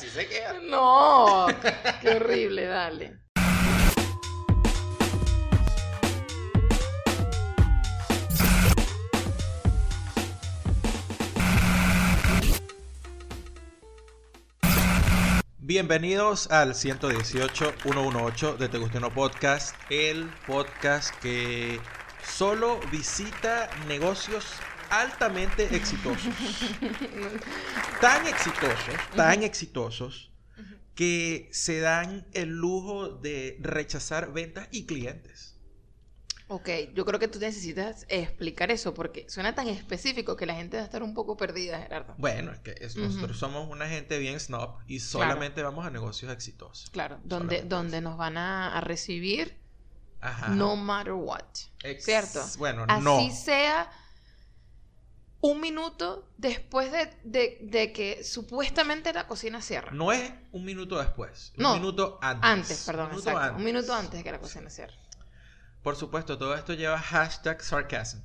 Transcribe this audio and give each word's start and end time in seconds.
Así 0.00 0.08
se 0.08 0.26
queda. 0.26 0.54
No, 0.62 1.46
qué 2.00 2.08
horrible, 2.08 2.64
dale. 2.64 3.18
Bienvenidos 15.58 16.50
al 16.50 16.74
118 16.74 17.74
118 17.82 18.56
de 18.56 18.68
Te 18.70 18.78
Guste 18.78 19.00
No 19.00 19.12
Podcast, 19.12 19.76
el 19.90 20.30
podcast 20.46 21.14
que 21.16 21.78
solo 22.24 22.80
visita 22.90 23.68
negocios 23.86 24.46
altamente 24.90 25.64
exitosos. 25.76 26.32
tan 28.00 28.26
exitosos, 28.26 28.94
tan 29.16 29.42
exitosos, 29.42 30.30
que 30.94 31.48
se 31.52 31.80
dan 31.80 32.26
el 32.32 32.48
lujo 32.50 33.08
de 33.08 33.56
rechazar 33.60 34.32
ventas 34.32 34.68
y 34.70 34.86
clientes. 34.86 35.56
Ok, 36.52 36.68
yo 36.94 37.04
creo 37.06 37.20
que 37.20 37.28
tú 37.28 37.38
necesitas 37.38 38.06
explicar 38.08 38.72
eso 38.72 38.92
porque 38.92 39.24
suena 39.30 39.54
tan 39.54 39.68
específico 39.68 40.34
que 40.36 40.46
la 40.46 40.54
gente 40.56 40.76
va 40.78 40.82
a 40.82 40.86
estar 40.86 41.02
un 41.04 41.14
poco 41.14 41.36
perdida, 41.36 41.78
Gerardo. 41.80 42.14
Bueno, 42.18 42.50
es 42.50 42.58
que 42.58 42.74
es- 42.80 42.96
nosotros 42.96 43.38
somos 43.38 43.68
una 43.70 43.86
gente 43.88 44.18
bien 44.18 44.40
snob 44.40 44.78
y 44.88 44.98
solamente 44.98 45.62
vamos 45.62 45.86
a 45.86 45.90
negocios 45.90 46.32
exitosos. 46.32 46.90
Claro, 46.90 47.20
donde, 47.22 47.58
Solamente 47.58 47.68
donde 47.68 48.00
nos 48.00 48.16
van 48.18 48.36
a, 48.36 48.76
a 48.76 48.80
recibir 48.80 49.56
Ajá. 50.20 50.48
no 50.48 50.74
matter 50.74 51.12
what. 51.12 51.44
Ex- 51.84 52.04
¿Cierto? 52.04 52.44
Bueno, 52.58 52.84
Así 52.88 53.04
no. 53.04 53.30
sea 53.32 53.88
un 55.42 55.60
minuto 55.60 56.28
después 56.36 56.92
de, 56.92 57.10
de- 57.24 57.58
de 57.62 57.92
que 57.92 58.22
supuestamente 58.24 59.12
la 59.12 59.26
cocina 59.26 59.62
cierra. 59.62 59.90
No 59.92 60.12
es 60.12 60.32
un 60.52 60.64
minuto 60.64 60.98
después, 60.98 61.52
No, 61.56 61.72
un 61.74 61.80
minuto 61.80 62.18
antes. 62.22 62.50
Antes, 62.50 62.84
perdón, 62.86 63.06
Un 63.06 63.10
minuto 63.12 63.28
exacto. 63.30 63.40
antes. 63.48 63.58
Un 63.58 63.64
minuto 63.64 63.94
antes 63.94 64.12
de 64.18 64.24
que 64.24 64.32
la 64.32 64.38
cocina 64.38 64.70
cierre. 64.70 64.94
Por 65.82 65.96
supuesto, 65.96 66.36
todo 66.36 66.54
esto 66.54 66.74
lleva 66.74 66.98
hashtag 66.98 67.62
sarcasm. 67.62 68.18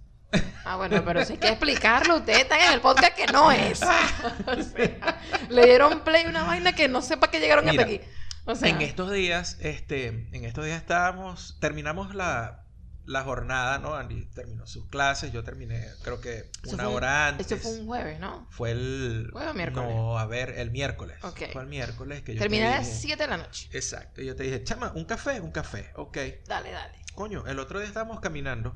Ah, 0.65 0.75
bueno, 0.75 1.01
pero 1.05 1.23
si 1.23 1.33
hay 1.33 1.39
que 1.39 1.47
explicarlo, 1.47 2.17
ustedes 2.17 2.39
están 2.41 2.59
en 2.59 2.73
el 2.73 2.81
podcast 2.81 3.15
que 3.15 3.27
no 3.27 3.49
es. 3.51 3.81
O 4.47 4.61
sea, 4.61 5.21
le 5.49 5.65
dieron 5.65 6.01
play 6.01 6.25
una 6.25 6.43
vaina 6.43 6.73
que 6.75 6.89
no 6.89 7.01
sepa 7.01 7.29
que 7.31 7.39
llegaron 7.39 7.63
Mira, 7.65 7.83
hasta 7.83 7.95
aquí. 7.95 8.01
O 8.45 8.55
sea, 8.55 8.67
en 8.69 8.81
estos 8.81 9.09
días, 9.11 9.57
este, 9.61 10.07
en 10.07 10.43
estos 10.43 10.65
días 10.65 10.77
estábamos, 10.81 11.57
terminamos 11.61 12.13
la, 12.13 12.64
la 13.05 13.23
jornada, 13.23 13.77
¿no? 13.79 13.95
Andy 13.95 14.25
terminó 14.33 14.65
sus 14.65 14.87
clases, 14.87 15.31
yo 15.31 15.43
terminé, 15.43 15.85
creo 16.03 16.19
que 16.21 16.49
eso 16.63 16.73
una 16.75 16.89
un- 16.89 16.95
hora 16.95 17.27
antes. 17.27 17.51
Eso 17.51 17.57
fue 17.61 17.79
un 17.79 17.85
jueves, 17.85 18.19
¿no? 18.19 18.47
Fue 18.49 18.71
el... 18.71 19.29
¿Jueves 19.31 19.51
o 19.51 19.53
miércoles? 19.53 19.89
No, 19.89 20.17
a 20.17 20.25
ver, 20.25 20.49
el 20.57 20.71
miércoles. 20.71 21.17
Ok. 21.23 21.41
Fue 21.53 21.61
el 21.61 21.67
miércoles 21.67 22.23
que 22.23 22.33
yo 22.33 22.39
Terminé 22.39 22.63
te 22.65 22.73
a 22.73 22.77
las 22.77 22.87
dije- 22.87 22.99
7 23.01 23.23
de 23.23 23.29
la 23.29 23.37
noche. 23.37 23.69
Exacto. 23.73 24.21
Y 24.21 24.25
yo 24.25 24.35
te 24.35 24.43
dije, 24.43 24.63
chama, 24.63 24.91
un 24.95 25.05
café, 25.05 25.39
un 25.41 25.51
café. 25.51 25.91
Ok. 25.95 26.17
Dale, 26.47 26.71
dale. 26.71 26.93
Coño, 27.13 27.45
el 27.47 27.59
otro 27.59 27.79
día 27.79 27.87
estábamos 27.87 28.19
caminando 28.19 28.75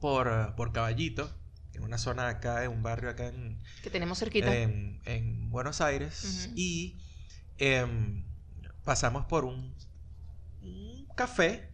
por, 0.00 0.54
por 0.54 0.72
Caballito, 0.72 1.30
en 1.74 1.82
una 1.82 1.98
zona 1.98 2.28
acá, 2.28 2.64
en 2.64 2.70
un 2.70 2.82
barrio 2.82 3.10
acá 3.10 3.26
en, 3.26 3.60
Que 3.82 3.90
tenemos 3.90 4.18
cerquita. 4.18 4.54
en, 4.54 5.00
en 5.04 5.50
Buenos 5.50 5.80
Aires. 5.80 6.50
Y 6.54 7.00
em, 7.58 8.24
pasamos 8.84 9.26
por 9.26 9.44
un, 9.44 9.74
un 10.62 11.06
café 11.16 11.67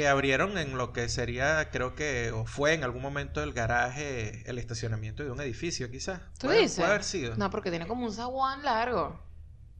que 0.00 0.08
abrieron 0.08 0.58
en 0.58 0.76
lo 0.78 0.92
que 0.92 1.08
sería, 1.08 1.70
creo 1.70 1.94
que, 1.94 2.30
o 2.32 2.44
fue 2.46 2.74
en 2.74 2.84
algún 2.84 3.02
momento 3.02 3.42
el 3.42 3.52
garaje, 3.52 4.42
el 4.48 4.58
estacionamiento 4.58 5.24
de 5.24 5.30
un 5.30 5.40
edificio, 5.40 5.90
quizás. 5.90 6.20
¿Tú 6.38 6.46
Puede- 6.48 6.60
dices? 6.62 6.76
Puede 6.76 6.90
haber 6.90 7.04
sido. 7.04 7.36
No, 7.36 7.50
porque 7.50 7.70
tiene 7.70 7.86
como 7.86 8.06
un 8.06 8.12
zaguán 8.12 8.62
largo. 8.64 9.20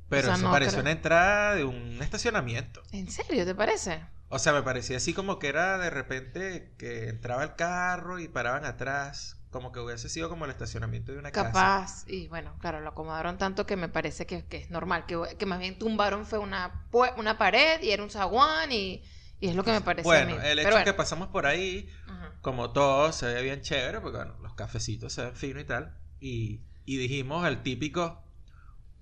Pero 0.09 0.23
o 0.23 0.25
sea, 0.27 0.35
eso 0.35 0.43
no 0.45 0.51
pareció 0.51 0.73
creo. 0.73 0.83
una 0.83 0.91
entrada 0.93 1.55
de 1.55 1.65
un 1.65 2.03
estacionamiento. 2.03 2.83
¿En 2.93 3.11
serio? 3.11 3.45
¿Te 3.45 3.55
parece? 3.55 4.01
O 4.31 4.39
sea, 4.39 4.53
me 4.53 4.63
parecía 4.63 4.97
así 4.97 5.13
como 5.15 5.39
que 5.39 5.49
era 5.49 5.79
de 5.79 5.91
repente 5.91 6.73
que 6.79 7.09
entraba 7.09 7.43
el 7.45 7.55
carro 7.57 8.19
y 8.19 8.29
paraban 8.29 8.65
atrás. 8.65 9.37
Como 9.51 9.73
que 9.73 9.81
hubiese 9.81 10.11
sido 10.11 10.29
como 10.29 10.45
el 10.45 10.51
estacionamiento 10.51 11.13
de 11.13 11.19
una 11.19 11.31
casa. 11.31 11.49
Capaz. 11.49 12.05
Y 12.07 12.29
bueno, 12.29 12.55
claro, 12.61 12.81
lo 12.81 12.91
acomodaron 12.91 13.39
tanto 13.39 13.65
que 13.65 13.77
me 13.77 13.89
parece 13.89 14.27
que, 14.27 14.45
que 14.45 14.59
es 14.59 14.71
normal. 14.71 15.07
Que, 15.07 15.37
que 15.39 15.47
más 15.47 15.59
bien 15.59 15.79
tumbaron 15.79 16.27
fue 16.27 16.39
una, 16.39 16.87
una 17.17 17.39
pared 17.39 17.81
y 17.83 17.91
era 17.93 18.03
un 18.03 18.11
zaguán 18.11 18.71
y, 18.73 19.03
y 19.41 19.49
es 19.49 19.55
lo 19.57 19.65
que 19.65 19.73
me 19.73 19.81
parece 19.81 20.09
a 20.09 20.11
Bueno, 20.11 20.37
mí. 20.37 20.43
el 20.45 20.59
hecho 20.59 20.69
es 20.69 20.75
que 20.77 20.83
bueno. 20.83 20.97
pasamos 20.97 21.29
por 21.29 21.47
ahí, 21.47 21.89
Ajá. 22.07 22.33
como 22.41 22.71
todo, 22.73 23.13
se 23.13 23.27
ve 23.27 23.43
bien 23.43 23.61
chévere, 23.63 24.01
porque 24.01 24.17
bueno, 24.19 24.37
los 24.43 24.55
cafecitos 24.55 25.13
se 25.13 25.25
ven 25.25 25.35
finos 25.35 25.63
y 25.63 25.67
tal. 25.67 25.97
Y, 26.21 26.61
y 26.85 26.97
dijimos 26.97 27.47
el 27.47 27.63
típico, 27.63 28.23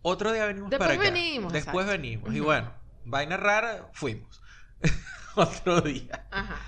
otro 0.02 0.32
día 0.32 0.46
venimos 0.46 0.70
Después 0.70 0.88
para 0.88 1.00
acá. 1.00 1.10
venimos, 1.12 1.52
Después 1.52 1.84
exacto. 1.86 2.02
venimos. 2.02 2.34
Y 2.34 2.40
bueno, 2.40 2.72
vaina 3.04 3.36
rara, 3.36 3.88
fuimos. 3.92 4.40
otro 5.34 5.80
día. 5.80 6.26
Ajá. 6.30 6.60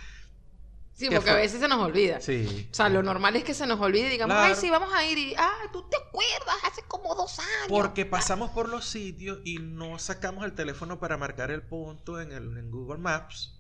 Sí, 0.95 1.09
¿Qué 1.09 1.15
porque 1.15 1.31
a 1.31 1.35
veces 1.37 1.61
se 1.61 1.69
nos 1.69 1.79
olvida. 1.79 2.21
Sí. 2.21 2.69
O 2.73 2.75
sea, 2.75 2.89
lo 2.89 3.05
normal 3.05 3.37
es 3.37 3.45
que 3.45 3.55
se 3.55 3.69
nos 3.69 3.79
olvide 3.81 4.09
y 4.09 4.11
digamos, 4.11 4.37
ay, 4.37 4.57
sí, 4.57 4.69
vamos 4.69 4.93
a 4.93 5.05
ir. 5.05 5.17
Y, 5.17 5.35
ah, 5.39 5.53
tú 5.73 5.89
te 5.89 5.97
acuerdas, 5.97 6.57
hace 6.65 6.83
como 6.89 7.15
dos 7.15 7.39
años. 7.39 7.69
Porque 7.69 8.05
pasamos 8.05 8.51
por 8.51 8.69
los 8.69 8.85
sitios 8.85 9.39
y 9.45 9.59
no 9.61 10.01
sacamos 10.01 10.45
el 10.45 10.55
teléfono 10.55 10.99
para 10.99 11.17
marcar 11.17 11.53
el 11.53 11.63
punto 11.63 12.21
en, 12.21 12.33
el, 12.33 12.59
en 12.59 12.73
Google 12.73 12.99
Maps. 12.99 13.58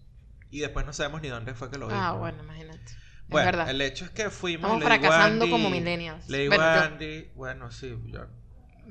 Y 0.50 0.60
después 0.60 0.84
no 0.86 0.92
sabemos 0.92 1.20
ni 1.22 1.28
dónde 1.28 1.54
fue 1.54 1.70
que 1.70 1.78
lo 1.78 1.88
vimos. 1.88 2.02
Ah, 2.02 2.12
bueno, 2.12 2.42
imagínate. 2.42 2.80
Bueno, 3.28 3.50
es 3.50 3.56
verdad. 3.56 3.70
el 3.70 3.80
hecho 3.82 4.04
es 4.06 4.10
que 4.10 4.30
fuimos. 4.30 4.64
Estamos 4.70 4.84
fracasando 4.84 5.44
Andy- 5.44 5.50
como 5.50 5.68
millennials. 5.70 6.28
Le 6.28 6.38
digo 6.38 6.50
Bueno, 6.50 6.64
a 6.64 6.76
yo- 6.76 6.82
Andy, 6.84 7.30
bueno, 7.34 7.70
sí, 7.70 7.94
yo, 8.06 8.20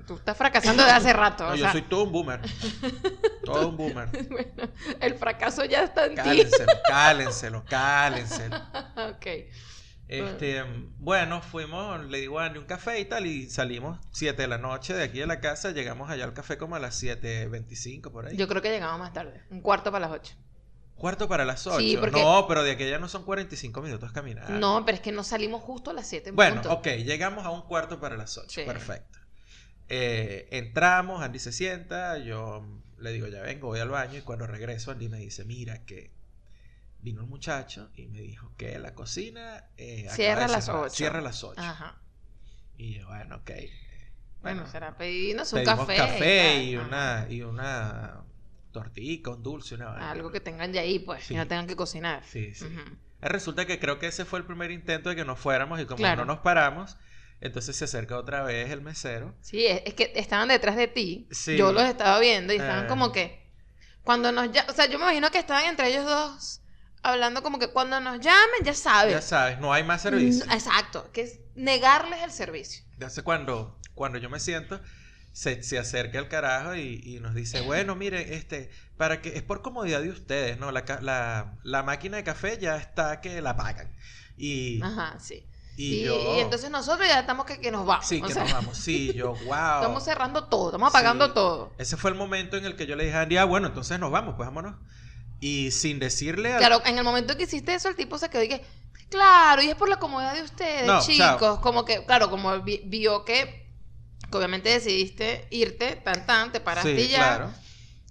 Tú 0.05 0.15
estás 0.17 0.37
fracasando 0.37 0.85
de 0.85 0.91
hace 0.91 1.11
rato. 1.11 1.43
no, 1.45 1.53
o 1.53 1.55
yo 1.55 1.63
sea, 1.63 1.71
soy 1.71 1.81
todo 1.81 2.03
un 2.03 2.11
boomer. 2.11 2.39
todo 3.43 3.69
un 3.69 3.77
boomer. 3.77 4.07
bueno, 4.29 4.71
el 5.01 5.15
fracaso 5.15 5.65
ya 5.65 5.83
está 5.83 6.05
en 6.05 6.11
ti. 6.11 6.15
Cálenselo, 6.17 6.71
cálenselo, 6.87 7.65
cálenselo. 7.65 8.55
ok. 9.09 9.25
Este, 10.07 10.63
bueno, 10.99 11.41
fuimos, 11.41 12.05
le 12.05 12.19
digo 12.19 12.39
a 12.39 12.45
Andy 12.45 12.59
un 12.59 12.65
café 12.65 12.99
y 12.99 13.05
tal, 13.05 13.25
y 13.25 13.49
salimos 13.49 13.99
7 14.11 14.41
de 14.43 14.47
la 14.47 14.57
noche 14.57 14.93
de 14.93 15.03
aquí 15.03 15.19
de 15.19 15.27
la 15.27 15.41
casa, 15.41 15.71
llegamos 15.71 16.09
allá 16.09 16.23
al 16.23 16.33
café 16.33 16.57
como 16.57 16.75
a 16.75 16.79
las 16.79 17.01
7.25 17.03 18.11
por 18.11 18.27
ahí. 18.27 18.37
Yo 18.37 18.47
creo 18.47 18.61
que 18.61 18.69
llegamos 18.69 18.99
más 18.99 19.11
tarde. 19.13 19.43
Un 19.49 19.61
cuarto 19.61 19.91
para 19.91 20.07
las 20.07 20.15
ocho. 20.17 20.35
Cuarto 20.97 21.27
para 21.27 21.45
las 21.45 21.65
8. 21.67 21.79
Sí, 21.79 21.95
porque- 21.97 22.21
No, 22.21 22.47
pero 22.47 22.63
de 22.63 22.71
aquella 22.71 22.97
no 22.99 23.07
son 23.07 23.23
45 23.23 23.81
minutos 23.81 24.11
caminar. 24.11 24.49
No, 24.49 24.83
pero 24.85 24.95
es 24.95 25.01
que 25.01 25.11
no 25.11 25.23
salimos 25.23 25.61
justo 25.61 25.91
a 25.91 25.93
las 25.93 26.07
siete. 26.07 26.29
en 26.29 26.35
Bueno, 26.35 26.55
punto. 26.61 26.73
ok, 26.73 26.87
llegamos 27.05 27.45
a 27.45 27.51
un 27.51 27.61
cuarto 27.61 27.99
para 27.99 28.17
las 28.17 28.37
8. 28.37 28.47
Sí. 28.49 28.63
Perfecto. 28.65 29.19
Eh, 29.89 30.47
entramos, 30.51 31.21
Andy 31.23 31.39
se 31.39 31.51
sienta, 31.51 32.17
yo 32.17 32.65
le 32.97 33.11
digo, 33.11 33.27
ya 33.27 33.41
vengo, 33.41 33.67
voy 33.67 33.79
al 33.79 33.89
baño, 33.89 34.17
y 34.17 34.21
cuando 34.21 34.47
regreso, 34.47 34.91
Andy 34.91 35.07
me 35.07 35.19
dice, 35.19 35.45
mira 35.45 35.85
que 35.85 36.11
vino 36.99 37.21
el 37.21 37.27
muchacho 37.27 37.89
y 37.95 38.07
me 38.07 38.19
dijo 38.19 38.51
que 38.57 38.77
la 38.79 38.93
cocina 38.95 39.69
eh, 39.77 40.07
Cierra 40.11 40.45
a 40.45 40.47
las 40.47 40.65
cerrar, 40.65 40.81
8. 40.85 40.95
Cierra 40.95 41.19
a 41.19 41.21
las 41.21 41.43
8. 41.43 41.61
Ajá. 41.61 42.01
Y 42.75 42.95
yo, 42.99 43.07
bueno, 43.07 43.35
ok. 43.37 43.51
Bueno, 44.41 44.65
será 44.67 44.97
pedirnos 44.97 45.51
un 45.53 45.59
pedimos 45.59 45.79
café. 45.87 45.95
café 45.97 46.63
y, 46.63 46.75
una, 46.77 47.27
y 47.29 47.41
una 47.43 48.23
tortilla, 48.81 49.29
un 49.31 49.43
dulce, 49.43 49.75
una 49.75 49.85
vaina. 49.89 50.11
Algo 50.11 50.31
que 50.31 50.39
tengan 50.39 50.71
ya 50.73 50.81
ahí, 50.81 50.99
pues, 50.99 51.23
Sí. 51.23 51.33
y 51.33 51.37
no 51.37 51.47
tengan 51.47 51.67
que 51.67 51.75
cocinar. 51.75 52.23
Sí, 52.25 52.53
sí. 52.53 52.65
Resulta 53.21 53.65
que 53.65 53.79
creo 53.79 53.97
que 53.99 54.07
ese 54.07 54.25
fue 54.25 54.39
el 54.39 54.45
primer 54.45 54.71
intento 54.71 55.09
de 55.09 55.15
que 55.15 55.25
nos 55.25 55.39
fuéramos 55.39 55.79
y 55.79 55.85
como 55.85 55.97
Claro. 55.97 56.25
no 56.25 56.33
nos 56.33 56.39
paramos, 56.43 56.97
entonces 57.41 57.75
se 57.75 57.85
acerca 57.85 58.17
otra 58.17 58.43
vez 58.43 58.69
el 58.71 58.81
mesero. 58.81 59.35
Sí, 59.41 59.65
es, 59.65 59.93
que 59.95 60.11
estaban 60.15 60.47
detrás 60.49 60.75
de 60.75 60.87
ti. 60.87 61.27
Sí. 61.31 61.57
Yo 61.57 61.71
los 61.71 61.83
estaba 61.83 62.19
viendo 62.19 62.53
y 62.53 62.57
estaban 62.57 62.85
Eh. 62.85 62.87
como 62.87 63.11
que. 63.11 63.45
Cuando 64.03 64.31
nos 64.31 64.45
llamen. 64.51 64.69
O 64.69 64.73
sea, 64.73 64.85
yo 64.85 64.97
me 64.99 65.05
imagino 65.05 65.29
que 65.31 65.39
estaban 65.39 65.65
entre 65.65 65.89
ellos 65.89 66.05
dos 66.05 66.61
hablando 67.03 67.41
como 67.43 67.57
que 67.59 67.67
cuando 67.69 67.99
nos 67.99 68.19
llamen, 68.19 68.63
ya 68.63 68.73
sabes. 68.73 69.13
Ya 69.13 69.21
sabes, 69.21 69.59
no 69.59 69.71
hay 69.73 69.83
más 69.83 70.01
servicio. 70.01 70.45
Mm, 70.45 70.51
Exacto, 70.51 71.09
que 71.11 71.21
es 71.21 71.39
negarles 71.55 72.21
el 72.23 72.31
servicio. 72.31 72.83
Entonces 72.93 73.23
cuando, 73.23 73.77
cuando 73.95 74.17
yo 74.17 74.29
me 74.29 74.39
siento, 74.39 74.79
se, 75.37 75.61
se 75.61 75.77
acerca 75.77 76.17
el 76.17 76.27
carajo 76.27 76.73
y, 76.75 76.99
y 77.05 77.19
nos 77.19 77.35
dice, 77.35 77.61
bueno, 77.61 77.95
miren, 77.95 78.33
este, 78.33 78.71
para 78.97 79.21
que, 79.21 79.29
es 79.37 79.43
por 79.43 79.61
comodidad 79.61 80.01
de 80.01 80.09
ustedes, 80.09 80.57
¿no? 80.57 80.71
La, 80.71 80.83
la, 81.01 81.53
la 81.63 81.83
máquina 81.83 82.17
de 82.17 82.23
café 82.23 82.57
ya 82.57 82.75
está 82.77 83.21
que 83.21 83.39
la 83.39 83.55
pagan. 83.55 83.95
Y, 84.35 84.81
Ajá, 84.81 85.19
sí. 85.19 85.45
y 85.75 85.97
Y, 86.01 86.03
yo... 86.05 86.35
y 86.37 86.39
entonces 86.39 86.71
nosotros 86.71 87.07
ya 87.07 87.19
estamos 87.19 87.45
que, 87.45 87.59
que 87.59 87.69
nos 87.69 87.85
vamos. 87.85 88.07
sí, 88.07 88.19
que 88.19 88.33
sea, 88.33 88.45
nos 88.45 88.53
vamos. 88.53 88.77
Sí, 88.79 89.13
yo, 89.13 89.33
wow. 89.45 89.75
Estamos 89.81 90.03
cerrando 90.05 90.45
todo, 90.45 90.69
estamos 90.69 90.89
apagando 90.89 91.27
Sí. 91.27 91.31
todo. 91.35 91.71
Ese 91.77 91.97
fue 91.97 92.09
el 92.09 92.15
momento 92.17 92.57
en 92.57 92.65
el 92.65 92.75
que 92.75 92.87
yo 92.87 92.95
le 92.95 93.03
dije 93.05 93.15
a 93.17 93.21
Andy, 93.21 93.37
ah, 93.37 93.45
bueno, 93.45 93.67
entonces 93.67 93.99
nos 93.99 94.09
vamos, 94.09 94.33
pues 94.37 94.47
vámonos. 94.47 94.75
Y 95.39 95.69
sin 95.69 95.99
decirle 95.99 96.53
al... 96.53 96.57
Claro, 96.57 96.81
en 96.83 96.97
el 96.97 97.03
momento 97.03 97.37
que 97.37 97.43
hiciste 97.43 97.75
eso, 97.75 97.89
el 97.89 97.95
tipo 97.95 98.17
se 98.17 98.29
quedó 98.31 98.41
y 98.41 98.47
que, 98.49 98.65
claro, 99.11 99.61
y 99.61 99.69
es 99.69 99.75
por 99.75 99.87
la 99.87 99.99
comodidad 99.99 100.33
de 100.33 100.41
ustedes, 100.41 100.87
No, 100.87 100.99
chicos. 100.99 101.37
chao. 101.39 101.61
Como 101.61 101.85
que, 101.85 102.03
claro, 102.05 102.31
como 102.31 102.59
vi- 102.63 102.81
vio 102.85 103.23
que, 103.23 103.66
que 104.31 104.37
obviamente 104.37 104.69
decidiste 104.69 105.47
irte, 105.49 105.95
tan 105.97 106.25
tan, 106.25 106.51
te 106.51 106.59
paraste 106.59 106.95
Sí, 106.97 107.03
y 107.05 107.07
ya. 107.09 107.17
claro. 107.17 107.53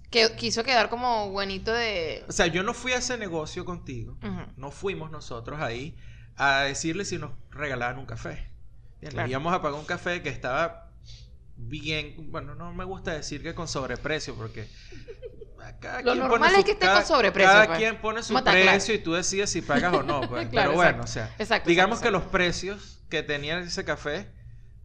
Que 0.09 0.31
quiso 0.35 0.63
quedar 0.63 0.89
como 0.89 1.29
buenito 1.31 1.73
de. 1.73 2.23
O 2.27 2.31
sea, 2.31 2.47
yo 2.47 2.63
no 2.63 2.73
fui 2.73 2.93
a 2.93 2.97
ese 2.97 3.17
negocio 3.17 3.65
contigo. 3.65 4.17
No 4.55 4.71
fuimos 4.71 5.11
nosotros 5.11 5.59
ahí 5.61 5.97
a 6.37 6.61
decirle 6.61 7.03
si 7.05 7.17
nos 7.17 7.31
regalaban 7.51 7.97
un 7.99 8.05
café. 8.05 8.49
Bien, 9.01 9.11
Claro. 9.11 9.29
Íbamos 9.29 9.53
a 9.53 9.61
pagar 9.61 9.79
un 9.79 9.85
café 9.85 10.21
que 10.23 10.29
estaba 10.29 10.91
bien, 11.57 12.31
bueno, 12.31 12.55
no 12.55 12.71
me 12.73 12.83
gusta 12.85 13.11
decir 13.13 13.41
que 13.43 13.53
con 13.53 13.67
sobreprecio 13.67 14.35
porque 14.35 14.67
cada 15.79 16.01
Lo 16.01 16.15
normal 16.15 16.39
pone 16.51 16.59
es 16.59 16.65
que 16.65 16.71
esté 16.71 16.85
cada- 16.85 16.99
con 16.99 17.07
sobreprecio, 17.07 17.51
Cada 17.51 17.65
pues. 17.67 17.77
quien 17.79 17.99
pone 17.99 18.23
su 18.23 18.33
precio 18.43 18.93
y 18.95 18.99
tú 18.99 19.13
decides 19.13 19.49
si 19.49 19.61
pagas 19.61 19.93
o 19.93 20.03
no. 20.03 20.21
pues. 20.21 20.47
Claro, 20.51 20.69
Pero 20.71 20.75
bueno, 20.75 21.01
exacto. 21.01 21.03
o 21.03 21.07
sea, 21.07 21.35
Exacto, 21.39 21.69
digamos 21.69 21.97
exacto, 21.99 22.07
que 22.07 22.11
los 22.23 22.31
precios 22.31 22.99
que 23.09 23.23
tenía 23.23 23.59
ese 23.59 23.83
café 23.83 24.27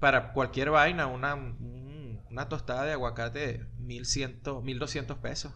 para 0.03 0.33
cualquier 0.33 0.71
vaina, 0.71 1.07
una, 1.07 1.35
un- 1.37 2.21
una 2.29 2.49
tostada 2.49 2.85
de 2.85 2.93
aguacate, 2.93 3.65
1100, 3.79 4.41
1200 4.65 5.19
pesos 5.19 5.53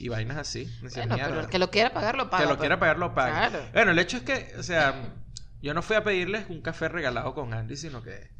y 0.00 0.08
vainas 0.08 0.36
así. 0.38 0.68
Bueno, 0.94 1.14
el 1.40 1.46
que 1.48 1.58
lo 1.60 1.70
quiera 1.70 1.94
pagar 1.94 2.16
lo 2.16 2.28
paga. 2.28 2.42
que 2.42 2.48
lo 2.48 2.56
pues. 2.56 2.60
quiera 2.60 2.80
pagar 2.80 2.98
lo 2.98 3.14
paga. 3.14 3.48
Claro. 3.50 3.64
Bueno, 3.72 3.90
el 3.92 3.98
hecho 4.00 4.16
es 4.16 4.22
que, 4.24 4.54
o 4.58 4.62
sea, 4.64 5.14
yo 5.62 5.72
no 5.72 5.82
fui 5.82 5.94
a 5.94 6.02
pedirles 6.02 6.50
un 6.50 6.62
café 6.62 6.88
regalado 6.88 7.32
con 7.32 7.54
Andy, 7.54 7.76
sino 7.76 8.02
que 8.02 8.30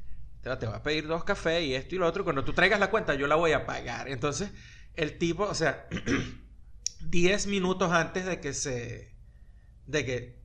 te, 0.40 0.56
te 0.56 0.66
va 0.66 0.76
a 0.76 0.82
pedir 0.82 1.06
dos 1.06 1.22
cafés 1.22 1.62
y 1.64 1.74
esto 1.76 1.94
y 1.94 1.98
lo 1.98 2.06
otro. 2.08 2.24
Cuando 2.24 2.42
tú 2.44 2.52
traigas 2.52 2.80
la 2.80 2.90
cuenta, 2.90 3.14
yo 3.14 3.26
la 3.28 3.36
voy 3.36 3.52
a 3.52 3.66
pagar. 3.66 4.08
Entonces, 4.08 4.50
el 4.94 5.16
tipo, 5.18 5.44
o 5.44 5.54
sea, 5.54 5.86
10 7.02 7.46
minutos 7.46 7.92
antes 7.92 8.26
de 8.26 8.40
que 8.40 8.52
se. 8.52 9.14
de 9.86 10.04
que 10.04 10.35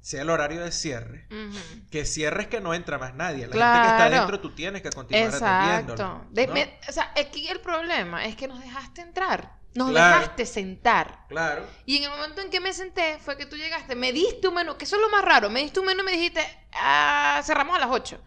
sea 0.00 0.22
el 0.22 0.30
horario 0.30 0.62
de 0.64 0.72
cierre. 0.72 1.26
Ujú. 1.30 1.58
Que 1.90 2.04
cierres 2.04 2.46
que 2.48 2.60
no 2.60 2.72
entra 2.74 2.98
más 2.98 3.14
nadie. 3.14 3.46
La 3.46 3.52
gente 3.52 3.52
que 3.52 3.58
está 3.58 3.96
Claro. 3.96 4.16
adentro, 4.16 4.40
tú 4.40 4.54
tienes 4.54 4.82
que 4.82 4.90
continuar 4.90 5.26
Exacto. 5.26 5.46
atendiéndolo, 5.92 6.26
De- 6.30 6.46
¿no? 6.46 6.52
me- 6.54 6.78
o 6.88 6.92
sea, 6.92 7.12
aquí 7.18 7.48
el 7.48 7.60
problema 7.60 8.24
es 8.24 8.36
que 8.36 8.48
nos 8.48 8.60
dejaste 8.60 9.02
entrar. 9.02 9.58
Nos 9.74 9.90
Claro. 9.90 10.16
dejaste 10.20 10.46
sentar. 10.46 11.26
Claro. 11.28 11.64
Y 11.86 11.98
en 11.98 12.04
el 12.04 12.10
momento 12.10 12.40
en 12.40 12.50
que 12.50 12.58
me 12.58 12.72
senté 12.72 13.18
fue 13.20 13.36
que 13.36 13.46
tú 13.46 13.56
llegaste, 13.56 13.94
me 13.94 14.12
diste 14.12 14.48
un 14.48 14.54
menú, 14.54 14.76
que 14.76 14.84
eso 14.84 14.96
es 14.96 15.02
lo 15.02 15.08
más 15.10 15.24
raro, 15.24 15.48
me 15.48 15.60
diste 15.60 15.78
un 15.78 15.86
menú 15.86 16.00
y 16.02 16.06
me 16.06 16.12
dijiste, 16.12 16.40
ah, 16.72 17.40
cerramos 17.44 17.76
a 17.76 17.80
las 17.80 17.90
8. 17.90 18.20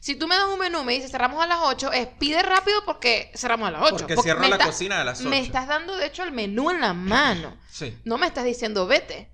Si 0.00 0.14
tú 0.14 0.26
me 0.26 0.34
das 0.34 0.46
un 0.46 0.58
menú, 0.58 0.82
me 0.84 0.92
dices 0.94 1.10
cerramos 1.10 1.42
a 1.42 1.46
las 1.46 1.58
8, 1.62 1.92
es 1.92 2.06
pide 2.06 2.42
rápido 2.42 2.84
porque 2.84 3.30
cerramos 3.34 3.68
a 3.68 3.70
las 3.72 3.82
8. 3.82 3.96
Porque 4.06 4.16
cierro 4.22 4.40
me 4.40 4.48
la 4.48 4.56
está- 4.56 4.66
cocina 4.66 5.00
a 5.00 5.04
las 5.04 5.20
8. 5.20 5.28
Me 5.30 5.40
estás 5.40 5.66
dando, 5.68 5.96
de 5.96 6.06
hecho, 6.06 6.22
el 6.22 6.32
menú 6.32 6.70
en 6.70 6.80
la 6.80 6.92
mano. 6.92 7.56
Sí. 7.70 7.96
No 8.04 8.18
me 8.18 8.26
estás 8.26 8.44
diciendo 8.44 8.86
vete. 8.86 9.30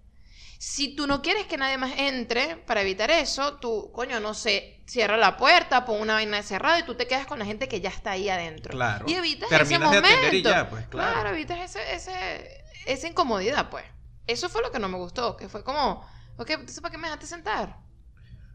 Si 0.58 0.96
tú 0.96 1.06
no 1.06 1.22
quieres 1.22 1.46
que 1.46 1.56
nadie 1.56 1.78
más 1.78 1.92
entre 1.98 2.56
para 2.56 2.80
evitar 2.80 3.10
eso, 3.10 3.54
tú, 3.58 3.90
coño, 3.92 4.20
no 4.20 4.34
sé, 4.34 4.82
cierra 4.86 5.16
la 5.16 5.36
puerta, 5.36 5.84
pon 5.84 6.00
una 6.00 6.14
vaina 6.14 6.42
cerrada 6.42 6.78
y 6.78 6.84
tú 6.84 6.94
te 6.94 7.06
quedas 7.06 7.26
con 7.26 7.38
la 7.38 7.44
gente 7.44 7.68
que 7.68 7.80
ya 7.80 7.90
está 7.90 8.12
ahí 8.12 8.28
adentro. 8.28 8.72
Claro. 8.72 9.04
Y 9.08 9.14
evitas 9.14 9.48
Terminas 9.48 9.70
ese 9.70 9.78
de 9.90 9.98
atender 9.98 10.16
momento. 10.16 10.36
y 10.36 10.42
ya, 10.42 10.70
pues, 10.70 10.86
claro. 10.88 11.28
evitas 11.30 11.58
ese, 11.60 11.94
ese, 11.94 12.64
esa 12.86 13.08
incomodidad, 13.08 13.68
pues. 13.70 13.84
Eso 14.26 14.48
fue 14.48 14.62
lo 14.62 14.72
que 14.72 14.78
no 14.78 14.88
me 14.88 14.96
gustó, 14.96 15.36
que 15.36 15.48
fue 15.48 15.62
como, 15.62 16.04
ok, 16.36 16.50
¿para 16.82 16.90
qué 16.90 16.98
me 16.98 17.08
dejaste 17.08 17.26
sentar? 17.26 17.76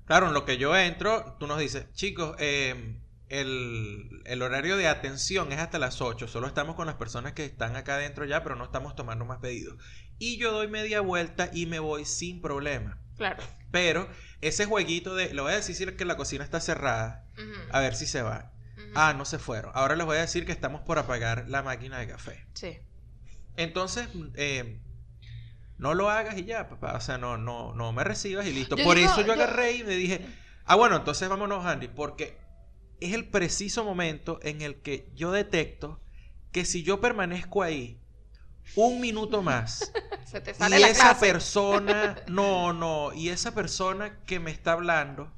Claro, 0.06 0.27
en 0.27 0.33
lo 0.33 0.44
que 0.44 0.57
yo 0.57 0.75
entro, 0.75 1.38
tú 1.39 1.47
nos 1.47 1.59
dices, 1.59 1.92
chicos, 1.94 2.36
eh, 2.39 3.00
el, 3.31 4.22
el 4.25 4.42
horario 4.42 4.75
de 4.75 4.88
atención 4.89 5.51
es 5.54 5.60
hasta 5.60 5.80
las 5.80 6.01
8. 6.01 6.28
Solo 6.28 6.48
estamos 6.48 6.75
con 6.75 6.86
las 6.86 6.95
personas 6.95 7.31
que 7.31 7.45
están 7.45 7.78
acá 7.78 7.95
adentro 7.95 8.25
ya, 8.25 8.44
pero 8.44 8.57
no 8.57 8.66
estamos 8.66 8.94
tomando 8.94 9.24
más 9.24 9.39
pedidos. 9.39 9.81
Y 10.19 10.38
yo 10.38 10.51
doy 10.51 10.68
media 10.68 11.00
vuelta 11.00 11.50
y 11.54 11.66
me 11.66 11.80
voy 11.80 12.04
sin 12.06 12.42
problema. 12.42 13.01
Claro. 13.16 13.42
Pero 13.72 14.10
ese 14.42 14.66
jueguito 14.66 15.16
de, 15.16 15.33
le 15.33 15.42
voy 15.42 15.54
a 15.54 15.56
decir 15.56 15.95
que 15.95 16.04
la 16.06 16.18
cocina 16.18 16.44
está 16.44 16.60
cerrada, 16.60 17.25
a 17.72 17.80
ver 17.80 17.95
si 17.95 18.06
se 18.06 18.22
va. 18.22 18.51
Ah, 18.95 19.13
no 19.18 19.24
se 19.24 19.39
fueron. 19.39 19.72
Ahora 19.75 19.95
les 19.95 20.06
voy 20.06 20.18
a 20.18 20.22
decir 20.22 20.45
que 20.45 20.51
estamos 20.51 20.81
por 20.81 21.00
apagar 21.00 21.45
la 21.48 21.63
máquina 21.63 22.00
de 22.00 22.07
café. 22.10 22.45
Sí. 22.54 22.80
Entonces, 23.56 24.10
eh, 24.36 24.81
no 25.78 25.94
lo 25.94 26.10
hagas 26.10 26.38
y 26.38 26.44
ya, 26.44 26.68
papá. 26.68 26.95
O 26.98 27.00
sea, 27.01 27.18
no, 27.18 27.38
no, 27.38 27.74
no 27.74 27.94
me 27.94 28.04
recibas 28.04 28.45
y 28.45 28.51
listo. 28.51 28.75
Yo 28.75 28.83
Por 28.83 28.98
digo, 28.98 29.10
eso 29.10 29.22
yo 29.22 29.28
yo- 29.28 29.33
agarré 29.33 29.72
y 29.74 29.83
me 29.86 29.95
dije, 29.95 30.28
ah, 30.66 30.75
bueno, 30.75 30.98
entonces 30.98 31.30
vámonos, 31.30 31.66
Andy, 31.66 31.88
porque 31.88 32.41
es 33.01 33.13
el 33.13 33.30
preciso 33.30 33.83
momento 33.86 34.39
en 34.44 34.62
el 34.62 34.81
que 34.81 35.12
yo 35.15 35.31
detecto 35.33 36.00
que 36.53 36.65
si 36.65 36.83
yo 36.83 37.01
permanezco 37.01 37.63
ahí 37.63 38.00
un 38.75 39.01
minuto 39.01 39.42
más 39.42 39.92
Se 40.25 40.42
te 40.42 40.56
y 40.59 40.80
la 40.80 40.89
esa 40.89 40.94
clase. 40.94 41.19
persona, 41.19 42.24
no, 42.27 42.74
no, 42.74 43.13
y 43.13 43.30
esa 43.30 43.53
persona 43.53 44.19
que 44.25 44.39
me 44.39 44.51
está 44.51 44.74
hablando 44.74 45.31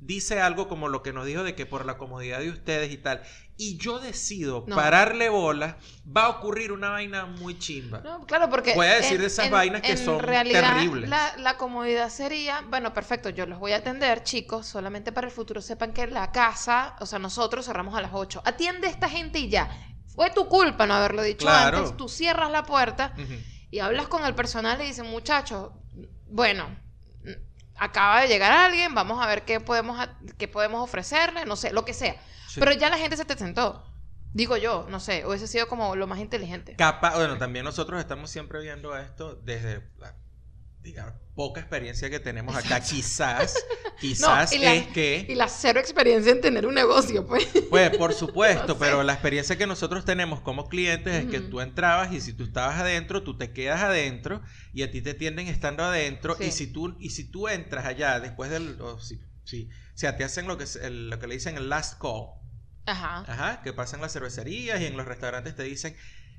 dice 0.00 0.40
algo 0.40 0.68
como 0.68 0.88
lo 0.88 1.02
que 1.02 1.12
nos 1.12 1.26
dijo 1.26 1.42
de 1.44 1.54
que 1.54 1.66
por 1.66 1.86
la 1.86 1.98
comodidad 1.98 2.40
de 2.40 2.50
ustedes 2.50 2.92
y 2.92 2.98
tal, 2.98 3.22
y 3.56 3.76
yo 3.78 4.00
decido 4.00 4.64
No. 4.66 4.74
pararle 4.74 5.28
bola, 5.28 5.76
va 6.04 6.24
a 6.24 6.28
ocurrir 6.30 6.72
una 6.72 6.90
vaina 6.90 7.24
muy 7.26 7.58
chimba. 7.58 8.00
No, 8.00 8.26
claro, 8.26 8.50
porque. 8.50 8.74
Voy 8.74 8.86
a 8.86 8.94
decir 8.96 9.20
de 9.20 9.26
esas 9.26 9.48
vainas 9.50 9.80
que 9.82 9.96
son 9.96 10.18
terribles. 10.20 11.08
La, 11.08 11.36
la 11.38 11.56
comodidad 11.56 12.08
sería, 12.10 12.62
bueno, 12.68 12.92
perfecto, 12.92 13.28
yo 13.30 13.46
los 13.46 13.58
voy 13.58 13.72
a 13.72 13.76
atender, 13.76 14.22
chicos, 14.24 14.66
solamente 14.66 15.12
para 15.12 15.28
el 15.28 15.32
futuro 15.32 15.60
sepan 15.60 15.92
que 15.92 16.06
la 16.08 16.32
casa, 16.32 16.96
o 17.00 17.06
sea, 17.06 17.18
nosotros 17.18 17.64
cerramos 17.66 17.94
a 17.94 18.00
las 18.00 18.10
8. 18.12 18.42
Atiende 18.44 18.88
a 18.88 18.90
esta 18.90 19.08
gente 19.08 19.38
y 19.38 19.48
ya. 19.48 19.70
Fue 20.14 20.30
tu 20.30 20.48
culpa 20.48 20.86
no 20.86 20.94
haberlo 20.94 21.22
dicho 21.22 21.46
Claro. 21.46 21.78
antes. 21.78 21.96
Tú 21.96 22.08
cierras 22.08 22.50
la 22.50 22.64
puerta 22.64 23.14
y 23.70 23.78
hablas 23.80 24.08
con 24.08 24.24
el 24.24 24.34
personal 24.34 24.80
y 24.82 24.86
dicen, 24.86 25.06
muchachos, 25.06 25.70
bueno, 26.28 26.66
acaba 27.76 28.20
de 28.20 28.28
llegar 28.28 28.52
alguien, 28.52 28.94
vamos 28.94 29.22
a 29.22 29.26
ver 29.26 29.44
qué 29.44 29.60
podemos, 29.60 29.98
qué 30.38 30.46
podemos 30.48 30.82
ofrecerle, 30.82 31.44
no 31.44 31.56
sé, 31.56 31.72
lo 31.72 31.84
que 31.84 31.94
sea. 31.94 32.16
Sí. 32.54 32.60
Pero 32.60 32.72
ya 32.72 32.88
la 32.90 32.98
gente 32.98 33.16
se 33.16 33.24
te 33.24 33.36
sentó. 33.36 33.84
Digo 34.32 34.56
yo, 34.56 34.86
no 34.90 34.98
sé, 35.00 35.24
hubiese 35.26 35.46
sido 35.46 35.68
como 35.68 35.94
lo 35.94 36.06
más 36.06 36.18
inteligente. 36.18 36.74
Capa- 36.76 37.14
bueno, 37.16 37.38
también 37.38 37.64
nosotros 37.64 38.00
estamos 38.00 38.30
siempre 38.30 38.60
viendo 38.60 38.96
esto 38.96 39.34
desde 39.44 39.82
la 39.98 40.16
digamos, 40.82 41.14
poca 41.34 41.60
experiencia 41.62 42.10
que 42.10 42.20
tenemos 42.20 42.54
acá. 42.54 42.78
Quizás, 42.80 43.54
quizás 44.00 44.54
la- 44.58 44.74
es 44.74 44.86
que... 44.88 45.24
Y 45.30 45.34
la 45.34 45.48
cero 45.48 45.80
experiencia 45.80 46.30
en 46.30 46.42
tener 46.42 46.66
un 46.66 46.74
negocio, 46.74 47.26
pues. 47.26 47.48
Pues 47.70 47.96
por 47.96 48.12
supuesto, 48.12 48.66
No 48.68 48.74
sé. 48.74 48.80
pero 48.80 49.02
la 49.02 49.14
experiencia 49.14 49.56
que 49.56 49.66
nosotros 49.66 50.04
tenemos 50.04 50.40
como 50.42 50.68
clientes 50.68 51.14
es 51.14 51.30
que 51.30 51.40
tú 51.40 51.62
entrabas 51.62 52.12
y 52.12 52.20
si 52.20 52.34
tú 52.34 52.44
estabas 52.44 52.78
adentro, 52.78 53.22
tú 53.22 53.38
te 53.38 53.50
quedas 53.52 53.80
adentro 53.82 54.42
y 54.74 54.82
a 54.82 54.90
ti 54.90 55.00
te 55.00 55.14
tienden 55.14 55.46
estando 55.48 55.84
adentro 55.84 56.36
Sí. 56.36 56.44
y 56.44 56.50
si 56.50 56.66
tú 56.66 56.94
y 57.00 57.10
si 57.10 57.30
tú 57.30 57.48
entras 57.48 57.86
allá 57.86 58.20
después 58.20 58.50
del 58.50 58.78
o 58.82 59.00
si, 59.00 59.18
si, 59.44 59.70
o 59.70 59.96
sea, 59.96 60.18
te 60.18 60.24
hacen 60.24 60.46
lo 60.46 60.58
que 60.58 60.64
el- 60.82 61.08
lo 61.08 61.18
que 61.18 61.26
le 61.28 61.34
dicen 61.36 61.56
el 61.56 61.70
last 61.70 61.98
call, 61.98 62.26
Ajá. 62.86 63.24
ajá, 63.26 63.62
que 63.62 63.72
pasa 63.72 63.96
en 63.96 64.02
las 64.02 64.12
cervecerías 64.12 64.80
y 64.80 64.86
en 64.86 64.96
los 64.96 65.06
restaurantes 65.06 65.54
te 65.56 65.62
dicen 65.62 65.96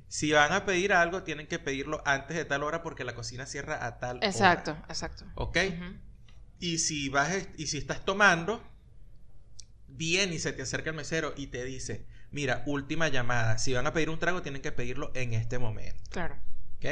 si 0.07 0.31
van 0.31 0.53
a 0.53 0.65
pedir 0.65 0.94
algo 0.94 1.24
tienen 1.24 1.47
que 1.47 1.59
pedirlo 1.59 2.01
antes 2.06 2.38
de 2.38 2.45
tal 2.45 2.63
hora 2.63 2.83
porque 2.83 3.03
la 3.03 3.15
cocina 3.15 3.45
cierra 3.45 3.86
a 3.86 3.97
tal 3.97 4.18
hora. 4.18 4.27
Exacto, 4.27 4.77
exacto. 4.88 5.25
¿Ok? 5.36 5.57
Ujú. 5.68 5.97
Y 6.59 6.77
si 6.77 7.09
vas 7.09 7.47
y 7.57 7.68
si 7.68 7.77
estás 7.77 8.06
tomando, 8.06 8.63
bien 9.88 10.33
y 10.33 10.39
se 10.39 10.53
te 10.53 10.62
acerca 10.62 10.89
el 10.92 10.95
mesero 10.95 11.33
y 11.36 11.47
te 11.47 11.63
dice, 11.63 12.06
mira, 12.31 12.63
última 12.65 13.08
llamada, 13.08 13.58
si 13.58 13.74
van 13.74 13.88
a 13.88 13.93
pedir 13.93 14.10
un 14.10 14.19
trago 14.19 14.41
tienen 14.41 14.62
que 14.62 14.72
pedirlo 14.72 15.12
en 15.15 15.34
este 15.34 15.60
momento, 15.60 16.12
Claro. 16.12 16.38
¿ok? 16.77 16.86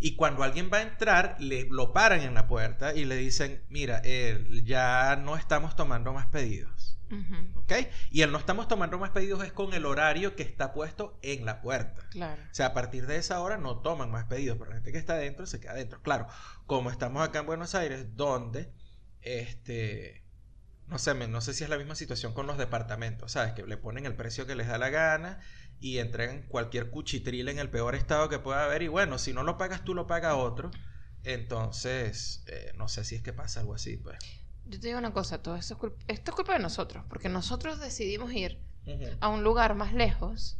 Y 0.00 0.16
cuando 0.16 0.42
alguien 0.42 0.70
va 0.72 0.78
a 0.78 0.82
entrar, 0.82 1.36
le 1.40 1.66
lo 1.70 1.92
paran 1.92 2.20
en 2.20 2.34
la 2.34 2.46
puerta 2.46 2.94
y 2.94 3.04
le 3.04 3.16
dicen, 3.16 3.64
mira, 3.68 4.02
eh, 4.04 4.44
ya 4.64 5.16
no 5.16 5.36
estamos 5.36 5.76
tomando 5.76 6.12
más 6.12 6.26
pedidos, 6.26 6.93
Y 8.10 8.22
el 8.22 8.32
no 8.32 8.38
estamos 8.38 8.68
tomando 8.68 8.98
más 8.98 9.10
pedidos 9.10 9.44
es 9.44 9.52
con 9.52 9.74
el 9.74 9.86
horario 9.86 10.36
que 10.36 10.42
está 10.42 10.72
puesto 10.72 11.18
en 11.22 11.44
la 11.44 11.60
puerta. 11.60 12.06
Claro. 12.10 12.42
O 12.42 12.54
sea, 12.54 12.66
a 12.66 12.74
partir 12.74 13.06
de 13.06 13.16
esa 13.16 13.40
hora 13.40 13.56
no 13.58 13.80
toman 13.80 14.10
más 14.10 14.24
pedidos, 14.24 14.58
pero 14.58 14.70
la 14.70 14.76
gente 14.76 14.92
que 14.92 14.98
está 14.98 15.14
adentro 15.14 15.46
se 15.46 15.60
queda 15.60 15.72
adentro. 15.72 16.02
Claro, 16.02 16.26
como 16.66 16.90
estamos 16.90 17.26
acá 17.26 17.40
en 17.40 17.46
Buenos 17.46 17.74
Aires, 17.74 18.16
donde, 18.16 18.72
este, 19.20 20.24
no 20.86 20.98
sé, 20.98 21.14
no 21.14 21.40
sé 21.40 21.54
si 21.54 21.64
es 21.64 21.70
la 21.70 21.78
misma 21.78 21.94
situación 21.94 22.34
con 22.34 22.46
los 22.46 22.58
departamentos, 22.58 23.32
¿sabes? 23.32 23.52
Que 23.54 23.64
le 23.64 23.76
ponen 23.76 24.06
el 24.06 24.14
precio 24.14 24.46
que 24.46 24.54
les 24.54 24.68
da 24.68 24.78
la 24.78 24.90
gana 24.90 25.40
y 25.80 25.98
entregan 25.98 26.42
cualquier 26.42 26.90
cuchitril 26.90 27.48
en 27.48 27.58
el 27.58 27.70
peor 27.70 27.94
estado 27.94 28.28
que 28.28 28.38
pueda 28.38 28.64
haber 28.64 28.82
y 28.82 28.88
bueno, 28.88 29.18
si 29.18 29.32
no 29.32 29.42
lo 29.42 29.58
pagas 29.58 29.84
tú, 29.84 29.94
lo 29.94 30.06
paga 30.06 30.36
otro. 30.36 30.70
Entonces, 31.24 32.44
eh, 32.48 32.72
no 32.76 32.88
sé 32.88 33.04
si 33.04 33.14
es 33.14 33.22
que 33.22 33.32
pasa 33.32 33.60
algo 33.60 33.74
así, 33.74 33.96
pues. 33.96 34.18
Yo 34.66 34.80
te 34.80 34.86
digo 34.86 34.98
una 34.98 35.12
cosa, 35.12 35.42
todo 35.42 35.56
esto 35.56 35.74
es, 35.74 35.80
culpa, 35.80 36.02
esto 36.08 36.30
es 36.30 36.34
culpa 36.34 36.54
de 36.54 36.58
nosotros, 36.60 37.04
porque 37.08 37.28
nosotros 37.28 37.80
decidimos 37.80 38.32
ir 38.32 38.58
a 39.20 39.28
un 39.28 39.42
lugar 39.44 39.74
más 39.74 39.92
lejos. 39.92 40.58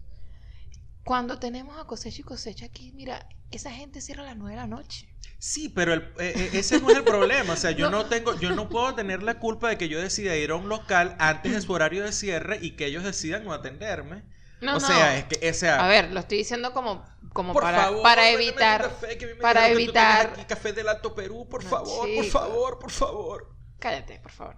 Cuando 1.04 1.38
tenemos 1.38 1.78
a 1.78 1.84
cosecha 1.84 2.20
y 2.20 2.24
cosecha 2.24 2.66
aquí, 2.66 2.92
mira, 2.94 3.28
esa 3.50 3.70
gente 3.70 4.00
cierra 4.00 4.22
a 4.22 4.26
las 4.26 4.36
9 4.36 4.52
de 4.56 4.60
la 4.60 4.66
noche. 4.66 5.08
Sí, 5.38 5.68
pero 5.68 5.92
el- 5.92 6.02
eh, 6.18 6.32
eh, 6.36 6.50
ese 6.54 6.80
no 6.80 6.88
es 6.90 6.96
el 6.96 7.04
problema. 7.04 7.52
O 7.52 7.56
sea, 7.56 7.70
yo 7.72 7.90
No. 7.90 7.98
no. 8.02 8.06
tengo, 8.06 8.34
yo 8.40 8.54
no 8.54 8.68
puedo 8.70 8.94
tener 8.94 9.22
la 9.22 9.38
culpa 9.38 9.68
de 9.68 9.76
que 9.76 9.88
yo 9.90 10.00
decida 10.00 10.34
ir 10.36 10.50
a 10.50 10.54
un 10.56 10.68
local 10.70 11.16
antes 11.18 11.52
de 11.52 11.60
su 11.60 11.72
horario 11.72 12.02
de 12.04 12.12
cierre 12.12 12.58
y 12.62 12.72
que 12.76 12.86
ellos 12.86 13.04
decidan 13.04 13.44
no 13.44 13.52
atenderme. 13.52 14.24
No, 14.62 14.76
o 14.76 14.80
no. 14.80 14.86
sea, 14.86 15.18
es 15.18 15.24
que, 15.24 15.50
o 15.50 15.54
sea, 15.54 15.84
A 15.84 15.88
ver, 15.88 16.10
lo 16.12 16.20
estoy 16.20 16.38
diciendo 16.38 16.72
como, 16.72 17.04
como 17.34 17.52
por 17.52 17.62
para, 17.62 17.82
favor, 17.82 18.02
para 18.02 18.30
evitar. 18.30 18.82
café, 18.82 19.18
para 19.42 19.68
evitar- 19.68 20.30
aquí 20.32 20.44
café 20.44 20.72
del 20.72 20.88
Alto 20.88 21.14
Perú, 21.14 21.46
por 21.50 21.62
favor, 21.62 22.08
por 22.14 22.24
favor, 22.24 22.78
por 22.78 22.90
favor. 22.90 23.53
Cállate, 23.84 24.18
por 24.20 24.32
favor. 24.32 24.56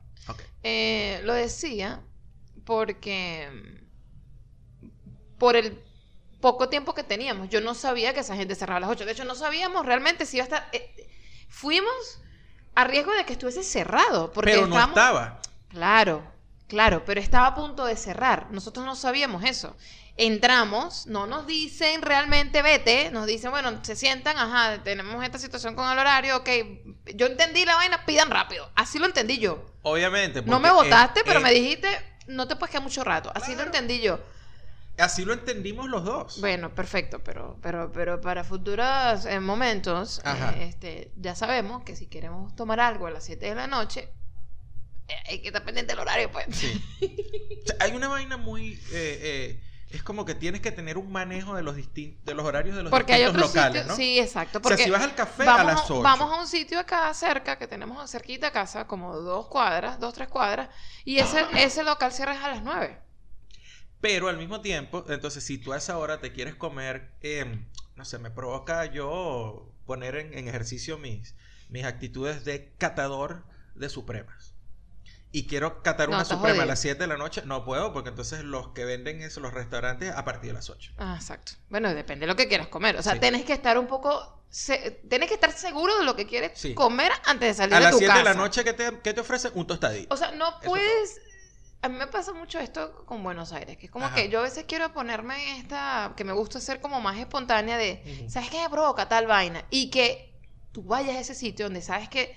Eh, 0.63 1.21
lo 1.25 1.33
decía 1.35 2.01
porque 2.65 3.83
por 5.37 5.57
el 5.57 5.83
poco 6.41 6.69
tiempo 6.69 6.95
que 6.95 7.03
teníamos, 7.03 7.49
yo 7.49 7.61
no 7.61 7.75
sabía 7.75 8.15
que 8.15 8.21
esa 8.21 8.37
gente 8.37 8.55
cerraba 8.55 8.77
a 8.79 8.81
las 8.83 8.91
8. 8.91 9.05
De 9.05 9.11
hecho, 9.13 9.25
no 9.25 9.35
sabíamos 9.35 9.85
realmente 9.85 10.27
si 10.27 10.37
iba 10.37 10.45
a 10.45 10.47
estar. 10.47 10.69
eh, 10.73 11.11
fuimos 11.49 12.21
a 12.77 12.85
riesgo 12.85 13.13
de 13.15 13.25
que 13.25 13.33
estuviese 13.33 13.65
cerrado. 13.65 14.31
Porque 14.33 14.53
Pero 14.53 14.69
no 14.69 14.75
estábamos- 14.77 14.97
estaba. 14.97 15.41
Claro, 15.71 16.37
Claro, 16.69 17.05
pero 17.05 17.21
estaba 17.21 17.47
a 17.49 17.55
punto 17.55 17.85
de 17.85 17.97
cerrar. 17.97 18.51
Nosotros 18.53 18.85
no 18.87 18.97
sabíamos 18.97 19.45
eso. 19.45 19.77
Entramos, 20.19 21.07
no 21.07 21.27
nos 21.27 21.47
dicen 21.47 22.01
realmente 22.01 22.63
vete, 22.63 23.11
nos 23.11 23.27
dicen, 23.27 23.51
bueno, 23.51 23.81
se 23.85 23.95
sientan, 23.95 24.39
ajá, 24.39 24.83
tenemos 24.83 25.23
esta 25.23 25.39
situación 25.39 25.75
con 25.75 25.91
el 25.93 25.99
horario, 25.99 26.39
ok, 26.39 26.49
yo 27.15 27.27
entendí 27.27 27.67
la 27.67 27.75
vaina, 27.77 28.07
pidan 28.07 28.31
rápido. 28.31 28.71
Así 28.75 28.99
lo 28.99 29.05
entendí 29.05 29.39
yo. 29.39 29.63
Obviamente. 29.83 30.41
No 30.43 30.59
me 30.59 30.71
porque 30.71 30.85
votaste, 30.91 31.21
pero 31.25 31.39
es- 31.41 31.43
me 31.43 31.53
dijiste, 31.53 31.89
no 32.29 32.49
te 32.49 32.57
puedes 32.57 32.71
quedar 32.71 32.83
mucho 32.83 33.05
rato. 33.05 33.31
Así 33.35 33.55
lo 33.55 33.63
entendí 33.63 34.01
yo. 34.01 34.19
Así 34.97 35.27
lo 35.27 35.35
entendimos 35.35 35.91
los 35.91 36.05
dos. 36.05 36.41
Bueno, 36.41 36.75
perfecto, 36.75 37.23
pero, 37.23 37.59
pero, 37.61 37.93
pero 37.93 38.19
para 38.23 38.43
futuros 38.43 39.27
eh, 39.27 39.39
momentos, 39.41 40.23
eh, 40.25 40.67
este, 40.69 41.13
ya 41.17 41.35
sabemos 41.35 41.85
que 41.85 41.95
si 41.95 42.07
queremos 42.07 42.57
tomar 42.57 42.81
algo 42.81 43.07
a 43.07 43.11
las 43.11 43.23
7 43.25 43.45
de 43.51 43.55
la 43.55 43.67
noche, 43.67 44.09
eh, 45.09 45.15
hay 45.29 45.43
que 45.43 45.49
estar 45.49 45.63
pendiente 45.63 45.93
del 45.93 46.01
horario, 46.01 46.33
pues. 46.33 46.47
Sí. 46.53 46.83
O 47.63 47.69
sea, 47.69 47.77
hay 47.81 47.93
una 47.97 48.07
vaina 48.09 48.37
muy... 48.37 48.81
es 49.91 50.03
como 50.03 50.25
que 50.25 50.35
tienes 50.35 50.61
que 50.61 50.73
tener 50.73 50.99
un 50.99 51.11
manejo 51.13 51.55
de 51.55 51.63
los 51.63 51.77
distin- 51.77 52.19
de 52.25 52.35
los 52.35 52.45
horarios 52.45 52.77
de 52.77 52.83
los 52.83 52.91
Porque 52.91 53.13
hay 53.15 53.23
distintos 53.23 53.51
otros 53.51 53.65
locales, 53.65 53.97
sí, 53.97 54.19
exacto. 54.19 54.59
o 54.59 54.63
sea, 54.63 54.71
Porque 54.71 54.85
si 54.85 54.91
vas 54.91 55.03
al 55.03 55.15
café 55.15 55.45
a 55.49 55.65
las 55.65 55.91
8. 55.91 56.03
vamos 56.03 56.33
a 56.33 56.41
un 56.41 56.47
sitio 56.49 56.79
acá 56.81 57.13
cerca, 57.15 57.57
que 57.59 57.67
tenemos 57.69 58.11
cerquita 58.11 58.49
a 58.49 58.53
casa, 58.53 58.87
como 58.87 59.17
dos 59.17 59.47
cuadras, 59.47 60.01
dos, 60.01 60.15
tres 60.15 60.29
cuadras, 60.29 60.69
y 61.05 61.19
ese, 61.19 61.45
ese 61.57 61.85
local 61.85 62.13
cierra 62.13 62.33
a 62.45 62.49
las 62.49 62.63
9. 62.63 62.99
Pero 64.01 64.29
al 64.29 64.37
mismo 64.39 64.61
tiempo, 64.61 65.05
entonces 65.09 65.45
si 65.45 65.59
tú 65.59 65.73
a 65.73 65.79
esa 65.79 65.99
hora 65.99 66.21
te 66.21 66.33
quieres 66.33 66.55
comer, 66.55 67.13
eh, 67.23 67.65
no 67.97 68.05
sé, 68.05 68.19
me 68.19 68.31
provoca 68.31 68.85
yo 68.87 69.73
poner 69.87 70.17
en, 70.17 70.35
en 70.37 70.49
ejercicio 70.49 70.99
mis, 70.99 71.35
mis 71.69 71.85
actitudes 71.85 72.45
de 72.45 72.73
catador 72.79 73.45
de 73.75 73.89
supremas. 73.89 74.56
Y 75.37 75.47
quiero 75.47 75.83
catar 75.83 76.09
No, 76.09 76.17
una 76.17 76.25
suprema 76.25 76.47
a 76.49 76.51
jodido. 76.53 76.65
las 76.67 76.81
7 76.81 76.99
de 76.99 77.07
la 77.09 77.19
noche, 77.19 77.43
no 77.45 77.63
puedo, 77.63 77.93
porque 77.93 78.09
entonces 78.09 78.43
los 78.43 78.69
que 78.69 78.87
venden 78.87 79.21
eso, 79.21 79.41
los 79.41 79.53
restaurantes, 79.53 80.11
a 80.17 80.25
partir 80.25 80.49
de 80.49 80.55
las 80.55 80.71
8. 80.71 80.93
Ah, 80.97 81.15
exacto. 81.21 81.53
Bueno, 81.69 81.93
depende 81.95 82.25
de 82.25 82.29
lo 82.29 82.37
que 82.37 82.49
quieras 82.49 82.69
comer. 82.69 82.97
O 82.97 83.03
sea, 83.03 83.13
Sí. 83.13 83.21
tenés 83.21 83.45
que 83.45 83.53
estar 83.53 83.79
un 83.79 83.87
poco... 83.87 84.33
se- 84.49 84.93
tenés 85.11 85.29
que 85.29 85.35
estar 85.35 85.53
seguro 85.53 85.99
de 85.99 86.05
lo 86.05 86.17
que 86.17 86.27
quieres 86.27 86.53
Sí. 86.55 86.73
comer 86.73 87.13
antes 87.27 87.49
de 87.49 87.55
salir 87.55 87.75
A 87.75 87.79
de 87.79 87.83
las 87.85 87.93
tu 87.93 87.99
7 87.99 88.07
casa. 88.15 88.19
de 88.21 88.25
la 88.25 88.35
noche, 88.35 88.65
¿qué 88.65 88.73
te, 88.73 88.99
qué 89.05 89.13
te 89.13 89.21
ofrecen? 89.21 89.51
Un 89.55 89.67
tostadito. 89.67 90.15
O 90.15 90.17
sea, 90.17 90.31
no 90.31 90.49
Eso 90.49 90.59
puedes. 90.63 91.21
A 91.83 91.89
mí 91.91 91.97
me 91.99 92.07
pasa 92.07 92.33
mucho 92.33 92.59
esto 92.59 93.05
con 93.05 93.23
Buenos 93.23 93.53
Aires, 93.53 93.77
que 93.77 93.87
es 93.87 93.93
como 93.93 94.07
Ajá. 94.07 94.15
que 94.15 94.31
yo 94.31 94.39
a 94.39 94.43
veces 94.45 94.65
quiero 94.67 94.91
ponerme 94.95 95.35
en 95.51 95.57
esta, 95.57 96.15
que 96.17 96.25
me 96.25 96.33
gusta 96.33 96.61
ser 96.61 96.81
como 96.81 96.99
más 97.03 97.19
espontánea 97.19 97.77
de, 97.77 98.03
Ujú. 98.23 98.31
¿sabes 98.31 98.49
qué 98.49 98.63
me 98.63 98.71
provoca 98.71 99.07
tal 99.07 99.27
vaina? 99.27 99.63
Y 99.69 99.91
que 99.91 100.33
tú 100.73 100.83
vayas 100.83 101.17
a 101.17 101.21
ese 101.21 101.35
sitio 101.35 101.67
donde 101.67 101.83
sabes 101.83 102.09
que 102.09 102.35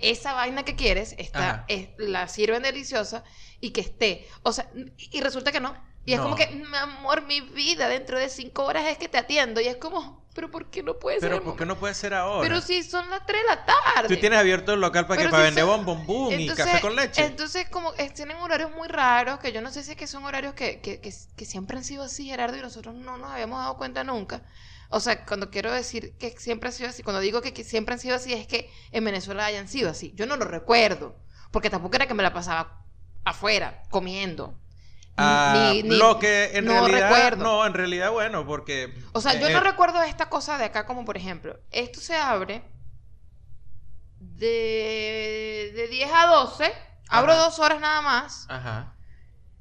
esa 0.00 0.32
vaina 0.34 0.64
que 0.64 0.76
quieres 0.76 1.14
está, 1.18 1.64
es- 1.68 1.88
la 1.98 2.28
sirven 2.28 2.62
deliciosa 2.62 3.24
y 3.60 3.70
que 3.70 3.80
esté. 3.80 4.26
O 4.42 4.52
sea, 4.52 4.68
y 4.96 5.20
resulta 5.20 5.52
que 5.52 5.60
no. 5.60 5.74
Y 6.06 6.14
es 6.14 6.20
como 6.20 6.34
que, 6.34 6.46
mi 6.48 6.76
amor, 6.76 7.22
mi 7.22 7.40
vida, 7.40 7.86
dentro 7.88 8.18
de 8.18 8.28
cinco 8.30 8.64
horas 8.64 8.86
es 8.88 8.98
que 8.98 9.08
te 9.08 9.18
atiendo. 9.18 9.60
Y 9.60 9.66
es 9.66 9.76
como, 9.76 10.26
¿pero 10.34 10.50
por 10.50 10.70
qué 10.70 10.82
no 10.82 10.98
puede 10.98 11.20
ser? 11.20 11.28
Pero 11.30 11.44
¿por 11.44 11.56
qué 11.56 11.66
no 11.66 11.78
puede 11.78 11.92
ser 11.94 12.14
ahora? 12.14 12.48
Pero 12.48 12.60
si 12.62 12.82
son 12.82 13.08
las 13.10 13.24
3 13.26 13.42
de 13.42 13.46
la 13.48 13.64
tarde. 13.66 14.08
Tú 14.08 14.16
tienes 14.18 14.38
abierto 14.38 14.72
el 14.72 14.80
local 14.80 15.06
para 15.06 15.18
que 15.18 15.24
Pero 15.24 15.30
para 15.30 15.44
si 15.50 15.54
vender 15.56 15.64
son- 15.66 15.84
bombón 15.84 16.40
y 16.40 16.48
café 16.48 16.80
con 16.80 16.96
leche. 16.96 17.22
Entonces, 17.24 17.68
como 17.68 17.92
eh, 17.98 18.10
tienen 18.10 18.38
horarios 18.38 18.70
muy 18.72 18.88
raros, 18.88 19.38
que 19.40 19.52
yo 19.52 19.60
no 19.60 19.70
sé 19.70 19.84
si 19.84 19.90
es 19.92 19.96
que 19.96 20.06
son 20.06 20.24
horarios 20.24 20.54
que, 20.54 20.80
que, 20.80 21.00
que, 21.00 21.12
que 21.36 21.44
siempre 21.44 21.76
han 21.76 21.84
sido 21.84 22.02
así, 22.02 22.26
Gerardo, 22.26 22.56
y 22.56 22.62
nosotros 22.62 22.94
no 22.94 23.18
nos 23.18 23.30
habíamos 23.30 23.60
dado 23.60 23.76
cuenta 23.76 24.02
nunca. 24.02 24.42
O 24.90 24.98
sea, 25.00 25.24
cuando 25.24 25.50
quiero 25.50 25.72
decir 25.72 26.16
que 26.18 26.30
siempre 26.38 26.68
ha 26.68 26.72
sido 26.72 26.90
así, 26.90 27.02
cuando 27.02 27.20
digo 27.20 27.40
que, 27.42 27.64
siempre 27.64 27.94
han 27.94 28.00
sido 28.00 28.16
así, 28.16 28.32
es 28.32 28.46
que 28.46 28.68
en 28.90 29.04
Venezuela 29.04 29.46
hayan 29.46 29.68
sido 29.68 29.88
así. 29.88 30.12
Yo 30.16 30.26
no 30.26 30.36
lo 30.36 30.44
recuerdo, 30.44 31.16
porque 31.52 31.70
tampoco 31.70 31.94
era 31.96 32.06
que 32.08 32.14
me 32.14 32.24
la 32.24 32.32
pasaba 32.32 32.84
afuera, 33.24 33.82
comiendo. 33.88 34.58
Ah, 35.16 35.52
Ni- 35.54 35.82
ni- 35.84 35.96
lo 35.98 36.18
que 36.18 36.56
en 36.56 36.64
no 36.64 36.72
realidad 36.72 37.08
recuerdo. 37.10 37.44
no, 37.44 37.66
en 37.66 37.74
realidad 37.74 38.10
bueno, 38.10 38.44
porque 38.46 38.92
O 39.12 39.20
sea, 39.20 39.34
yo 39.34 39.48
eh, 39.48 39.52
no 39.52 39.60
recuerdo 39.60 40.02
esta 40.02 40.28
cosa 40.28 40.58
de 40.58 40.64
acá, 40.64 40.86
como 40.86 41.04
por 41.04 41.16
ejemplo, 41.16 41.60
esto 41.70 42.00
se 42.00 42.16
abre 42.16 42.62
de, 44.18 45.72
de 45.74 45.88
10 45.88 46.10
a 46.12 46.26
12, 46.26 46.72
abro 47.08 47.32
Ajá. 47.32 47.42
dos 47.42 47.58
horas 47.58 47.80
nada 47.80 48.00
más, 48.02 48.46
Ajá. 48.48 48.94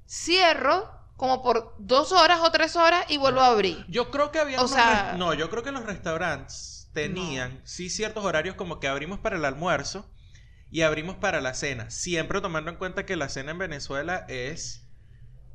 cierro 0.08 0.90
como 1.20 1.44
por 1.44 1.76
dos 1.78 2.12
horas 2.14 2.40
o 2.42 2.50
tres 2.50 2.76
horas 2.76 3.06
y 3.10 3.18
vuelvo 3.18 3.42
a 3.42 3.48
abrir. 3.48 3.86
Yo 3.90 4.10
creo 4.10 4.32
que 4.32 4.40
había 4.40 4.62
O 4.62 4.68
sea- 4.68 5.16
no, 5.18 5.34
yo 5.34 5.50
creo 5.50 5.64
que 5.64 5.72
los 5.72 5.86
restaurantes 5.86 6.90
tenían 6.94 7.62
sí 7.66 7.90
ciertos 7.90 8.26
horarios 8.26 8.56
como 8.56 8.80
que 8.80 8.88
abrimos 8.88 9.20
para 9.20 9.36
el 9.36 9.46
almuerzo 9.46 10.10
y 10.72 10.82
abrimos 10.82 11.18
para 11.18 11.42
la 11.42 11.54
cena, 11.54 11.90
siempre 11.90 12.42
tomando 12.42 12.72
en 12.72 12.78
cuenta 12.78 13.06
que 13.06 13.16
la 13.16 13.30
cena 13.30 13.52
en 13.52 13.58
Venezuela 13.58 14.26
es 14.30 14.86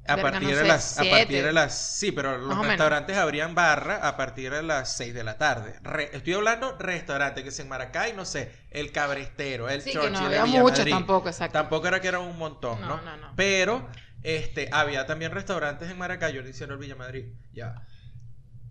a 0.06 0.16
Verga, 0.16 0.32
partir 0.32 0.50
no 0.50 0.56
de 0.56 0.64
las 0.68 0.98
a 0.98 1.04
partir 1.04 1.42
de 1.44 1.52
las 1.52 1.78
sí, 1.78 2.12
pero 2.12 2.36
los 2.36 2.58
Más 2.58 2.66
restaurantes 2.66 3.16
abrían 3.16 3.54
barra 3.54 4.06
a 4.06 4.16
partir 4.18 4.52
de 4.52 4.62
las 4.62 4.94
6 4.96 5.14
de 5.14 5.24
la 5.24 5.38
tarde. 5.38 5.76
Re- 5.82 6.10
estoy 6.12 6.34
hablando 6.34 6.76
restaurante 6.78 7.42
que 7.42 7.48
es 7.48 7.58
en 7.58 7.68
Maracay, 7.68 8.12
no 8.12 8.26
sé, 8.26 8.52
el 8.70 8.92
Cabrestero, 8.92 9.70
el 9.70 9.80
Sí, 9.80 9.92
que 9.92 9.96
Churchill, 9.96 10.12
no 10.12 10.26
el 10.30 10.38
había 10.40 10.60
mucho 10.62 10.84
tampoco, 10.84 11.28
exacto. 11.28 11.58
Tampoco 11.58 11.86
era 11.88 12.00
que 12.00 12.08
era 12.08 12.18
un 12.18 12.36
montón, 12.36 12.80
¿no? 12.82 12.96
No, 12.96 13.02
no, 13.02 13.16
no. 13.16 13.32
Pero 13.34 13.88
este 14.24 14.70
había 14.72 15.06
también 15.06 15.30
restaurantes 15.30 15.90
en 15.90 15.98
Maracay, 15.98 16.32
yo 16.32 16.42
le 16.42 16.50
hicieron 16.50 16.72
el 16.74 16.80
Villa 16.80 16.96
Madrid, 16.96 17.26
ya. 17.52 17.86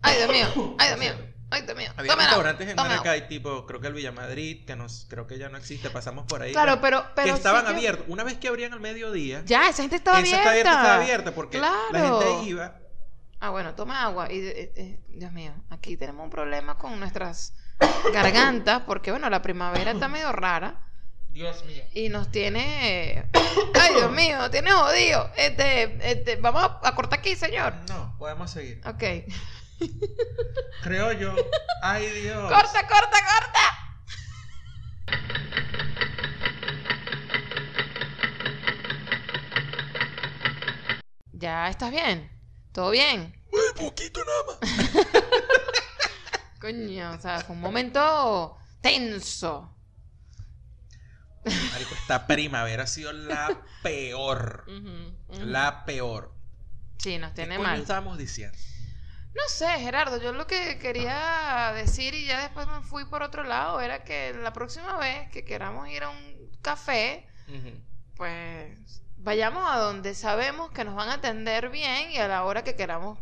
Ay, 0.02 0.18
Dios 0.18 0.30
mío, 0.30 0.76
ay, 0.78 0.88
Dios 0.88 0.98
mío, 0.98 1.12
ay, 1.50 1.62
Dios 1.62 1.76
mío. 1.76 1.90
Había 1.96 2.16
restaurantes 2.16 2.68
en 2.68 2.78
agua. 2.78 2.90
Maracay, 2.90 3.28
tipo, 3.28 3.64
creo 3.64 3.80
que 3.80 3.86
el 3.86 3.94
Villa 3.94 4.10
Madrid, 4.10 4.66
que 4.66 4.74
nos, 4.74 5.06
creo 5.08 5.28
que 5.28 5.38
ya 5.38 5.48
no 5.48 5.56
existe, 5.56 5.90
pasamos 5.90 6.26
por 6.26 6.42
ahí. 6.42 6.52
Claro, 6.52 6.80
pero, 6.80 7.04
que 7.14 7.30
estaban 7.30 7.66
abiertos. 7.66 8.04
Una 8.08 8.24
vez 8.24 8.36
que 8.38 8.48
abrían 8.48 8.72
al 8.72 8.80
mediodía, 8.80 9.42
Ya, 9.46 9.68
esa 9.68 9.82
gente 9.82 9.96
estaba 9.96 10.18
esa 10.18 10.36
abierta. 10.36 10.38
está 10.38 10.50
abierta, 10.50 10.70
estaba 10.70 10.94
abierta, 10.96 11.34
porque 11.34 11.58
la 11.58 11.72
gente 11.92 12.48
iba. 12.48 12.80
Ah, 13.38 13.50
bueno, 13.50 13.74
toma 13.74 14.02
agua. 14.02 14.32
Y, 14.32 14.38
eh, 14.38 14.72
eh, 14.74 15.00
Dios 15.08 15.30
mío, 15.30 15.52
aquí 15.70 15.96
tenemos 15.96 16.24
un 16.24 16.30
problema 16.30 16.78
con 16.78 16.98
nuestras 16.98 17.54
gargantas, 18.12 18.82
porque 18.86 19.12
bueno, 19.12 19.30
la 19.30 19.40
primavera 19.40 19.92
está 19.92 20.08
medio 20.08 20.32
rara 20.32 20.80
Dios 21.34 21.64
mío. 21.64 21.82
y 21.92 22.08
nos 22.10 22.30
tiene. 22.30 23.28
Ay, 23.74 23.94
Dios 23.94 24.12
mío, 24.12 24.38
nos 24.38 24.52
tiene 24.52 24.70
jodido. 24.70 25.32
Este, 25.36 25.98
este, 26.08 26.36
vamos 26.36 26.62
a, 26.80 26.94
cortar 26.94 27.18
aquí, 27.18 27.34
señor. 27.34 27.74
No, 27.88 28.14
podemos 28.20 28.52
seguir. 28.52 28.80
Ok. 28.86 29.02
Creo 30.84 31.10
yo. 31.10 31.34
Ay, 31.82 32.08
Dios. 32.08 32.52
Corta, 32.52 32.86
corta, 32.86 33.10
corta. 33.10 33.60
Ya 41.32 41.68
estás 41.68 41.90
bien. 41.90 42.30
¿Todo 42.70 42.90
bien? 42.90 43.34
Un 43.50 43.74
poquito 43.86 44.24
nada 44.24 44.44
más. 44.46 44.58
Coño, 46.60 47.10
o 47.10 47.20
sea, 47.20 47.40
fue 47.40 47.56
un 47.56 47.60
momento 47.60 48.56
tenso. 48.80 49.73
Marico, 51.72 51.94
esta 51.94 52.26
primavera 52.26 52.84
ha 52.84 52.86
sido 52.86 53.12
la 53.12 53.60
peor. 53.82 54.64
La 55.40 55.84
peor. 55.84 56.32
Sí, 56.98 57.18
nos 57.18 57.30
¿Qué 57.30 57.36
tiene 57.42 57.56
coño 57.56 57.68
mal. 57.68 57.80
estábamos 57.80 58.18
diciendo? 58.18 58.56
No 59.34 59.42
sé, 59.48 59.66
Gerardo, 59.80 60.20
yo 60.22 60.32
lo 60.32 60.46
que 60.46 60.78
quería 60.78 61.72
decir 61.74 62.14
y 62.14 62.24
ya 62.26 62.40
después 62.42 62.66
me 62.68 62.82
fui 62.82 63.04
por 63.04 63.22
otro 63.22 63.42
lado 63.42 63.80
era 63.80 64.04
que 64.04 64.32
la 64.32 64.52
próxima 64.52 64.96
vez 64.96 65.28
que 65.30 65.44
queramos 65.44 65.88
ir 65.88 66.04
a 66.04 66.10
un 66.10 66.50
café, 66.62 67.26
pues 68.16 68.78
vayamos 69.16 69.68
a 69.68 69.78
donde 69.78 70.14
sabemos 70.14 70.70
que 70.70 70.84
nos 70.84 70.94
van 70.94 71.08
a 71.08 71.14
atender 71.14 71.68
bien 71.70 72.12
y 72.12 72.18
a 72.18 72.28
la 72.28 72.44
hora 72.44 72.62
que 72.62 72.76
queramos, 72.76 73.18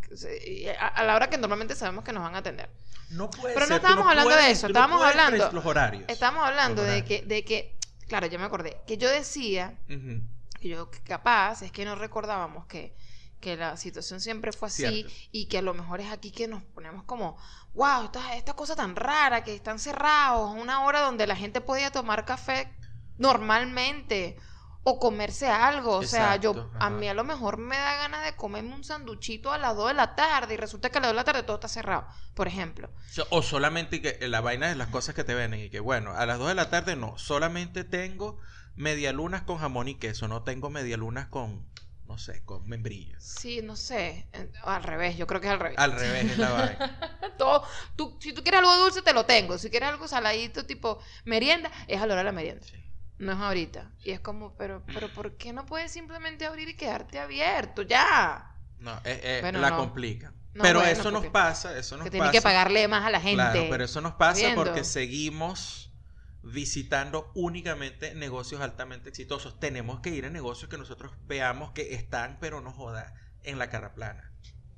a, 0.78 1.02
la 1.04 1.14
hora 1.16 1.30
que 1.30 1.38
normalmente 1.38 1.74
sabemos 1.74 2.04
que 2.04 2.12
nos 2.12 2.22
van 2.22 2.34
a 2.34 2.38
atender. 2.38 2.68
No 3.10 3.30
puede 3.30 3.54
Pero 3.54 3.66
no 3.66 3.68
ser, 3.68 3.76
estábamos 3.76 4.06
hablando 4.06 4.36
de 4.36 4.50
eso, 4.50 4.66
no 4.68 4.72
estábamos 4.72 4.98
puedes 5.00 5.16
hablando- 5.16 5.52
los 5.52 5.64
horarios. 5.66 6.04
Estábamos 6.08 6.44
hablando 6.46 6.82
Los 6.82 6.90
de 6.92 7.04
que, 7.04 7.22
de 7.22 7.44
que, 7.44 7.76
claro, 8.12 8.26
ya 8.26 8.38
me 8.38 8.44
acordé, 8.44 8.76
que 8.86 8.98
yo 8.98 9.08
decía 9.08 9.78
que 10.60 10.68
yo 10.68 10.90
que 10.90 11.00
capaz 11.00 11.62
es 11.62 11.72
que 11.72 11.86
no 11.86 11.94
recordábamos 11.94 12.66
que, 12.66 12.94
que 13.40 13.56
la 13.56 13.78
situación 13.78 14.20
siempre 14.20 14.52
fue 14.52 14.68
así 14.68 14.82
Cierto. 14.82 15.12
y 15.32 15.46
que 15.46 15.56
a 15.56 15.62
lo 15.62 15.72
mejor 15.72 16.02
es 16.02 16.12
aquí 16.12 16.30
que 16.30 16.46
nos 16.46 16.62
ponemos 16.62 17.04
como, 17.04 17.38
wow, 17.72 18.04
esta, 18.04 18.36
esta 18.36 18.52
cosa 18.52 18.76
tan 18.76 18.96
rara, 18.96 19.42
que 19.44 19.54
están 19.54 19.78
cerrados 19.78 20.50
a 20.50 20.60
una 20.60 20.84
hora 20.84 21.00
donde 21.00 21.26
la 21.26 21.36
gente 21.36 21.62
podía 21.62 21.90
tomar 21.90 22.26
café 22.26 22.70
normalmente 23.16 24.36
o 24.84 24.98
comerse 24.98 25.48
algo. 25.48 25.96
O 25.96 26.02
sea, 26.02 26.36
yo 26.36 26.70
a 26.78 26.90
mí 26.90 27.08
a 27.08 27.14
lo 27.14 27.24
mejor 27.24 27.56
me 27.58 27.76
da 27.76 27.96
ganas 27.96 28.24
de 28.24 28.34
comerme 28.36 28.74
un 28.74 28.84
sanduchito 28.84 29.52
a 29.52 29.58
las 29.58 29.76
2 29.76 29.88
de 29.88 29.94
la 29.94 30.14
tarde 30.14 30.54
y 30.54 30.56
resulta 30.56 30.90
que 30.90 30.98
a 30.98 31.00
las 31.00 31.08
2 31.10 31.14
de 31.14 31.20
la 31.20 31.24
tarde 31.24 31.42
todo 31.42 31.56
está 31.56 31.68
cerrado, 31.68 32.06
por 32.34 32.48
ejemplo. 32.48 32.90
O 33.30 33.42
solamente 33.42 34.02
que 34.02 34.26
la 34.28 34.40
vaina 34.40 34.68
de 34.68 34.74
las 34.74 34.88
cosas 34.88 35.14
que 35.14 35.24
te 35.24 35.34
venden 35.34 35.60
y 35.60 35.70
que 35.70 35.80
bueno, 35.80 36.12
a 36.12 36.26
las 36.26 36.38
2 36.38 36.48
de 36.48 36.54
la 36.54 36.70
tarde 36.70 36.96
no, 36.96 37.16
solamente 37.18 37.84
tengo 37.84 38.38
medialunas 38.74 39.42
con 39.42 39.58
jamón 39.58 39.88
y 39.88 39.94
queso, 39.96 40.28
no 40.28 40.42
tengo 40.42 40.70
medialunas 40.70 41.28
con, 41.28 41.66
no 42.06 42.18
sé, 42.18 42.42
con 42.44 42.66
membrillas. 42.66 43.22
Sí, 43.22 43.60
no 43.62 43.76
sé, 43.76 44.26
eh, 44.32 44.50
al 44.64 44.82
revés, 44.82 45.16
yo 45.16 45.26
creo 45.26 45.40
que 45.40 45.46
es 45.46 45.52
al 45.52 45.60
revés. 45.60 45.78
Al 45.78 45.92
revés 45.92 46.32
es 46.32 46.38
la 46.38 46.50
vaina. 46.52 47.18
Todo, 47.38 47.64
tú, 47.96 48.16
si 48.20 48.32
tú 48.32 48.42
quieres 48.42 48.60
algo 48.60 48.76
dulce, 48.78 49.02
te 49.02 49.12
lo 49.12 49.26
tengo. 49.26 49.58
Si 49.58 49.70
quieres 49.70 49.90
algo 49.90 50.08
saladito, 50.08 50.64
tipo 50.66 50.98
merienda, 51.24 51.70
es 51.86 52.00
a 52.00 52.06
la 52.06 52.14
hora 52.14 52.20
de 52.22 52.24
la 52.24 52.32
merienda. 52.32 52.64
Sí. 52.66 52.81
No 53.18 53.32
es 53.32 53.38
ahorita. 53.38 53.90
Y 54.04 54.10
es 54.10 54.20
como, 54.20 54.54
pero, 54.56 54.82
pero 54.86 55.08
¿por 55.12 55.36
qué 55.36 55.52
no 55.52 55.64
puedes 55.66 55.92
simplemente 55.92 56.44
abrir 56.46 56.68
y 56.68 56.74
quedarte 56.76 57.18
abierto? 57.18 57.82
Ya. 57.82 58.56
No, 58.78 58.92
eh, 59.04 59.20
eh, 59.22 59.38
Bueno, 59.42 59.60
la 59.60 59.70
no. 59.70 59.76
complica. 59.76 60.32
No, 60.54 60.62
pero 60.64 60.80
bueno, 60.80 60.92
eso 60.92 61.10
nos 61.10 61.26
pasa, 61.26 61.78
eso 61.78 61.96
nos 61.96 62.04
Que 62.04 62.10
pasa. 62.10 62.30
tienes 62.30 62.32
que 62.32 62.42
pagarle 62.42 62.86
más 62.88 63.04
a 63.06 63.10
la 63.10 63.20
gente. 63.20 63.36
Claro, 63.36 63.66
pero 63.70 63.84
eso 63.84 64.00
nos 64.00 64.14
pasa 64.14 64.40
Viendo. 64.40 64.62
porque 64.64 64.84
seguimos 64.84 65.92
visitando 66.42 67.30
únicamente 67.34 68.14
negocios 68.14 68.60
altamente 68.60 69.08
exitosos. 69.10 69.58
Tenemos 69.60 70.00
que 70.00 70.10
ir 70.10 70.26
a 70.26 70.30
negocios 70.30 70.68
que 70.68 70.76
nosotros 70.76 71.12
veamos 71.26 71.70
que 71.72 71.94
están, 71.94 72.38
pero 72.40 72.60
no 72.60 72.72
joda, 72.72 73.14
en 73.44 73.58
la 73.58 73.70
cara 73.70 73.94
plana. 73.94 74.30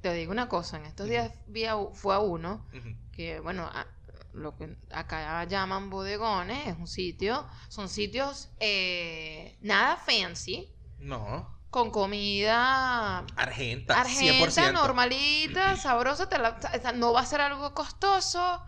Te 0.03 0.13
digo 0.13 0.31
una 0.33 0.49
cosa, 0.49 0.77
en 0.77 0.85
estos 0.85 1.09
días 1.09 1.33
vi 1.47 1.65
a- 1.65 1.77
fue 1.95 2.15
a 2.15 2.19
uno 2.19 2.65
que, 3.13 3.41
bueno, 3.41 3.65
a- 3.73 3.87
lo 4.35 4.57
que 4.57 4.77
acá 4.91 5.45
llaman 5.45 5.91
bodegones, 5.91 6.67
es 6.69 6.77
un 6.77 6.87
sitio, 6.87 7.47
son 7.69 7.89
sitios 7.89 8.51
eh, 8.61 9.57
nada 9.61 9.97
fancy, 9.97 10.71
No, 10.99 11.49
con 11.71 11.91
comida 11.91 13.25
Argenta, 13.37 14.01
argenta, 14.01 14.63
100%. 14.65 14.73
normalita, 14.73 15.77
sabrosa, 15.77 16.29
te 16.29 16.39
la- 16.39 16.59
no 16.95 17.13
va 17.13 17.21
a 17.21 17.27
ser 17.27 17.41
algo 17.41 17.75
costoso, 17.75 18.61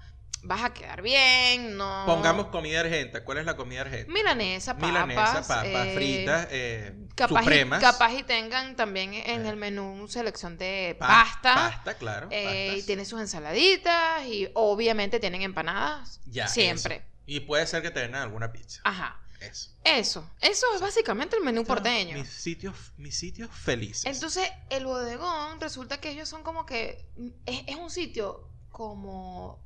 vas 0.46 0.62
a 0.64 0.72
quedar 0.74 1.02
bien, 1.02 1.76
no... 1.76 2.04
Pongamos 2.06 2.46
comida 2.48 2.80
argenta. 2.80 3.24
¿Cuál 3.24 3.38
es 3.38 3.44
la 3.44 3.56
comida 3.56 3.82
argenta? 3.82 4.12
Milanesa, 4.12 4.74
papas, 4.74 4.88
Milanesa, 4.88 5.42
papas 5.42 5.66
eh, 5.66 5.92
fritas, 5.94 6.48
eh, 6.50 6.94
capaz, 7.14 7.40
y, 7.40 7.44
supremas. 7.44 7.80
capaz 7.82 8.12
y 8.12 8.22
tengan 8.22 8.76
también 8.76 9.14
en 9.14 9.44
Eh. 9.46 9.48
el 9.48 9.56
menú 9.56 10.06
selección 10.08 10.56
de 10.58 10.96
Pa- 10.98 11.06
pasta. 11.06 11.54
Pasta, 11.54 11.94
claro. 11.94 12.28
Eh, 12.30 12.66
y 12.66 12.68
pastas. 12.70 12.86
tiene 12.86 13.04
sus 13.04 13.20
ensaladitas 13.20 14.24
y 14.26 14.48
obviamente 14.54 15.20
tienen 15.20 15.42
empanadas. 15.42 16.20
Ya, 16.26 16.48
siempre. 16.48 16.96
eso. 16.96 17.04
Y 17.26 17.40
puede 17.40 17.66
ser 17.66 17.82
que 17.82 17.90
te 17.90 18.00
den 18.00 18.14
alguna 18.14 18.52
pizza. 18.52 18.80
Ajá. 18.84 19.20
Eso. 19.40 19.70
Eso. 19.84 20.30
Eso 20.40 20.66
es 20.74 20.80
básicamente 20.80 21.36
el 21.36 21.42
menú 21.42 21.62
porteño. 21.64 22.16
Mis 22.16 22.28
sitios, 22.30 22.74
mis 22.96 23.18
sitios 23.18 23.50
felices. 23.50 24.06
Entonces, 24.06 24.50
el 24.70 24.86
bodegón 24.86 25.60
resulta 25.60 26.00
que 26.00 26.08
ellos 26.10 26.26
son 26.28 26.42
como 26.42 26.64
que. 26.64 27.06
Es, 27.44 27.60
es 27.66 27.76
un 27.76 27.90
sitio 27.90 28.48
como. 28.70 29.62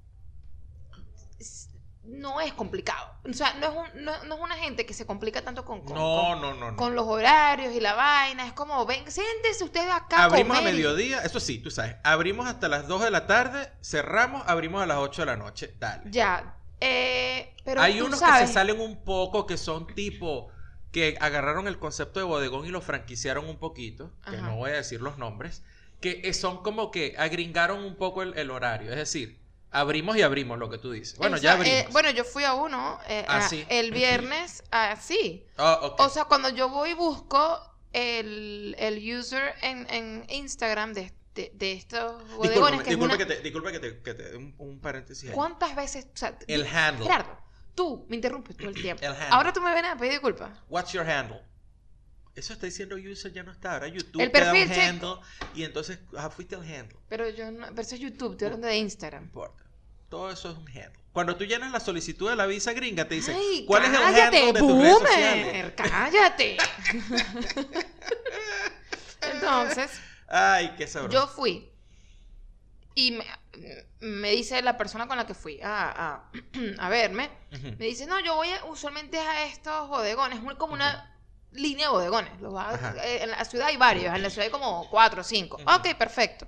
No 2.02 2.40
es 2.40 2.52
complicado. 2.54 3.12
O 3.28 3.32
sea, 3.34 3.52
no 3.54 3.66
es, 3.66 3.72
un- 3.94 4.04
no, 4.04 4.24
no 4.24 4.34
es 4.36 4.40
una 4.40 4.56
gente 4.56 4.86
que 4.86 4.94
se 4.94 5.04
complica 5.04 5.42
tanto 5.42 5.64
con, 5.66 5.82
con, 5.82 5.94
no, 5.94 6.76
con- 6.76 6.94
los 6.94 7.06
horarios 7.06 7.74
y 7.74 7.80
la 7.80 7.94
vaina. 7.94 8.46
Es 8.46 8.54
como, 8.54 8.84
ven, 8.86 9.08
siéntese 9.10 9.64
usted 9.64 9.86
acá. 9.90 10.24
Abrimos 10.24 10.56
a 10.56 10.60
comer 10.60 10.74
mediodía, 10.74 11.22
eso 11.22 11.38
sí, 11.40 11.58
tú 11.58 11.70
sabes. 11.70 11.96
Abrimos 12.02 12.46
hasta 12.46 12.68
las 12.68 12.88
2 12.88 13.02
de 13.04 13.10
la 13.10 13.26
tarde, 13.26 13.70
cerramos, 13.82 14.42
abrimos 14.46 14.82
a 14.82 14.86
las 14.86 14.96
8 14.96 15.22
de 15.22 15.26
la 15.26 15.36
noche. 15.36 15.74
Dale. 15.78 16.04
Ya. 16.10 16.56
Eh, 16.80 17.54
pero 17.64 17.82
Hay 17.82 17.98
tú 17.98 18.06
unos 18.06 18.18
sabes, 18.20 18.40
que 18.42 18.46
se 18.46 18.52
salen 18.54 18.80
un 18.80 19.04
poco, 19.04 19.46
que 19.46 19.58
son 19.58 19.86
tipo 19.94 20.48
que 20.92 21.18
agarraron 21.20 21.68
el 21.68 21.78
concepto 21.78 22.18
de 22.18 22.24
bodegón 22.24 22.64
y 22.66 22.70
lo 22.70 22.80
franquiciaron 22.80 23.46
un 23.46 23.58
poquito, 23.58 24.10
que 24.28 24.36
Ajá. 24.36 24.46
no 24.48 24.56
voy 24.56 24.70
a 24.70 24.74
decir 24.76 25.00
los 25.02 25.18
nombres, 25.18 25.62
que 26.00 26.22
eh, 26.24 26.32
son 26.32 26.62
como 26.62 26.90
que 26.90 27.14
agringaron 27.18 27.84
un 27.84 27.96
poco 27.96 28.22
el, 28.22 28.36
el 28.38 28.50
horario. 28.50 28.90
Es 28.90 28.96
decir, 28.96 29.38
abrimos 29.70 30.16
y 30.16 30.22
abrimos 30.22 30.58
lo 30.58 30.68
que 30.70 30.78
tú 30.78 30.90
dices. 30.92 31.16
Bueno, 31.18 31.36
ya 31.36 31.52
eh, 31.52 31.56
abrimos. 31.56 31.92
bueno, 31.92 32.10
yo 32.10 32.24
fui 32.24 32.44
a 32.44 32.54
uno 32.54 32.98
eh, 33.08 33.24
Ah, 33.28 33.38
a- 33.38 33.48
sí. 33.48 33.64
el 33.68 33.90
viernes 33.92 34.62
así. 34.70 35.44
Ah, 35.56 35.78
ok. 35.82 36.00
O 36.00 36.08
sea, 36.08 36.24
cuando 36.24 36.48
yo 36.50 36.68
voy 36.68 36.90
y 36.90 36.94
busco 36.94 37.60
el, 37.92 38.74
el 38.78 39.16
user 39.18 39.54
en, 39.62 39.88
en 39.90 40.24
Instagram 40.28 40.92
de, 40.94 41.12
de, 41.34 41.50
de 41.54 41.72
estos 41.72 42.22
bodegones, 42.36 42.50
Discúlpame, 42.50 42.76
que 42.82 42.82
es 42.82 42.86
disculpa 42.96 43.04
una- 43.04 43.18
que 43.18 43.26
te, 43.26 43.40
disculpa 43.42 43.72
que 43.72 43.78
te, 43.80 44.02
que 44.02 44.14
te 44.14 44.22
dé 44.30 44.36
un, 44.36 44.54
un 44.58 44.80
paréntesis 44.80 45.28
ahí. 45.28 45.34
¿Cuántas 45.34 45.74
veces? 45.76 46.06
O 46.12 46.16
sea, 46.16 46.36
El 46.46 46.66
handle. 46.66 47.04
Gerardo, 47.06 47.38
tú 47.74 48.06
me 48.08 48.16
interrumpes 48.16 48.56
todo 48.56 48.68
el 48.68 48.74
tiempo. 48.74 49.02
El 49.04 49.12
handle. 49.12 49.28
Ahora 49.30 49.52
tú 49.52 49.60
me 49.60 49.72
vienes 49.72 49.92
a 49.92 49.96
pedir 49.96 50.12
disculpas. 50.12 50.50
What's 50.68 50.92
your 50.92 51.08
handle? 51.08 51.40
Eso 52.36 52.52
está 52.52 52.66
diciendo 52.66 52.94
user, 52.96 53.32
ya 53.32 53.42
no 53.42 53.50
está. 53.50 53.74
Ahora 53.74 53.88
YouTube 53.88 54.22
El 54.22 54.30
te 54.30 54.40
da 54.40 54.52
un 54.52 54.58
perfil, 54.60 54.80
handle 54.82 55.14
y 55.54 55.64
entonces 55.64 55.98
ah, 56.16 56.30
fuiste 56.30 56.54
el 56.54 56.60
handle. 56.62 56.96
Pero 57.08 57.28
yo 57.28 57.50
no, 57.50 57.66
pero 57.70 57.80
eso 57.82 57.96
es 57.96 58.00
YouTube, 58.00 58.32
estoy 58.32 58.46
hablando 58.46 58.68
de 58.68 58.74
No 58.74 58.78
Instagram. 58.80 59.24
importa. 59.24 59.59
Todo 60.10 60.30
eso 60.30 60.50
es 60.50 60.56
un 60.58 60.68
handle. 60.68 60.92
Cuando 61.12 61.36
tú 61.36 61.44
llenas 61.44 61.72
la 61.72 61.80
solicitud 61.80 62.28
de 62.28 62.36
la 62.36 62.46
visa 62.46 62.72
gringa, 62.72 63.08
te 63.08 63.14
dice, 63.14 63.34
Ay, 63.34 63.64
¿cuál 63.66 63.84
es 63.84 63.90
el 63.90 63.96
cállate, 63.96 64.38
handle 64.38 64.52
de 64.52 64.58
tus 64.60 64.78
redes 64.78 64.98
sociales? 64.98 65.46
boomer, 65.46 65.74
cállate. 65.74 66.56
Entonces, 69.22 70.00
Ay, 70.28 70.74
qué 70.76 70.86
sabroso. 70.86 71.18
Yo 71.18 71.26
fui 71.28 71.68
y 72.94 73.12
me, 73.12 73.24
me 74.00 74.30
dice 74.32 74.60
la 74.62 74.76
persona 74.76 75.06
con 75.06 75.16
la 75.16 75.26
que 75.26 75.34
fui 75.34 75.60
a, 75.62 75.90
a, 75.90 76.30
a 76.78 76.88
verme, 76.88 77.30
Ujú. 77.52 77.68
me 77.78 77.86
dice, 77.86 78.06
no, 78.06 78.20
yo 78.20 78.34
voy 78.34 78.48
a- 78.50 78.64
usualmente 78.64 79.18
a 79.18 79.44
estos 79.46 79.88
bodegones, 79.88 80.38
es 80.38 80.44
muy 80.44 80.56
como 80.56 80.74
una 80.74 81.06
línea 81.52 81.86
de 81.86 81.92
bodegones. 81.92 82.40
Los 82.40 82.54
eh, 83.04 83.22
en 83.22 83.30
la 83.30 83.44
ciudad 83.44 83.68
hay 83.68 83.76
varios, 83.76 84.14
en 84.14 84.22
la 84.22 84.30
ciudad 84.30 84.46
hay 84.46 84.52
como 84.52 84.88
cuatro 84.90 85.20
o 85.20 85.24
cinco. 85.24 85.56
Ujú. 85.56 85.70
Ok, 85.72 85.96
perfecto. 85.96 86.46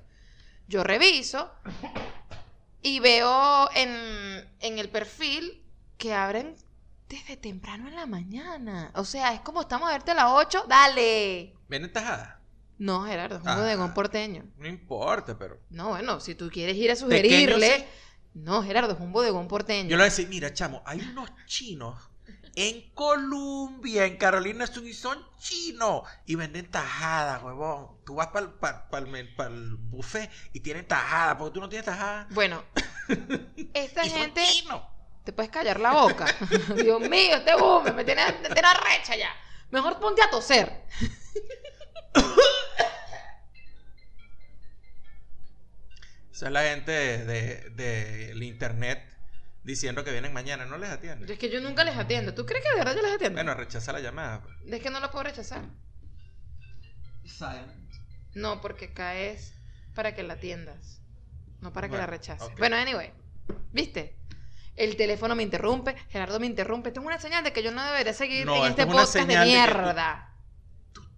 Yo 0.68 0.84
reviso 0.84 1.52
y 2.82 3.00
veo 3.00 3.68
en, 3.74 3.90
en 4.60 4.78
el 4.78 4.88
perfil 4.88 5.62
que 5.98 6.12
abren 6.14 6.56
desde 7.08 7.36
temprano 7.36 7.88
en 7.88 7.94
la 7.96 8.06
mañana. 8.06 8.90
O 8.94 9.04
sea, 9.04 9.34
es 9.34 9.40
como 9.40 9.60
estamos 9.62 9.88
a 9.88 9.92
verte 9.92 10.10
a 10.12 10.14
las 10.14 10.26
8, 10.28 10.64
dale. 10.68 11.54
¿Viene 11.68 11.88
tajada? 11.88 12.40
No, 12.78 13.04
Gerardo, 13.04 13.36
es 13.36 13.42
un 13.44 13.54
bodegón 13.54 13.94
porteño. 13.94 14.44
No 14.58 14.66
importa, 14.66 15.38
pero... 15.38 15.60
No, 15.70 15.90
bueno, 15.90 16.18
si 16.20 16.34
tú 16.34 16.50
quieres 16.50 16.76
ir 16.76 16.90
a 16.90 16.94
Pequeño, 16.94 17.06
sugerirle. 17.06 17.78
sí. 17.78 17.84
No, 18.34 18.62
Gerardo, 18.64 18.94
es 18.94 19.00
un 19.00 19.12
bodegón 19.12 19.46
porteño. 19.46 19.84
Yo 19.90 19.96
le 19.96 20.02
voy 20.02 20.02
a 20.02 20.10
decir, 20.10 20.26
mira, 20.28 20.52
chamo, 20.52 20.82
hay 20.86 21.00
unos 21.00 21.30
chinos 21.46 22.10
en 22.54 22.90
Colombia, 22.94 24.04
en 24.04 24.16
Carolina 24.16 24.66
Sur, 24.66 24.86
y 24.86 24.92
son 24.92 25.24
chinos. 25.38 26.02
Y 26.26 26.34
venden 26.34 26.70
tajada, 26.70 27.38
huevón. 27.40 27.98
Tú 28.04 28.16
vas 28.16 28.28
para 28.28 29.48
el 29.48 29.76
buffet 29.76 30.30
y 30.52 30.60
tienen 30.60 30.86
tajada, 30.86 31.38
porque 31.38 31.54
tú 31.54 31.60
no 31.60 31.68
tienes 31.68 31.86
tajada. 31.86 32.26
Bueno, 32.30 32.62
esta 33.74 34.04
gente. 34.04 34.42
chinos. 34.44 34.82
Te 35.24 35.32
puedes 35.32 35.50
callar 35.50 35.78
la 35.78 35.92
boca. 35.92 36.26
Dios 36.76 37.00
mío, 37.00 37.36
este 37.36 37.54
boom 37.54 37.94
me 37.94 38.04
tiene, 38.04 38.24
me 38.42 38.48
tiene 38.50 38.68
arrecha 38.68 39.16
ya. 39.16 39.30
Mejor 39.70 40.00
ponte 40.00 40.20
a 40.20 40.30
toser. 40.30 40.82
Esa 46.32 46.46
es 46.46 46.52
la 46.52 46.62
gente 46.64 46.92
del 46.92 47.26
de, 47.26 47.70
de 47.70 48.30
el 48.32 48.42
internet 48.42 49.11
diciendo 49.64 50.04
que 50.04 50.10
vienen 50.12 50.32
mañana. 50.32 50.64
No 50.66 50.78
les 50.78 50.90
atienden. 50.90 51.30
Es 51.30 51.38
que 51.38 51.50
yo 51.50 51.60
nunca 51.60 51.84
les 51.84 51.96
atiendo. 51.96 52.34
¿Tú 52.34 52.44
crees 52.46 52.64
que 52.64 52.70
de 52.70 52.76
verdad 52.76 52.94
yo 52.94 53.02
les 53.02 53.12
atiendo? 53.14 53.36
Bueno, 53.36 53.54
rechaza 53.54 53.92
la 53.92 54.00
llamada. 54.00 54.42
pues. 54.42 54.54
Es 54.66 54.82
que 54.82 54.90
no 54.90 55.00
lo 55.00 55.10
puedo 55.10 55.24
rechazar. 55.24 55.62
No, 58.34 58.60
porque 58.60 58.92
caes 58.92 59.54
para 59.94 60.14
que 60.14 60.22
la 60.22 60.34
atiendas. 60.34 61.00
No 61.60 61.72
para 61.72 61.88
que 61.88 61.96
la 61.96 62.06
rechaces. 62.06 62.48
Bueno, 62.58 62.76
anyway. 62.76 63.12
¿Viste? 63.72 64.16
El 64.74 64.96
teléfono 64.96 65.34
me 65.34 65.42
interrumpe, 65.42 65.94
Gerardo 66.08 66.40
me 66.40 66.46
interrumpe. 66.46 66.88
Esto 66.88 67.00
es 67.00 67.06
una 67.06 67.20
señal 67.20 67.44
de 67.44 67.52
que 67.52 67.62
yo 67.62 67.70
no 67.70 67.84
debería 67.84 68.14
seguir 68.14 68.46
No, 68.46 68.56
en 68.64 68.70
este 68.70 68.82
es 68.82 68.88
una 68.88 69.02
podcast 69.02 69.28
de 69.28 69.44
mierda. 69.44 70.31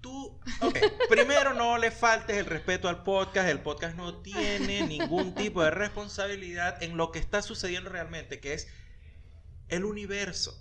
Tú, 0.04 0.38
ok. 0.60 0.78
Primero, 1.08 1.54
no 1.54 1.78
le 1.78 1.90
faltes 1.90 2.36
el 2.36 2.44
respeto 2.44 2.90
al 2.90 3.04
podcast. 3.04 3.48
El 3.48 3.60
podcast 3.60 3.96
no 3.96 4.20
tiene 4.20 4.86
ningún 4.86 5.34
tipo 5.34 5.62
de 5.62 5.70
responsabilidad 5.70 6.82
en 6.82 6.98
lo 6.98 7.10
que 7.10 7.18
está 7.18 7.40
sucediendo 7.40 7.88
realmente, 7.88 8.38
que 8.38 8.52
es 8.52 8.68
el 9.70 9.86
universo 9.86 10.54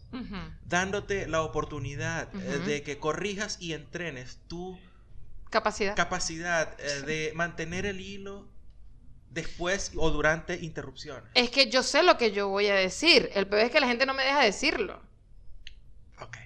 dándote 0.63 1.27
la 1.27 1.41
oportunidad 1.41 2.33
eh, 2.33 2.59
de 2.59 2.83
que 2.83 2.99
corrijas 2.99 3.57
y 3.59 3.73
entrenes 3.73 4.39
tu 4.47 4.79
Capacidad. 5.49 5.93
capacidad 5.93 6.79
eh, 6.79 7.01
de 7.01 7.31
mantener 7.35 7.85
el 7.85 7.99
hilo 7.99 8.47
después 9.29 9.91
o 9.97 10.09
durante 10.09 10.55
interrupciones. 10.55 11.29
Es 11.33 11.49
que 11.49 11.69
yo 11.69 11.83
sé 11.83 12.01
lo 12.01 12.17
que 12.17 12.31
yo 12.31 12.47
voy 12.47 12.67
a 12.67 12.75
decir. 12.75 13.29
El 13.33 13.45
peor 13.47 13.63
es 13.63 13.71
que 13.71 13.81
la 13.81 13.87
gente 13.87 14.05
no 14.05 14.13
me 14.13 14.23
deja 14.23 14.39
decirlo. 14.41 15.01
Ok. 16.21 16.37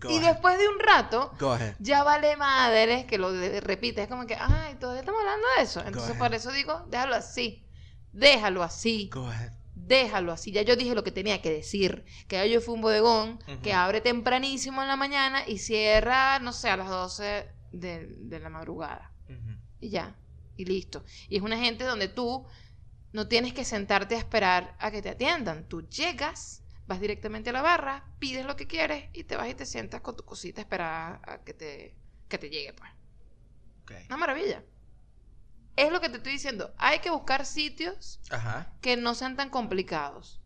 Go 0.00 0.10
y 0.10 0.16
ahead. 0.18 0.32
después 0.32 0.58
de 0.58 0.68
un 0.68 0.78
rato, 0.78 1.32
ya 1.78 2.02
vale 2.04 2.36
madre 2.36 3.06
que 3.06 3.18
lo 3.18 3.32
de- 3.32 3.60
repite. 3.60 4.02
Es 4.02 4.08
como 4.08 4.26
que, 4.26 4.34
ay, 4.38 4.76
todavía 4.76 5.00
estamos 5.00 5.20
hablando 5.20 5.46
de 5.56 5.62
eso. 5.62 5.80
Entonces, 5.86 6.16
por 6.16 6.34
eso 6.34 6.50
digo, 6.52 6.86
déjalo 6.88 7.14
así. 7.14 7.64
Déjalo 8.12 8.62
así. 8.62 9.08
Go 9.12 9.26
ahead. 9.28 9.52
Déjalo 9.74 10.32
así. 10.32 10.52
Ya 10.52 10.62
yo 10.62 10.76
dije 10.76 10.94
lo 10.94 11.04
que 11.04 11.10
tenía 11.12 11.40
que 11.42 11.50
decir. 11.52 12.04
Que 12.28 12.48
yo 12.50 12.60
fui 12.60 12.74
un 12.74 12.80
bodegón 12.80 13.38
que 13.62 13.72
abre 13.72 14.00
tempranísimo 14.00 14.82
en 14.82 14.88
la 14.88 14.96
mañana 14.96 15.42
y 15.46 15.58
cierra, 15.58 16.38
no 16.38 16.52
sé, 16.52 16.70
a 16.70 16.76
las 16.76 16.88
12 16.88 17.48
de, 17.72 18.06
de 18.08 18.40
la 18.40 18.48
madrugada. 18.50 19.12
Y 19.80 19.90
ya. 19.90 20.16
Y 20.56 20.64
listo. 20.66 21.04
Y 21.28 21.36
es 21.36 21.42
una 21.42 21.56
gente 21.58 21.84
donde 21.84 22.08
tú 22.08 22.46
no 23.12 23.26
tienes 23.28 23.52
que 23.54 23.64
sentarte 23.64 24.14
a 24.14 24.18
esperar 24.18 24.76
a 24.78 24.90
que 24.90 25.02
te 25.02 25.08
atiendan. 25.10 25.64
Tú 25.68 25.88
llegas, 25.88 26.59
vas 26.90 27.00
directamente 27.00 27.50
a 27.50 27.52
la 27.52 27.62
barra, 27.62 28.04
pides 28.18 28.44
lo 28.44 28.56
que 28.56 28.66
quieres 28.66 29.08
y 29.12 29.22
te 29.22 29.36
vas 29.36 29.48
y 29.48 29.54
te 29.54 29.64
sientas 29.64 30.00
con 30.00 30.16
tu 30.16 30.24
cosita 30.24 30.60
a 30.60 30.64
esperar 30.64 31.20
a 31.24 31.38
que 31.44 31.54
te, 31.54 31.94
que 32.28 32.36
te 32.36 32.50
llegue, 32.50 32.72
pues. 32.74 32.90
Una 34.08 34.16
maravilla. 34.16 34.64
Es 35.76 35.92
lo 35.92 36.00
que 36.00 36.08
te 36.08 36.16
estoy 36.16 36.32
diciendo. 36.32 36.74
Hay 36.78 36.98
que 36.98 37.10
buscar 37.10 37.46
sitios 37.46 38.20
Ajá. 38.30 38.72
que 38.80 38.96
no 38.96 39.14
sean 39.14 39.36
tan 39.36 39.50
complicados. 39.50 40.40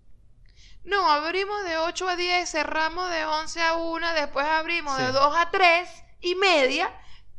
No, 0.84 1.10
abrimos 1.10 1.64
de 1.64 1.78
8 1.78 2.08
a 2.10 2.16
10, 2.16 2.50
cerramos 2.50 3.08
de 3.10 3.24
11 3.24 3.62
a 3.62 3.74
1, 3.76 4.12
después 4.12 4.44
abrimos 4.46 4.98
de 4.98 5.06
Sí. 5.06 5.12
2 5.12 5.34
a 5.36 5.50
3 5.50 5.88
y 6.20 6.34
media. 6.34 6.90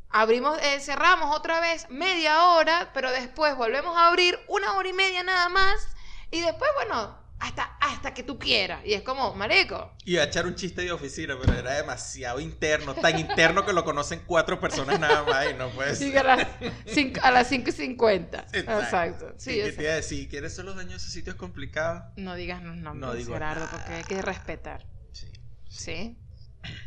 Abrimos, 0.10 0.58
eh, 0.64 0.80
cerramos 0.80 1.36
otra 1.36 1.60
vez 1.60 1.88
media 1.92 2.44
hora, 2.54 2.90
pero 2.94 3.12
después 3.12 3.56
volvemos 3.56 3.96
a 3.98 4.08
abrir 4.08 4.40
una 4.48 4.74
hora 4.74 4.90
y 4.90 4.94
media 4.94 5.22
nada 5.24 5.48
más. 5.50 5.90
Y 6.32 6.42
después, 6.42 6.70
bueno, 6.76 7.25
hasta, 7.46 7.64
hasta 7.80 8.14
que 8.14 8.24
tú 8.24 8.38
quieras. 8.40 8.82
Y 8.86 8.94
es 8.94 9.02
como, 9.04 9.34
marico. 9.36 9.94
Y 10.04 10.18
a 10.18 10.24
echar 10.24 10.46
un 10.46 10.56
chiste 10.56 10.82
de 10.82 10.92
oficina, 10.92 11.36
pero 11.40 11.54
era 11.54 11.74
demasiado 11.74 12.40
interno, 12.40 12.94
tan 12.96 13.20
interno 13.20 13.66
que 13.66 13.74
lo 13.74 13.84
conocen 13.84 14.22
cuatro 14.26 14.60
personas 14.60 15.00
nada 15.00 15.24
más 15.24 15.50
y 15.52 15.54
no 15.54 15.70
puede 15.70 15.96
ser. 15.96 16.18
a 16.18 16.24
las, 16.36 16.48
cinco- 16.88 17.20
a 17.24 17.32
las 17.32 17.48
5 17.48 17.70
y 17.70 17.74
50. 17.74 18.40
Exacto. 18.54 18.80
Exacto. 18.82 19.34
Sí, 19.38 19.52
¿Qué 19.52 19.58
yo 19.70 19.76
te 19.76 19.84
iba 19.84 19.92
a 19.92 19.96
decir? 19.96 20.28
¿Quieres 20.30 20.56
ser 20.56 20.66
los 20.66 20.76
dueños 20.76 20.94
de 20.94 20.98
esos 20.98 21.12
sitios 21.12 21.36
complicados? 21.36 22.04
No 22.16 22.36
digas 22.36 22.64
los 22.64 22.76
nombres, 22.78 23.10
No 23.10 23.14
digo 23.16 23.34
Gerardo, 23.34 23.66
nada. 23.66 23.72
porque 23.78 23.94
hay 23.94 24.04
que 24.04 24.22
respetar. 24.22 24.86
Sí. 25.12 25.28
¿Sí? 25.70 26.18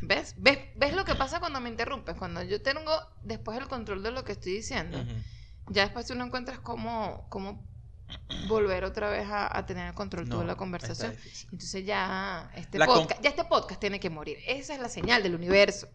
¿Ves? 0.03 0.35
¿Ves? 0.39 0.59
¿Ves 0.75 0.93
lo 0.95 1.05
que 1.05 1.15
pasa 1.15 1.39
cuando 1.39 1.61
me 1.61 1.69
interrumpes? 1.69 2.17
Cuando 2.17 2.43
yo 2.43 2.61
tengo 2.63 2.91
después 3.23 3.57
el 3.59 3.69
control 3.69 4.03
de 4.03 4.11
lo 4.11 4.25
que 4.25 4.33
estoy 4.33 4.55
diciendo, 4.55 5.05
ya 5.69 5.83
después 5.83 6.07
tú 6.07 6.15
no 6.17 6.25
encuentras 6.25 6.59
cómo, 6.59 7.27
cómo 7.29 7.65
volver 8.49 8.85
otra 8.85 9.11
vez 9.11 9.29
a, 9.29 9.57
a 9.57 9.67
tener 9.67 9.87
el 9.89 9.95
control 9.95 10.29
No, 10.29 10.41
de 10.41 10.47
la 10.47 10.57
conversación. 10.57 11.15
Entonces 11.53 11.85
ya 11.85 12.51
este, 12.57 12.79
La 12.79 12.87
podcast, 12.87 13.21
ya 13.23 13.31
este 13.31 13.45
podcast 13.45 13.81
tiene 13.81 14.01
que 14.01 14.11
morir. 14.11 14.39
Esa 14.47 14.75
es 14.75 14.81
la 14.81 14.89
señal 14.89 15.23
del 15.23 15.35
universo. 15.35 15.89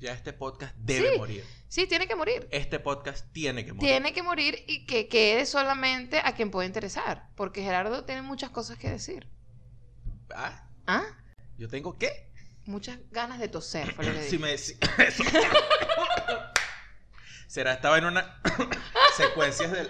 Ya 0.00 0.12
este 0.12 0.32
podcast 0.32 0.74
debe 0.76 1.12
Sí. 1.12 1.18
morir. 1.18 1.44
Sí, 1.68 1.86
tiene 1.86 2.06
que 2.06 2.14
morir. 2.14 2.46
Este 2.50 2.78
podcast 2.80 3.32
tiene 3.32 3.64
que 3.64 3.72
morir. 3.72 3.88
Tiene 3.88 4.12
que 4.12 4.22
morir 4.22 4.62
y 4.66 4.86
que 4.86 5.08
quede 5.08 5.46
solamente 5.46 6.20
a 6.22 6.34
quien 6.34 6.50
pueda 6.50 6.66
interesar. 6.66 7.28
Porque 7.36 7.62
Gerardo 7.62 8.04
tiene 8.04 8.20
muchas 8.22 8.50
cosas 8.50 8.76
que 8.78 8.90
decir. 8.90 9.28
Ah, 10.34 10.68
¿Ah? 10.86 11.04
¿Yo 11.56 11.68
tengo 11.68 11.96
qué? 11.96 12.30
Muchas 12.66 12.98
ganas 13.10 13.38
de 13.38 13.48
toser, 13.48 13.92
fue 13.94 14.04
lo 14.04 14.12
que 14.12 14.22
Si 14.28 14.38
me 14.38 14.52
eso. 14.54 14.74
Será 17.46 17.74
estaba 17.74 17.98
en 17.98 18.06
una 18.06 18.40
secuencias 19.16 19.70
del 19.70 19.88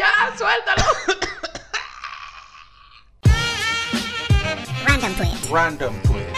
¡Ya, 0.00 0.32
suéltalo! 0.34 0.82
Random 4.82 5.12
tweet. 5.12 5.50
random 5.52 5.94
tweet. 6.00 6.32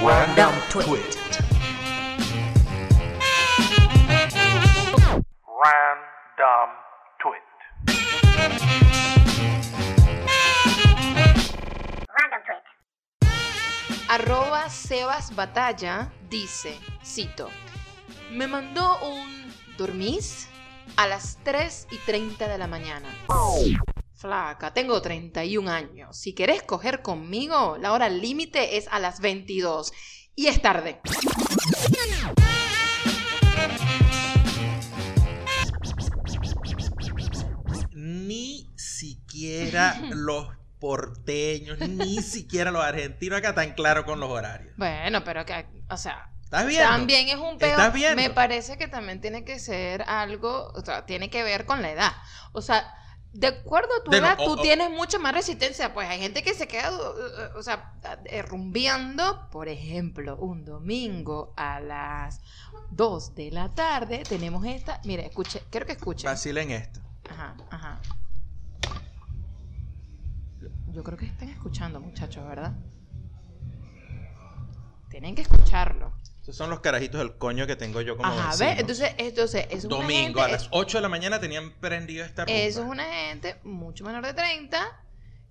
Random 0.00 0.54
tweet. 0.72 1.18
Random 5.52 6.70
tweet. 7.20 7.44
Random 12.08 12.40
tweet. 12.48 12.66
Arroba 14.08 14.70
Sebas 14.70 15.36
Batalla 15.36 16.08
dice, 16.30 16.80
cito, 17.04 17.50
me 18.30 18.46
mandó 18.46 18.96
un 19.02 19.52
dormís 19.76 20.48
a 20.96 21.06
las 21.06 21.38
3 21.44 21.88
y 21.90 21.96
30 21.98 22.48
de 22.48 22.58
la 22.58 22.66
mañana. 22.66 23.08
Flaca, 24.14 24.72
tengo 24.74 25.00
31 25.00 25.70
años. 25.70 26.16
Si 26.16 26.34
querés 26.34 26.62
coger 26.62 27.02
conmigo, 27.02 27.76
la 27.78 27.92
hora 27.92 28.08
límite 28.08 28.76
es 28.76 28.88
a 28.88 28.98
las 28.98 29.20
22. 29.20 29.92
Y 30.34 30.46
es 30.46 30.60
tarde. 30.60 31.00
Ni 37.92 38.70
siquiera 38.76 40.00
los 40.10 40.48
porteños, 40.78 41.78
ni 41.80 42.22
siquiera 42.22 42.70
los 42.70 42.84
argentinos 42.84 43.38
acá 43.38 43.50
están 43.50 43.74
claros 43.74 44.04
con 44.04 44.20
los 44.20 44.30
horarios. 44.30 44.74
Bueno, 44.76 45.24
pero 45.24 45.44
que, 45.44 45.66
o 45.90 45.96
sea, 45.96 46.30
¿Estás 46.48 46.66
viendo? 46.66 46.88
también 46.88 47.28
es 47.28 47.36
un 47.36 47.58
peo. 47.58 47.68
¿Estás 47.72 47.92
viendo? 47.92 48.16
Me 48.22 48.30
parece 48.30 48.78
que 48.78 48.88
también 48.88 49.20
tiene 49.20 49.44
que 49.44 49.58
ser 49.58 50.00
algo, 50.08 50.68
o 50.74 50.80
sea, 50.82 51.04
tiene 51.04 51.28
que 51.28 51.42
ver 51.42 51.66
con 51.66 51.82
la 51.82 51.90
edad. 51.90 52.12
O 52.52 52.62
sea, 52.62 52.94
de 53.34 53.48
acuerdo 53.48 53.90
a 54.00 54.02
tu 54.02 54.10
De 54.10 54.22
no- 54.22 54.26
edad, 54.28 54.38
o- 54.40 54.56
tú 54.56 54.62
tienes 54.62 54.90
mucha 54.90 55.18
más 55.18 55.34
resistencia. 55.34 55.92
Pues 55.92 56.08
hay 56.08 56.18
gente 56.20 56.42
que 56.42 56.54
se 56.54 56.66
queda, 56.66 56.90
uh, 56.90 56.96
uh, 57.54 57.58
o 57.58 57.62
sea, 57.62 57.92
eh, 58.24 58.40
rumbeando, 58.40 59.50
por 59.50 59.68
ejemplo, 59.68 60.38
un 60.38 60.64
domingo 60.64 61.52
a 61.58 61.80
las 61.80 62.40
2 62.92 63.34
de 63.34 63.50
la 63.50 63.74
tarde. 63.74 64.22
Tenemos 64.26 64.64
esta. 64.64 65.02
Mire, 65.04 65.26
escuche, 65.26 65.62
quiero 65.68 65.84
que 65.84 65.92
escuchen. 65.92 66.30
Vacilen 66.30 66.70
esto. 66.70 67.00
Ajá, 67.28 67.54
ajá. 67.70 68.00
Yo 70.92 71.04
creo 71.04 71.18
que 71.18 71.26
están 71.26 71.50
escuchando, 71.50 72.00
muchachos, 72.00 72.42
¿verdad? 72.48 72.72
Tienen 75.10 75.34
que 75.34 75.42
escucharlo. 75.42 76.12
Esos 76.48 76.56
son 76.56 76.70
los 76.70 76.80
carajitos 76.80 77.18
del 77.20 77.36
coño 77.36 77.66
que 77.66 77.76
tengo 77.76 78.00
yo 78.00 78.16
como 78.16 78.26
Ajá, 78.32 78.48
vecino. 78.52 78.70
¿ves? 78.70 78.80
Entonces, 78.80 79.14
entonces, 79.18 79.66
es 79.68 79.84
una 79.84 79.96
Domingo 79.96 80.40
a 80.40 80.48
las 80.48 80.68
8 80.70 80.96
de 80.96 81.02
la 81.02 81.10
mañana 81.10 81.38
tenían 81.38 81.72
prendido 81.78 82.24
esta 82.24 82.46
rumba. 82.46 82.58
Eso 82.58 82.82
es 82.84 82.88
una 82.88 83.04
gente 83.04 83.56
mucho 83.64 84.02
menor 84.02 84.24
de 84.24 84.32
30 84.32 84.80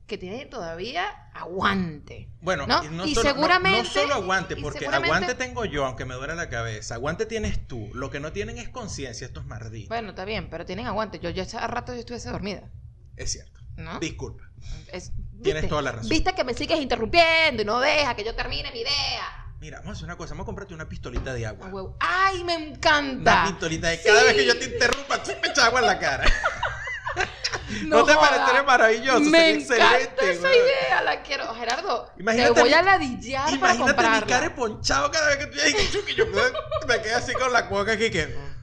que 0.07 0.17
tiene 0.17 0.47
todavía 0.47 1.29
aguante. 1.35 2.29
Bueno, 2.41 2.65
¿no? 2.65 2.83
y, 2.83 2.87
no 2.87 3.05
Y 3.05 3.13
solo, 3.13 3.29
seguramente- 3.29 3.83
no, 3.83 3.85
solo 3.85 4.15
aguante, 4.15 4.55
porque 4.55 4.79
seguramente- 4.79 5.13
aguante 5.15 5.35
tengo 5.35 5.65
yo, 5.65 5.85
aunque 5.85 6.05
me 6.05 6.15
duele 6.15 6.33
la 6.33 6.49
cabeza. 6.49 6.95
Aguante 6.95 7.27
tienes 7.27 7.67
tú. 7.67 7.91
Lo 7.93 8.09
que 8.09 8.19
no 8.19 8.31
tienen 8.31 8.57
es 8.57 8.69
conciencia 8.69 9.27
estos 9.27 9.45
marditos. 9.45 9.89
Bueno, 9.89 10.09
está 10.09 10.25
bien, 10.25 10.49
pero 10.49 10.65
tienen 10.65 10.87
aguante. 10.87 11.19
Yo 11.19 11.29
ya 11.29 11.43
hace 11.43 11.59
rato 11.59 11.93
yo 11.93 11.99
estuviese 11.99 12.29
dormida, 12.31 12.71
Es 13.17 13.33
cierto. 13.33 13.59
¿no? 13.75 13.99
Disculpa. 13.99 14.45
Es- 14.91 15.11
Tienes 15.43 15.67
toda 15.69 15.83
la 15.83 15.91
razón. 15.91 16.09
Viste 16.09 16.33
que 16.33 16.43
me 16.43 16.55
sigues 16.55 16.79
interrumpiendo 16.81 17.61
y 17.61 17.65
no 17.65 17.79
deja 17.79 18.15
que 18.15 18.23
yo 18.23 18.33
termine 18.33 18.71
mi 18.71 18.79
idea. 18.79 19.46
Mira, 19.59 19.79
vamos 19.79 19.89
a 19.89 19.93
hacer 19.93 20.05
una 20.05 20.17
cosa. 20.17 20.33
Vamos 20.33 20.43
a 20.43 20.45
comprarte 20.45 20.73
una 20.73 20.87
pistolita 20.87 21.33
de 21.33 21.45
agua. 21.47 21.67
huevo. 21.67 21.97
¡Ay, 21.99 22.43
me 22.43 22.55
Una 22.57 22.65
encanta! 22.67 23.43
pistolita 23.47 23.87
de 23.89 24.01
cada 24.03 24.23
vez 24.23 24.33
que 24.33 24.45
yo 24.45 24.57
te 24.57 24.65
interrumpa, 24.65 25.23
tú 25.23 25.31
me 25.41 25.47
echas 25.47 25.65
agua 25.65 25.79
en 25.79 25.85
la 25.87 25.99
cara. 25.99 26.25
¿No, 27.85 28.05
te 28.05 28.13
parecería 28.15 28.63
maravilloso? 28.63 29.19
Me 29.21 29.59
Sería 29.59 29.85
encanta 29.85 29.97
excelente, 29.97 30.31
esa 30.31 30.39
güey. 30.47 30.59
idea, 30.59 31.01
la 31.03 31.21
quiero. 31.23 31.53
Gerardo, 31.55 32.11
Imagínate 32.17 32.53
te 32.53 32.61
voy 32.61 32.73
a 32.73 32.81
ladillar 32.81 33.59
para 33.59 33.75
Imagínate 33.75 34.09
mi 34.09 34.21
cara 34.31 34.55
ponchado 34.55 35.11
cada 35.11 35.27
vez 35.27 35.37
que 35.37 35.47
tú 35.47 35.57
llegas 35.57 35.81
y 36.07 36.15
yo 36.15 36.25
me 36.87 37.01
quedé 37.01 37.13
así 37.15 37.33
con 37.33 37.51
la 37.51 37.67
cuoca 37.67 37.93
aquí 37.93 38.09
que... 38.09 38.56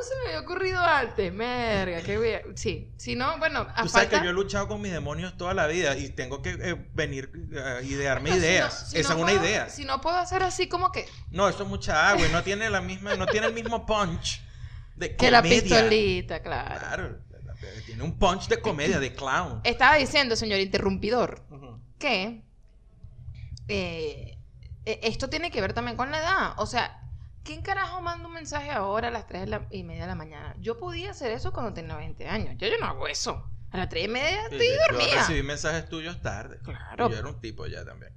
Marico, 0.00 0.02
¿cómo 0.02 0.02
no 0.02 0.02
se 0.02 0.14
me 0.24 0.28
había 0.28 0.40
ocurrido 0.40 0.80
antes? 0.80 1.32
Merga, 1.32 2.02
qué 2.02 2.18
bien. 2.18 2.42
Sí, 2.56 2.88
si 2.96 3.14
no, 3.14 3.38
bueno, 3.38 3.60
a 3.60 3.82
Tú 3.82 3.88
sabes 3.88 4.08
falta... 4.08 4.18
que 4.20 4.24
yo 4.24 4.30
he 4.30 4.34
luchado 4.34 4.68
con 4.68 4.80
mis 4.80 4.92
demonios 4.92 5.36
toda 5.36 5.54
la 5.54 5.66
vida 5.66 5.96
y 5.96 6.08
tengo 6.10 6.42
que 6.42 6.50
eh, 6.50 6.90
venir 6.94 7.30
a 7.64 7.82
idearme 7.82 8.30
Bueno, 8.30 8.42
si 8.42 8.48
ideas. 8.48 8.80
no- 8.82 8.86
si 8.90 8.98
Esa 8.98 9.14
no 9.14 9.16
es 9.16 9.22
una 9.22 9.32
idea. 9.32 9.68
Si 9.68 9.84
no 9.84 10.00
puedo 10.00 10.16
hacer 10.16 10.42
así 10.42 10.68
como 10.68 10.90
que... 10.92 11.06
No, 11.30 11.48
eso 11.48 11.62
es 11.62 11.68
mucha 11.68 12.10
agua 12.10 12.26
y 12.26 12.32
no 12.32 12.42
tiene 12.42 12.70
la 12.70 12.80
misma, 12.80 13.14
no 13.14 13.26
tiene 13.26 13.46
el 13.48 13.54
mismo 13.54 13.86
punch 13.86 14.42
de 14.96 15.16
Que 15.16 15.30
la 15.30 15.42
pistolita, 15.42 16.40
claro. 16.40 16.80
Claro, 16.80 17.18
tiene 17.86 18.02
un 18.02 18.18
punch 18.18 18.48
de 18.48 18.60
comedia, 18.60 18.98
de 18.98 19.14
clown. 19.14 19.60
Estaba 19.64 19.96
diciendo, 19.96 20.36
señor 20.36 20.60
interrumpidor, 20.60 21.42
que 21.98 22.42
eh, 23.68 24.38
eh, 24.86 25.00
esto 25.02 25.28
tiene 25.28 25.50
que 25.50 25.60
ver 25.60 25.72
también 25.72 25.96
con 25.96 26.10
la 26.10 26.18
edad. 26.18 26.52
O 26.58 26.66
sea, 26.66 26.99
¿quién 27.44 27.62
carajo 27.62 28.00
manda 28.02 28.28
un 28.28 28.34
mensaje 28.34 28.70
ahora 28.70 29.08
a 29.08 29.10
las 29.10 29.26
3 29.26 29.42
de 29.42 29.46
la- 29.48 29.66
y 29.70 29.82
media 29.84 30.02
de 30.02 30.08
la 30.08 30.14
mañana? 30.14 30.54
Yo 30.58 30.78
podía 30.78 31.10
hacer 31.10 31.30
eso 31.32 31.52
cuando 31.52 31.72
tenía 31.72 31.96
20 31.96 32.28
años. 32.28 32.54
Ya 32.58 32.68
yo 32.68 32.74
no 32.80 32.86
hago 32.86 33.08
eso. 33.08 33.50
A 33.70 33.76
las 33.78 33.88
3 33.88 34.04
y 34.06 34.08
media 34.08 34.40
Sí, 34.48 34.56
estoy 34.56 34.66
yo- 34.66 34.72
Yo 34.74 34.78
dormida. 34.98 35.18
recibí 35.20 35.42
mensajes 35.42 35.88
tuyos 35.88 36.20
tarde. 36.22 36.58
Claro. 36.62 37.08
Y 37.08 37.12
Yo 37.12 37.18
era 37.18 37.28
un 37.28 37.40
tipo 37.40 37.66
ya 37.66 37.84
también. 37.84 38.12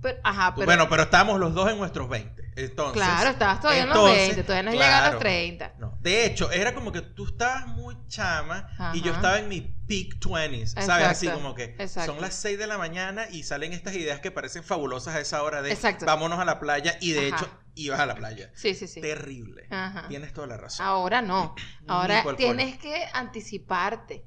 Pero- 0.00 0.18
ajá, 0.24 0.54
pero... 0.54 0.64
bueno, 0.64 0.88
pero 0.88 1.02
estábamos 1.02 1.38
los 1.38 1.52
dos 1.52 1.70
en 1.70 1.76
nuestros 1.76 2.08
20. 2.08 2.50
Entonces, 2.56 2.94
claro, 3.02 3.28
estabas 3.30 3.60
todavía 3.60 3.82
en 3.82 3.88
los 3.90 3.98
entonces, 3.98 4.26
20, 4.28 4.44
todavía 4.44 4.62
no 4.62 4.70
a 4.70 4.74
claro. 4.74 5.12
los 5.12 5.20
30. 5.20 5.74
No, 5.78 5.98
de 6.00 6.24
hecho, 6.24 6.50
era 6.50 6.72
como 6.74 6.92
que 6.92 7.02
tú 7.02 7.26
estabas 7.26 7.66
muy 7.66 7.94
chama 8.08 8.70
y 8.94 9.02
yo 9.02 9.12
estaba 9.12 9.38
en 9.38 9.48
mi 9.50 9.60
peak 9.60 10.18
20s, 10.18 10.68
¿sabes? 10.82 11.06
Así 11.06 11.26
Exacto, 11.26 11.42
como 11.42 11.54
que 11.54 11.76
exacto. 11.78 12.12
son 12.12 12.22
las 12.22 12.34
6 12.34 12.58
de 12.58 12.66
la 12.66 12.78
mañana 12.78 13.26
y 13.30 13.42
salen 13.42 13.74
estas 13.74 13.94
ideas 13.96 14.20
que 14.20 14.30
parecen 14.30 14.64
fabulosas 14.64 15.14
a 15.14 15.20
esa 15.20 15.42
hora 15.42 15.60
de 15.60 15.72
Exacto. 15.72 16.06
vámonos 16.06 16.38
a 16.38 16.46
la 16.46 16.58
playa 16.58 16.96
y 17.02 17.12
de 17.12 17.28
Ajá. 17.32 17.36
hecho 17.44 17.50
ibas 17.76 18.00
a 18.00 18.06
la 18.06 18.14
playa. 18.16 18.50
Sí, 18.54 18.74
sí, 18.74 18.88
sí. 18.88 19.00
Terrible. 19.00 19.66
Ajá. 19.70 20.08
Tienes 20.08 20.32
toda 20.32 20.46
la 20.48 20.56
razón. 20.56 20.84
Ahora 20.84 21.22
no. 21.22 21.54
Ahora 21.86 22.24
tienes 22.36 22.78
que 22.78 23.04
anticiparte, 23.12 24.24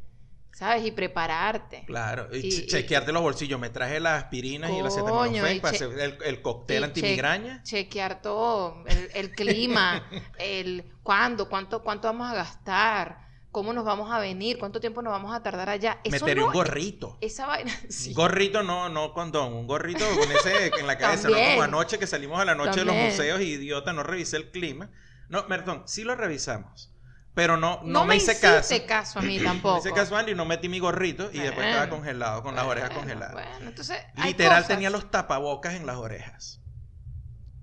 ¿sabes? 0.51 0.85
Y 0.85 0.91
prepararte. 0.91 1.83
Claro, 1.85 2.27
y, 2.33 2.37
Y- 2.37 2.49
che- 2.49 2.61
y- 2.63 2.67
chequearte 2.67 3.11
los 3.11 3.21
bolsillos. 3.21 3.59
Me 3.59 3.69
traje 3.69 3.99
las 3.99 4.23
aspirinas 4.23 4.71
y 4.71 4.77
el 4.77 4.85
acetaminofén 4.85 5.57
y 5.57 5.59
para 5.59 5.75
hacer 5.75 5.99
el, 5.99 6.17
el 6.23 6.41
cóctel 6.41 6.81
y 6.81 6.83
antimigraña. 6.85 7.63
che- 7.63 7.83
chequear 7.85 8.21
todo, 8.21 8.83
el, 8.87 9.09
el 9.13 9.31
clima, 9.31 10.03
el 10.39 10.91
cuándo, 11.03 11.49
cuánto, 11.49 11.83
cuánto 11.83 12.07
vamos 12.07 12.31
a 12.31 12.35
gastar, 12.35 13.28
cómo 13.51 13.73
nos 13.73 13.83
vamos 13.85 14.11
a 14.11 14.19
venir, 14.19 14.57
cuánto 14.59 14.79
tiempo 14.79 15.01
nos 15.01 15.11
vamos 15.11 15.33
a 15.35 15.41
tardar 15.41 15.69
allá. 15.69 15.99
Eso 16.03 16.25
Meteré 16.25 16.41
no- 16.41 16.47
un 16.47 16.53
gorrito. 16.53 17.17
Esa 17.21 17.47
vaina. 17.47 17.71
sí. 17.89 18.13
Gorrito 18.13 18.63
no, 18.63 18.89
no 18.89 19.13
condón, 19.13 19.53
un 19.53 19.67
gorrito 19.67 20.05
con 20.19 20.31
ese 20.31 20.67
en 20.79 20.87
la 20.87 20.97
cabeza, 20.97 21.27
no 21.27 21.33
También. 21.33 21.51
como 21.51 21.63
anoche 21.63 21.97
que 21.99 22.07
salimos 22.07 22.39
a 22.39 22.45
la 22.45 22.55
noche 22.55 22.79
de 22.81 22.85
los 22.85 22.93
También. 22.95 23.07
museos 23.11 23.41
y 23.41 23.45
idiota, 23.53 23.93
no 23.93 24.03
revisé 24.03 24.37
el 24.37 24.51
clima. 24.51 24.89
No, 25.29 25.47
perdón, 25.47 25.83
sí 25.85 26.03
lo 26.03 26.15
revisamos. 26.15 26.93
Pero 27.35 27.57
no, 27.57 27.79
no, 27.83 28.01
No, 28.01 28.05
me, 28.05 28.15
hice 28.17 28.39
caso. 28.39 28.59
hiciste 28.73 28.85
caso 28.87 29.19
a 29.19 29.21
mí 29.21 29.37
No 29.39 29.45
tampoco. 29.51 29.75
me 29.75 29.79
hice 29.81 29.93
caso 29.93 30.15
a 30.15 30.19
Andy 30.19 30.31
y 30.31 30.35
no 30.35 30.45
metí 30.45 30.67
mi 30.67 30.79
gorrito 30.79 31.29
y 31.31 31.39
después 31.39 31.67
estaba 31.67 31.89
congelado, 31.89 32.43
con 32.43 32.55
las 32.55 32.65
orejas 32.65 32.89
congeladas. 32.89 33.33
Bueno, 33.33 33.69
entonces. 33.69 33.97
hay 34.17 34.31
Literal 34.31 34.63
cosas. 34.63 34.67
tenía 34.67 34.89
los 34.89 35.09
tapabocas 35.11 35.75
en 35.75 35.85
las 35.85 35.95
orejas. 35.97 36.58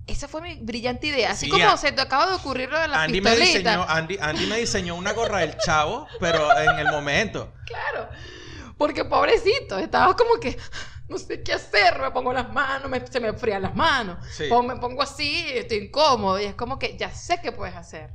Esa 0.07 0.27
fue 0.29 0.41
mi 0.41 0.55
brillante 0.55 1.07
idea. 1.07 1.31
Así 1.31 1.45
Sí, 1.47 1.51
como 1.51 1.67
a- 1.69 1.77
se 1.77 1.91
te 1.91 2.01
acaba 2.01 2.27
de 2.27 2.35
ocurrir 2.35 2.69
lo 2.71 2.79
de 2.79 2.87
la 2.87 3.03
Andy 3.03 3.19
me, 3.21 3.35
diseñó, 3.35 3.83
Andy, 3.87 4.17
Andy 4.21 4.45
me 4.47 4.57
diseñó 4.57 4.95
una 4.95 5.11
gorra 5.13 5.39
del 5.39 5.57
chavo, 5.57 6.07
pero 6.19 6.57
en 6.57 6.79
el 6.79 6.87
momento. 6.91 7.53
Claro. 7.65 8.09
Porque 8.77 9.03
pobrecito, 9.05 9.77
estaba 9.77 10.15
como 10.15 10.39
que 10.39 10.57
no 11.09 11.17
sé 11.17 11.41
qué 11.43 11.53
hacer, 11.53 11.99
me 11.99 12.11
pongo 12.11 12.31
las 12.31 12.51
manos, 12.53 12.89
me- 12.89 13.05
se 13.05 13.19
me 13.19 13.33
frían 13.33 13.61
las 13.63 13.75
manos. 13.75 14.17
Sí. 14.31 14.45
O 14.49 14.63
me 14.63 14.77
pongo 14.77 15.01
así, 15.03 15.45
estoy 15.53 15.77
incómodo. 15.79 16.39
Y 16.39 16.45
es 16.45 16.55
como 16.55 16.79
que 16.79 16.97
ya 16.97 17.11
sé 17.13 17.39
qué 17.41 17.51
puedes 17.51 17.75
hacer. 17.75 18.11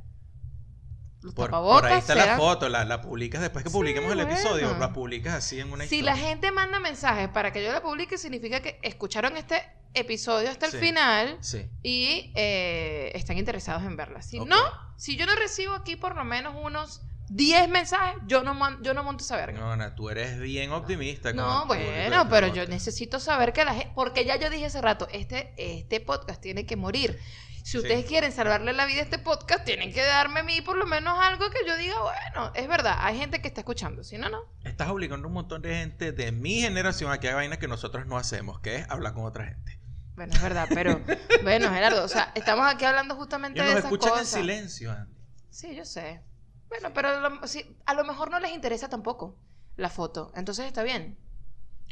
Los 1.21 1.33
Por, 1.33 1.51
por 1.51 1.85
ahí 1.85 1.99
está 1.99 2.15
la 2.15 2.35
foto, 2.37 2.67
la, 2.67 2.83
la 2.83 2.99
publicas 3.01 3.39
después 3.41 3.63
que 3.63 3.69
Sí, 3.69 3.73
publiquemos 3.73 4.11
el 4.11 4.19
episodio, 4.19 4.75
la 4.77 4.91
publicas 4.91 5.35
así 5.35 5.57
en 5.59 5.71
una 5.71 5.85
Si 5.85 5.95
historia. 5.99 6.15
la 6.15 6.17
gente 6.19 6.51
manda 6.51 6.79
mensajes 6.79 7.29
para 7.29 7.53
que 7.53 7.63
yo 7.63 7.71
la 7.71 7.81
publique, 7.81 8.17
significa 8.17 8.59
que 8.61 8.77
escucharon 8.83 9.37
este 9.37 9.63
episodio 9.93 10.49
hasta 10.49 10.65
el 10.67 10.71
Sí. 10.73 10.77
final 10.79 11.37
Sí. 11.41 11.65
y 11.83 12.31
eh, 12.35 13.11
están 13.15 13.37
interesados 13.37 13.83
en 13.83 13.95
verla. 13.95 14.21
Si 14.21 14.39
no, 14.39 14.57
si 14.97 15.15
yo 15.17 15.25
no 15.25 15.35
recibo 15.35 15.73
aquí 15.73 15.95
por 15.95 16.15
lo 16.15 16.23
menos 16.23 16.55
unos 16.61 17.01
10 17.29 17.69
mensajes, 17.69 18.17
yo 18.27 18.43
no, 18.43 18.53
man- 18.53 18.79
yo 18.83 18.93
no 18.93 19.03
monto 19.03 19.23
esa 19.23 19.37
verga. 19.37 19.59
No, 19.59 19.75
no, 19.75 19.95
tú 19.95 20.09
eres 20.09 20.39
bien 20.39 20.71
optimista. 20.71 21.31
No, 21.33 21.61
tu 21.61 21.67
bueno, 21.69 22.27
pero 22.29 22.47
yo 22.47 22.65
necesito 22.67 23.19
saber 23.19 23.53
que 23.53 23.63
la 23.65 23.73
gente, 23.73 23.91
porque 23.95 24.25
ya 24.25 24.35
yo 24.35 24.49
dije 24.49 24.65
hace 24.65 24.81
rato, 24.81 25.07
este, 25.11 25.53
este 25.57 25.99
podcast 26.01 26.41
tiene 26.41 26.65
que 26.65 26.75
morir. 26.75 27.19
Si 27.63 27.71
Sí. 27.71 27.77
ustedes 27.77 28.03
quieren 28.05 28.33
salvarle 28.33 28.73
la 28.73 28.85
vida 28.85 28.99
a 28.99 29.03
este 29.03 29.19
podcast, 29.19 29.63
tienen 29.63 29.93
que 29.93 30.01
darme 30.03 30.41
a 30.41 30.43
mí 30.43 30.59
por 30.59 30.75
lo 30.75 30.85
menos 30.85 31.17
algo 31.17 31.49
que 31.49 31.59
yo 31.65 31.77
diga, 31.77 31.95
bueno, 32.01 32.51
es 32.55 32.67
verdad, 32.67 32.97
hay 32.99 33.17
gente 33.17 33.41
que 33.41 33.47
está 33.47 33.61
escuchando, 33.61 34.03
si 34.03 34.17
no, 34.17 34.27
no. 34.27 34.41
Estás 34.65 34.89
obligando 34.89 35.25
a 35.25 35.29
un 35.29 35.33
montón 35.33 35.61
de 35.61 35.73
gente 35.73 36.11
de 36.11 36.33
mi 36.33 36.59
generación 36.59 37.09
a 37.13 37.21
que 37.21 37.29
haga 37.29 37.37
vainas 37.37 37.59
que 37.59 37.69
nosotros 37.69 38.05
no 38.05 38.17
hacemos, 38.17 38.59
que 38.59 38.75
es 38.75 38.89
hablar 38.89 39.13
con 39.13 39.23
otra 39.23 39.45
gente. 39.45 39.79
Bueno, 40.15 40.33
es 40.35 40.41
verdad, 40.41 40.69
pero 40.73 41.01
bueno, 41.43 41.69
Gerardo, 41.71 42.03
o 42.03 42.07
sea, 42.07 42.31
estamos 42.35 42.67
aquí 42.71 42.85
hablando 42.85 43.15
justamente 43.15 43.61
Ellos 43.61 43.73
de 43.73 43.79
esas 43.79 43.85
escuchan 43.85 44.11
cosas. 44.11 44.33
en 44.35 44.41
silencio, 44.41 44.91
Andy. 44.91 45.13
Sí, 45.49 45.75
yo 45.75 45.85
sé. 45.85 46.21
Bueno, 46.69 46.93
pero 46.93 47.09
a 47.09 47.29
lo, 47.29 47.47
sí, 47.47 47.77
a 47.85 47.93
lo 47.93 48.03
mejor 48.03 48.31
no 48.31 48.39
les 48.39 48.51
interesa 48.51 48.89
tampoco 48.89 49.37
la 49.75 49.89
foto, 49.89 50.31
entonces 50.35 50.65
está 50.65 50.83
bien. 50.83 51.17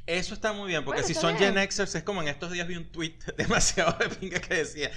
Eso 0.07 0.33
está 0.33 0.53
muy 0.53 0.67
bien, 0.67 0.83
porque 0.83 1.01
Bueno, 1.01 1.07
si 1.07 1.13
son 1.13 1.37
bien. 1.37 1.53
Gen 1.55 1.71
Xers, 1.71 1.93
es 1.95 2.03
como 2.03 2.21
en 2.21 2.27
estos 2.27 2.51
días 2.51 2.67
vi 2.67 2.75
un 2.75 2.91
tweet 2.91 3.17
demasiado 3.37 3.93
de 3.99 4.09
pinga 4.09 4.39
que 4.39 4.55
decía. 4.55 4.91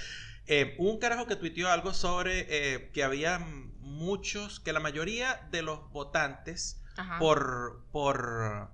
eh, 0.47 0.75
un 0.79 0.99
carajo 0.99 1.27
que 1.27 1.35
tuiteó 1.35 1.69
algo 1.71 1.93
sobre 1.93 2.45
eh, 2.49 2.91
que 2.91 3.03
había 3.03 3.39
muchos, 3.79 4.59
que 4.59 4.73
la 4.73 4.79
mayoría 4.79 5.47
de 5.51 5.61
los 5.61 5.89
votantes 5.91 6.81
Ajá. 6.97 7.19
por, 7.19 7.85
por 7.91 8.71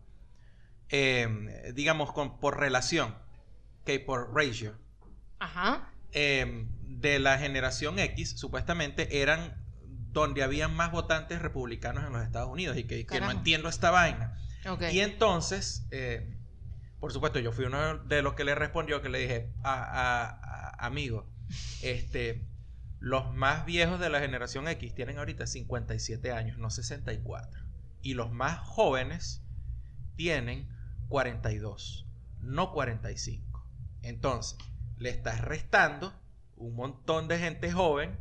eh, 0.90 1.72
digamos, 1.74 2.12
con, 2.14 2.40
por 2.40 2.60
relación, 2.60 3.16
por 4.06 4.34
ratio, 4.36 4.78
Ajá. 5.40 5.90
eh, 6.14 6.66
de 6.84 7.20
la 7.20 7.38
generación 7.38 8.00
X, 8.00 8.38
supuestamente 8.38 9.22
eran 9.22 9.56
donde 10.12 10.44
habían 10.44 10.74
más 10.76 10.92
votantes 10.92 11.42
republicanos 11.42 12.06
en 12.06 12.14
los 12.14 12.24
Estados 12.24 12.50
Unidos 12.50 12.78
y 12.78 12.84
que, 12.84 13.06
que 13.06 13.20
no 13.22 13.32
entiendo 13.40 13.70
esta 13.70 13.92
vaina. 13.92 14.38
Y 14.94 15.00
entonces, 15.00 15.88
eh, 15.92 16.38
por 17.00 17.12
supuesto, 17.14 17.40
yo 17.40 17.52
fui 17.52 17.66
uno 17.66 17.98
de 18.00 18.22
los 18.22 18.34
que 18.36 18.44
le 18.44 18.54
respondió 18.56 19.02
que 19.02 19.10
le 19.10 19.20
dije, 19.20 19.52
a, 19.64 19.74
a- 19.74 20.30
a- 20.30 20.86
amigo, 20.86 21.28
este, 21.82 22.46
los 23.00 23.34
más 23.34 23.66
viejos 23.66 24.00
de 24.00 24.10
la 24.10 24.20
generación 24.20 24.68
X 24.68 24.94
tienen 24.94 25.18
ahorita 25.18 25.48
57 25.48 26.32
años, 26.32 26.58
no 26.60 26.70
64. 26.70 27.62
Y 28.04 28.14
los 28.14 28.32
más 28.32 28.60
jóvenes 28.60 29.42
tienen 30.16 30.70
42, 31.08 32.06
no 32.42 32.72
45. 32.74 33.51
Entonces, 34.04 34.58
le 34.98 35.10
estás 35.10 35.42
restando 35.42 36.14
un 36.56 36.76
montón 36.76 37.28
de 37.28 37.40
gente 37.40 37.72
joven, 37.72 38.20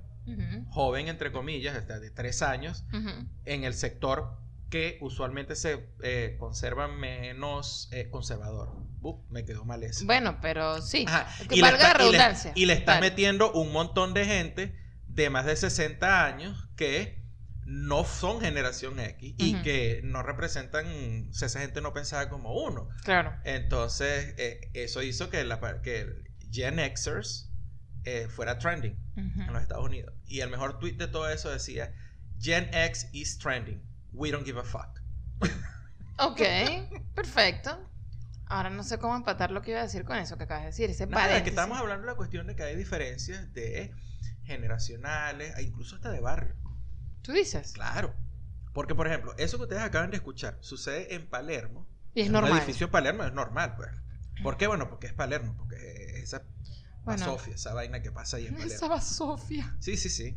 joven 0.70 1.08
entre 1.08 1.32
comillas, 1.32 1.86
de 1.86 2.10
3 2.10 2.42
años, 2.42 2.84
en 3.44 3.64
el 3.64 3.74
sector 3.74 4.38
que 4.70 4.98
usualmente 5.00 5.56
se 5.56 5.84
eh, 6.04 6.36
conserva 6.38 6.86
menos 6.86 7.88
eh, 7.92 8.08
conservador. 8.08 8.72
Uh, 9.02 9.18
me 9.28 9.44
quedó 9.44 9.64
mal 9.64 9.82
eso. 9.82 10.04
Bueno, 10.06 10.38
pero 10.40 10.80
sí. 10.80 11.04
Ajá, 11.08 11.26
Que 11.48 11.56
le 11.56 11.62
valga 11.62 11.78
la 11.78 11.88
está- 11.88 11.90
y 11.90 11.90
le- 11.90 11.98
redundancia. 12.18 12.52
Y 12.54 12.66
le, 12.66 12.84
metiendo 13.00 13.50
un 13.52 13.72
montón 13.72 14.14
de 14.14 14.26
gente 14.26 14.76
de 15.08 15.28
más 15.28 15.44
de 15.46 15.56
60 15.56 16.24
años 16.24 16.68
que 16.76 17.19
no 17.64 18.04
son 18.04 18.40
generación 18.40 18.98
X 18.98 19.34
y 19.38 19.62
que 19.62 20.00
no 20.02 20.22
representan, 20.22 20.86
esa 21.30 21.60
gente 21.60 21.80
no 21.80 21.92
pensaba 21.92 22.28
como 22.28 22.54
uno. 22.54 22.88
Claro. 23.04 23.34
Entonces, 23.44 24.34
eh, 24.38 24.70
eso 24.74 25.02
hizo 25.02 25.30
que, 25.30 25.44
la, 25.44 25.80
que 25.82 26.06
Gen 26.50 26.78
Xers 26.96 27.50
eh, 28.04 28.28
fuera 28.28 28.58
trending 28.58 28.96
en 29.16 29.52
los 29.52 29.62
Estados 29.62 29.84
Unidos. 29.84 30.14
Y 30.26 30.40
el 30.40 30.50
mejor 30.50 30.78
tweet 30.78 30.94
de 30.94 31.06
todo 31.06 31.28
eso 31.28 31.50
decía, 31.50 31.92
Gen 32.40 32.70
X 32.72 33.08
is 33.12 33.38
trending. 33.38 33.82
We 34.12 34.30
don't 34.30 34.44
give 34.44 34.58
a 34.58 34.64
fuck. 34.64 35.00
Ok, 36.22 36.42
perfecto. 37.14 37.90
Ahora 38.44 38.68
no 38.68 38.82
sé 38.82 38.98
cómo 38.98 39.16
empatar 39.16 39.50
lo 39.52 39.62
que 39.62 39.70
iba 39.70 39.80
a 39.80 39.84
decir 39.84 40.04
con 40.04 40.18
eso 40.18 40.36
que 40.36 40.44
acabas 40.44 40.64
de 40.64 40.66
decir. 40.66 40.90
Ese 40.90 41.06
Nada, 41.06 41.34
es 41.34 41.42
que 41.44 41.48
estamos 41.48 41.78
hablando 41.78 42.02
de 42.02 42.12
la 42.12 42.16
cuestión 42.16 42.46
de 42.46 42.54
que 42.54 42.62
hay 42.62 42.76
diferencias 42.76 43.54
de 43.54 43.94
generacionales, 44.44 45.56
e 45.56 45.62
incluso 45.62 45.96
hasta 45.96 46.10
de 46.10 46.20
barrio. 46.20 46.56
Tú 47.22 47.32
dices. 47.32 47.72
Claro. 47.72 48.14
Porque, 48.72 48.94
por 48.94 49.06
ejemplo, 49.06 49.34
eso 49.36 49.56
que 49.56 49.64
ustedes 49.64 49.82
acaban 49.82 50.10
de 50.10 50.16
escuchar 50.16 50.56
sucede 50.60 51.14
en 51.14 51.26
Palermo. 51.28 51.88
Y 52.14 52.20
es 52.22 52.26
en 52.26 52.32
normal. 52.32 52.52
Un 52.52 52.58
edificio 52.58 52.86
en 52.86 52.90
Palermo 52.92 53.24
es 53.24 53.32
normal, 53.32 53.74
pues. 53.76 53.90
¿Por 54.42 54.56
qué? 54.56 54.66
Bueno, 54.66 54.88
porque 54.88 55.08
es 55.08 55.12
Palermo, 55.12 55.54
porque 55.56 56.20
esa 56.22 56.42
Bueno. 57.04 57.24
Sofía, 57.24 57.54
esa 57.54 57.74
vaina 57.74 58.00
que 58.02 58.12
pasa 58.12 58.36
ahí 58.36 58.46
en 58.46 58.54
Palermo. 58.54 58.74
Esa 58.74 58.88
va 58.88 59.00
Sofía. 59.00 59.76
Sí, 59.80 59.96
sí, 59.96 60.08
sí. 60.08 60.36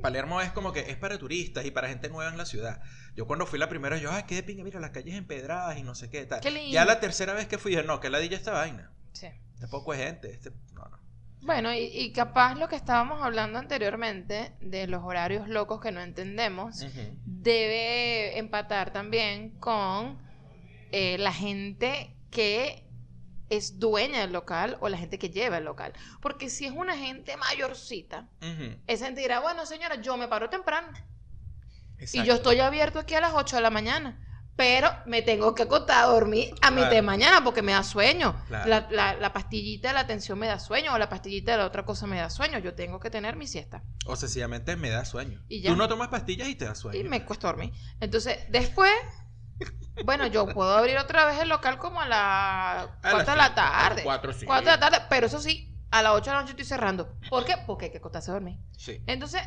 Palermo 0.00 0.40
es 0.40 0.52
como 0.52 0.72
que 0.72 0.90
es 0.90 0.96
para 0.96 1.18
turistas 1.18 1.64
y 1.64 1.70
para 1.70 1.88
gente 1.88 2.08
nueva 2.08 2.30
en 2.30 2.38
la 2.38 2.44
ciudad. 2.46 2.80
Yo 3.16 3.26
cuando 3.26 3.46
fui 3.46 3.58
la 3.58 3.68
primera, 3.68 3.96
yo, 3.98 4.12
ay, 4.12 4.24
qué 4.28 4.36
de 4.36 4.42
pinga, 4.44 4.62
mira, 4.62 4.78
las 4.78 4.90
calles 4.90 5.16
empedradas 5.16 5.76
y 5.76 5.82
no 5.82 5.94
sé 5.96 6.08
qué 6.08 6.24
tal. 6.24 6.40
Qué 6.40 6.50
lindo. 6.52 6.72
Ya 6.72 6.84
la 6.84 7.00
tercera 7.00 7.32
vez 7.32 7.48
que 7.48 7.58
fui, 7.58 7.72
dije, 7.72 7.82
no, 7.82 7.98
que 7.98 8.08
ladilla 8.08 8.36
esta 8.36 8.52
vaina. 8.52 8.92
Sí. 9.12 9.28
Tampoco 9.58 9.92
es 9.94 10.00
gente. 10.00 10.30
Este, 10.32 10.50
no, 10.72 10.84
no. 10.84 10.97
Bueno, 11.40 11.72
y, 11.72 11.84
y 11.84 12.12
capaz 12.12 12.54
lo 12.56 12.68
que 12.68 12.76
estábamos 12.76 13.22
hablando 13.22 13.58
anteriormente 13.58 14.52
de 14.60 14.86
los 14.86 15.02
horarios 15.04 15.48
locos 15.48 15.80
que 15.80 15.92
no 15.92 16.00
entendemos, 16.00 16.84
debe 17.24 18.38
empatar 18.38 18.92
también 18.92 19.50
con 19.58 20.18
eh, 20.90 21.16
la 21.18 21.32
gente 21.32 22.14
que 22.30 22.84
es 23.50 23.78
dueña 23.78 24.20
del 24.20 24.32
local 24.32 24.76
o 24.80 24.88
la 24.88 24.98
gente 24.98 25.18
que 25.18 25.30
lleva 25.30 25.58
el 25.58 25.64
local. 25.64 25.92
Porque 26.20 26.50
si 26.50 26.66
es 26.66 26.72
una 26.72 26.96
gente 26.96 27.36
mayorcita, 27.36 28.28
Ujú. 28.42 28.76
esa 28.86 29.06
gente 29.06 29.20
dirá, 29.20 29.40
bueno 29.40 29.64
señora, 29.64 29.94
yo 30.00 30.16
me 30.16 30.28
paro 30.28 30.50
temprano 30.50 30.88
y 32.12 32.24
yo 32.24 32.34
estoy 32.34 32.60
abierto 32.60 32.98
aquí 32.98 33.14
a 33.14 33.20
las 33.20 33.32
8 33.34 33.56
de 33.56 33.62
la 33.62 33.70
mañana. 33.70 34.20
Pero 34.58 34.90
me 35.06 35.22
tengo 35.22 35.54
que 35.54 35.62
acostar 35.62 36.02
a 36.02 36.06
dormir 36.08 36.52
a 36.62 36.72
mitad 36.72 36.90
de 36.90 37.00
mañana 37.00 37.44
porque 37.44 37.62
me 37.62 37.70
da 37.70 37.84
sueño. 37.84 38.34
Claro. 38.48 38.68
La, 38.68 38.88
la- 38.90 39.14
la 39.14 39.32
pastillita 39.32 39.86
de 39.88 39.94
la 39.94 40.00
atención 40.00 40.36
me 40.36 40.48
da 40.48 40.58
sueño 40.58 40.92
o 40.92 40.98
la 40.98 41.08
pastillita 41.08 41.52
de 41.52 41.58
la 41.58 41.64
otra 41.66 41.84
cosa 41.84 42.08
me 42.08 42.18
da 42.18 42.28
sueño. 42.28 42.58
Yo 42.58 42.74
tengo 42.74 42.98
que 42.98 43.08
tener 43.08 43.36
mi 43.36 43.46
siesta. 43.46 43.84
O 44.04 44.16
sencillamente 44.16 44.74
me 44.74 44.90
da 44.90 45.04
sueño. 45.04 45.40
Y 45.48 45.60
ya. 45.62 45.70
Tú 45.70 45.76
no 45.76 45.86
tomas 45.86 46.08
pastillas 46.08 46.48
y 46.48 46.56
te 46.56 46.64
da 46.64 46.74
sueño. 46.74 46.98
Y 46.98 47.04
me 47.04 47.24
cuesta 47.24 47.46
dormir. 47.46 47.72
Entonces, 48.00 48.36
después, 48.48 48.90
bueno, 50.04 50.26
yo 50.26 50.48
puedo 50.48 50.76
abrir 50.76 50.98
otra 50.98 51.24
vez 51.26 51.38
el 51.40 51.48
local 51.48 51.78
como 51.78 52.00
a 52.00 52.08
las 52.08 52.88
4 53.00 53.30
de 53.32 53.36
la 53.36 53.54
tarde. 53.54 54.02
4, 54.02 54.32
sí. 54.32 54.44
4 54.44 54.64
de 54.72 54.76
la 54.76 54.80
tarde, 54.80 55.06
pero 55.08 55.26
eso 55.28 55.40
sí, 55.40 55.72
a 55.92 56.02
las 56.02 56.12
8 56.14 56.30
de 56.30 56.34
la 56.34 56.40
noche 56.40 56.50
estoy 56.52 56.64
cerrando. 56.66 57.16
¿Por 57.30 57.44
qué? 57.44 57.54
Porque 57.64 57.84
hay 57.86 57.90
que 57.92 57.98
acostarse 57.98 58.32
a 58.32 58.34
dormir. 58.34 58.58
Sí. 58.76 59.00
Entonces, 59.06 59.40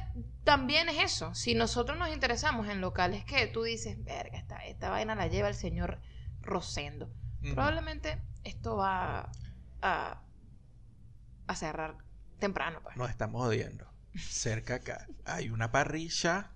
también 0.43 0.89
es 0.89 0.97
eso. 1.03 1.33
Si 1.35 1.53
nosotros 1.55 1.97
nos 1.97 2.09
interesamos 2.09 2.67
en 2.69 2.81
locales 2.81 3.23
que 3.25 3.47
tú 3.47 3.63
dices, 3.63 4.03
verga, 4.03 4.37
esta, 4.37 4.57
esta 4.65 4.89
vaina 4.89 5.15
la 5.15 5.27
lleva 5.27 5.47
el 5.47 5.55
señor 5.55 5.99
Rosendo. 6.41 7.09
Probablemente 7.41 8.21
esto 8.43 8.75
va 8.77 9.31
a, 9.81 10.21
a 11.47 11.55
cerrar 11.55 11.97
temprano. 12.39 12.79
Pues. 12.83 12.95
Nos 12.97 13.09
estamos 13.09 13.41
odiando. 13.47 13.87
Cerca 14.15 14.75
acá 14.75 15.07
hay 15.25 15.49
una 15.49 15.71
parrilla, 15.71 16.51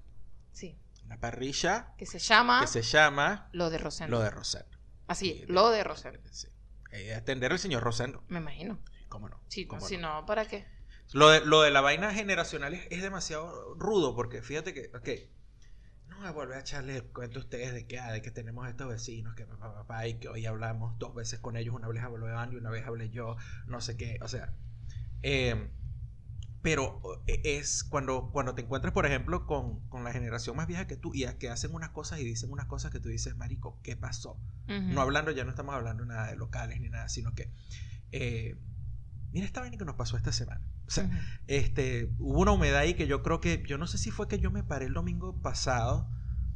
Sí. 0.51 0.77
una 1.05 1.17
parrilla 1.19 1.93
Que 1.97 2.05
se 2.05 2.19
llama 2.19 2.61
que 2.61 2.67
se 2.67 2.81
llama 2.81 3.49
lo 3.51 3.69
de 3.69 3.77
Rosendo. 3.77 4.17
Lo 4.17 4.23
de 4.23 4.29
Rosendo. 4.29 4.77
Así, 5.07 5.25
Sí, 5.39 5.45
lo 5.47 5.69
de 5.69 5.83
Rosendo. 5.83 6.19
Sí. 6.31 6.47
Eh, 6.91 7.13
atender 7.13 7.51
al 7.51 7.59
señor 7.59 7.83
Rosendo. 7.83 8.23
Me 8.27 8.39
imagino. 8.39 8.79
¿Cómo 9.09 9.29
no? 9.29 9.39
Sí, 9.47 9.65
¿Cómo 9.67 9.81
si 9.85 9.97
no? 9.97 10.21
no, 10.21 10.25
¿para 10.25 10.45
qué? 10.45 10.65
Lo 11.15 11.29
de, 11.29 11.39
lo 11.45 11.61
de 11.61 11.71
la 11.71 11.81
vaina 11.81 12.13
generacional 12.13 12.73
es, 12.73 12.87
es 12.91 13.01
demasiado 13.01 13.73
rudo 13.75 14.15
porque 14.15 14.41
fíjate 14.41 14.73
que, 14.73 14.91
ok, 14.93 15.09
no 16.09 16.17
voy 16.17 16.27
a 16.27 16.31
volver 16.31 16.57
a 16.57 16.61
echarle 16.61 16.97
el 16.97 17.05
cuento 17.05 17.39
a 17.39 17.43
ustedes 17.43 17.73
de 17.73 17.87
que, 17.87 17.99
ah, 17.99 18.11
de 18.11 18.21
que 18.21 18.31
tenemos 18.31 18.67
estos 18.67 18.89
vecinos 18.89 19.33
que 19.35 19.45
papá, 19.45 19.73
papá, 19.73 20.07
y 20.07 20.19
que 20.19 20.27
hoy 20.27 20.45
hablamos 20.45 20.99
dos 20.99 21.15
veces 21.15 21.39
con 21.39 21.55
ellos, 21.57 21.73
una 21.75 21.87
vez 21.87 22.03
habló 22.03 22.27
Andy, 22.37 22.57
una 22.57 22.69
vez 22.69 22.85
hablé 22.85 23.09
yo, 23.09 23.37
no 23.67 23.81
sé 23.81 23.97
qué, 23.97 24.19
o 24.21 24.27
sea, 24.27 24.53
eh, 25.23 25.71
Pero 26.61 27.01
eh, 27.27 27.41
es 27.43 27.83
cuando, 27.83 28.31
cuando 28.31 28.55
te 28.55 28.63
encuentras, 28.63 28.93
por 28.93 29.05
ejemplo, 29.05 29.45
con, 29.45 29.81
con 29.89 30.03
la 30.03 30.11
generación 30.13 30.55
más 30.57 30.67
vieja 30.67 30.87
que 30.87 30.97
tú 30.97 31.11
y 31.13 31.25
que 31.37 31.49
hacen 31.49 31.73
unas 31.75 31.91
cosas 31.91 32.19
y 32.19 32.25
dicen 32.25 32.51
unas 32.51 32.65
cosas 32.67 32.91
que 32.91 32.99
tú 32.99 33.09
dices, 33.09 33.35
Marico, 33.37 33.79
¿qué 33.83 33.95
pasó? 33.95 34.39
Ujú. 34.67 34.81
No 34.93 35.01
hablando, 35.01 35.31
ya 35.31 35.43
no 35.43 35.51
estamos 35.51 35.75
hablando 35.75 36.05
nada 36.05 36.27
de 36.29 36.35
locales 36.37 36.81
ni 36.81 36.89
nada, 36.89 37.09
sino 37.09 37.35
que. 37.35 37.51
eh, 38.11 38.57
mira 39.35 39.45
esta 39.45 39.59
vaina 39.59 39.75
que 39.75 39.83
nos 39.83 39.95
pasó 39.95 40.15
esta 40.15 40.31
semana. 40.31 40.61
O 40.87 40.89
sea, 40.89 41.09
este, 41.47 42.09
hubo 42.19 42.39
una 42.39 42.53
humedad 42.53 42.79
ahí 42.79 42.93
que 42.93 43.05
yo 43.05 43.21
creo 43.21 43.41
que, 43.41 43.61
yo 43.67 43.77
no 43.77 43.85
sé 43.85 43.97
si 43.97 44.09
fue 44.09 44.29
que 44.29 44.39
yo 44.39 44.49
me 44.49 44.63
paré 44.63 44.85
el 44.85 44.93
domingo 44.93 45.41
pasado 45.41 46.07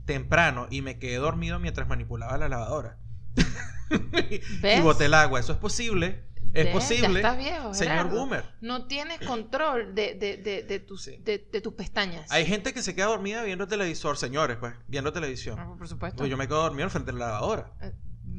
temprano 0.06 0.66
y 0.70 0.82
me 0.82 0.98
quedé 0.98 1.18
dormido 1.18 1.60
mientras 1.60 1.90
manipulaba 1.90 2.38
la 2.38 2.48
lavadora. 2.48 2.98
y 4.78 4.80
boté 4.80 5.08
el 5.08 5.14
agua. 5.14 5.42
Eso 5.42 5.52
es 5.52 5.58
posible. 5.58 6.24
Es 6.54 6.68
posible. 6.68 7.22
Ya 7.22 7.30
estás 7.32 7.38
viejo, 7.38 7.74
Señor. 7.74 8.10
Boomer. 8.10 8.46
No 8.62 8.88
tienes 8.88 9.20
control 9.28 9.94
de, 9.94 10.16
de, 10.16 10.38
de, 10.38 10.80
tus, 10.80 11.04
Sí. 11.04 11.18
de, 11.18 11.38
tus 11.38 11.74
pestañas. 11.74 12.32
Hay 12.32 12.46
gente 12.46 12.74
que 12.74 12.82
se 12.82 12.96
queda 12.96 13.08
dormida 13.08 13.44
viendo 13.44 13.68
televisor, 13.68 14.18
señores, 14.18 14.56
pues, 14.58 14.74
viendo 14.88 15.12
televisión. 15.12 15.60
Ah, 15.60 15.76
por 15.78 15.90
supuesto. 15.90 16.20
Pues 16.20 16.30
yo 16.30 16.38
me 16.38 16.48
quedo 16.48 16.64
dormido 16.64 16.90
frente 16.90 17.12
a 17.12 17.14
la 17.14 17.26
lavadora. 17.28 17.74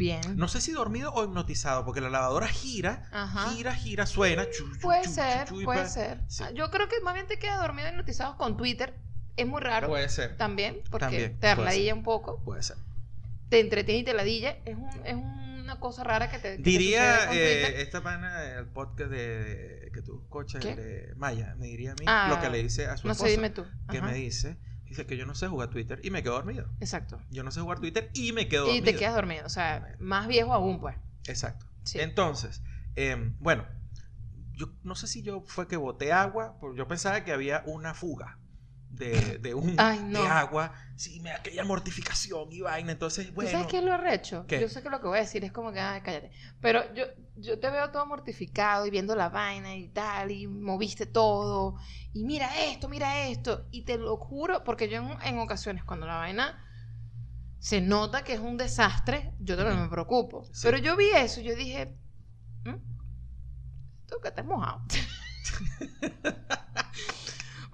Bien. 0.00 0.36
No 0.36 0.48
sé 0.48 0.60
si 0.60 0.72
dormido 0.72 1.12
o 1.12 1.22
hipnotizado, 1.24 1.84
porque 1.84 2.00
la 2.00 2.08
lavadora 2.10 2.48
gira, 2.48 3.06
Ajá. 3.12 3.50
gira, 3.50 3.74
gira, 3.74 4.06
suena. 4.06 4.44
chu, 4.50 4.72
chu, 4.72 4.80
Puede 4.80 5.02
chu, 5.04 5.10
ser, 5.10 5.48
puede 5.64 5.86
ser. 5.88 6.20
Sí. 6.26 6.42
Ah, 6.44 6.50
Yo 6.52 6.70
creo 6.70 6.88
que 6.88 7.00
más 7.02 7.14
bien 7.14 7.26
te 7.26 7.38
quedas 7.38 7.60
dormido 7.60 7.88
hipnotizado 7.88 8.36
con 8.38 8.56
Twitter. 8.56 8.94
Es 9.36 9.46
muy 9.46 9.60
raro. 9.60 9.88
Puede 9.88 10.08
ser. 10.08 10.36
También, 10.36 10.80
porque 10.90 11.04
También, 11.06 11.38
te 11.38 11.46
arladilla 11.48 11.94
un 11.94 12.02
poco. 12.02 12.42
Puede 12.44 12.62
ser. 12.62 12.76
Te 13.50 13.60
entretiene 13.60 14.00
y 14.00 14.04
te 14.04 14.14
ladilla. 14.14 14.56
Es, 14.64 14.76
un, 14.76 14.88
es 15.04 15.14
una 15.14 15.78
cosa 15.80 16.02
rara 16.02 16.30
que 16.30 16.38
te. 16.38 16.56
que 16.56 16.62
te 16.62 16.70
Diría 16.70 17.26
con 17.26 17.36
eh, 17.36 17.80
esta 17.82 18.02
pana 18.02 18.42
el 18.44 18.66
podcast 18.66 19.10
de, 19.10 19.44
de- 19.44 19.90
que 19.92 20.02
tú 20.02 20.26
coches 20.28 20.62
de 20.64 21.12
Maya, 21.16 21.54
me 21.58 21.66
diría 21.66 21.92
a 21.92 21.94
mí 21.94 22.04
Ah, 22.06 22.26
lo 22.30 22.40
que 22.40 22.48
le 22.48 22.62
dice 22.62 22.86
a 22.86 22.96
su 22.96 23.06
No 23.06 23.12
esposa. 23.12 23.28
sé, 23.28 23.36
dime 23.36 23.50
tú. 23.50 23.64
que 23.90 24.00
me 24.00 24.14
dice, 24.14 24.56
dice 24.90 25.06
que 25.06 25.16
yo 25.16 25.24
no 25.24 25.34
sé 25.34 25.48
jugar 25.48 25.70
Twitter 25.70 26.00
y 26.02 26.10
me 26.10 26.22
quedo 26.22 26.34
dormido. 26.34 26.68
Exacto. 26.80 27.18
Yo 27.30 27.42
no 27.42 27.50
sé 27.50 27.60
jugar 27.62 27.78
Twitter 27.80 28.10
y 28.12 28.32
me 28.32 28.48
quedo 28.48 28.64
Y 28.66 28.80
dormido. 28.80 28.84
te 28.84 28.96
quedas 28.96 29.14
dormido. 29.14 29.46
O 29.46 29.48
sea, 29.48 29.96
más 30.00 30.26
viejo 30.28 30.52
aún, 30.52 30.80
pues. 30.80 30.96
Exacto. 31.26 31.64
Sí. 31.84 32.00
Entonces, 32.00 32.62
em, 32.96 33.36
bueno, 33.38 33.64
yo 34.52 34.74
no 34.82 34.94
sé 34.94 35.06
si 35.06 35.22
yo 35.22 35.42
fue 35.46 35.66
que 35.68 35.76
boté 35.76 36.12
agua, 36.12 36.56
porque 36.60 36.76
yo 36.78 36.86
pensaba 36.86 37.24
que 37.24 37.32
había 37.32 37.62
una 37.66 37.94
fuga 37.94 38.38
de, 38.90 39.38
de 39.38 39.54
un 39.54 39.74
Ay, 39.78 40.00
no. 40.04 40.20
de 40.20 40.26
agua, 40.28 40.72
sí, 40.96 41.20
me 41.20 41.30
aquella 41.30 41.64
mortificación 41.64 42.52
y 42.52 42.60
vaina, 42.60 42.92
entonces, 42.92 43.28
¿Tú 43.28 43.34
bueno, 43.34 43.50
sabes 43.50 43.66
qué 43.68 43.78
es 43.78 43.84
lo 43.84 43.94
arrecho? 43.94 44.44
¿Qué? 44.46 44.60
Yo 44.60 44.68
sé 44.68 44.82
que 44.82 44.90
lo 44.90 45.00
que 45.00 45.06
voy 45.06 45.18
a 45.18 45.22
decir 45.22 45.44
es 45.44 45.52
como 45.52 45.72
que, 45.72 45.80
ay, 45.80 46.00
cállate. 46.02 46.32
Pero 46.60 46.92
yo, 46.94 47.04
yo 47.36 47.58
te 47.58 47.70
veo 47.70 47.90
todo 47.90 48.04
mortificado 48.06 48.84
y 48.86 48.90
viendo 48.90 49.14
la 49.14 49.28
vaina 49.28 49.76
y 49.76 49.88
tal, 49.88 50.30
y 50.32 50.46
moviste 50.46 51.06
todo, 51.06 51.76
y 52.12 52.24
mira 52.24 52.50
esto, 52.66 52.88
mira 52.88 53.26
esto. 53.28 53.66
Y 53.70 53.84
te 53.84 53.96
lo 53.96 54.16
juro, 54.16 54.64
porque 54.64 54.88
yo 54.88 54.98
en, 54.98 55.10
en 55.22 55.38
ocasiones 55.38 55.84
cuando 55.84 56.06
la 56.06 56.16
vaina 56.16 56.66
se 57.60 57.80
nota 57.80 58.24
que 58.24 58.32
es 58.32 58.40
un 58.40 58.56
desastre, 58.56 59.34
yo 59.38 59.56
también 59.56 59.80
me 59.80 59.88
preocupo. 59.88 60.44
Sí. 60.46 60.62
Pero 60.64 60.78
yo 60.78 60.96
vi 60.96 61.10
eso 61.14 61.40
y 61.40 61.44
yo 61.44 61.54
dije, 61.54 61.96
¿Mm? 62.64 62.74
tú 64.06 64.16
que 64.20 64.28
estás 64.28 64.44
mojado. 64.44 64.82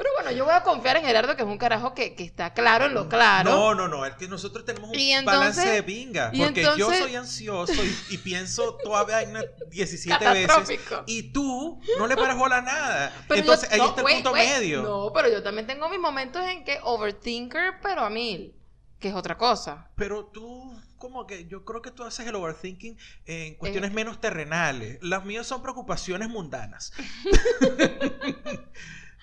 Pero 0.07 0.14
bueno, 0.23 0.31
yo 0.38 0.45
voy 0.45 0.55
a 0.55 0.62
confiar 0.62 0.97
en 0.99 1.05
Gerardo, 1.05 1.35
que 1.35 1.42
es 1.42 1.49
un 1.49 1.59
carajo 1.59 1.92
que, 1.92 2.14
que 2.14 2.23
está 2.23 2.53
claro 2.55 2.85
en 2.87 2.95
lo 2.95 3.09
claro. 3.09 3.51
No, 3.51 3.75
no, 3.75 3.88
no, 3.88 4.07
es 4.07 4.14
que 4.14 4.29
nosotros 4.29 4.64
tenemos 4.64 4.90
un 4.90 4.95
entonces- 4.97 5.25
balance 5.25 5.69
de 5.69 5.83
pinga. 5.83 6.31
y 6.33 6.42
Porque 6.45 6.62
yo 6.62 6.73
entonces- 6.75 6.99
soy 7.01 7.16
ansioso 7.16 7.73
y, 7.85 7.97
y 8.11 8.19
pienso 8.19 8.77
toda 8.77 9.03
vaina 9.03 9.42
17 9.69 10.25
veces. 10.31 10.79
Y 11.07 11.33
tú 11.33 11.81
no 11.99 12.07
le 12.07 12.14
paras 12.16 12.38
bola 12.38 12.59
a 12.59 12.62
nada. 12.62 13.25
Pero 13.27 13.40
Entonces 13.40 13.69
yo- 13.69 13.75
ahí 13.75 13.81
no, 13.81 13.88
está 13.88 14.01
el 14.03 14.05
wait, 14.05 14.16
punto 14.19 14.33
wait. 14.33 14.49
medio. 14.49 14.83
No, 14.83 15.11
pero 15.12 15.29
yo 15.29 15.42
también 15.42 15.66
tengo 15.66 15.88
mis 15.88 15.99
momentos 15.99 16.45
en 16.49 16.62
que 16.64 16.79
overthinker, 16.85 17.81
pero 17.83 18.03
a 18.03 18.11
mil, 18.11 18.55
que 19.01 19.09
es 19.09 19.14
otra 19.14 19.37
cosa. 19.37 19.90
Pero 19.97 20.27
tú, 20.27 20.81
como 20.99 21.27
que 21.27 21.47
yo 21.49 21.64
creo 21.64 21.83
que 21.83 21.90
tú 21.90 22.05
haces 22.05 22.27
el 22.29 22.35
overthinking 22.37 22.97
en 23.27 23.57
cuestiones 23.57 23.90
Eh. 23.90 23.95
menos 23.95 24.21
terrenales. 24.21 24.99
Las 25.03 25.25
mías 25.25 25.49
son 25.49 25.62
preocupaciones 25.62 26.29
mundanas. 26.29 26.92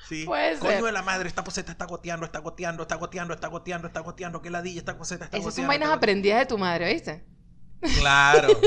sí. 0.07 0.25
Puede 0.25 0.57
Coño 0.59 0.71
ser. 0.71 0.83
de 0.83 0.91
la 0.91 1.01
madre, 1.01 1.27
esta 1.27 1.43
coseta 1.43 1.71
está 1.71 1.85
goteando, 1.85 2.25
está 2.25 2.39
goteando, 2.39 2.83
está 2.83 2.95
goteando, 2.95 3.33
está 3.33 3.47
goteando, 3.47 3.87
está 3.87 3.99
goteando, 4.01 4.41
que 4.41 4.49
ladilla, 4.49 4.79
esta 4.79 4.97
coseta 4.97 5.25
está 5.25 5.37
Esas 5.37 5.53
son 5.55 5.65
goteando. 5.65 5.67
vainas 5.69 5.87
está 5.87 5.97
aprendidas 5.97 6.39
de 6.39 6.45
tu 6.45 6.57
madre, 6.57 6.85
¿oíste? 6.85 7.25
Claro. 7.99 8.47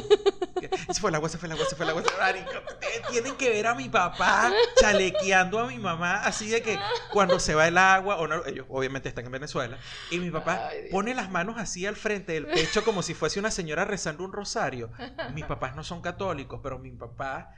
Se 0.92 1.00
fue 1.00 1.10
el 1.10 1.16
agua, 1.16 1.28
se 1.28 1.36
fue 1.38 1.46
el 1.46 1.52
agua, 1.52 1.66
se 1.68 1.76
fue. 1.76 1.86
Marico, 1.86 2.50
ustedes 2.66 3.02
tienen 3.10 3.36
que 3.36 3.50
ver 3.50 3.66
a 3.66 3.74
mi 3.74 3.88
papá 3.88 4.50
chalequeando 4.80 5.58
a 5.58 5.66
mi 5.66 5.78
mamá, 5.78 6.22
así 6.24 6.48
de 6.48 6.62
que 6.62 6.78
cuando 7.12 7.38
se 7.38 7.54
va 7.54 7.68
el 7.68 7.76
agua, 7.76 8.16
o 8.16 8.26
no, 8.26 8.44
ellos 8.46 8.66
obviamente 8.70 9.08
están 9.08 9.26
en 9.26 9.32
Venezuela, 9.32 9.76
y 10.10 10.18
mi 10.18 10.30
papá 10.30 10.68
Ay, 10.70 10.88
pone 10.90 11.14
las 11.14 11.30
manos 11.30 11.56
así 11.58 11.84
al 11.86 11.94
frente 11.94 12.32
del 12.32 12.46
pecho 12.46 12.84
como 12.84 13.02
si 13.02 13.14
fuese 13.14 13.38
una 13.38 13.50
señora 13.50 13.84
rezando 13.84 14.24
un 14.24 14.32
rosario. 14.32 14.90
Mis 15.34 15.44
papás 15.44 15.76
no 15.76 15.84
son 15.84 16.00
católicos, 16.00 16.60
pero 16.62 16.78
mi 16.78 16.90
papá 16.90 17.50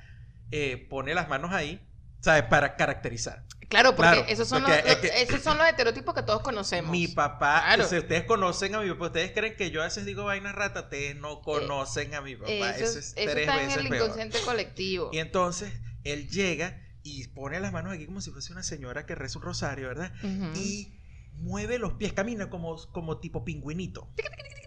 eh, 0.50 0.86
pone 0.90 1.14
las 1.14 1.28
manos 1.28 1.52
ahí, 1.52 1.80
¿sabes? 2.20 2.42
Para 2.44 2.74
caracterizar. 2.76 3.44
Claro, 3.68 3.94
porque 3.94 4.12
Claro, 4.12 4.26
esos, 4.28 4.48
son 4.48 4.62
porque 4.62 4.78
los, 4.82 4.86
es 4.90 4.96
que- 4.96 5.22
esos 5.22 5.42
son 5.42 5.58
los 5.58 5.66
estereotipos 5.68 6.14
que 6.14 6.22
todos 6.22 6.40
conocemos. 6.42 6.90
Mi 6.90 7.06
papá, 7.08 7.62
Claro. 7.66 7.84
si 7.88 7.98
ustedes 7.98 8.24
conocen 8.24 8.74
a 8.74 8.80
mi 8.80 8.88
papá, 8.90 9.06
ustedes 9.06 9.32
creen 9.32 9.56
que 9.56 9.70
yo 9.70 9.82
a 9.82 9.84
veces 9.84 10.06
digo 10.06 10.24
vainas 10.24 10.54
rata, 10.54 10.80
ustedes 10.82 11.16
no 11.16 11.42
conocen 11.42 12.14
a 12.14 12.22
mi 12.22 12.34
papá. 12.34 12.48
eso 12.50 12.84
Eso, 12.84 12.98
es- 12.98 13.12
eso 13.14 13.14
tres 13.14 13.36
está 13.36 13.60
en 13.60 13.66
veces 13.68 13.82
el 13.82 13.88
peor. 13.88 14.02
inconsciente 14.02 14.38
colectivo. 14.44 15.10
Y 15.12 15.18
entonces 15.18 15.72
él 16.04 16.28
llega 16.30 16.80
y 17.02 17.26
pone 17.28 17.60
las 17.60 17.72
manos 17.72 17.92
aquí 17.92 18.06
como 18.06 18.20
si 18.22 18.30
fuese 18.30 18.52
una 18.52 18.62
señora 18.62 19.04
que 19.04 19.14
reza 19.14 19.38
un 19.38 19.44
rosario, 19.44 19.88
¿verdad? 19.88 20.12
Y 20.54 20.94
mueve 21.34 21.78
los 21.78 21.92
pies, 21.94 22.12
camina 22.14 22.48
como, 22.50 22.76
como 22.92 23.18
tipo 23.20 23.44
pingüinito. 23.44 24.10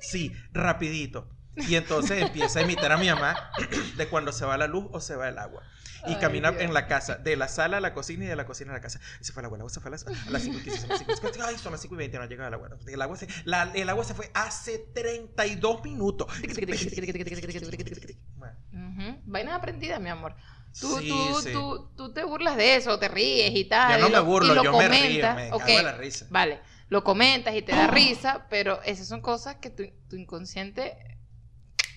Sí, 0.01 0.31
rapidito. 0.53 1.27
Y 1.55 1.75
entonces 1.75 2.21
empieza 2.21 2.59
a 2.59 2.61
imitar 2.63 2.91
a 2.91 2.97
mi 2.97 3.07
mamá 3.09 3.51
de 3.97 4.07
cuando 4.07 4.31
se 4.31 4.45
va 4.45 4.57
la 4.57 4.67
luz 4.67 4.85
o 4.91 4.99
se 5.01 5.15
va 5.15 5.27
el 5.29 5.37
agua. 5.37 5.63
Y 6.07 6.13
Ay, 6.13 6.15
camina 6.15 6.49
Dios. 6.51 6.63
en 6.63 6.73
la 6.73 6.87
casa, 6.87 7.15
de 7.15 7.35
la 7.35 7.47
sala 7.47 7.77
a 7.77 7.79
la 7.79 7.93
cocina 7.93 8.25
y 8.25 8.27
de 8.27 8.35
la 8.35 8.45
cocina 8.47 8.71
a 8.71 8.73
la 8.73 8.81
casa. 8.81 8.99
Se 9.19 9.33
fue 9.33 9.41
el 9.41 9.45
agua, 9.45 9.57
el 9.57 9.61
agua 9.61 9.69
se 9.69 9.79
fue 9.81 9.89
a 9.89 9.91
las, 9.91 10.07
a 10.07 10.29
las 10.31 10.41
5 10.41 10.57
y 10.57 10.61
15, 10.63 10.79
son 10.79 10.89
las 10.89 10.97
5 10.99 11.11
y 11.11 11.15
50. 11.15 11.47
Ay, 11.47 11.57
son 11.59 11.71
las 11.73 11.81
5 11.81 11.93
y 11.93 11.97
20, 11.99 12.17
no 12.17 12.23
ha 12.23 12.27
llegado 12.27 12.47
el 12.47 12.53
agua. 12.55 12.69
El 12.87 13.01
agua 13.03 13.17
se, 13.17 13.27
la- 13.45 13.71
el 13.75 13.87
agua 13.87 14.03
se 14.03 14.15
fue 14.15 14.31
hace 14.33 14.79
32 14.95 15.83
minutos. 15.83 16.27
Vainas 19.25 19.53
aprendidas, 19.55 19.99
mi 20.01 20.09
amor. 20.09 20.35
Tú, 20.79 20.99
sí, 20.99 21.09
tú, 21.09 21.41
sí. 21.41 21.51
tú, 21.51 21.91
tú 21.97 22.13
te 22.13 22.23
burlas 22.23 22.55
de 22.55 22.75
eso, 22.77 22.97
te 22.97 23.07
ríes 23.09 23.51
y 23.55 23.65
tal. 23.65 23.91
Yo 23.93 23.99
no 23.99 24.07
y 24.07 24.11
me 24.11 24.17
lo- 24.17 24.25
burlo, 24.25 24.53
y 24.53 24.55
lo 24.55 24.63
yo 24.63 24.77
me 24.77 24.87
río, 24.87 25.35
me 25.35 25.51
Ok, 25.51 25.59
cago 25.59 25.79
en 25.79 25.85
la 25.85 25.91
risa. 25.97 26.27
Vale, 26.29 26.61
lo 26.87 27.03
comentas 27.03 27.53
y 27.55 27.61
te 27.61 27.73
da 27.73 27.87
risa, 27.87 28.47
pero 28.49 28.81
esas 28.83 29.07
son 29.07 29.21
cosas 29.21 29.57
que 29.57 29.69
tu, 29.69 29.83
tu 30.09 30.15
inconsciente 30.15 30.97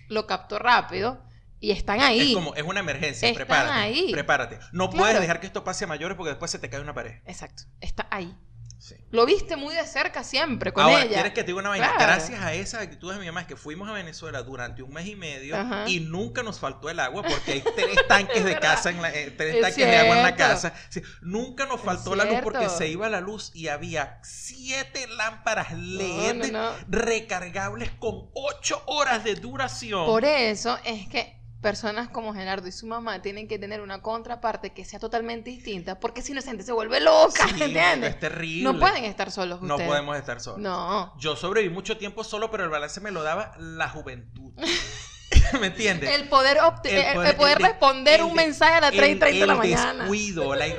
lo 0.08 0.26
captó 0.26 0.58
rápido 0.58 1.22
y 1.60 1.70
están 1.70 2.00
ahí. 2.00 2.30
Es 2.30 2.34
como, 2.34 2.54
es 2.54 2.62
una 2.62 2.80
emergencia, 2.80 3.28
Están 3.28 3.46
prepárate. 3.46 3.72
ahí. 3.74 4.08
Prepárate. 4.12 4.58
No 4.72 4.90
Claro. 4.90 5.02
puedes 5.04 5.20
dejar 5.20 5.40
que 5.40 5.46
esto 5.46 5.64
pase 5.64 5.84
a 5.84 5.86
mayores 5.88 6.16
porque 6.16 6.30
después 6.30 6.50
se 6.50 6.58
te 6.58 6.68
cae 6.68 6.80
una 6.80 6.94
pared. 6.94 7.20
Exacto, 7.24 7.62
está 7.80 8.06
ahí. 8.10 8.36
Sí. 8.84 8.96
Lo 9.12 9.24
viste 9.24 9.56
muy 9.56 9.74
de 9.74 9.86
cerca 9.86 10.22
siempre 10.22 10.70
con 10.74 10.84
Ahora, 10.84 11.04
ella. 11.04 11.14
¿quieres 11.14 11.32
que 11.32 11.40
te 11.42 11.46
diga 11.46 11.58
una 11.60 11.70
vaina? 11.70 11.86
Claro. 11.96 12.02
Gracias 12.12 12.38
a 12.42 12.52
esas 12.52 12.82
actitudes 12.82 13.16
de 13.16 13.20
mi 13.22 13.26
mamá 13.28 13.40
es 13.40 13.46
que 13.46 13.56
fuimos 13.56 13.88
a 13.88 13.92
Venezuela 13.92 14.42
durante 14.42 14.82
un 14.82 14.92
mes 14.92 15.06
y 15.06 15.16
medio 15.16 15.56
Ajá. 15.56 15.84
y 15.88 16.00
nunca 16.00 16.42
nos 16.42 16.58
faltó 16.60 16.90
el 16.90 17.00
agua 17.00 17.22
porque 17.22 17.52
hay 17.52 17.60
tres 17.76 17.96
tanques 18.08 18.36
Es 18.36 18.44
de 18.44 18.58
casa, 18.58 18.90
en 18.90 19.00
la, 19.00 19.10
eh, 19.10 19.30
tres 19.30 19.54
Es 19.54 19.60
tanques 19.62 19.86
de 19.86 19.96
agua 19.96 20.16
en 20.18 20.22
la 20.22 20.36
casa. 20.36 20.74
Sí, 20.90 21.00
nunca 21.22 21.64
nos 21.64 21.78
Es 21.78 21.86
faltó 21.86 22.14
la 22.14 22.26
luz 22.26 22.40
porque 22.42 22.68
se 22.68 22.88
iba 22.88 23.08
la 23.08 23.22
luz 23.22 23.52
y 23.54 23.68
había 23.68 24.20
siete 24.22 25.06
lámparas 25.16 25.72
No, 25.72 25.78
LED 25.78 26.52
no, 26.52 26.70
no. 26.70 26.76
recargables 26.88 27.90
con 27.92 28.28
ocho 28.34 28.82
horas 28.84 29.24
de 29.24 29.34
duración. 29.36 30.04
Por 30.04 30.26
eso 30.26 30.78
es 30.84 31.08
que 31.08 31.42
personas 31.64 32.08
como 32.10 32.34
Gerardo 32.34 32.68
y 32.68 32.72
su 32.72 32.86
mamá 32.86 33.22
tienen 33.22 33.48
que 33.48 33.58
tener 33.58 33.80
una 33.80 34.02
contraparte 34.02 34.74
que 34.74 34.84
sea 34.84 35.00
totalmente 35.00 35.48
distinta, 35.50 35.98
porque 35.98 36.20
si 36.22 36.32
no, 36.34 36.42
gente 36.42 36.62
se 36.62 36.72
vuelve 36.72 37.00
loca, 37.00 37.48
Sí, 37.48 37.54
¿entiendes? 37.62 38.10
es 38.10 38.20
terrible. 38.20 38.64
No 38.70 38.78
pueden 38.78 39.04
estar 39.06 39.30
solos 39.32 39.62
No 39.62 39.78
podemos 39.78 40.16
estar 40.16 40.40
solos. 40.40 40.60
No. 40.60 41.14
Yo 41.18 41.34
sobreviví 41.36 41.72
mucho 41.74 41.96
tiempo 41.96 42.22
solo, 42.22 42.50
pero 42.50 42.64
el 42.64 42.70
balance 42.70 43.00
me 43.00 43.10
lo 43.10 43.22
daba 43.22 43.52
la 43.58 43.88
juventud. 43.88 44.52
¿Me 45.60 45.68
entiendes? 45.68 46.10
El 46.10 46.28
poder, 46.28 46.58
El 46.84 46.94
el- 46.94 47.14
poder- 47.14 47.28
el 47.30 47.36
poder 47.36 47.56
el 47.56 47.62
de- 47.62 47.68
responder 47.70 48.20
el 48.20 48.26
un 48.26 48.34
mensaje 48.34 48.74
a 48.74 48.80
las 48.82 48.92
3 48.92 49.16
y 49.16 49.18
30 49.18 49.40
de 49.40 49.46
la 49.46 49.52
el 49.54 49.58
mañana. 49.58 49.92
descuido, 50.04 50.54
la 50.54 50.66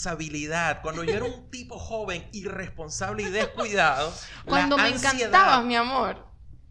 irresponsabilidad. 0.00 0.80
Cuando 0.82 1.04
yo 1.04 1.12
era 1.14 1.24
un 1.24 1.50
tipo 1.50 1.78
joven, 1.78 2.28
irresponsable 2.32 3.24
y 3.24 3.30
descuidado. 3.30 4.12
Cuando 4.46 4.76
me 4.76 4.84
ansiedad- 4.84 5.14
encantabas, 5.16 5.64
mi 5.64 5.74
amor. 5.76 6.29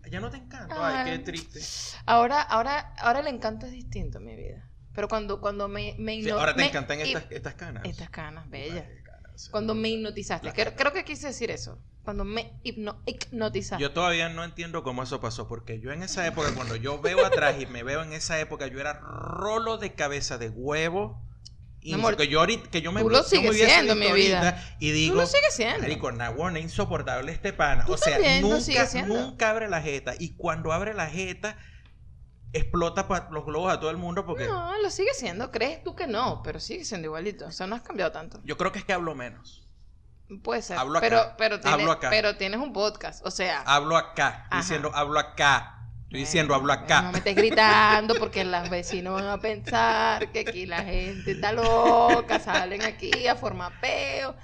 Ya 0.09 0.19
no 0.19 0.29
te 0.29 0.37
encanta. 0.37 1.03
Ay, 1.03 1.11
qué 1.11 1.19
triste. 1.19 1.59
Ahora, 2.05 2.41
ahora, 2.41 2.93
ahora 2.99 3.19
el 3.19 3.27
encanto 3.27 3.65
es 3.65 3.71
distinto 3.71 4.17
en 4.19 4.25
mi 4.25 4.35
vida. 4.35 4.65
Pero 4.93 5.07
cuando, 5.07 5.39
cuando 5.39 5.67
me, 5.67 5.95
me 5.99 6.21
Sí, 6.21 6.29
ahora 6.29 6.53
te 6.53 6.61
me- 6.61 6.67
encantan 6.67 6.99
estas, 6.99 7.25
estas 7.29 7.53
canas. 7.55 7.83
Estas 7.85 8.09
canas, 8.09 8.49
bellas. 8.49 8.85
Ay, 8.87 9.03
canas. 9.03 9.49
Cuando 9.51 9.75
me 9.75 9.89
hipnotizaste. 9.89 10.51
Creo, 10.53 10.75
creo 10.75 10.93
que 10.93 11.03
quise 11.05 11.27
decir 11.27 11.51
eso. 11.51 11.81
Cuando 12.03 12.25
me 12.25 12.59
hipno- 12.63 13.01
hipnotizaste. 13.05 13.81
Yo 13.81 13.91
todavía 13.91 14.29
no 14.29 14.43
entiendo 14.43 14.83
cómo 14.83 15.03
eso 15.03 15.21
pasó, 15.21 15.47
porque 15.47 15.79
yo 15.79 15.91
en 15.91 16.01
esa 16.01 16.25
época, 16.25 16.49
cuando 16.55 16.75
yo 16.75 16.99
veo 16.99 17.23
atrás 17.25 17.55
y 17.61 17.65
me 17.67 17.83
veo 17.83 18.01
en 18.01 18.13
esa 18.13 18.39
época, 18.39 18.67
yo 18.67 18.79
era 18.79 18.93
rolo 18.93 19.77
de 19.77 19.93
cabeza 19.93 20.37
de 20.37 20.49
huevo, 20.49 21.23
Y 21.81 21.93
amor, 21.93 22.17
que 22.17 22.27
yo 22.27 22.39
ahorita, 22.41 22.69
que 22.69 22.81
yo 22.81 22.91
me 22.91 23.01
tú 23.01 23.09
lo 23.09 23.23
sigues 23.23 23.55
siendo, 23.55 23.95
mi 23.95 24.11
vida. 24.11 24.61
Y 24.79 24.91
digo, 24.91 25.15
Tú 25.15 25.21
lo 25.21 25.27
sigues 25.27 25.53
siendo. 25.53 25.81
Marico, 25.81 26.11
Nahuana, 26.11 26.59
insoportable 26.59 27.31
este 27.31 27.53
pana. 27.53 27.85
O 27.87 27.97
sea, 27.97 28.19
nunca, 28.41 29.05
nunca 29.05 29.49
abre 29.49 29.69
la 29.69 29.81
jeta. 29.81 30.13
Y 30.19 30.35
cuando 30.35 30.73
abre 30.73 30.93
la 30.93 31.07
jeta, 31.07 31.57
explota 32.51 33.07
los 33.31 33.45
globos 33.45 33.71
a 33.71 33.79
todo 33.79 33.91
el 33.91 33.97
mundo 33.97 34.25
porque 34.25 34.45
No, 34.47 34.77
lo 34.81 34.89
sigue 34.89 35.13
siendo. 35.13 35.51
¿Crees 35.51 35.83
tú 35.83 35.95
que 35.95 36.07
no? 36.07 36.41
Pero 36.43 36.59
sigue 36.59 36.83
siendo 36.83 37.07
igualito. 37.07 37.45
O 37.45 37.51
sea, 37.51 37.67
no 37.67 37.75
has 37.75 37.81
cambiado 37.81 38.11
tanto. 38.11 38.41
yo 38.43 38.57
creo 38.57 38.71
que 38.71 38.79
es 38.79 38.85
que 38.85 38.93
hablo 38.93 39.15
menos. 39.15 39.65
Puede 40.43 40.61
ser. 40.61 40.77
Hablo 40.77 40.99
acá. 40.99 41.07
Pero, 41.09 41.33
pero, 41.37 41.59
tienes, 41.59 41.79
Hablo 41.79 41.91
acá. 41.91 42.09
pero 42.09 42.37
tienes 42.37 42.59
un 42.59 42.71
podcast. 42.71 43.25
O 43.25 43.31
sea. 43.31 43.61
Hablo 43.61 43.97
acá. 43.97 44.45
Ajá. 44.49 44.61
diciendo, 44.61 44.91
hablo 44.93 45.19
acá. 45.19 45.78
Estoy 46.09 46.21
diciendo, 46.21 46.55
hablo 46.55 46.73
acá. 46.73 47.03
No 47.03 47.11
me 47.11 47.19
estés 47.19 47.37
gritando 47.37 48.17
porque 48.17 48.43
los 48.43 48.67
vecinos 48.67 49.13
van 49.13 49.27
a 49.27 49.39
pensar 49.39 50.31
que 50.31 50.39
aquí 50.39 50.65
la 50.65 50.83
gente 50.83 51.31
está 51.33 51.51
loca, 51.51 52.39
salen 52.39 52.83
aquí 52.85 53.27
a 53.27 53.35
formar 53.35 53.79
peo. 53.79 54.35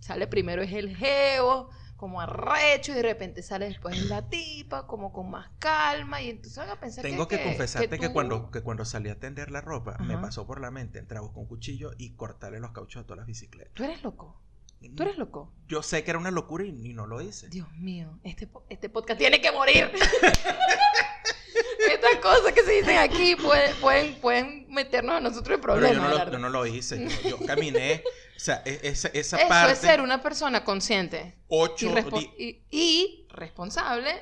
Sale 0.00 0.26
primero 0.26 0.62
es 0.62 0.72
el 0.72 0.96
geo, 0.96 1.68
como 1.96 2.22
arrecho, 2.22 2.92
y 2.92 2.94
de 2.94 3.02
repente 3.02 3.42
sale 3.42 3.66
después 3.66 3.98
la 4.04 4.22
tipa, 4.30 4.86
como 4.86 5.12
con 5.12 5.30
más 5.30 5.50
calma, 5.58 6.22
y 6.22 6.30
entonces 6.30 6.56
van 6.56 6.70
a 6.70 6.80
pensar 6.80 7.02
Tengo 7.02 7.28
que, 7.28 7.42
confesarte 7.42 7.98
que, 7.98 8.06
tú- 8.08 8.12
cuando, 8.14 8.50
que 8.50 8.62
cuando 8.62 8.86
salí 8.86 9.10
a 9.10 9.20
tender 9.20 9.50
la 9.50 9.60
ropa, 9.60 9.98
me 10.00 10.16
pasó 10.16 10.46
por 10.46 10.58
la 10.60 10.70
mente 10.70 10.98
entrar 10.98 11.20
con 11.20 11.32
un 11.42 11.46
cuchillo 11.46 11.92
y 11.98 12.16
cortarle 12.16 12.60
los 12.60 12.72
cauchos 12.72 13.02
a 13.02 13.04
todas 13.04 13.18
las 13.18 13.26
bicicletas. 13.26 13.74
Tú 13.74 13.84
eres 13.84 14.02
loco, 14.02 14.40
tú 14.90 15.02
eres 15.02 15.16
loco. 15.18 15.52
Yo 15.68 15.82
sé 15.82 16.04
que 16.04 16.10
era 16.10 16.18
una 16.18 16.30
locura 16.30 16.64
y, 16.64 16.68
y 16.68 16.92
no 16.94 17.06
lo 17.06 17.20
hice. 17.20 17.48
Dios 17.48 17.70
mío, 17.74 18.18
este, 18.24 18.48
este 18.68 18.88
podcast 18.88 19.18
tiene 19.18 19.40
que 19.40 19.50
morir. 19.52 19.90
Estas 21.92 22.16
cosas 22.22 22.52
que 22.52 22.62
se 22.62 22.72
dicen 22.72 22.96
aquí 22.98 23.36
pueden, 23.36 23.74
pueden, 23.76 24.14
pueden 24.20 24.66
meternos 24.70 25.16
a 25.16 25.20
nosotros 25.20 25.56
en 25.56 25.60
Pero 25.60 25.74
problemas. 25.74 25.96
yo 25.96 26.02
no, 26.18 26.24
lo, 26.24 26.32
yo 26.32 26.38
no 26.38 26.48
lo 26.48 26.66
hice. 26.66 27.08
Yo, 27.22 27.30
yo 27.38 27.46
caminé. 27.46 28.02
O 28.36 28.40
sea, 28.40 28.62
e- 28.64 28.80
esa, 28.82 29.08
esa 29.08 29.36
Eso 29.38 29.48
parte. 29.48 29.72
es 29.74 29.78
ser 29.78 30.00
una 30.00 30.20
persona 30.22 30.64
consciente 30.64 31.36
y, 31.38 31.44
ocho, 31.48 31.94
respo- 31.94 32.34
y- 32.38 32.64
y 32.70 33.26
responsable 33.30 34.12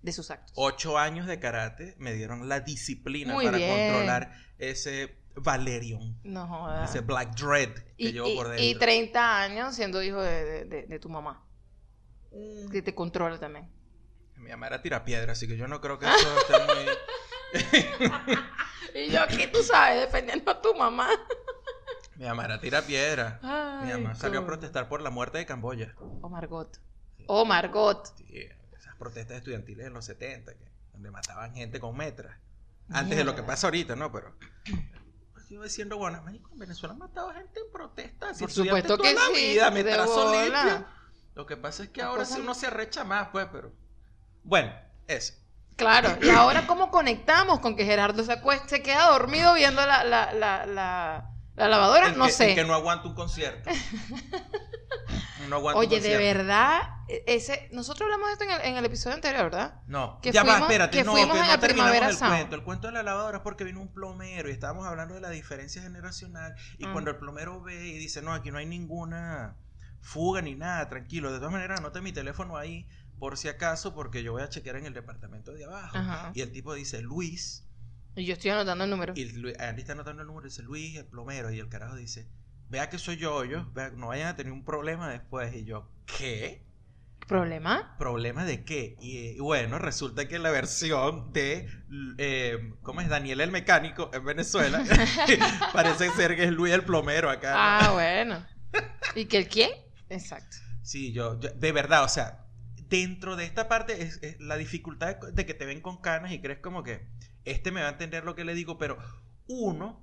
de 0.00 0.12
sus 0.12 0.30
actos. 0.30 0.52
ocho 0.56 0.96
años 0.98 1.26
de 1.26 1.38
karate 1.38 1.94
me 1.98 2.12
dieron 2.14 2.48
la 2.48 2.60
disciplina 2.60 3.34
Muy 3.34 3.44
para 3.44 3.58
bien. 3.58 3.70
controlar 3.90 4.32
ese 4.58 5.21
Valerion, 5.36 6.18
No 6.24 6.46
jodas. 6.46 6.90
ese 6.90 7.00
Black 7.00 7.34
Dread 7.34 7.72
que 7.74 7.84
Y, 7.96 8.12
llevo 8.12 8.28
y- 8.28 8.36
por 8.36 8.46
y 8.58 8.66
dentro. 8.68 8.80
30 8.80 9.40
años 9.42 9.74
siendo 9.74 10.02
hijo 10.02 10.20
de, 10.20 10.44
de- 10.44 10.64
de- 10.64 10.86
de 10.86 10.98
tu 10.98 11.08
mamá, 11.08 11.44
Mm, 12.32 12.70
que 12.70 12.82
te 12.82 12.94
controla 12.94 13.38
también. 13.38 13.68
Mi 14.36 14.50
mamá 14.50 14.66
era 14.66 14.82
tirapiedra, 14.82 15.32
así 15.32 15.46
que 15.46 15.56
yo 15.56 15.68
no 15.68 15.80
creo 15.80 15.98
que 15.98 16.06
eso 16.06 16.38
esté 16.38 16.54
muy. 16.74 16.86
Y 18.94 19.10
yo 19.10 19.22
aquí, 19.22 19.46
tú 19.46 19.62
sabes, 19.62 20.00
defendiendo 20.00 20.50
a 20.50 20.60
tu 20.60 20.74
mamá. 20.74 21.08
Mi 22.16 22.26
mamá 22.26 22.44
era 22.44 22.60
tirapiedra. 22.60 23.38
Mi 23.84 23.90
mamá 23.92 24.14
salió 24.14 24.40
a 24.40 24.46
protestar 24.46 24.88
por 24.88 25.00
la 25.00 25.08
muerte 25.10 25.38
de 25.38 25.46
Camboya. 25.46 25.94
Oh, 26.20 26.28
Margot. 26.28 26.78
Oh, 27.26 27.44
Margot. 27.46 28.06
Sí, 28.18 28.46
esas 28.76 28.94
protestas 28.96 29.38
estudiantiles 29.38 29.86
en 29.86 29.94
los 29.94 30.04
70, 30.04 30.52
que, 30.54 30.64
donde 30.92 31.10
mataban 31.10 31.54
gente 31.54 31.80
con 31.80 31.96
metras. 31.96 32.36
Antes 32.90 33.16
de 33.16 33.24
lo 33.24 33.34
que 33.34 33.42
pasa 33.42 33.68
ahorita, 33.68 33.96
¿no? 33.96 34.12
Pero. 34.12 34.34
Diciendo, 35.60 35.96
bueno, 35.98 36.22
marico, 36.22 36.50
en 36.52 36.58
Venezuela 36.58 36.92
han 36.92 36.98
matado 36.98 37.32
gente 37.32 37.60
en 37.60 37.72
protestas. 37.72 38.38
Por 38.38 38.50
supuesto 38.50 38.96
toda 38.96 39.08
que 39.08 39.14
la 39.14 39.20
sí, 39.34 39.48
vida, 39.48 39.70
bola. 39.70 40.64
limpio. 40.64 40.86
Lo 41.34 41.46
que 41.46 41.56
pasa 41.56 41.82
es 41.84 41.88
que 41.90 42.00
La 42.00 42.08
ahora 42.08 42.24
sí 42.24 42.40
uno 42.40 42.54
se 42.54 42.66
arrecha 42.68 43.04
más, 43.04 43.28
pues, 43.28 43.46
pero. 43.52 43.72
Bueno, 44.44 44.72
eso. 45.06 45.34
Claro, 45.76 46.16
y 46.22 46.28
ahora 46.30 46.66
cómo 46.66 46.90
conectamos 46.90 47.60
con 47.60 47.76
que 47.76 47.84
Gerardo 47.84 48.22
se 48.24 48.32
acuesta, 48.32 48.68
se 48.68 48.82
queda 48.82 49.10
dormido 49.10 49.54
viendo 49.54 49.84
la, 49.84 50.04
la, 50.04 50.32
la, 50.32 50.66
la, 50.66 51.30
la 51.56 51.68
lavadora, 51.68 52.12
no 52.12 52.26
que, 52.26 52.32
sé. 52.32 52.54
que 52.54 52.64
no 52.64 52.74
aguanta 52.74 53.08
un 53.08 53.14
concierto. 53.14 53.70
No 55.60 55.66
Oye, 55.78 56.00
de 56.00 56.16
verdad, 56.16 56.80
e- 57.08 57.22
ese, 57.26 57.68
nosotros 57.72 58.02
hablamos 58.06 58.28
de 58.28 58.32
esto 58.32 58.44
en 58.44 58.50
el, 58.50 58.60
en 58.72 58.76
el 58.76 58.84
episodio 58.84 59.14
anterior, 59.16 59.44
¿verdad? 59.44 59.80
No, 59.86 60.18
Que 60.20 60.32
ya 60.32 60.42
va, 60.42 60.52
fuimos- 60.54 60.68
espérate, 60.70 60.98
que 60.98 61.04
no, 61.04 61.12
fuimos 61.12 61.36
que 61.36 61.42
en 61.44 61.48
no 61.52 61.60
Primavera 61.60 62.08
el 62.08 62.16
Sound. 62.16 62.34
cuento. 62.34 62.56
El 62.56 62.62
cuento 62.62 62.86
de 62.88 62.92
la 62.94 63.02
lavadora 63.02 63.38
es 63.38 63.42
porque 63.42 63.64
vino 63.64 63.80
un 63.80 63.92
plomero 63.92 64.48
y 64.48 64.52
estábamos 64.52 64.86
hablando 64.86 65.14
de 65.14 65.20
la 65.20 65.30
diferencia 65.30 65.82
generacional 65.82 66.54
y 66.78 66.86
Mm. 66.86 66.92
cuando 66.92 67.10
el 67.10 67.16
plomero 67.16 67.60
ve 67.62 67.86
y 67.86 67.98
dice, 67.98 68.22
no, 68.22 68.32
aquí 68.32 68.50
no 68.50 68.58
hay 68.58 68.66
ninguna 68.66 69.56
fuga 70.00 70.42
ni 70.42 70.54
nada, 70.54 70.88
tranquilo, 70.88 71.30
de 71.32 71.38
todas 71.38 71.52
maneras 71.52 71.78
anote 71.80 72.00
mi 72.00 72.12
teléfono 72.12 72.56
ahí 72.56 72.88
por 73.18 73.36
si 73.38 73.48
acaso 73.48 73.94
porque 73.94 74.22
yo 74.24 74.32
voy 74.32 74.42
a 74.42 74.48
chequear 74.48 74.76
en 74.76 74.86
el 74.86 74.94
departamento 74.94 75.52
de 75.52 75.64
abajo. 75.64 75.96
Ajá. 75.96 76.32
Y 76.34 76.40
el 76.40 76.50
tipo 76.50 76.74
dice, 76.74 77.02
Luis, 77.02 77.68
Y 78.16 78.24
yo 78.26 78.32
estoy 78.34 78.50
anotando 78.50 78.84
el 78.84 78.90
número. 78.90 79.12
y 79.16 79.30
Lu- 79.32 79.52
Andy 79.58 79.80
está 79.82 79.92
anotando 79.92 80.22
el 80.22 80.26
número, 80.28 80.44
dice 80.46 80.62
Luis, 80.62 80.96
el 80.98 81.06
plomero, 81.06 81.50
y 81.52 81.58
el 81.60 81.68
carajo 81.68 81.94
dice, 81.96 82.28
vea 82.72 82.88
que 82.88 82.98
soy 82.98 83.18
yo, 83.18 83.44
yo, 83.44 83.70
vea, 83.74 83.90
no 83.90 84.08
vayan 84.08 84.28
a 84.28 84.34
tener 84.36 84.52
un 84.52 84.64
problema 84.64 85.10
después. 85.10 85.54
Y 85.54 85.64
yo, 85.64 85.88
¿qué? 86.18 86.64
¿Problema? 87.28 87.94
¿Problema 87.98 88.44
de 88.44 88.64
qué? 88.64 88.96
Y, 88.98 89.38
bueno, 89.38 89.78
resulta 89.78 90.26
que 90.26 90.38
la 90.38 90.50
versión 90.50 91.32
de, 91.32 91.68
eh, 92.18 92.72
¿cómo 92.82 93.00
es? 93.02 93.08
Daniel 93.08 93.40
el 93.42 93.50
mecánico 93.52 94.10
en 94.12 94.24
Venezuela, 94.24 94.82
parece 95.72 96.10
ser 96.10 96.34
que 96.34 96.44
es 96.44 96.50
Luis 96.50 96.72
el 96.72 96.84
plomero 96.84 97.30
acá. 97.30 97.52
Ah, 97.54 97.92
bueno. 97.92 98.44
¿Y 99.14 99.26
que 99.26 99.36
el 99.36 99.48
quién? 99.48 99.70
Exacto. 100.08 100.56
Sí, 100.82 101.12
yo, 101.12 101.38
yo- 101.38 101.50
de 101.50 101.72
verdad, 101.72 102.04
o 102.04 102.08
sea, 102.08 102.46
dentro 102.88 103.36
de 103.36 103.44
esta 103.44 103.68
parte 103.68 104.02
es, 104.02 104.18
es 104.22 104.40
la 104.40 104.56
dificultad 104.56 105.16
de, 105.16 105.32
de 105.32 105.46
que 105.46 105.54
te 105.54 105.66
ven 105.66 105.80
con 105.82 105.98
canas 106.00 106.32
y 106.32 106.40
crees 106.40 106.58
como 106.60 106.82
que 106.82 107.06
este 107.44 107.70
me 107.70 107.82
va 107.82 107.88
a 107.88 107.92
entender 107.92 108.24
lo 108.24 108.34
que 108.34 108.44
le 108.44 108.54
digo, 108.54 108.78
pero 108.78 108.98
uno 109.46 110.02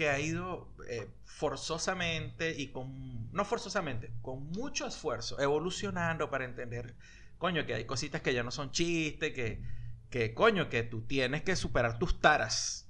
que 0.00 0.08
ha 0.08 0.18
ido 0.18 0.66
eh, 0.88 1.10
forzosamente 1.26 2.54
y 2.58 2.68
con, 2.68 3.30
no 3.34 3.44
forzosamente, 3.44 4.10
con 4.22 4.50
mucho 4.52 4.86
esfuerzo, 4.86 5.38
evolucionando 5.38 6.30
para 6.30 6.46
entender, 6.46 6.94
coño, 7.36 7.66
que 7.66 7.74
hay 7.74 7.84
cositas 7.84 8.22
que 8.22 8.32
ya 8.32 8.42
no 8.42 8.50
son 8.50 8.70
chistes, 8.70 9.34
que, 9.34 9.60
que 10.08 10.32
coño, 10.32 10.70
que 10.70 10.84
tú 10.84 11.02
tienes 11.02 11.42
que 11.42 11.54
superar 11.54 11.98
tus 11.98 12.18
taras. 12.18 12.88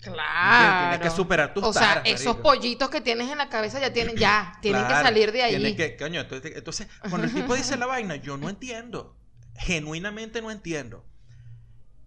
Claro. 0.00 0.90
Tienes 0.90 1.08
que 1.08 1.16
superar 1.16 1.54
tus 1.54 1.62
o 1.62 1.72
sea, 1.72 1.80
taras. 1.80 2.02
esos 2.06 2.26
marico. 2.34 2.42
pollitos 2.42 2.90
que 2.90 3.00
tienes 3.00 3.30
en 3.30 3.38
la 3.38 3.48
cabeza 3.48 3.78
ya 3.78 3.92
tienen, 3.92 4.16
ya, 4.16 4.58
tienen 4.60 4.84
que 4.84 4.94
salir 4.94 5.30
de 5.30 5.44
ahí. 5.44 5.76
que- 5.76 5.96
coño, 5.96 6.22
entonces, 6.22 6.56
entonces, 6.56 6.88
cuando 7.08 7.28
el 7.28 7.32
tipo 7.32 7.54
dice 7.54 7.76
la 7.76 7.86
vaina, 7.86 8.16
yo 8.16 8.36
no 8.36 8.48
entiendo. 8.48 9.16
Genuinamente 9.54 10.42
no 10.42 10.50
entiendo. 10.50 11.04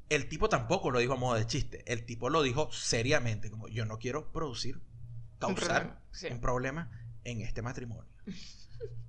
El 0.10 0.30
tipo 0.30 0.50
tampoco 0.50 0.92
lo 0.92 1.00
dijo 1.00 1.14
a 1.14 1.18
modo 1.18 1.36
de 1.36 1.48
chiste. 1.48 1.84
El 1.92 2.06
tipo 2.06 2.30
lo 2.30 2.44
dijo 2.44 2.72
seriamente. 2.72 3.50
Como 3.50 3.68
yo 3.68 3.86
no 3.86 3.98
quiero 3.98 4.32
producir, 4.32 4.76
Un 4.78 5.40
causar 5.40 6.02
sí. 6.12 6.28
un 6.32 6.40
problema 6.40 6.92
en 7.24 7.42
este 7.42 7.62
matrimonio. 7.62 8.12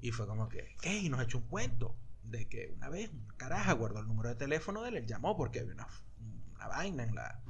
Y 0.00 0.12
fue 0.12 0.28
como 0.28 0.48
que, 0.48 0.76
¿qué? 0.80 0.96
Y 0.96 1.08
nos 1.08 1.20
echó 1.22 1.38
un 1.38 1.48
cuento 1.48 1.96
de 2.22 2.48
que 2.48 2.72
una 2.76 2.88
vez 2.88 3.10
una 3.12 3.34
caraja 3.36 3.72
guardó 3.72 3.98
el 3.98 4.06
número 4.06 4.28
de 4.28 4.36
teléfono 4.36 4.82
de 4.82 4.90
él, 4.90 4.96
él 4.98 5.06
llamó 5.06 5.36
porque 5.36 5.58
había 5.58 5.74
una, 5.74 5.88
una 6.54 6.68
vaina 6.68 7.02
en 7.02 7.14
la 7.14 7.42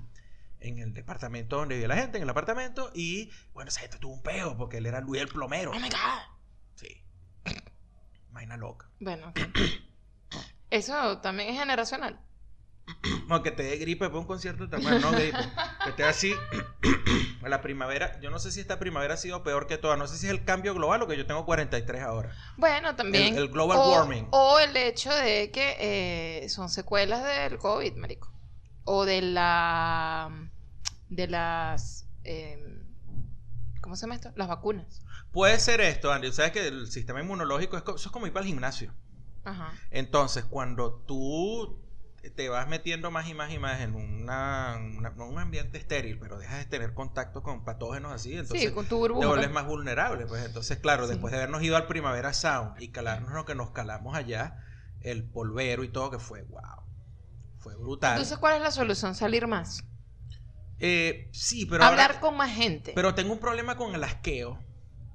en 0.61 0.78
el 0.78 0.92
departamento 0.92 1.57
donde 1.57 1.74
vivía 1.74 1.88
la 1.88 1.97
gente, 1.97 2.16
en 2.16 2.24
el 2.24 2.30
apartamento, 2.30 2.90
y 2.94 3.30
bueno, 3.53 3.68
esa 3.68 3.80
gente 3.80 3.99
tuvo 3.99 4.14
un 4.14 4.22
peo 4.22 4.57
porque 4.57 4.78
él 4.78 4.86
era 4.86 5.01
Luis 5.01 5.22
el 5.22 5.28
plomero. 5.28 5.70
Oh 5.70 5.74
my 5.78 5.88
God. 5.88 6.22
Sí. 6.74 7.03
Vaina 8.30 8.57
loca. 8.57 8.88
Bueno, 8.99 9.28
ok. 9.28 9.38
eso 10.70 11.18
también 11.18 11.51
es 11.51 11.59
generacional. 11.59 12.20
No, 13.28 13.43
que 13.43 13.51
te 13.51 13.64
dé 13.64 13.76
gripe 13.78 14.09
por 14.09 14.20
un 14.20 14.26
concierto 14.26 14.68
tan 14.68 14.82
bueno, 14.82 15.01
no 15.01 15.11
gripe. 15.12 15.37
Que 15.84 15.91
esté 15.91 16.05
así. 16.05 16.32
la 17.43 17.61
primavera, 17.61 18.20
yo 18.20 18.30
no 18.30 18.39
sé 18.39 18.53
si 18.53 18.61
esta 18.61 18.78
primavera 18.78 19.14
ha 19.14 19.16
sido 19.16 19.43
peor 19.43 19.66
que 19.66 19.78
toda. 19.78 19.97
No 19.97 20.07
sé 20.07 20.16
si 20.16 20.26
es 20.26 20.32
el 20.32 20.45
cambio 20.45 20.74
global 20.74 21.03
o 21.03 21.07
que 21.09 21.16
yo 21.16 21.26
tengo 21.26 21.45
43 21.45 22.03
ahora. 22.03 22.32
Bueno, 22.57 22.95
también. 22.95 23.34
El- 23.37 23.43
el 23.45 23.49
global 23.49 23.78
o, 23.78 23.91
warming. 23.93 24.28
O 24.30 24.59
el 24.61 24.76
hecho 24.76 25.12
de 25.12 25.51
que 25.51 25.76
eh, 26.45 26.49
son 26.49 26.68
secuelas 26.68 27.24
del 27.24 27.59
COVID, 27.59 27.95
marico. 27.97 28.32
O 28.84 29.05
de 29.05 29.22
la. 29.22 30.30
De 31.09 31.26
las. 31.26 32.07
eh, 32.24 32.82
¿Cómo 33.80 33.97
se 33.97 34.03
llama 34.03 34.14
esto? 34.16 34.32
Las 34.37 34.49
vacunas. 34.49 35.01
Puede 35.32 35.59
ser 35.61 35.80
esto, 35.80 36.12
Andy. 36.12 36.32
Sabes 36.32 36.53
que 36.53 36.66
el 36.66 36.91
sistema 36.91 37.20
inmunológico 37.20 37.76
es, 37.76 37.82
eso 37.82 37.95
es 37.97 38.09
como 38.11 38.26
ir 38.26 38.32
para 38.32 38.45
el 38.45 38.49
gimnasio. 38.53 38.93
Ajá. 39.45 39.72
Entonces, 39.91 40.45
cuando 40.45 40.93
tú 41.07 41.80
te 42.31 42.49
vas 42.49 42.68
metiendo 42.68 43.11
más 43.11 43.29
y 43.29 43.35
más 43.35 43.53
y 43.53 43.59
más 43.59 43.81
en 43.81 43.95
una, 43.95 44.77
una- 44.79 45.11
no 45.11 45.27
un 45.29 45.39
ambiente 45.39 45.79
estéril, 45.79 46.18
pero 46.18 46.39
dejas 46.39 46.59
de 46.59 46.64
tener 46.66 46.95
contacto 46.95 47.43
con 47.43 47.64
patógenos 47.64 48.12
así, 48.12 48.33
entonces 48.35 48.68
sí, 48.68 48.74
con 48.74 48.87
tu 48.87 49.07
te 49.07 49.27
vuelves 49.27 49.51
más 49.51 49.66
vulnerable. 49.66 50.27
Pues 50.27 50.45
entonces, 50.45 50.79
claro, 50.79 51.05
Sí. 51.07 51.12
después 51.12 51.31
de 51.33 51.39
habernos 51.39 51.62
ido 51.62 51.77
al 51.77 51.87
Primavera 51.87 52.33
Sound 52.33 52.81
y 52.83 52.89
calarnos 52.89 53.33
lo 53.33 53.45
que 53.45 53.55
nos 53.55 53.70
calamos 53.70 54.16
allá, 54.16 54.59
el 55.01 55.24
polvero 55.29 55.85
y 55.85 55.89
todo, 55.89 56.11
que 56.11 56.18
fue 56.18 56.43
wow. 56.43 56.61
Fue 57.59 57.74
brutal. 57.77 58.12
Entonces, 58.12 58.39
¿cuál 58.39 58.57
es 58.57 58.62
la 58.62 58.70
solución? 58.70 59.14
Salir 59.14 59.47
más. 59.47 59.85
Eh, 60.79 61.31
sí, 61.33 61.66
pero 61.66 61.85
Hablar 61.85 62.11
ahora- 62.12 62.20
con 62.20 62.37
más 62.37 62.51
gente. 62.55 62.93
pero 62.95 63.14
tengo 63.14 63.33
un 63.33 63.41
problema 63.41 63.77
con 63.77 63.95
el 63.95 64.05
asqueo. 64.05 64.62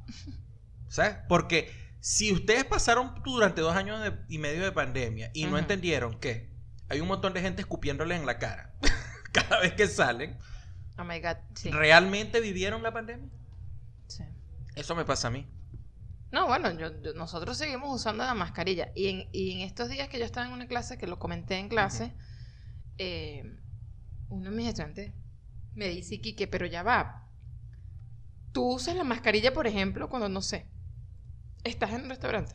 ¿Sabes? 0.89 1.17
Porque 1.29 1.71
si 1.99 2.31
ustedes 2.33 2.65
pasaron 2.65 3.13
durante 3.23 3.61
dos 3.61 3.75
años 3.75 4.01
de- 4.01 4.17
y 4.27 4.37
medio 4.39 4.63
de 4.63 4.71
pandemia 4.71 5.31
y 5.33 5.45
no 5.45 5.57
entendieron 5.57 6.19
que 6.19 6.50
hay 6.91 6.99
un 7.01 7.07
montón 7.07 7.33
de 7.33 7.41
gente 7.41 7.61
escupiéndoles 7.61 8.19
en 8.19 8.25
la 8.25 8.37
cara 8.37 8.73
cada 9.31 9.61
vez 9.61 9.73
que 9.73 9.87
salen, 9.87 10.37
Oh 10.97 11.03
my 11.05 11.19
God. 11.19 11.37
Sí. 11.55 11.71
¿realmente 11.71 12.41
vivieron 12.41 12.83
la 12.83 12.91
pandemia? 12.91 13.29
Sí. 14.07 14.23
Eso 14.75 14.93
me 14.93 15.05
pasa 15.05 15.29
a 15.29 15.31
mí. 15.31 15.47
No, 16.31 16.47
bueno, 16.47 16.69
yo, 16.77 17.01
yo- 17.01 17.13
nosotros 17.13 17.57
seguimos 17.57 17.95
usando 17.95 18.23
la 18.25 18.33
mascarilla. 18.33 18.91
Y 18.93 19.07
en, 19.07 19.29
y 19.31 19.53
en 19.53 19.59
estos 19.61 19.89
días 19.89 20.09
que 20.09 20.19
yo 20.19 20.25
estaba 20.25 20.45
en 20.45 20.51
una 20.53 20.67
clase, 20.67 20.97
que 20.97 21.07
lo 21.07 21.17
comenté 21.17 21.57
en 21.57 21.69
clase, 21.69 22.13
eh, 22.97 23.57
uno 24.29 24.49
de 24.49 24.55
mis 24.55 24.67
estudiantes 24.67 25.13
me 25.73 25.87
dice, 25.87 26.19
Kike, 26.21 26.47
pero 26.47 26.65
ya 26.67 26.83
va. 26.83 27.29
Tú 28.51 28.73
usas 28.75 28.95
la 28.95 29.03
mascarilla, 29.05 29.53
por 29.53 29.65
ejemplo, 29.65 30.09
cuando, 30.09 30.27
no 30.29 30.41
sé, 30.41 30.67
estás 31.63 31.91
en 31.93 32.03
un 32.03 32.09
restaurante. 32.09 32.53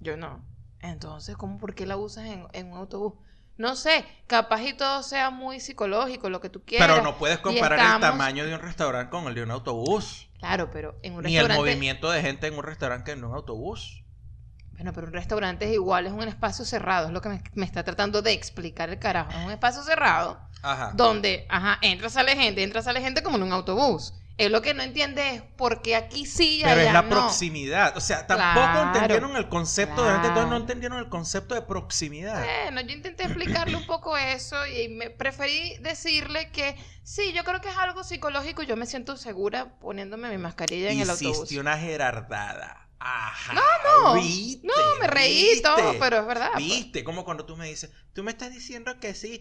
Yo 0.00 0.16
no. 0.16 0.42
Entonces, 0.80 1.36
¿cómo, 1.36 1.58
por 1.58 1.74
qué 1.74 1.86
la 1.86 1.96
usas 1.96 2.24
en, 2.26 2.46
en 2.54 2.72
un 2.72 2.78
autobús? 2.78 3.14
No 3.58 3.74
sé, 3.74 4.06
capaz 4.28 4.62
y 4.62 4.72
todo 4.72 5.02
sea 5.02 5.30
muy 5.30 5.58
psicológico, 5.58 6.30
lo 6.30 6.40
que 6.40 6.48
tú 6.48 6.62
quieras. 6.64 6.88
Pero 6.88 7.02
no 7.02 7.18
puedes 7.18 7.38
comparar 7.38 7.96
el 7.96 8.00
tamaño 8.00 8.46
de 8.46 8.54
un 8.54 8.60
restaurante 8.60 9.10
con 9.10 9.26
el 9.26 9.34
de 9.34 9.42
un 9.42 9.50
autobús. 9.50 10.28
Claro, 10.38 10.70
pero 10.70 10.96
en 11.02 11.14
un 11.14 11.24
Ni 11.24 11.36
el 11.36 11.42
restaurante... 11.42 11.70
movimiento 11.72 12.10
de 12.10 12.22
gente 12.22 12.46
en 12.46 12.54
un 12.56 12.62
restaurante 12.62 13.06
que 13.06 13.18
en 13.18 13.24
un 13.24 13.34
autobús. 13.34 14.04
Bueno, 14.72 14.92
pero 14.92 15.08
un 15.08 15.12
restaurante 15.12 15.66
es 15.66 15.72
igual, 15.72 16.06
es 16.06 16.12
un 16.12 16.22
espacio 16.22 16.64
cerrado, 16.64 17.08
es 17.08 17.12
lo 17.12 17.20
que 17.20 17.30
me, 17.30 17.42
me 17.54 17.66
está 17.66 17.82
tratando 17.82 18.22
de 18.22 18.32
explicar 18.32 18.90
el 18.90 19.00
carajo. 19.00 19.32
Es 19.32 19.44
un 19.44 19.50
espacio 19.50 19.82
cerrado 19.82 20.38
Ajá. 20.62 20.92
donde, 20.94 21.44
ajá, 21.48 21.78
entra, 21.82 22.08
sale 22.10 22.36
gente, 22.36 22.62
entra, 22.62 22.80
sale 22.80 23.00
gente 23.00 23.24
como 23.24 23.38
en 23.38 23.42
un 23.42 23.52
autobús. 23.52 24.14
Él 24.38 24.52
lo 24.52 24.62
que 24.62 24.72
no 24.72 24.82
entiende 24.84 25.34
es 25.34 25.42
por 25.42 25.82
qué 25.82 25.96
aquí 25.96 26.24
sí 26.24 26.60
y 26.60 26.62
Pero 26.62 26.74
allá 26.80 26.86
es 26.88 26.92
la 26.92 27.02
no. 27.02 27.08
proximidad. 27.08 27.96
O 27.96 28.00
sea, 28.00 28.26
tampoco 28.26 28.66
Claro. 28.66 28.86
entendieron 28.94 29.36
el 29.36 29.48
concepto 29.48 30.04
de 30.04 30.12
gente, 30.12 30.28
todos 30.28 30.42
no 30.42 30.48
Claro. 30.50 30.60
entendieron 30.62 30.98
el 31.00 31.08
concepto 31.08 31.54
de 31.56 31.62
proximidad. 31.62 32.44
Bueno, 32.64 32.80
yo 32.82 32.94
intenté 32.94 33.24
explicarle 33.24 33.76
un 33.76 33.84
poco 33.86 34.16
eso 34.16 34.56
y 34.66 34.88
me 34.88 35.10
preferí 35.10 35.76
decirle 35.80 36.50
que 36.52 36.76
sí, 37.02 37.32
yo 37.34 37.42
creo 37.44 37.60
que 37.60 37.68
es 37.68 37.76
algo 37.76 38.04
psicológico. 38.04 38.62
Yo 38.62 38.76
me 38.76 38.86
siento 38.86 39.16
segura 39.16 39.78
poniéndome 39.80 40.30
mi 40.30 40.38
mascarilla 40.38 40.90
en 40.92 41.00
el 41.00 41.10
autobús. 41.10 41.38
Hiciste 41.38 41.60
una 41.60 41.76
gerardada. 41.76 42.87
Ajá. 43.00 43.54
no. 44.02 44.14
¿Viste? 44.14 44.66
No, 44.66 44.74
me 45.00 45.06
reí 45.06 45.60
todo, 45.62 45.94
pero 46.00 46.18
es 46.18 46.26
verdad. 46.26 46.50
pues. 46.54 46.64
¿Viste? 46.64 47.04
Como 47.04 47.24
cuando 47.24 47.44
tú 47.46 47.56
me 47.56 47.68
dices, 47.68 47.90
tú 48.12 48.22
me 48.24 48.30
estás 48.32 48.52
diciendo 48.52 48.98
que 49.00 49.14
sí, 49.14 49.40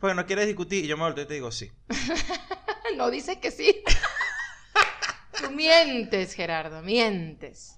porque 0.00 0.14
no 0.14 0.26
quieres 0.26 0.46
discutir. 0.46 0.84
Y 0.84 0.88
yo 0.88 0.96
me 0.96 1.04
volteo 1.04 1.24
y 1.24 1.28
te 1.28 1.34
digo 1.34 1.50
sí. 1.52 1.72
No 2.96 3.10
dices 3.10 3.38
que 3.38 3.50
sí. 3.50 3.82
Tú 5.40 5.50
mientes, 5.50 6.32
Gerardo, 6.34 6.80
mientes. 6.82 7.76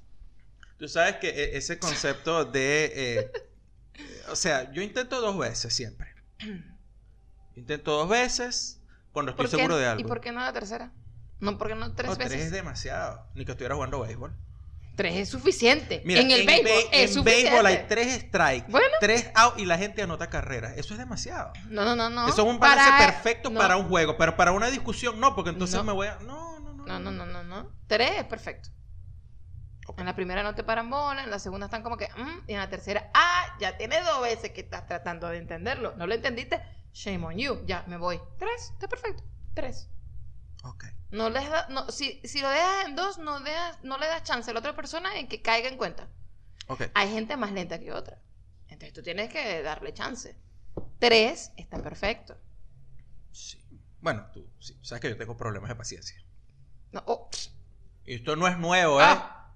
Tú 0.78 0.86
sabes 0.88 1.16
que 1.16 1.28
e- 1.30 1.57
ese 1.57 1.78
concepto 1.78 2.44
de. 2.44 2.92
eh, 2.94 3.32
o 4.30 4.36
sea, 4.36 4.70
yo 4.72 4.80
intento 4.82 5.20
dos 5.20 5.36
veces 5.38 5.74
siempre. 5.74 6.14
Intento 7.57 7.92
dos 7.92 8.09
veces 8.09 8.80
cuando 9.12 9.30
estoy 9.30 9.44
¿Por 9.46 9.51
qué- 9.51 9.57
seguro 9.57 9.76
de 9.76 9.86
algo. 9.86 10.01
¿Y 10.01 10.05
por 10.05 10.20
qué 10.20 10.30
no 10.30 10.40
la 10.40 10.53
tercera? 10.53 10.92
No, 11.40 11.57
porque 11.59 11.74
no 11.74 11.94
tres 11.94 12.11
No, 12.11 12.16
tres 12.16 12.28
veces. 12.30 12.46
es 12.46 12.53
demasiado. 12.53 13.26
Ni 13.34 13.44
que 13.44 13.53
estuviera 13.53 13.74
jugando 13.74 14.01
béisbol. 14.01 14.36
Tres 14.99 15.14
es 15.16 15.28
suficiente. 15.28 16.03
Mira, 16.05 16.20
en 16.20 16.30
el 16.32 16.44
béisbol 16.44 16.64
be- 16.90 17.05
es 17.05 17.14
en 17.16 17.22
béisbol 17.22 17.64
hay 17.66 17.84
tres 17.88 18.20
strikes, 18.22 18.66
Bueno. 18.68 18.88
tres 19.01 19.30
out 19.36 19.57
y 19.57 19.64
la 19.64 19.78
gente 19.78 20.03
anota 20.03 20.28
carreras. 20.28 20.76
Eso 20.76 20.92
es 20.94 20.99
demasiado. 20.99 21.53
No, 21.68 21.84
no, 21.84 21.94
no, 21.94 22.11
no. 22.11 22.28
Eso 22.28 22.42
es 22.42 22.49
un 22.49 22.59
balance 22.59 22.90
Para- 22.90 23.07
perfecto 23.12 23.49
no. 23.49 23.61
para 23.61 23.76
un 23.76 23.88
juego, 23.88 24.16
pero 24.18 24.36
para 24.36 24.51
una 24.51 24.68
discusión 24.70 25.20
no, 25.20 25.36
porque 25.36 25.51
entonces 25.51 25.76
No. 25.76 25.84
me 25.84 25.92
voy 25.92 26.09
a. 26.09 26.16
No, 26.16 26.59
no, 26.59 26.72
no. 26.74 26.84
No, 26.84 26.99
no, 26.99 27.11
no, 27.12 27.26
no, 27.26 27.44
no. 27.44 27.70
Tres 27.86 28.11
es 28.18 28.24
perfecto. 28.24 28.70
En 29.96 30.05
la 30.05 30.14
primera 30.16 30.42
no 30.42 30.55
te 30.57 30.64
paran 30.64 30.90
bola, 30.90 31.22
en 31.22 31.30
la 31.30 31.38
segunda 31.38 31.66
están 31.66 31.82
como 31.84 31.96
que, 31.96 32.09
"Mm", 32.16 32.40
y 32.49 32.53
en 32.55 32.59
la 32.59 32.68
tercera, 32.68 33.09
ah, 33.14 33.57
ya 33.61 33.76
tienes 33.76 34.05
dos 34.05 34.20
veces 34.20 34.51
que 34.51 34.61
estás 34.62 34.84
tratando 34.86 35.28
de 35.28 35.38
entenderlo. 35.38 35.94
¿No 35.96 36.07
lo 36.09 36.14
entendiste? 36.14 36.61
Shame 36.92 37.24
on 37.24 37.38
you. 37.38 37.64
Ya, 37.66 37.84
me 37.86 37.96
voy. 37.96 38.20
Tres, 38.38 38.72
está 38.74 38.88
perfecto. 38.88 39.22
Tres. 39.55 39.88
Ok. 40.68 40.84
No 41.10 41.30
les 41.30 41.48
da, 41.48 41.66
no, 41.68 41.90
si, 41.90 42.20
si 42.24 42.40
lo 42.40 42.50
dejas 42.50 42.86
en 42.86 42.96
dos, 42.96 43.18
no, 43.18 43.40
dejas, 43.40 43.82
no 43.82 43.98
le 43.98 44.06
das 44.06 44.22
chance 44.24 44.50
a 44.50 44.54
la 44.54 44.60
otra 44.60 44.76
persona 44.76 45.18
en 45.18 45.26
que 45.28 45.40
caiga 45.40 45.68
en 45.68 45.76
cuenta. 45.78 46.08
Ok. 46.66 46.82
Hay 46.94 47.10
gente 47.10 47.36
más 47.36 47.52
lenta 47.52 47.78
que 47.78 47.92
otra. 47.92 48.18
Entonces 48.68 48.92
tú 48.92 49.02
tienes 49.02 49.30
que 49.30 49.62
darle 49.62 49.94
chance. 49.94 50.36
Tres 50.98 51.52
está 51.56 51.82
perfecto. 51.82 52.36
Sí. 53.32 53.58
Bueno, 54.00 54.26
tú 54.32 54.46
sí, 54.60 54.78
sabes 54.82 55.00
que 55.00 55.08
yo 55.08 55.16
tengo 55.16 55.36
problemas 55.36 55.68
de 55.70 55.76
paciencia. 55.76 56.22
No, 56.92 57.02
oh, 57.06 57.30
esto 58.04 58.36
no 58.36 58.48
es 58.48 58.56
nuevo, 58.58 59.00
¿eh? 59.00 59.04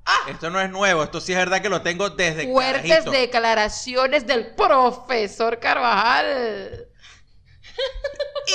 Ah, 0.04 0.26
Esto 0.28 0.50
no 0.50 0.60
es 0.60 0.68
nuevo. 0.68 1.02
Esto 1.02 1.20
sí 1.20 1.32
es 1.32 1.38
verdad 1.38 1.62
que 1.62 1.68
lo 1.68 1.80
tengo 1.82 2.10
desde 2.10 2.50
fuertes 2.50 2.88
carajito. 2.88 3.10
declaraciones 3.12 4.26
del 4.26 4.54
profesor 4.54 5.60
Carvajal. 5.60 6.88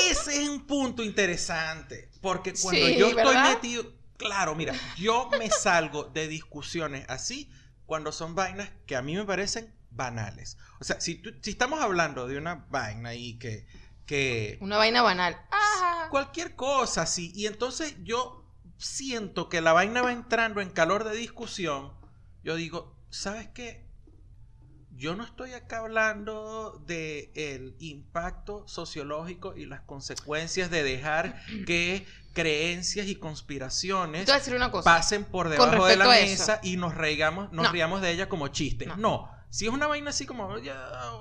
Ese 0.09 0.43
es 0.43 0.49
un 0.49 0.67
punto 0.67 1.03
interesante. 1.03 2.11
Porque 2.22 2.53
cuando 2.61 2.88
Sí, 2.88 2.95
yo 2.97 3.07
estoy 3.09 3.36
metido. 3.38 3.93
Claro, 4.18 4.55
mira, 4.55 4.74
yo 4.97 5.30
me 5.38 5.49
salgo 5.49 6.05
de 6.05 6.28
discusiones 6.28 7.05
así 7.07 7.51
cuando 7.86 8.11
son 8.11 8.34
vainas 8.36 8.72
que 8.88 8.95
a 8.95 9.01
mí 9.01 9.15
me 9.15 9.24
parecen 9.26 9.74
banales. 9.91 10.57
O 10.80 10.84
sea, 10.84 10.99
si, 10.99 11.15
tú- 11.15 11.34
si 11.41 11.51
estamos 11.51 11.80
hablando 11.82 12.28
de 12.28 12.38
una 12.38 12.65
vaina 12.70 13.13
y 13.13 13.38
que. 13.38 13.68
que 14.05 14.57
Una 14.61 14.78
vaina 14.78 15.01
banal. 15.03 15.38
Ah, 15.51 16.07
cualquier 16.09 16.55
cosa 16.55 17.03
así. 17.03 17.32
Y 17.36 17.45
entonces 17.45 17.95
yo 18.03 18.43
siento 18.78 19.49
que 19.49 19.61
la 19.61 19.74
vaina 19.74 20.01
va 20.01 20.11
entrando 20.11 20.61
en 20.61 20.70
calor 20.72 21.03
de 21.03 21.15
discusión. 21.15 21.93
Yo 22.43 22.55
digo, 22.55 22.95
¿sabes 23.09 23.47
qué? 23.49 23.86
Yo 24.97 25.15
no 25.15 25.23
estoy 25.23 25.53
acá 25.53 25.79
hablando 25.79 26.81
de 26.87 27.31
el 27.35 27.75
impacto 27.79 28.67
sociológico 28.67 29.55
y 29.55 29.65
las 29.67 29.81
consecuencias 29.81 30.69
de 30.71 30.81
dejar 30.83 31.39
que 31.67 32.05
creencias 32.33 33.07
y 33.07 33.15
conspiraciones 33.15 34.29
pasen 34.83 35.23
por 35.25 35.49
debajo 35.49 35.85
de 35.85 35.95
la 35.97 36.07
mesa 36.07 36.59
y 36.63 36.77
nos 36.77 36.95
reigamos, 36.95 37.51
nos 37.51 37.65
No. 37.65 37.71
riamos 37.71 38.01
de 38.01 38.11
ella 38.11 38.27
como 38.29 38.47
chistes. 38.49 38.87
No. 38.87 38.95
No. 38.97 39.31
Si 39.49 39.65
es 39.65 39.71
una 39.71 39.87
vaina 39.87 40.09
así 40.09 40.25
como, 40.25 40.57
ya, 40.57 40.75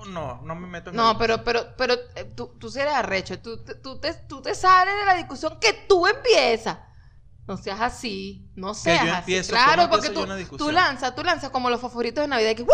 no, 0.09 0.41
no 0.43 0.55
me 0.55 0.67
meto 0.67 0.89
en 0.89 0.97
No, 0.97 1.17
pero, 1.17 1.43
pero, 1.45 1.75
pero 1.77 1.93
eh, 2.15 2.25
tú, 2.35 2.57
tú 2.59 2.67
eres 2.75 2.93
arrecho. 2.93 3.39
Tú, 3.39 3.63
te- 3.63 3.75
tú, 3.75 3.99
te, 3.99 4.13
tú 4.27 4.41
te 4.41 4.53
sales 4.53 4.93
de 4.99 5.05
la 5.05 5.15
discusión 5.15 5.57
que 5.61 5.71
tú 5.87 6.05
empiezas. 6.05 6.77
No 7.47 7.55
seas 7.55 7.79
así. 7.79 8.51
No 8.55 8.73
seas 8.73 9.05
yo 9.05 9.11
así. 9.11 9.19
empiezo, 9.19 9.51
Claro, 9.53 9.83
¿cómo 9.83 9.89
porque 9.91 10.07
empiezo 10.07 10.49
tú, 10.49 10.57
tú 10.57 10.71
lanzas, 10.71 11.15
tú 11.15 11.23
lanzas 11.23 11.49
como 11.51 11.69
los 11.69 11.79
favoritos 11.79 12.21
de 12.21 12.27
Navidad. 12.27 12.53
Que, 12.55 12.63
¡Woo! 12.63 12.71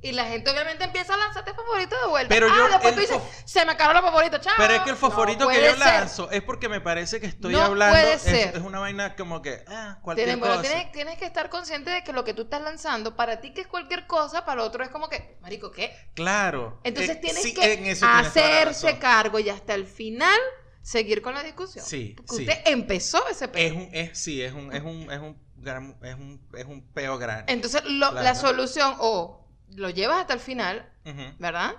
Y 0.00 0.12
la 0.12 0.26
gente 0.26 0.48
obviamente 0.50 0.84
empieza 0.84 1.14
a 1.14 1.16
lanzarte 1.16 1.52
favoritos 1.54 2.00
de 2.00 2.06
vuelta. 2.08 2.28
Pero 2.32 2.46
ah, 2.48 2.54
yo- 2.56 2.68
después 2.68 2.94
tú 2.94 3.00
dices, 3.00 3.18
se 3.44 3.64
me 3.64 3.72
acabaron 3.72 4.02
los 4.02 4.10
favoritos, 4.12 4.40
chao. 4.40 4.54
Pero 4.56 4.74
es 4.74 4.80
que 4.82 4.90
el 4.90 5.00
No 5.00 5.10
favorito 5.10 5.48
que 5.48 5.54
yo 5.56 5.70
ser. 5.70 5.78
lanzo 5.78 6.30
es 6.30 6.42
porque 6.42 6.68
me 6.68 6.80
parece 6.80 7.20
que 7.20 7.26
estoy 7.26 7.52
No 7.52 7.62
hablando. 7.62 7.94
puede 8.00 8.18
ser. 8.18 8.56
es 8.56 8.62
una 8.62 8.78
vaina 8.78 9.16
como 9.16 9.42
que, 9.42 9.64
ah, 9.66 9.98
cualquier 10.02 10.26
Tienes, 10.28 10.40
bueno, 10.40 10.56
cosa. 10.58 10.68
tienes, 10.68 10.92
tienes 10.92 11.18
que 11.18 11.24
estar 11.26 11.50
consciente 11.50 11.90
de 11.90 12.04
que 12.04 12.12
lo 12.12 12.22
que 12.24 12.32
tú 12.32 12.42
estás 12.42 12.62
lanzando, 12.62 13.16
para 13.16 13.40
ti 13.40 13.52
que 13.52 13.62
es 13.62 13.66
cualquier 13.66 14.06
cosa, 14.06 14.44
para 14.44 14.62
otro 14.62 14.84
es 14.84 14.90
como 14.90 15.08
que, 15.08 15.36
marico, 15.40 15.72
¿qué? 15.72 15.92
Claro. 16.14 16.80
Entonces 16.84 17.16
Eh, 17.16 17.20
tienes 17.20 17.42
sí, 17.42 17.52
que 17.54 17.96
la 18.00 18.18
hacerse 18.20 18.98
cargo 18.98 19.38
y 19.40 19.48
hasta 19.50 19.74
el 19.74 19.86
final 19.86 20.38
seguir 20.80 21.22
con 21.22 21.34
la 21.34 21.42
discusión. 21.42 21.84
Sí, 21.84 22.14
Porque 22.16 22.34
sí. 22.36 22.42
usted 22.42 22.62
empezó 22.66 23.26
ese 23.28 23.48
peo. 23.48 23.66
Es 23.66 23.72
un, 23.72 23.88
es, 23.92 24.18
sí, 24.18 24.40
es 24.42 24.52
un, 24.52 24.72
es 24.72 24.82
un, 24.82 25.10
es 25.10 25.18
un, 25.18 25.36
gran- 25.56 25.98
es 26.02 26.14
un, 26.14 26.48
es 26.56 26.64
un 26.64 26.86
peo 26.94 27.18
grande. 27.18 27.52
Entonces, 27.52 27.82
lo- 27.84 28.10
Claro. 28.10 28.24
la 28.24 28.34
solución, 28.34 28.94
o 29.00 29.44
lo 29.74 29.90
llevas 29.90 30.20
hasta 30.20 30.34
el 30.34 30.40
final. 30.40 30.92
¿verdad? 31.38 31.74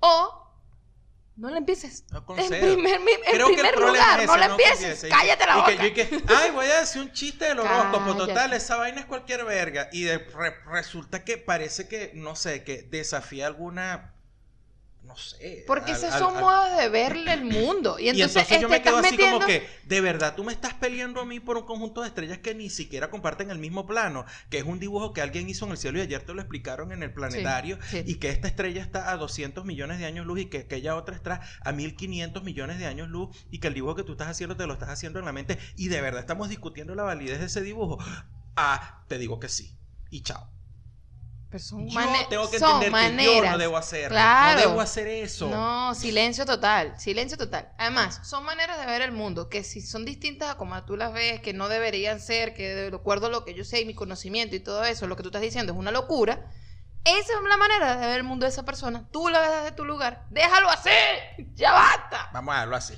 O 0.00 0.44
no 1.36 1.50
la 1.50 1.58
empieces. 1.58 2.04
No 2.10 2.18
En 2.18 2.24
concedo. 2.24 2.74
primer, 2.74 2.98
mi- 3.00 3.12
en 3.12 3.20
Creo 3.32 3.46
que 3.46 3.52
el 3.54 3.58
primer 3.60 3.74
problema 3.76 4.16
lugar, 4.16 4.20
es 4.20 4.26
no 4.26 4.32
ese, 4.34 4.40
la 4.40 4.46
que 4.46 4.52
empieces. 4.64 5.10
Cállate 5.10 5.46
la 5.46 5.52
y 5.52 5.60
boca. 5.60 5.76
que- 5.76 5.86
y 5.86 5.92
que, 5.94 6.22
ay, 6.34 6.50
voy 6.50 6.66
a 6.66 6.80
decir 6.80 7.02
un 7.02 7.12
chiste 7.12 7.44
del 7.44 7.60
horóscopo. 7.60 7.98
Cállate. 8.04 8.26
Total, 8.26 8.52
esa 8.54 8.76
vaina 8.76 9.00
es 9.00 9.06
cualquier 9.06 9.44
verga. 9.44 9.88
Y 9.92 10.02
de- 10.02 10.18
re- 10.18 10.56
resulta 10.66 11.22
que 11.24 11.38
parece 11.38 11.86
que, 11.86 12.10
no 12.14 12.34
sé, 12.34 12.64
que 12.64 12.82
desafía 12.82 13.46
alguna. 13.46 14.14
Sé. 15.18 15.64
Porque 15.66 15.92
al- 15.92 15.98
son 15.98 16.34
al- 16.36 16.40
modos 16.40 16.76
de 16.76 16.88
verle 16.88 17.32
el 17.32 17.44
mundo. 17.44 17.98
Y 17.98 18.04
Y 18.06 18.10
entonces, 18.10 18.36
entonces, 18.42 18.60
yo 18.60 18.68
me 18.68 18.82
quedo 18.82 18.98
así 18.98 19.10
metiendo... 19.10 19.36
como 19.40 19.46
que, 19.46 19.66
de 19.84 20.00
verdad, 20.00 20.34
tú 20.36 20.44
me 20.44 20.52
estás 20.52 20.74
peleando 20.74 21.20
a 21.20 21.24
mí 21.24 21.40
por 21.40 21.56
un 21.56 21.64
conjunto 21.64 22.02
de 22.02 22.08
estrellas 22.08 22.38
que 22.38 22.54
ni 22.54 22.70
siquiera 22.70 23.10
comparten 23.10 23.50
el 23.50 23.58
mismo 23.58 23.86
plano, 23.86 24.24
que 24.50 24.58
es 24.58 24.64
un 24.64 24.78
dibujo 24.78 25.12
que 25.12 25.20
alguien 25.20 25.48
hizo 25.48 25.64
en 25.66 25.72
el 25.72 25.76
cielo 25.78 25.98
y 25.98 26.02
ayer 26.02 26.22
te 26.22 26.32
lo 26.34 26.40
explicaron 26.40 26.92
en 26.92 27.02
el 27.02 27.12
planetario, 27.12 27.78
sí. 27.90 28.02
y 28.06 28.14
que 28.16 28.30
esta 28.30 28.48
estrella 28.48 28.82
está 28.82 29.10
a 29.10 29.16
200 29.16 29.64
millones 29.64 29.98
de 29.98 30.06
años 30.06 30.24
luz 30.26 30.40
y 30.40 30.46
que 30.46 30.58
aquella 30.58 30.94
otra 30.96 31.14
está 31.14 31.40
a 31.64 31.72
1500 31.72 32.42
millones 32.44 32.78
de 32.78 32.86
años 32.86 33.08
luz 33.08 33.36
y 33.50 33.58
que 33.58 33.68
el 33.68 33.74
dibujo 33.74 33.94
que 33.94 34.04
tú 34.04 34.12
estás 34.12 34.28
haciendo 34.28 34.56
te 34.56 34.66
lo 34.66 34.72
estás 34.74 34.88
haciendo 34.90 35.18
en 35.18 35.24
la 35.24 35.32
mente 35.32 35.58
y 35.76 35.88
de 35.88 36.00
verdad 36.00 36.20
estamos 36.20 36.48
discutiendo 36.48 36.94
la 36.94 37.02
validez 37.02 37.40
de 37.40 37.46
ese 37.46 37.60
dibujo. 37.62 37.98
Ah, 38.56 39.04
te 39.08 39.18
digo 39.18 39.38
que 39.40 39.48
sí. 39.48 39.76
Y 40.10 40.22
chao. 40.22 40.50
Pero 41.50 41.64
son 41.64 41.88
yo 41.88 41.98
tengo 42.28 42.50
que 42.50 42.56
entender 42.58 42.90
maneras. 42.90 43.26
que 43.26 43.36
yo 43.36 43.50
no 43.52 43.58
debo 43.58 43.76
hacerlo. 43.78 44.18
No 44.18 44.56
debo 44.56 44.80
hacer 44.82 45.06
eso. 45.06 45.48
No, 45.48 45.94
silencio 45.94 46.44
total, 46.44 46.98
silencio 47.00 47.38
total. 47.38 47.72
Además, 47.78 48.20
son 48.22 48.44
maneras 48.44 48.78
de 48.78 48.84
ver 48.84 49.00
el 49.00 49.12
mundo 49.12 49.48
que 49.48 49.64
si 49.64 49.80
son 49.80 50.04
distintas 50.04 50.50
a 50.50 50.56
como 50.58 50.82
tú 50.84 50.96
las 50.96 51.12
ves, 51.14 51.40
que 51.40 51.54
no 51.54 51.68
deberían 51.68 52.20
ser, 52.20 52.52
que 52.52 52.74
de 52.74 52.94
acuerdo 52.94 53.28
a 53.28 53.30
lo 53.30 53.46
que 53.46 53.54
yo 53.54 53.64
sé 53.64 53.80
y 53.80 53.86
mi 53.86 53.94
conocimiento 53.94 54.56
y 54.56 54.60
todo 54.60 54.84
eso, 54.84 55.06
lo 55.06 55.16
que 55.16 55.22
tú 55.22 55.30
estás 55.30 55.40
diciendo 55.40 55.72
es 55.72 55.78
una 55.78 55.90
locura. 55.90 56.50
Esa 57.04 57.32
es 57.32 57.42
la 57.48 57.56
manera 57.56 57.96
de 57.96 58.06
ver 58.06 58.18
el 58.18 58.24
mundo 58.24 58.44
de 58.44 58.50
esa 58.50 58.64
persona. 58.66 59.08
Tú 59.10 59.30
la 59.30 59.40
ves 59.40 59.50
desde 59.50 59.72
tu 59.72 59.86
lugar. 59.86 60.26
Déjalo 60.28 60.68
así. 60.68 60.90
Ya 61.54 61.72
basta. 61.72 62.28
Vamos 62.34 62.52
a 62.52 62.56
dejarlo 62.56 62.76
así. 62.76 62.94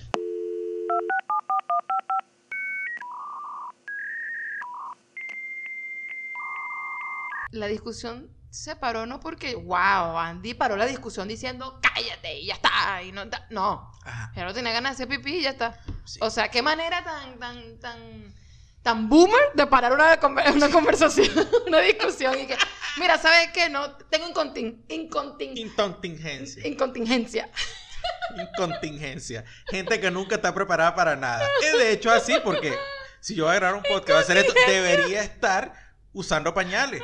La 7.53 7.67
discusión 7.67 8.40
se 8.51 8.75
paró 8.77 9.07
no 9.07 9.21
porque, 9.21 9.55
wow, 9.55 10.19
Andy 10.19 10.55
paró 10.55 10.77
la 10.77 10.87
discusión 10.87 11.29
diciendo, 11.29 11.79
cállate 11.83 12.41
y 12.41 12.47
ya 12.47 12.55
está. 12.55 13.03
Y 13.03 13.13
no, 13.13 13.29
ta-". 13.29 13.47
no, 13.51 13.93
Ajá. 14.05 14.33
ya 14.35 14.45
no 14.45 14.53
tenía 14.53 14.73
ganas 14.73 14.99
de 14.99 15.05
hacer 15.05 15.17
pipí 15.17 15.37
y 15.37 15.43
ya 15.43 15.51
está. 15.51 15.81
Sí. 16.05 16.19
O 16.23 16.31
sea, 16.31 16.49
qué 16.51 16.61
manera 16.63 17.05
tan, 17.05 17.39
tan, 17.39 17.79
tan, 17.79 18.35
tan 18.83 19.09
boomer 19.09 19.53
de 19.55 19.67
parar 19.67 19.93
una, 19.93 20.19
una 20.53 20.69
conversación, 20.69 21.29
una 21.67 21.79
discusión 21.81 22.39
y 22.39 22.47
que, 22.47 22.57
mira, 22.99 23.19
¿sabes 23.19 23.51
qué? 23.53 23.69
No, 23.69 23.93
tengo 23.97 24.27
incontin, 24.29 24.85
incontin, 24.89 25.57
Incontingencia. 25.57 26.67
incontingencia. 26.67 27.49
Incontingencia. 28.37 29.45
Gente 29.69 30.01
que 30.01 30.11
nunca 30.11 30.37
está 30.37 30.55
preparada 30.55 30.95
para 30.95 31.17
nada. 31.17 31.47
Es 31.63 31.79
de 31.79 31.93
hecho 31.93 32.11
así 32.11 32.35
porque 32.43 32.75
si 33.21 33.35
yo 33.35 33.45
voy 33.45 33.53
a 33.53 33.57
grabar 33.57 33.77
un 33.77 33.83
podcast, 33.83 34.09
voy 34.09 34.17
a 34.17 34.21
hacer 34.21 34.37
esto, 34.39 34.55
debería 34.67 35.23
estar 35.23 35.75
usando 36.13 36.55
pañales. 36.55 37.03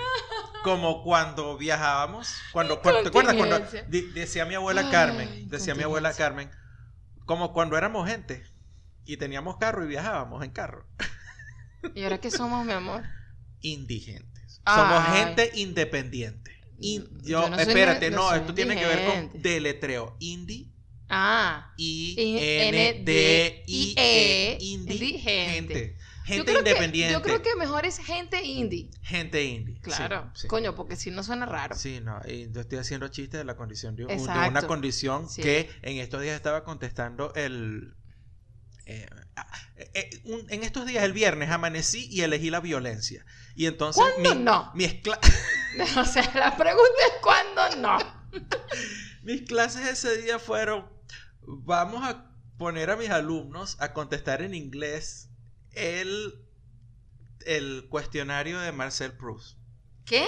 Como 0.62 1.02
cuando 1.04 1.57
viajábamos, 1.57 2.28
cuando, 2.52 2.80
cuando- 2.82 3.02
¿te 3.02 3.09
acuerdas 3.09 3.36
cuando 3.36 3.61
decía 4.14 4.44
mi 4.46 4.54
abuela 4.57 4.80
Ay, 4.80 4.90
Carmen, 4.90 5.48
decía 5.48 5.74
mi 5.76 5.84
abuela. 5.84 6.12
Carmen, 6.12 6.50
como 7.24 7.52
cuando 7.52 7.76
éramos 7.78 8.09
gente 8.09 8.42
y 9.04 9.16
teníamos 9.16 9.59
carro 9.59 9.84
y 9.84 9.88
viajábamos 9.88 10.42
en 10.44 10.50
carro. 10.50 10.86
¿Y 11.94 12.02
ahora 12.02 12.18
qué 12.18 12.32
somos, 12.32 12.64
mi 12.66 12.72
amor? 12.72 13.04
Indigentes. 13.61 14.61
Ay. 14.64 14.76
Somos 14.76 15.16
gente 15.16 15.52
independiente. 15.54 16.50
In- 16.80 17.09
yo, 17.22 17.42
Yo 17.42 17.48
no 17.50 17.57
soy 17.57 17.64
espérate, 17.68 18.11
no 18.11 18.16
no, 18.16 18.28
soy 18.30 18.38
esto 18.40 18.54
tiene 18.54 18.76
que 18.76 18.86
ver 18.86 19.07
con 19.30 19.42
deletreo. 19.42 20.16
Indie 20.18 20.72
Ah, 21.09 21.72
I 21.76 22.14
I- 22.18 22.38
N 22.68 23.02
D 23.04 23.62
I 23.68 23.94
E 23.96 24.59
Indigente. 24.61 25.96
Yo 26.27 26.35
Gente 26.35 26.53
independiente. 26.55 27.09
que, 27.09 27.12
yo 27.12 27.22
creo 27.22 27.43
que 27.43 27.55
mejor 27.57 27.87
es 27.87 27.99
gente 27.99 28.43
indie. 28.43 28.91
Gente 29.03 29.45
indie. 29.45 29.81
Claro. 29.81 30.31
sí. 30.35 30.49
Coño, 30.49 30.74
porque 30.74 30.97
si 30.97 31.11
no 31.11 31.22
suena 31.22 31.47
raro. 31.47 31.74
Sí, 31.77 32.01
no, 32.01 32.20
y 32.27 32.51
yo 32.53 32.61
estoy 32.62 32.79
haciendo 32.79 33.09
chistes 33.09 33.39
de 33.39 33.45
la 33.45 33.57
condición 33.57 33.95
de, 33.97 34.05
un- 34.07 34.09
de 34.27 34.49
una 34.49 34.62
condición 34.62 35.29
Sí. 35.29 35.43
que 35.43 35.70
en 35.83 35.99
estos 35.99 36.20
días 36.22 36.35
estaba 36.35 36.64
contestando 36.64 37.33
el 37.35 37.95
eh, 38.89 39.07
ah, 39.37 39.47
eh, 39.95 40.11
un- 40.24 40.47
en 40.49 40.62
estos 40.62 40.87
días 40.87 41.03
el 41.05 41.12
viernes 41.12 41.51
amanecí 41.51 42.07
y 42.11 42.20
elegí 42.22 42.51
la 42.51 42.61
violencia 42.61 43.24
y 43.57 43.66
entonces 43.66 44.01
¿Cuándo 44.01 44.35
mi- 44.37 44.43
no? 44.43 44.72
O 46.01 46.05
sea, 46.05 46.31
la 46.35 46.57
pregunta 46.57 47.01
es 47.07 47.12
cuándo 47.20 47.77
no. 47.81 47.99
mis 49.22 49.43
clases 49.43 49.87
ese 49.89 50.16
día 50.22 50.39
fueron 50.39 50.87
vamos 51.43 52.03
a 52.05 52.31
poner 52.59 52.91
a 52.91 52.97
mis 52.97 53.11
alumnos 53.11 53.77
a 53.81 53.93
contestar 53.93 54.41
en 54.43 54.55
inglés 54.55 55.31
el 55.77 56.43
el 57.47 57.87
cuestionario 57.89 58.59
de 58.59 58.72
Marcel 58.72 59.12
Proust 59.16 59.57
¿Qué? 60.05 60.27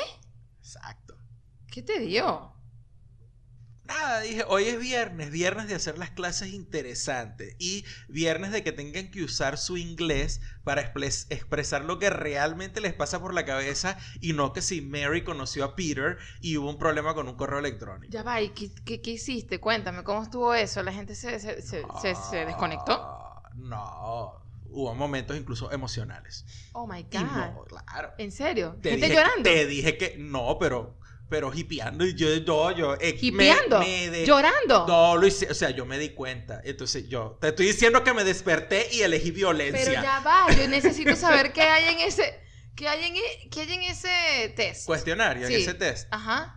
exacto 0.61 1.17
¿Qué 1.71 1.83
te 1.83 1.99
dio? 2.01 2.55
Nada, 3.85 4.21
dije, 4.21 4.45
hoy 4.47 4.65
es 4.65 4.79
viernes, 4.79 5.31
viernes 5.31 5.67
de 5.67 5.75
hacer 5.75 5.97
las 5.97 6.11
clases 6.11 6.53
interesantes 6.53 7.57
y 7.59 7.87
viernes 8.07 8.53
de 8.53 8.63
que 8.63 8.71
tengan 8.73 9.11
que 9.11 9.25
usar 9.25 9.57
su 9.57 9.79
inglés 9.79 10.43
para 10.63 10.83
expres- 10.83 11.27
expresar 11.31 11.85
lo 11.87 11.99
que 11.99 12.11
realmente 12.11 12.83
les 12.83 12.93
pasa 12.93 13.19
por 13.19 13.33
la 13.33 13.47
cabeza 13.47 13.97
y 14.21 14.35
no 14.35 14.53
que 14.53 14.61
si 14.61 14.83
Mary 14.83 15.25
conoció 15.25 15.65
a 15.65 15.75
Peter 15.75 16.19
y 16.43 16.59
hubo 16.59 16.69
un 16.69 16.77
problema 16.79 17.15
con 17.15 17.29
un 17.29 17.37
correo 17.37 17.61
electrónico. 17.61 18.13
Ya 18.13 18.23
va, 18.23 18.43
¿y 18.43 18.51
qué, 18.51 18.71
qué- 18.85 19.01
qué 19.01 19.13
hiciste? 19.13 19.59
Cuéntame, 19.59 20.05
¿cómo 20.05 20.23
estuvo 20.23 20.53
eso? 20.53 20.83
¿La 20.83 20.93
gente 20.93 21.15
se, 21.15 21.41
se, 21.41 21.63
se, 21.63 21.83
se- 22.03 22.15
se 22.15 22.45
desconectó? 22.45 23.17
No, 23.55 24.39
hubo 24.71 24.95
momentos 24.95 25.37
incluso 25.37 25.71
emocionales. 25.73 26.45
Oh 26.73 26.87
my 26.87 27.01
Y 27.01 27.17
God. 27.17 27.23
no, 27.25 27.65
claro. 27.65 28.13
¿En 28.19 28.31
serio? 28.33 28.77
Te 28.83 28.91
¿Gente 28.91 29.09
llorando? 29.09 29.43
Te 29.43 29.67
dije 29.67 29.97
que 29.97 30.17
no, 30.19 30.57
pero, 30.61 30.99
pero 31.29 31.53
hipeando 31.55 32.05
y 32.07 32.15
yo, 32.15 32.29
yo, 32.37 32.71
yo. 32.73 32.95
eh, 33.01 33.17
¿Hipeando? 33.21 33.79
me 33.81 34.11
de- 34.11 34.27
¿Llorando? 34.27 34.87
No, 34.87 35.17
lo 35.17 35.27
hice, 35.27 35.51
o 35.51 35.55
sea, 35.55 35.71
yo 35.71 35.85
me 35.87 35.99
di 35.99 36.11
cuenta. 36.11 36.61
Entonces 36.65 37.09
yo 37.09 37.39
te 37.41 37.49
estoy 37.49 37.67
diciendo 37.67 38.03
que 38.05 38.13
me 38.15 38.25
desperté 38.25 38.89
y 38.93 39.03
elegí 39.03 39.31
violencia. 39.31 39.85
Pero 39.87 40.03
ya 40.03 40.21
va, 40.21 40.47
yo 40.53 40.69
necesito 40.69 41.15
saber 41.17 41.53
qué 41.53 41.63
hay 41.63 41.95
en 41.95 42.01
ese, 42.01 42.41
qué 42.77 42.89
hay 42.89 43.05
en, 43.09 43.17
e- 43.17 43.49
qué 43.51 43.63
hay 43.63 43.73
en 43.73 43.83
ese 43.83 44.53
test. 44.57 44.87
Cuestionario 44.87 45.47
Sí. 45.47 45.55
en 45.55 45.61
ese 45.61 45.75
test. 45.75 46.09
Ajá. 46.11 46.55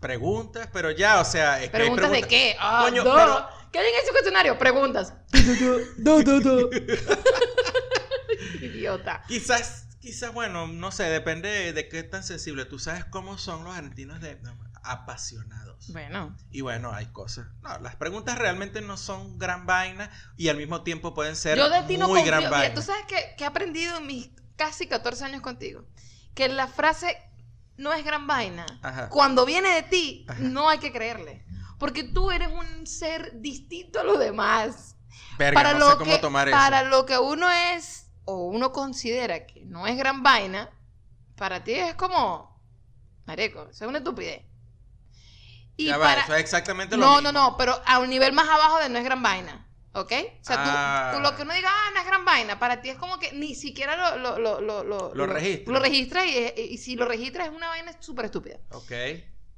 Preguntas, 0.00 0.68
pero 0.72 0.90
ya, 0.90 1.20
o 1.20 1.24
sea, 1.24 1.62
es 1.62 1.68
que 1.70 1.76
hay 1.76 1.82
¿Preguntas 1.82 2.10
de 2.10 2.22
qué? 2.22 2.56
Ah, 2.58 2.84
Coño, 2.88 3.04
no. 3.04 3.14
pero- 3.14 3.59
¿Qué 3.72 3.78
hay 3.78 3.86
en 3.88 3.94
ese 4.02 4.10
cuestionario? 4.10 4.58
Preguntas. 4.58 5.14
Idiota. 8.60 9.22
Quizás, 9.28 9.86
quizás, 10.00 10.32
bueno, 10.32 10.66
no 10.66 10.90
sé, 10.92 11.04
depende 11.04 11.72
de, 11.72 11.88
qué 11.88 12.02
tan 12.02 12.22
sensible. 12.24 12.64
Tú 12.64 12.78
sabes 12.78 13.04
cómo 13.04 13.38
son 13.38 13.64
los 13.64 13.76
argentinos 13.76 14.20
de 14.20 14.38
apasionados. 14.82 15.92
Bueno, 15.92 16.36
Y 16.50 16.62
bueno, 16.62 16.92
hay 16.92 17.06
cosas. 17.06 17.46
No, 17.62 17.78
las 17.78 17.96
preguntas 17.96 18.38
realmente 18.38 18.80
no 18.80 18.96
son 18.96 19.38
gran 19.38 19.66
vaina 19.66 20.10
y 20.36 20.48
al 20.48 20.56
mismo 20.56 20.82
tiempo 20.82 21.14
pueden 21.14 21.36
ser 21.36 21.58
yo 21.58 21.68
de 21.70 21.82
ti 21.82 21.96
no 21.96 22.08
muy 22.08 22.16
confío. 22.18 22.32
gran 22.32 22.40
Mira, 22.44 22.50
vaina. 22.50 22.74
tú 22.74 22.82
sabes 22.82 23.04
que, 23.06 23.34
que 23.36 23.44
he 23.44 23.46
aprendido 23.46 23.98
en 23.98 24.06
mis 24.06 24.30
casi 24.56 24.86
14 24.86 25.24
años 25.24 25.42
contigo. 25.42 25.84
Que 26.34 26.48
la 26.48 26.66
frase 26.68 27.16
no 27.76 27.92
es 27.92 28.04
gran 28.04 28.26
vaina. 28.26 28.66
Ajá. 28.82 29.08
Cuando 29.08 29.46
viene 29.46 29.74
de 29.74 29.82
ti, 29.82 30.26
Ajá. 30.28 30.38
no 30.40 30.68
hay 30.68 30.78
que 30.78 30.92
creerle. 30.92 31.44
Porque 31.80 32.04
tú 32.04 32.30
eres 32.30 32.48
un 32.52 32.86
ser 32.86 33.40
distinto 33.40 33.98
a 33.98 34.04
los 34.04 34.18
demás. 34.20 34.96
Verga, 35.38 35.54
para 35.60 35.72
no 35.72 35.78
lo 35.80 35.90
sé 35.92 35.96
cómo 35.96 36.12
que, 36.12 36.18
tomar 36.18 36.46
eso. 36.48 36.56
para 36.56 36.82
lo 36.84 37.06
que 37.06 37.18
uno 37.18 37.50
es 37.50 38.06
o 38.26 38.44
uno 38.46 38.70
considera 38.70 39.46
que 39.46 39.64
no 39.64 39.86
es 39.86 39.96
gran 39.96 40.22
vaina, 40.22 40.70
para 41.36 41.64
ti 41.64 41.72
es 41.72 41.94
como, 41.94 42.62
marico, 43.26 43.62
eso 43.70 43.84
es 43.84 43.88
una 43.88 43.98
estupidez. 43.98 44.42
Y 45.76 45.86
Ya 45.86 45.96
va, 45.96 46.12
eso 46.14 46.34
es 46.34 46.40
exactamente 46.40 46.96
lo 46.96 47.06
no, 47.06 47.14
mismo. 47.16 47.32
no, 47.32 47.50
no, 47.50 47.56
pero 47.56 47.80
a 47.86 47.98
un 47.98 48.10
nivel 48.10 48.32
más 48.34 48.46
abajo 48.48 48.78
de 48.78 48.90
no 48.90 48.98
es 48.98 49.04
gran 49.04 49.22
vaina. 49.22 49.66
¿Ok? 49.92 50.12
O 50.12 50.44
sea, 50.44 50.56
tú- 50.62 50.70
Ah. 50.72 51.12
tú, 51.14 51.20
lo 51.20 51.34
que 51.34 51.42
uno 51.42 51.52
diga, 51.54 51.68
ah, 51.72 51.90
no 51.94 52.00
es 52.00 52.06
gran 52.06 52.24
vaina, 52.24 52.58
para 52.60 52.80
ti 52.82 52.90
es 52.90 52.96
como 52.98 53.18
que 53.18 53.32
ni 53.32 53.54
siquiera 53.56 53.96
lo, 53.96 54.18
lo, 54.18 54.38
lo, 54.38 54.60
lo, 54.60 54.84
lo, 54.84 55.14
Lo 55.14 55.26
registras. 55.26 55.74
Lo 55.74 55.80
registras 55.80 56.26
y, 56.26 56.60
y 56.60 56.78
si 56.78 56.94
lo 56.94 57.06
registras 57.06 57.48
es 57.48 57.54
una 57.54 57.68
vaina 57.68 57.92
súper 58.00 58.26
estúpida. 58.26 58.58
Ok. 58.70 58.92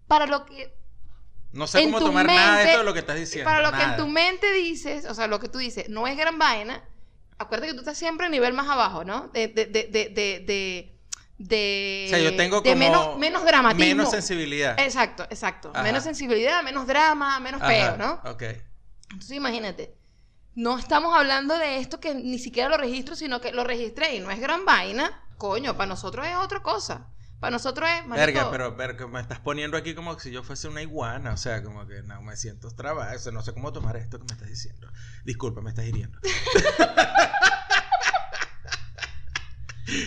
Para 0.06 0.26
lo 0.26 0.46
que 0.46 0.74
No 1.52 1.66
sé 1.66 1.80
en 1.82 1.92
cómo 1.92 2.00
tomar 2.00 2.26
nada 2.26 2.40
de 2.52 2.56
mente- 2.56 2.70
esto 2.70 2.78
de 2.78 2.84
lo 2.84 2.92
que 2.92 2.98
estás 3.00 3.16
diciendo. 3.16 3.48
para 3.50 3.62
lo 3.62 3.76
que 3.76 3.82
en 3.82 3.96
tu 3.96 4.08
mente 4.08 4.52
dices, 4.52 5.04
o 5.04 5.14
sea, 5.14 5.26
lo 5.26 5.38
que 5.40 5.48
tú 5.48 5.58
dices, 5.58 5.88
no 5.88 6.06
es 6.06 6.16
gran 6.16 6.38
vaina, 6.38 6.82
acuérdate 7.38 7.68
que 7.68 7.74
tú 7.74 7.80
estás 7.80 7.98
siempre 7.98 8.26
a 8.26 8.28
nivel 8.30 8.52
más 8.54 8.68
abajo, 8.68 9.04
¿no? 9.04 9.28
De, 9.28 9.48
de, 9.48 9.66
de, 9.66 9.84
de, 9.88 10.92
de, 11.38 12.04
O 12.06 12.10
sea, 12.10 12.18
yo 12.18 12.36
tengo 12.36 12.62
como 12.62 12.76
menos, 12.76 13.18
menos 13.18 13.44
dramatismo. 13.44 13.84
Menos 13.84 14.10
sensibilidad. 14.10 14.78
Exacto, 14.78 15.24
exacto. 15.24 15.70
Ajá. 15.74 15.82
Menos 15.82 16.04
sensibilidad, 16.04 16.62
menos 16.62 16.86
drama, 16.86 17.38
menos 17.40 17.60
peo, 17.60 17.96
¿no? 17.96 18.20
Ok. 18.30 18.42
Entonces 19.10 19.36
imagínate, 19.36 19.94
no 20.54 20.78
estamos 20.78 21.14
hablando 21.14 21.58
de 21.58 21.78
esto 21.78 21.98
que 22.00 22.14
ni 22.14 22.38
siquiera 22.38 22.68
lo 22.68 22.76
registro, 22.76 23.16
sino 23.16 23.40
que 23.40 23.52
lo 23.52 23.64
registré 23.64 24.14
y 24.16 24.20
no 24.20 24.30
es 24.30 24.40
gran 24.40 24.64
vaina. 24.64 25.20
Coño, 25.36 25.76
para 25.76 25.86
nosotros 25.88 26.26
es 26.26 26.36
otra 26.36 26.62
cosa. 26.62 27.08
Para 27.42 27.50
nosotros 27.50 27.88
es... 27.90 28.06
marico, 28.06 28.50
Verga, 28.50 28.76
pero, 28.76 28.96
que 28.96 29.06
me 29.08 29.20
estás 29.20 29.40
poniendo 29.40 29.76
aquí 29.76 29.96
como 29.96 30.16
si 30.20 30.30
yo 30.30 30.44
fuese 30.44 30.68
una 30.68 30.80
iguana. 30.80 31.32
O 31.32 31.36
sea, 31.36 31.60
como 31.64 31.88
que 31.88 32.00
no 32.04 32.22
me 32.22 32.36
siento 32.36 32.70
trabado. 32.70 33.14
O 33.14 33.18
sea, 33.18 33.32
no 33.32 33.42
sé 33.42 33.52
cómo 33.52 33.72
tomar 33.72 33.96
esto 33.96 34.18
que 34.18 34.24
me 34.24 34.32
estás 34.32 34.48
diciendo. 34.48 34.86
Disculpa, 35.24 35.60
me 35.60 35.70
estás 35.70 35.84
hiriendo. 35.86 36.20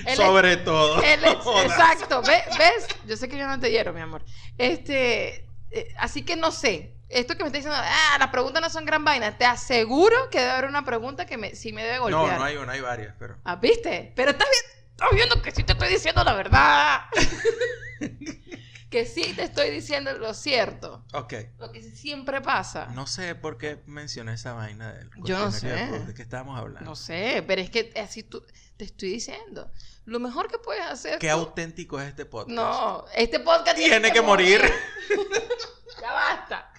es- 0.06 0.16
Sobre 0.16 0.58
todo. 0.58 1.02
Él 1.04 1.24
es- 1.26 1.36
Jodas. 1.40 1.66
exacto, 1.66 2.22
ve- 2.22 2.44
¿ves? 2.58 2.88
Yo 3.06 3.18
sé 3.18 3.28
que 3.28 3.38
yo 3.38 3.48
no 3.48 3.60
te 3.60 3.70
hiero, 3.70 3.92
mi 3.94 4.00
amor. 4.02 4.24
Este, 4.58 5.46
eh, 5.72 5.94
así 5.98 6.24
que 6.24 6.36
no 6.38 6.52
sé. 6.52 6.94
Esto 7.10 7.36
que 7.36 7.44
me 7.44 7.48
está 7.50 7.58
diciendo, 7.58 7.78
ah, 7.80 8.16
las 8.18 8.30
preguntas 8.30 8.62
no 8.62 8.70
son 8.70 8.86
gran 8.86 9.04
vaina. 9.06 9.38
Te 9.38 9.46
aseguro 9.46 10.30
que 10.32 10.40
debe 10.40 10.52
haber 10.52 10.66
una 10.70 10.86
pregunta 10.86 11.26
que 11.26 11.38
me, 11.38 11.54
sí 11.54 11.72
me 11.74 11.84
debe 11.84 11.98
No, 11.98 12.04
golpear. 12.22 12.40
no 12.40 12.46
hay 12.46 12.56
una, 12.56 12.72
hay 12.74 12.82
varias, 12.82 13.14
pero. 13.20 13.38
Ah, 13.44 13.58
¿viste? 13.58 14.14
Pero 14.16 14.32
estás, 14.32 14.48
vi- 14.50 14.85
estás 14.96 15.10
viendo 15.14 15.42
que 15.42 15.52
sí 15.52 15.64
te 15.64 15.74
estoy 15.74 15.90
diciendo 15.90 16.24
la 16.24 16.34
verdad. 16.34 17.02
que 18.90 19.06
sí 19.06 19.34
te 19.36 19.44
estoy 19.44 19.72
diciendo 19.72 20.14
lo 20.18 20.34
cierto. 20.34 21.04
Ok. 21.14 21.34
Lo 21.60 21.72
que 21.72 21.82
siempre 21.82 22.40
pasa. 22.42 22.88
No 22.94 23.06
sé 23.08 23.36
por 23.36 23.58
qué 23.58 23.82
mencioné 23.88 24.34
esa 24.34 24.54
vaina 24.54 24.94
del 24.94 25.10
Yo 25.24 25.38
no 25.38 25.52
sé. 25.52 25.68
¿De 25.68 26.14
qué 26.14 26.22
estábamos 26.22 26.58
hablando? 26.58 26.90
No 26.90 26.96
sé, 26.96 27.44
pero 27.46 27.62
es 27.62 27.70
que 27.70 27.92
así 28.02 28.24
tú 28.24 28.46
te 28.78 28.86
estoy 28.86 29.10
diciendo. 29.10 29.70
Lo 30.06 30.20
mejor 30.20 30.50
que 30.50 30.60
puedes 30.60 30.86
hacer. 30.86 31.20
Qué 31.20 31.28
tú- 31.28 31.34
auténtico 31.34 32.00
es 32.00 32.08
este 32.08 32.26
podcast. 32.26 32.56
No, 32.56 33.06
este 33.16 33.40
podcast 33.40 33.76
Tiene 33.76 34.14
que 34.14 34.22
morir. 34.22 34.62
ya 36.02 36.14
basta. 36.14 36.72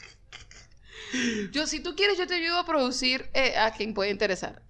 Yo, 1.50 1.66
si 1.66 1.80
tú 1.80 1.94
quieres, 1.94 2.16
yo 2.18 2.26
te 2.26 2.34
ayudo 2.34 2.58
a 2.58 2.66
producir 2.66 3.28
eh, 3.34 3.56
a 3.58 3.72
quien 3.72 3.92
puede 3.94 4.10
interesar. 4.10 4.62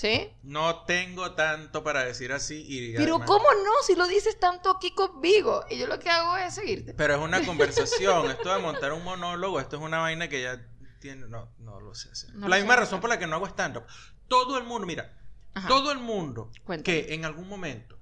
¿Sí? 0.00 0.32
No 0.42 0.84
tengo 0.84 1.32
tanto 1.32 1.84
para 1.84 2.02
decir 2.04 2.32
así. 2.32 2.64
Y 2.66 2.92
Pero 2.96 3.16
además- 3.16 3.26
¿cómo 3.28 3.44
no? 3.52 3.70
Si 3.86 3.94
lo 3.96 4.06
dices 4.06 4.38
tanto 4.40 4.70
aquí 4.70 4.94
conmigo. 4.94 5.62
Y 5.68 5.76
yo 5.76 5.86
lo 5.86 5.98
que 5.98 6.08
hago 6.08 6.38
es 6.38 6.54
seguirte. 6.54 6.94
Pero 6.94 7.16
es 7.16 7.20
una 7.20 7.42
conversación. 7.46 8.30
esto 8.30 8.50
de 8.54 8.62
montar 8.62 8.94
un 8.94 9.04
monólogo, 9.04 9.60
esto 9.60 9.76
es 9.76 9.82
una 9.82 9.98
vaina 9.98 10.28
que 10.28 10.40
ya 10.42 10.66
tiene. 11.00 11.26
No, 11.28 11.52
no 11.58 11.80
lo 11.80 11.94
sé 11.94 12.10
hacer. 12.10 12.34
No 12.34 12.48
la 12.48 12.56
misma 12.56 12.76
razón 12.76 13.02
por 13.02 13.10
la 13.10 13.18
que 13.18 13.26
no 13.26 13.36
hago 13.36 13.46
stand-up. 13.46 13.84
Todo 14.26 14.56
el 14.56 14.64
mundo, 14.64 14.86
mira, 14.86 15.12
Ajá. 15.52 15.68
todo 15.68 15.92
el 15.92 15.98
mundo 15.98 16.50
Cuéntame. 16.64 16.82
que 17.04 17.14
en 17.14 17.26
algún 17.26 17.46
momento 17.46 17.98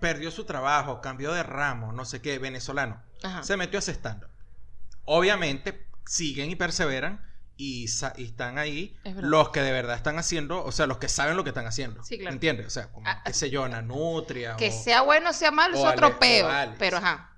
perdió 0.00 0.30
su 0.30 0.44
trabajo, 0.44 1.00
cambió 1.00 1.32
de 1.32 1.42
ramo, 1.42 1.92
no 1.92 2.04
sé 2.04 2.20
qué, 2.20 2.38
venezolano. 2.38 3.02
Ajá. 3.22 3.42
Se 3.42 3.56
metió 3.56 3.78
a 3.78 3.80
hacer 3.80 3.94
stand-up. 3.94 4.28
Obviamente, 5.04 5.86
siguen 6.06 6.50
y 6.50 6.56
perseveran 6.56 7.24
y, 7.56 7.84
están 7.84 8.58
ahí 8.58 8.96
Es 9.04 9.14
los 9.16 9.50
que 9.50 9.60
de 9.60 9.72
verdad 9.72 9.96
están 9.96 10.18
haciendo, 10.18 10.64
o 10.64 10.72
sea, 10.72 10.86
los 10.86 10.98
que 10.98 11.08
saben 11.08 11.36
lo 11.36 11.44
que 11.44 11.50
están 11.50 11.66
haciendo. 11.66 12.02
Sí, 12.04 12.18
claro. 12.18 12.34
¿Entiendes? 12.34 12.66
O 12.66 12.70
sea, 12.70 12.90
como, 12.90 13.06
Ah, 13.08 13.22
qué 13.24 13.32
sé 13.32 13.50
yo, 13.50 13.64
Ana 13.64 13.82
Nutria. 13.82 14.56
Que 14.56 14.68
o- 14.68 14.82
sea 14.82 15.02
bueno 15.02 15.30
o 15.30 15.32
sea 15.32 15.50
malo 15.50 15.76
es 15.76 15.84
otro 15.84 16.18
peo. 16.18 16.48
Pero 16.78 16.96
ajá. 16.98 17.28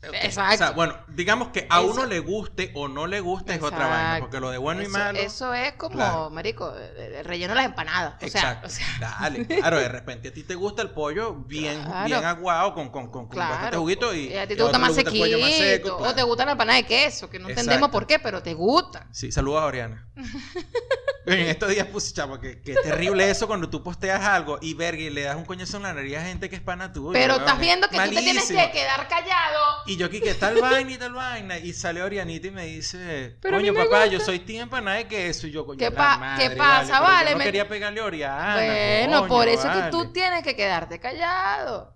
Exacto. 0.00 0.54
O 0.54 0.58
sea, 0.58 0.70
bueno, 0.70 0.96
digamos 1.08 1.48
que 1.48 1.66
a 1.68 1.80
Eso- 1.80 1.90
uno 1.90 2.06
le 2.06 2.20
guste 2.20 2.70
o 2.76 2.86
no 2.86 3.08
le 3.08 3.18
guste 3.20 3.54
es 3.54 3.62
otra 3.62 3.86
vaina, 3.88 4.16
porque 4.20 4.38
lo 4.38 4.50
de 4.50 4.58
bueno 4.58 4.82
y 4.82 4.86
malo. 4.88 5.18
eso 5.18 5.52
es 5.52 5.72
como, 5.72 5.96
Claro. 5.96 6.30
marico, 6.30 6.72
el 6.76 7.14
el 7.14 7.24
relleno 7.24 7.54
las 7.54 7.64
empanadas. 7.66 8.14
O 8.14 8.18
sea, 8.20 8.26
Exacto. 8.28 8.66
o 8.68 8.70
sea, 8.70 8.86
Dale, 9.00 9.46
claro, 9.46 9.78
de 9.80 9.88
repente 9.88 10.28
a 10.28 10.32
ti 10.32 10.44
te 10.44 10.54
gusta 10.54 10.82
el 10.82 10.90
pollo 10.90 11.34
bien, 11.34 11.82
Claro. 11.82 12.06
bien 12.06 12.24
aguado 12.24 12.74
con, 12.74 12.90
con, 12.90 13.10
con, 13.10 13.28
bastante 13.28 13.76
juguito 13.76 14.14
y, 14.14 14.34
a 14.36 14.46
ti 14.46 14.54
te 14.54 14.62
gusta 14.62 14.78
más 14.78 14.90
pollo 14.92 15.38
más 15.38 15.50
sequito. 15.50 15.58
seco, 15.58 15.96
O 15.96 16.14
te 16.14 16.22
gusta 16.22 16.44
la 16.44 16.52
empanada 16.52 16.76
de 16.78 16.86
queso, 16.86 17.28
que 17.28 17.40
no 17.40 17.48
entendemos 17.48 17.90
por 17.90 18.06
qué, 18.06 18.20
pero 18.20 18.40
te 18.42 18.54
gusta. 18.54 19.08
Sí, 19.10 19.32
saludos 19.32 19.62
a 19.62 19.66
Oriana. 19.66 20.06
en 21.26 21.40
estos 21.48 21.68
días 21.68 21.86
puse, 21.88 22.14
chavo, 22.14 22.40
que, 22.40 22.62
que 22.62 22.74
terrible 22.74 23.28
eso 23.28 23.46
cuando 23.46 23.68
tú 23.68 23.82
posteas 23.82 24.22
algo 24.24 24.58
y 24.62 24.72
verga 24.74 25.02
y 25.02 25.10
le 25.10 25.22
das 25.22 25.36
un 25.36 25.44
coñazo 25.44 25.76
en 25.76 25.82
la 25.82 25.92
nariz 25.92 26.16
a 26.16 26.22
gente 26.22 26.48
que 26.48 26.56
es 26.56 26.62
pana 26.62 26.92
tuya. 26.92 27.18
Pero 27.18 27.34
estás 27.36 27.54
es 27.54 27.60
viendo 27.60 27.88
que 27.88 27.96
tú 27.98 28.02
te 28.02 28.08
tienes 28.10 28.34
malísimo. 28.34 28.60
que 28.66 28.72
quedar 28.72 29.08
callado. 29.08 29.60
Y 29.88 29.96
yo 29.96 30.06
aquí 30.06 30.20
que 30.20 30.34
tal 30.34 30.60
vaina 30.60 30.92
y 30.92 30.98
tal 30.98 31.12
vaina. 31.14 31.58
Y 31.58 31.72
sale 31.72 32.02
Orianita 32.02 32.46
y 32.46 32.50
me 32.50 32.66
dice, 32.66 33.36
Pero 33.40 33.56
coño 33.56 33.72
me 33.72 33.84
papá, 33.84 34.00
gusta". 34.04 34.06
yo 34.12 34.20
soy 34.20 34.38
team 34.40 34.62
empanada 34.64 34.98
de 34.98 35.08
queso. 35.08 35.46
Y 35.46 35.50
yo, 35.50 35.64
coño, 35.66 35.78
¿Qué 35.78 35.90
pa- 35.90 36.18
madre, 36.18 36.48
qué 36.50 36.56
pasa, 36.56 37.00
vale? 37.00 37.30
Yo 37.30 37.32
no 37.32 37.38
Me- 37.38 37.44
quería 37.44 37.66
pegarle 37.68 38.00
a 38.00 38.04
Oriana. 38.04 38.54
bueno, 38.54 39.18
coño, 39.20 39.28
por 39.28 39.48
eso 39.48 39.66
es 39.66 39.72
que 39.72 39.78
vale. 39.80 39.90
tú 39.90 40.12
tienes 40.12 40.42
que 40.44 40.54
quedarte 40.54 41.00
callado. 41.00 41.94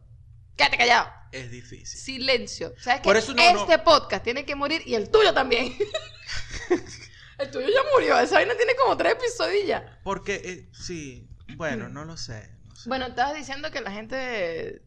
Quédate 0.56 0.76
callado. 0.78 1.08
Es 1.32 1.50
difícil. 1.50 1.98
Silencio. 1.98 2.74
¿Sabes 2.78 3.00
qué? 3.00 3.04
Por 3.04 3.16
eso 3.16 3.32
no- 3.34 3.42
este 3.42 3.76
no- 3.76 3.84
podcast 3.84 4.22
tiene 4.24 4.44
que 4.44 4.54
morir 4.54 4.82
y 4.86 4.94
el 4.94 5.10
tuyo 5.10 5.32
también. 5.34 5.74
el 7.38 7.50
tuyo 7.50 7.66
ya 7.68 7.80
murió. 7.94 8.18
Esa 8.18 8.36
vaina 8.36 8.54
tiene 8.56 8.74
como 8.76 8.96
tres 8.96 9.12
episodios 9.14 9.66
ya. 9.66 9.98
Porque, 10.04 10.34
eh, 10.44 10.68
sí, 10.72 11.28
bueno, 11.56 11.88
no 11.88 12.04
lo 12.04 12.16
sé. 12.16 12.48
no 12.68 12.76
sé. 12.76 12.88
Bueno, 12.88 13.06
estabas 13.06 13.34
diciendo 13.34 13.70
que 13.70 13.80
la 13.80 13.90
gente 13.90 14.82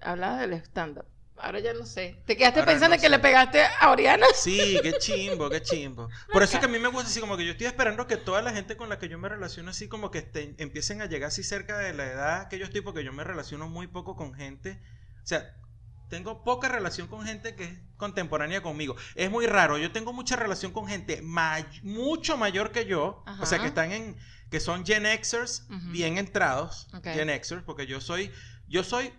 hablaba 0.00 0.38
del 0.38 0.54
stand-up. 0.54 1.06
Ahora 1.38 1.60
ya 1.60 1.72
no 1.74 1.84
sé. 1.84 2.16
¿Te 2.26 2.36
quedaste 2.36 2.60
Ahora 2.60 2.72
pensando 2.72 2.96
no 2.96 3.00
que 3.00 3.06
sé. 3.06 3.10
le 3.10 3.18
pegaste 3.18 3.62
a 3.62 3.90
Oriana? 3.90 4.26
Sí, 4.34 4.78
qué 4.82 4.94
chimbo, 4.98 5.50
qué 5.50 5.60
chimbo. 5.62 6.08
Por 6.32 6.42
eso 6.42 6.54
es 6.54 6.60
que 6.60 6.66
a 6.66 6.68
mí 6.68 6.78
me 6.78 6.88
gusta 6.88 7.08
así, 7.08 7.20
como 7.20 7.36
que 7.36 7.44
yo 7.44 7.52
estoy 7.52 7.66
esperando 7.66 8.06
que 8.06 8.16
toda 8.16 8.40
la 8.42 8.52
gente 8.52 8.76
con 8.76 8.88
la 8.88 8.98
que 8.98 9.08
yo 9.08 9.18
me 9.18 9.28
relaciono 9.28 9.70
así, 9.70 9.88
como 9.88 10.10
que 10.10 10.18
estén- 10.20 10.54
empiecen 10.58 11.02
a 11.02 11.06
llegar 11.06 11.28
así 11.28 11.42
cerca 11.42 11.76
de 11.78 11.92
la 11.92 12.06
edad 12.06 12.48
que 12.48 12.58
yo 12.58 12.64
estoy, 12.64 12.80
porque 12.80 13.04
yo 13.04 13.12
me 13.12 13.22
relaciono 13.24 13.68
muy 13.68 13.86
poco 13.86 14.16
con 14.16 14.32
gente. 14.34 14.80
O 15.22 15.26
sea, 15.26 15.54
tengo 16.08 16.44
poca 16.44 16.68
relación 16.68 17.08
con 17.08 17.24
gente 17.26 17.54
que 17.56 17.64
es 17.64 17.78
contemporánea 17.96 18.62
conmigo. 18.62 18.94
Es 19.16 19.30
muy 19.30 19.46
raro, 19.46 19.76
yo 19.76 19.90
tengo 19.92 20.12
mucha 20.12 20.36
relación 20.36 20.72
con 20.72 20.86
gente 20.86 21.20
may- 21.22 21.66
mucho 21.82 22.36
mayor 22.36 22.70
que 22.70 22.86
yo, 22.86 23.24
o 23.40 23.46
sea, 23.46 23.58
que 23.58 23.66
están 23.66 23.90
en, 23.92 24.16
que 24.50 24.60
son 24.60 24.86
Gen 24.86 25.04
Xers, 25.22 25.66
bien 25.90 26.16
entrados, 26.18 26.88
Ok. 26.94 27.08
Gen 27.08 27.28
Xers, 27.28 27.62
porque 27.64 27.86
yo 27.86 28.00
soy, 28.00 28.30
yo 28.68 28.84
soy 28.84 29.12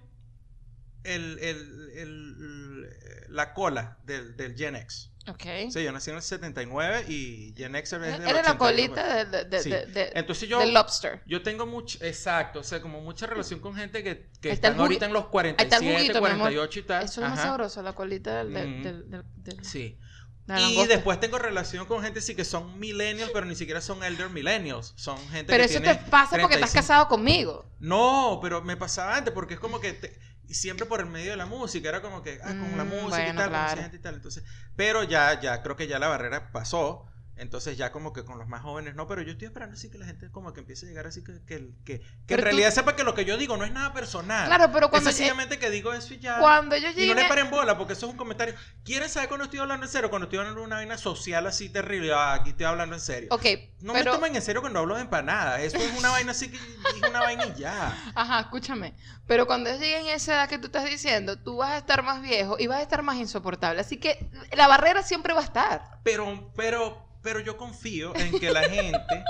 el, 1.07 1.39
el- 1.39 1.91
el- 1.95 3.25
la 3.29 3.53
cola 3.53 3.97
del, 4.03 4.35
del 4.37 4.55
Gen 4.55 4.75
X. 4.75 5.11
Ok. 5.29 5.43
Sí, 5.71 5.83
yo 5.83 5.91
nací 5.91 6.09
en 6.09 6.15
el 6.15 6.21
79 6.21 7.05
y 7.09 7.53
Gen 7.57 7.75
X 7.75 7.93
es 7.93 7.99
del 7.99 8.09
Eres 8.13 8.23
la 8.23 8.53
89. 8.53 8.57
colita 8.57 9.25
de, 9.25 9.43
de- 9.45 9.59
Sí. 9.63 9.69
de- 9.69 10.11
Entonces 10.15 10.47
yo, 10.47 10.59
del 10.59 10.73
lobster. 10.73 11.21
yo 11.25 11.41
tengo 11.43 11.65
mucho, 11.65 11.97
exacto, 12.01 12.61
o 12.61 12.63
sea, 12.63 12.81
como 12.81 13.01
mucha 13.01 13.27
relación 13.27 13.59
con 13.59 13.75
gente 13.75 14.03
que, 14.03 14.29
que 14.41 14.51
está 14.51 14.69
están 14.69 14.79
ahorita 14.79 15.05
en 15.07 15.13
los 15.13 15.23
ahí 15.23 15.49
está 15.49 15.63
el 15.63 15.67
47, 15.69 15.93
juguito, 15.97 16.21
mi 16.21 16.27
amor. 16.27 16.39
48 16.39 16.79
y 16.79 16.83
tal. 16.83 17.03
Eso 17.03 17.11
es 17.11 17.17
lo 17.29 17.29
más 17.35 17.41
sabroso, 17.41 17.81
la 17.83 17.93
colita 17.93 18.37
del... 18.37 18.53
del, 18.53 18.67
Mm. 18.69 18.83
del- 18.83 19.09
del- 19.11 19.23
del- 19.35 19.65
Sí. 19.65 19.97
la 20.45 20.61
Y 20.61 20.63
langosta. 20.63 20.93
después 20.93 21.19
tengo 21.19 21.37
relación 21.39 21.85
con 21.87 22.01
gente 22.03 22.21
sí 22.21 22.33
que 22.33 22.45
son 22.45 22.79
millennials, 22.79 23.31
pero 23.33 23.45
ni 23.45 23.55
siquiera 23.55 23.81
son 23.81 24.01
elder 24.05 24.29
millennials. 24.29 24.93
Son 24.95 25.17
gente 25.27 25.51
Pero 25.51 25.65
que 25.67 25.73
eso 25.73 25.81
te 25.83 25.93
pasa 26.09 26.37
porque 26.39 26.55
estás 26.55 26.71
35. 26.71 26.73
casado 26.73 27.07
conmigo. 27.09 27.69
No, 27.81 28.39
pero 28.41 28.61
me 28.61 28.77
pasaba 28.77 29.17
antes 29.17 29.33
porque 29.33 29.55
es 29.55 29.59
como 29.59 29.81
que 29.81 29.91
te- 29.91 30.17
siempre 30.53 30.85
por 30.85 30.99
el 31.01 31.07
medio 31.07 31.31
de 31.31 31.37
la 31.37 31.45
música, 31.45 31.89
era 31.89 32.01
como 32.01 32.21
que, 32.23 32.39
ah, 32.43 32.57
con 32.57 32.77
la 32.77 32.83
Mm, 32.83 32.89
música 32.89 33.27
y 33.29 33.33
tal, 33.33 33.49
claro. 33.49 33.81
y 33.93 33.99
tal. 33.99 34.15
Entonces, 34.15 34.43
pero 34.75 35.03
ya, 35.03 35.39
ya, 35.39 35.61
creo 35.63 35.75
que 35.75 35.87
ya 35.87 35.99
la 35.99 36.07
barrera 36.07 36.51
pasó. 36.51 37.05
Entonces 37.37 37.77
ya 37.77 37.91
como 37.91 38.13
que 38.13 38.25
con 38.25 38.37
los 38.39 38.47
más 38.47 38.61
jóvenes 38.61 38.95
no, 38.95 39.07
pero 39.07 39.21
yo 39.21 39.31
estoy 39.31 39.47
esperando 39.47 39.75
así 39.75 39.89
que 39.89 39.97
la 39.97 40.05
gente 40.05 40.29
como 40.31 40.53
que 40.53 40.61
empiece 40.61 40.85
a 40.85 40.89
llegar 40.89 41.07
así 41.07 41.23
que, 41.23 41.33
que, 41.45 41.69
que, 41.85 41.99
que 41.99 42.33
en 42.33 42.39
tú- 42.39 42.43
realidad 42.43 42.71
sepa 42.73 42.95
que 42.95 43.03
lo 43.03 43.13
que 43.13 43.25
yo 43.25 43.37
digo 43.37 43.57
no 43.57 43.63
es 43.65 43.71
nada 43.71 43.93
personal. 43.93 44.47
Claro, 44.47 44.71
pero 44.73 44.89
cuando, 44.89 45.09
es 45.09 45.15
sencillamente 45.15 45.59
que 45.59 45.69
digo 45.69 45.93
eso 45.93 46.13
y 46.13 46.19
ya. 46.19 46.39
cuando 46.39 46.75
yo 46.77 46.89
Y 46.89 46.93
llegué... 46.93 47.13
no 47.15 47.21
le 47.21 47.27
paren 47.27 47.49
bola, 47.49 47.77
porque 47.77 47.93
eso 47.93 48.05
es 48.07 48.11
un 48.11 48.17
comentario. 48.17 48.55
¿Quieres 48.83 49.11
saber 49.11 49.29
cuando 49.29 49.45
estoy 49.45 49.59
hablando 49.59 49.85
en 49.85 49.91
serio? 49.91 50.09
Cuando 50.09 50.25
estoy 50.25 50.39
hablando 50.39 50.61
de 50.61 50.65
una 50.67 50.75
vaina 50.77 50.97
social 50.97 51.45
así 51.47 51.69
terrible. 51.69 52.11
Ah, 52.13 52.33
aquí 52.33 52.49
estoy 52.51 52.65
hablando 52.65 52.95
en 52.95 53.01
serio. 53.01 53.29
Ok, 53.31 53.45
No 53.81 53.93
pero... 53.93 54.11
me 54.11 54.17
tomen 54.17 54.35
en 54.35 54.41
serio 54.41 54.61
cuando 54.61 54.79
hablo 54.79 54.95
de 54.95 55.01
empanadas. 55.01 55.61
Eso 55.61 55.77
es 55.77 55.97
una 55.97 56.09
vaina 56.09 56.31
así 56.31 56.49
que 56.49 56.57
es 56.57 57.09
una 57.09 57.19
vaina 57.19 57.45
y 57.45 57.53
ya. 57.59 57.95
Ajá, 58.15 58.39
escúchame. 58.39 58.95
Pero 59.27 59.45
cuando 59.45 59.69
lleguen 59.71 60.07
a 60.07 60.13
esa 60.13 60.33
edad 60.33 60.49
que 60.49 60.57
tú 60.57 60.67
estás 60.67 60.85
diciendo, 60.85 61.37
tú 61.37 61.57
vas 61.57 61.71
a 61.71 61.77
estar 61.77 62.01
más 62.03 62.21
viejo 62.21 62.55
y 62.57 62.67
vas 62.67 62.79
a 62.79 62.81
estar 62.81 63.03
más 63.03 63.17
insoportable. 63.17 63.81
Así 63.81 63.97
que 63.97 64.29
la 64.53 64.67
barrera 64.67 65.03
siempre 65.03 65.33
va 65.33 65.41
a 65.41 65.43
estar. 65.43 65.81
Pero, 66.03 66.51
pero, 66.55 67.06
pero 67.27 67.41
yo 67.41 67.57
confío 67.57 68.15
en 68.15 68.39
que 68.39 68.49
la 68.51 68.63
gente 68.69 69.21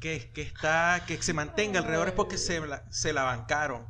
que, 0.00 0.32
que 0.34 0.42
está, 0.42 1.04
que 1.06 1.22
se 1.22 1.32
mantenga 1.32 1.78
alrededor 1.78 2.08
es 2.08 2.14
porque 2.14 2.36
se 2.36 2.58
la, 2.58 2.82
se 2.90 3.12
la 3.12 3.22
bancaron. 3.22 3.86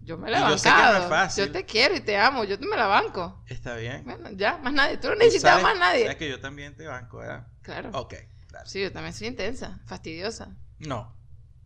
Yo 0.00 0.18
me 0.18 0.28
la 0.32 0.40
Y 0.40 0.50
yo 0.50 0.58
sé 0.58 0.68
que 0.68 0.82
no 0.82 0.96
es 0.96 1.08
fácil. 1.08 1.46
Yo 1.46 1.52
te 1.52 1.64
quiero 1.64 1.94
y 1.94 2.00
te 2.00 2.16
amo. 2.16 2.42
Yo 2.42 2.58
me 2.58 2.76
la 2.76 2.88
banco. 2.88 3.40
Está 3.46 3.76
bien. 3.76 4.02
Bueno, 4.02 4.32
ya, 4.32 4.56
más 4.56 4.72
nadie. 4.72 4.96
Tú 4.96 5.10
no 5.10 5.14
necesitas 5.14 5.62
más 5.62 5.78
nadie. 5.78 6.02
Sabes 6.02 6.16
que 6.16 6.28
yo 6.28 6.40
también 6.40 6.74
te 6.74 6.88
banco, 6.88 7.18
¿verdad? 7.18 7.46
Claro. 7.62 7.90
Ok, 7.92 8.14
claro. 8.48 8.68
Sí, 8.68 8.82
yo 8.82 8.90
también 8.90 9.14
soy 9.14 9.28
intensa, 9.28 9.78
fastidiosa. 9.86 10.56
No. 10.80 11.16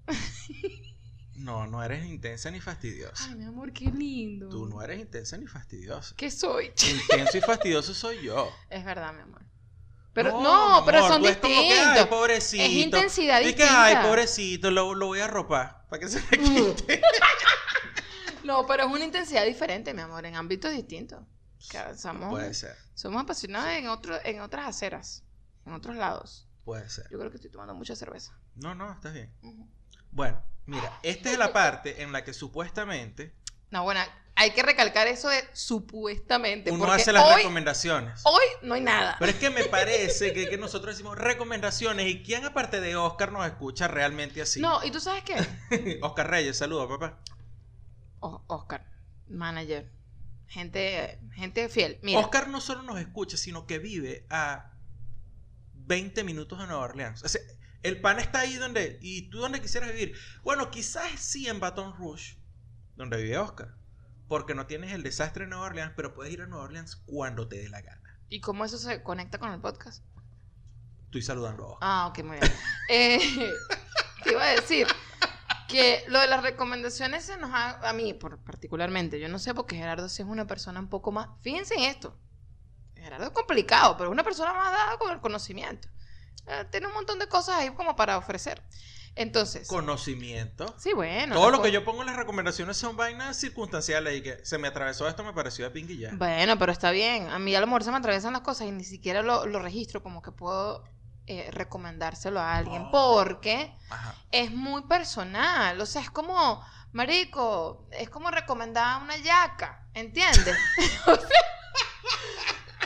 No, 1.39 1.69
no 1.69 1.85
eres 1.85 2.05
intensa 2.05 2.51
ni 2.51 2.61
fastidiosa. 2.61 3.25
Ay, 3.29 3.37
mi 3.37 3.45
amor, 3.45 3.73
qué 3.73 3.85
lindo. 3.93 4.49
Tú 4.49 4.67
no 4.67 4.83
eres 4.83 4.99
intensa 4.99 5.37
ni 5.37 5.47
fastidiosa. 5.47 6.13
¿Qué 6.17 6.33
soy? 6.33 6.73
Intenso 6.91 7.39
y 7.39 7.41
fastidioso 7.41 7.95
soy 7.95 8.25
yo. 8.25 8.53
Es 8.71 8.85
verdad, 8.85 9.15
mi 9.15 9.21
amor. 9.21 9.43
Pero 10.25 10.41
no, 10.43 10.83
pero 10.85 11.07
son 11.07 11.23
tú 11.23 11.29
es 11.29 11.37
como 11.37 11.55
que, 11.55 11.61
distintos. 11.69 11.97
ay, 11.97 12.07
pobrecito. 12.07 12.63
Es 12.65 12.71
intensidad 12.71 13.41
Y 13.41 13.55
que, 13.55 13.63
ay, 13.65 13.91
distinta. 13.91 14.09
pobrecito, 14.09 14.71
lo, 14.71 14.95
lo 14.95 15.07
voy 15.07 15.21
a 15.21 15.25
arropar 15.27 15.87
para 15.89 16.01
que 16.01 16.09
se 16.09 16.21
le 16.31 16.39
quite. 16.43 17.01
No, 18.45 18.67
pero 18.67 18.85
es 18.87 18.91
una 18.93 19.05
intensidad 19.05 19.45
diferente, 19.45 19.93
mi 19.93 20.01
amor, 20.01 20.25
en 20.25 20.35
ámbitos 20.37 20.73
distintos. 20.73 21.21
Que 21.71 21.79
somos, 21.97 22.31
Puede 22.31 22.55
ser, 22.55 22.77
somos 22.95 23.23
apasionados 23.23 23.71
en, 23.73 23.89
otro, 23.89 24.17
en 24.25 24.41
otras 24.41 24.67
aceras, 24.69 25.25
en 25.67 25.73
otros 25.75 25.97
lados. 25.97 26.49
puede 26.65 26.89
ser. 26.89 27.07
Yo 27.11 27.19
creo 27.19 27.31
que 27.31 27.37
estoy 27.37 27.51
tomando 27.51 27.75
mucha 27.75 27.95
cerveza. 27.95 28.33
No, 28.55 28.75
no, 28.75 28.91
estás 28.93 29.13
bien. 29.13 29.35
Bueno, 30.11 30.43
mira, 30.67 30.99
esta 31.03 31.31
es 31.31 31.37
la 31.39 31.53
parte 31.53 32.03
en 32.03 32.13
la 32.13 32.25
que 32.25 32.33
supuestamente 32.33 33.35
No, 33.71 33.83
bueno, 33.85 34.01
hay 34.35 34.53
que 34.53 34.63
recalcar 34.63 35.07
eso 35.09 35.29
de 35.29 35.43
supuestamente. 35.53 36.71
uno 36.71 36.85
porque 36.87 37.03
hace 37.03 37.13
las 37.13 37.25
hoy, 37.25 37.37
recomendaciones. 37.37 38.21
hoy 38.25 38.45
no 38.63 38.75
hay 38.75 38.81
nada. 38.81 39.17
Pero 39.19 39.33
es 39.33 39.39
que 39.39 39.51
me 39.51 39.65
parece 39.65 40.33
que, 40.33 40.49
que 40.49 40.57
nosotros 40.59 40.95
decimos 40.95 41.19
recomendaciones 41.19 42.07
y 42.07 42.23
quién 42.23 42.45
aparte 42.45 42.81
de 42.81 42.97
Oscar 42.97 43.33
nos 43.33 43.45
escucha 43.47 43.89
realmente 43.89 44.41
así. 44.41 44.61
No, 44.61 44.83
¿y 44.85 44.91
tú 44.91 45.01
sabes 45.01 45.23
qué? 45.25 45.99
Oscar 46.03 46.31
Reyes, 46.31 46.57
saludos, 46.57 46.89
papá. 46.89 47.19
O- 48.21 48.43
Oscar, 48.47 48.87
manager, 49.29 49.91
gente, 50.47 51.19
gente 51.35 51.69
fiel. 51.69 51.99
Mira, 52.03 52.21
Oscar 52.21 52.49
no 52.49 52.61
solo 52.61 52.83
nos 52.83 52.99
escucha, 53.01 53.37
sino 53.37 53.67
que 53.67 53.79
vive 53.79 54.25
a 54.31 54.73
20 55.75 56.25
minutos 56.25 56.59
de 56.59 56.67
Nueva 56.67 56.83
Orleans. 56.85 57.23
O 57.25 57.29
sea, 57.29 57.41
el 57.83 58.01
pan 58.01 58.19
está 58.19 58.41
ahí 58.41 58.55
donde. 58.55 58.99
¿Y 59.03 59.31
tú 59.31 59.39
dónde 59.39 59.61
quisieras 59.61 59.91
vivir? 59.93 60.17
Bueno, 60.43 60.71
quizás 60.71 61.11
sí 61.21 61.49
en 61.49 61.61
Baton 61.61 61.95
Rouge, 61.97 62.37
donde 62.99 63.23
vive 63.23 63.39
Oscar. 63.39 63.75
Porque 64.29 64.55
no 64.55 64.67
tienes 64.67 64.93
el 64.93 65.03
desastre 65.03 65.45
de 65.45 65.51
Nueva 65.51 65.67
Orleans, 65.67 65.95
pero 65.97 66.13
puedes 66.13 66.33
ir 66.33 66.43
a 66.43 66.47
Nueva 66.47 66.65
Orleans 66.65 66.97
cuando 66.97 67.49
te 67.49 67.57
dé 67.57 67.71
la 67.71 67.81
gana. 67.81 68.09
¿y 68.29 68.41
cómo 68.41 68.65
eso 68.65 68.79
se 68.79 69.03
conecta 69.03 69.39
con 69.39 69.53
el 69.53 69.61
podcast? 69.61 70.05
Estoy 71.07 71.23
saludando 71.23 71.65
a 71.65 71.67
Oscar. 71.69 71.79
Ah, 71.81 72.07
ok, 72.09 72.25
muy 72.25 72.39
bien. 72.39 72.53
Eh, 72.91 73.19
te 74.25 74.33
iba 74.33 74.43
a 74.43 74.49
decir 74.49 74.87
que 75.69 76.05
lo 76.09 76.21
de 76.21 76.27
las 76.27 76.43
recomendaciones 76.43 77.25
se 77.25 77.37
nos 77.37 77.51
ha, 77.53 77.87
a 77.87 77.93
mí 77.93 78.15
por, 78.15 78.39
particularmente, 78.39 79.21
yo 79.21 79.29
no 79.29 79.39
sé 79.39 79.55
porque 79.55 79.77
Gerardo 79.77 80.09
sí 80.09 80.23
es 80.23 80.29
una 80.29 80.47
persona 80.47 80.81
un 80.81 80.89
poco 80.89 81.13
más, 81.13 81.29
fíjense 81.43 81.75
en 81.75 81.83
esto, 81.83 82.19
Gerardo 82.95 83.27
es 83.27 83.33
complicado, 83.33 83.99
pero 83.99 84.09
es 84.09 84.13
una 84.15 84.25
persona 84.25 84.55
más 84.55 84.73
dada 84.73 84.97
con 84.97 85.13
el 85.13 85.21
conocimiento. 85.21 85.89
Eh, 86.47 86.65
tiene 86.71 86.87
un 86.87 86.95
montón 86.95 87.19
de 87.19 87.29
cosas 87.29 87.57
ahí 87.57 87.71
como 87.75 87.95
para 87.95 88.17
ofrecer. 88.17 88.63
Entonces, 89.19 89.67
Conocimiento. 89.69 90.75
sí, 90.79 90.93
bueno. 90.95 91.35
Todo 91.35 91.51
lo 91.51 91.61
que 91.61 91.73
yo 91.73 91.85
pongo 91.85 92.03
en 92.03 92.07
las 92.07 92.17
recomendaciones 92.17 92.77
son 92.77 92.97
vainas 92.97 93.37
circunstanciales 93.39 94.17
y 94.17 94.23
que 94.23 94.45
se 94.45 94.59
me 94.59 94.69
atravesó 94.69 95.09
esto, 95.09 95.25
me 95.25 95.33
pareció 95.33 95.65
de 95.65 95.71
pingui 95.73 95.99
ya. 95.99 96.11
Bueno, 96.15 96.57
pero 96.59 96.71
está 96.73 96.91
bien. 96.93 97.29
A 97.29 97.39
mí 97.39 97.55
a 97.55 97.61
lo 97.61 97.67
mejor 97.67 97.83
se 97.85 97.91
me 97.91 97.97
atraviesan 97.97 98.33
las 98.33 98.43
cosas 98.43 98.69
y 98.69 98.71
ni 98.71 98.85
siquiera 98.85 99.23
lo, 99.23 99.45
lo 99.47 99.59
registro 99.59 100.03
como 100.03 100.23
que 100.23 100.31
puedo 100.31 100.85
eh, 101.27 101.51
recomendárselo 101.53 102.41
a 102.41 102.55
alguien 102.57 102.85
Oh. 102.87 102.91
porque 102.93 103.75
Ajá. 103.91 104.15
es 104.31 104.51
muy 104.53 104.83
personal. 104.83 105.81
O 105.81 105.85
sea, 105.87 106.01
es 106.03 106.11
como, 106.11 106.65
Marico, 106.93 107.87
es 107.91 108.09
como 108.09 108.31
recomendar 108.31 109.03
una 109.03 109.17
yaca, 109.17 109.87
¿entiendes? 109.95 110.57
O 111.07 111.17
sea, 111.17 111.29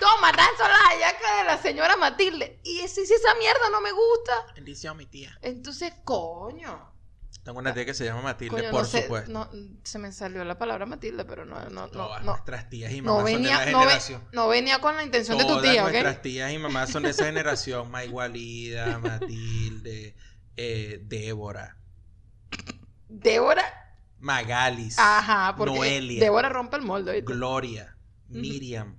Toma, 0.02 0.32
tan 0.32 0.48
solo 0.58 0.68
la 0.70 0.98
yaca 0.98 1.36
de 1.38 1.44
la 1.44 1.58
señora 1.58 1.96
Matilde. 1.96 2.60
Y 2.64 2.78
si, 2.88 3.06
si 3.06 3.14
esa 3.14 3.34
mierda 3.38 3.70
no 3.70 3.80
me 3.80 3.92
gusta, 3.92 4.52
Bendición, 4.56 4.96
mi 4.96 5.06
tía. 5.06 5.38
entonces, 5.42 5.92
coño. 6.04 6.90
Tengo 7.44 7.58
una 7.58 7.72
tía 7.74 7.84
que 7.84 7.94
se 7.94 8.04
llama 8.04 8.22
Matilde, 8.22 8.56
coño, 8.56 8.70
por 8.70 8.82
no 8.82 8.86
sé, 8.86 9.02
supuesto. 9.02 9.30
no, 9.32 9.48
se 9.82 9.98
me 9.98 10.12
salió 10.12 10.44
la 10.44 10.58
palabra 10.58 10.86
Matilde, 10.86 11.24
pero 11.24 11.44
no, 11.44 11.58
no, 11.70 11.70
no, 11.70 11.88
Todas 11.88 12.22
no, 12.22 12.32
nuestras 12.32 12.68
tías 12.68 12.92
y 12.92 13.00
no 13.00 13.16
mamás 13.16 13.32
son 13.32 13.42
de 13.42 13.48
la 13.48 13.54
no, 13.54 13.58
ve- 13.58 13.64
generación. 13.84 14.28
no 14.32 14.48
venía 14.48 14.80
con 14.80 14.96
la 14.96 15.02
intención 15.02 15.38
de 15.38 15.44
tu 15.44 15.60
tía, 15.60 15.82
nuestras 15.82 16.16
¿ok? 16.16 16.22
tías 16.22 16.52
y 16.52 16.58
mamás 16.58 16.90
son 16.90 17.02
de 17.04 17.10
esa 17.10 17.24
generación. 17.26 17.90
Maigualida, 17.90 18.98
Matilde, 19.00 20.14
eh, 20.56 21.00
Débora, 21.02 21.76
Débora, 23.08 23.64
Magalis, 24.20 24.98
ajá, 24.98 25.54
porque 25.56 25.74
Noelia, 25.74 26.20
Débora 26.20 26.48
rompe 26.48 26.76
el 26.76 26.82
molde, 26.82 27.12
¿viste? 27.12 27.32
Gloria, 27.32 27.96
Miriam, 28.28 28.96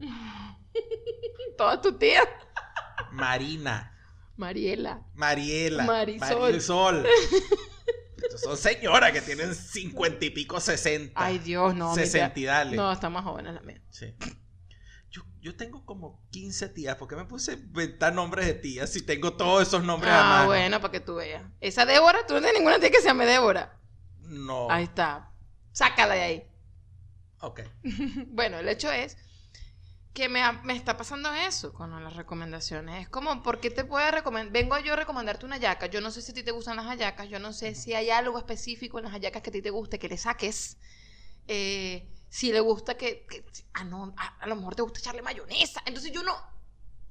Todas 1.57 1.81
tus 1.81 1.97
tías. 1.99 2.27
Marina, 3.11 3.95
Mariela. 4.37 5.01
Mariela, 5.13 5.83
Marisol. 5.83 6.39
Marisol. 6.41 7.05
Son 8.43 8.57
señoras 8.57 9.11
que 9.11 9.21
tienen 9.21 9.53
cincuenta 9.53 10.25
y 10.25 10.29
pico, 10.29 10.59
sesenta. 10.59 11.13
Ay, 11.23 11.39
Dios, 11.39 11.75
no. 11.75 11.93
tía- 11.93 12.05
Sesenta 12.05 12.39
y 12.39 12.43
dale. 12.45 12.75
No, 12.77 12.91
está 12.91 13.09
más 13.09 13.23
joven 13.23 13.53
la 13.53 13.61
mía. 13.61 13.81
Sí. 13.89 14.15
Yo, 15.11 15.21
yo 15.41 15.55
tengo 15.55 15.85
como 15.85 16.25
15 16.31 16.69
tías. 16.69 16.95
¿Por 16.95 17.07
qué 17.07 17.15
me 17.15 17.25
puse 17.25 17.51
a 17.51 17.53
inventar 17.55 18.13
nombres 18.13 18.47
de 18.47 18.53
tías 18.55 18.89
si 18.89 19.01
tengo 19.05 19.33
todos 19.33 19.67
esos 19.67 19.83
nombres 19.83 20.11
a 20.11 20.19
Ah, 20.19 20.29
mano? 20.37 20.45
bueno, 20.47 20.79
para 20.81 20.91
que 20.91 20.99
tú 21.01 21.15
veas. 21.15 21.43
Esa 21.59 21.85
Débora, 21.85 22.25
tú 22.25 22.33
no 22.33 22.39
tienes 22.39 22.57
ninguna 22.59 22.79
tía 22.79 22.89
que 22.89 23.01
se 23.01 23.07
llame 23.07 23.25
Débora. 23.25 23.77
No. 24.21 24.71
Ahí 24.71 24.85
está. 24.85 25.31
Sácala 25.73 26.15
de 26.15 26.21
ahí. 26.21 26.47
Ok. 27.41 27.61
Bueno, 28.29 28.57
el 28.57 28.69
hecho 28.69 28.89
es 28.91 29.17
que 30.13 30.29
me, 30.29 30.41
me 30.63 30.75
está 30.75 30.95
pasando 30.95 31.33
eso 31.33 31.73
con 31.73 32.03
las 32.03 32.15
recomendaciones. 32.15 33.01
Es 33.01 33.09
como, 33.09 33.41
¿por 33.41 33.59
qué 33.59 33.71
te 33.71 33.83
puedo 33.83 34.09
recomendar? 34.11 34.53
Vengo 34.53 34.77
yo 34.79 34.93
a 34.93 34.95
recomendarte 34.95 35.45
una 35.45 35.55
hallaca. 35.55 35.87
Yo 35.87 36.01
no 36.01 36.11
sé 36.11 36.21
si 36.21 36.31
a 36.31 36.35
ti 36.35 36.43
te 36.43 36.51
gustan 36.51 36.75
las 36.77 36.85
hallacas. 36.85 37.29
Yo 37.29 37.39
no 37.39 37.51
sé 37.51 37.73
si 37.73 37.93
hay 37.95 38.11
algo 38.11 38.37
específico 38.37 38.99
en 38.99 39.05
las 39.05 39.13
hallacas 39.13 39.41
que 39.41 39.49
a 39.49 39.53
ti 39.53 39.61
te 39.61 39.71
guste, 39.71 39.97
que 39.97 40.07
le 40.09 40.17
saques. 40.17 40.77
Eh, 41.47 42.07
si 42.29 42.51
le 42.51 42.59
gusta 42.59 42.95
que... 42.95 43.25
que- 43.27 43.43
ah, 43.73 43.83
no, 43.83 44.13
a, 44.17 44.37
a 44.39 44.47
lo 44.47 44.55
mejor 44.55 44.75
te 44.75 44.83
gusta 44.83 44.99
echarle 44.99 45.21
mayonesa. 45.23 45.81
Entonces 45.85 46.11
yo 46.11 46.21
no... 46.23 46.35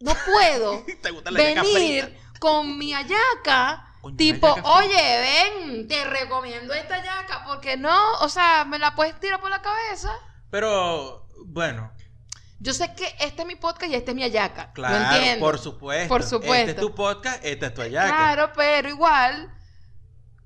No 0.00 0.14
puedo 0.26 0.84
¿Te 1.03 1.11
gusta 1.12 1.30
la 1.30 1.38
yaca 1.55 1.62
venir 1.62 2.16
con 2.40 2.76
mi 2.78 2.92
hallaca. 2.92 3.88
Coño, 4.00 4.16
Tipo, 4.16 4.57
yaca 4.57 4.68
oye, 4.74 5.20
ven, 5.61 5.86
te 5.88 6.05
recomiendo 6.05 6.72
esta 6.74 6.96
hallaca. 6.96 7.44
Porque 7.46 7.76
no, 7.76 8.14
o 8.20 8.28
sea, 8.28 8.64
me 8.64 8.78
la 8.78 8.94
puedes 8.94 9.18
tirar 9.20 9.40
por 9.40 9.50
la 9.50 9.62
cabeza. 9.62 10.12
Pero, 10.50 11.28
bueno, 11.46 11.92
Yo 12.63 12.73
sé 12.73 12.95
que 12.95 13.05
este 13.19 13.43
es 13.43 13.49
mi 13.49 13.57
podcast 13.57 13.91
y 13.91 13.97
este 13.97 14.13
es 14.13 14.15
mi. 14.15 14.23
Lo 14.23 14.73
claro, 14.73 15.17
entiendo. 15.17 15.45
por 15.45 15.59
supuesto. 15.59 16.09
Por 16.09 16.21
Este 16.21 16.31
supuesto. 16.31 16.71
es 16.71 16.77
tu 16.77 16.95
podcast, 16.95 17.45
esta 17.45 17.67
es 17.67 17.75
tu 17.75 17.81
hallaca. 17.83 18.07
Claro, 18.07 18.53
pero 18.55 18.89
igual, 18.89 19.53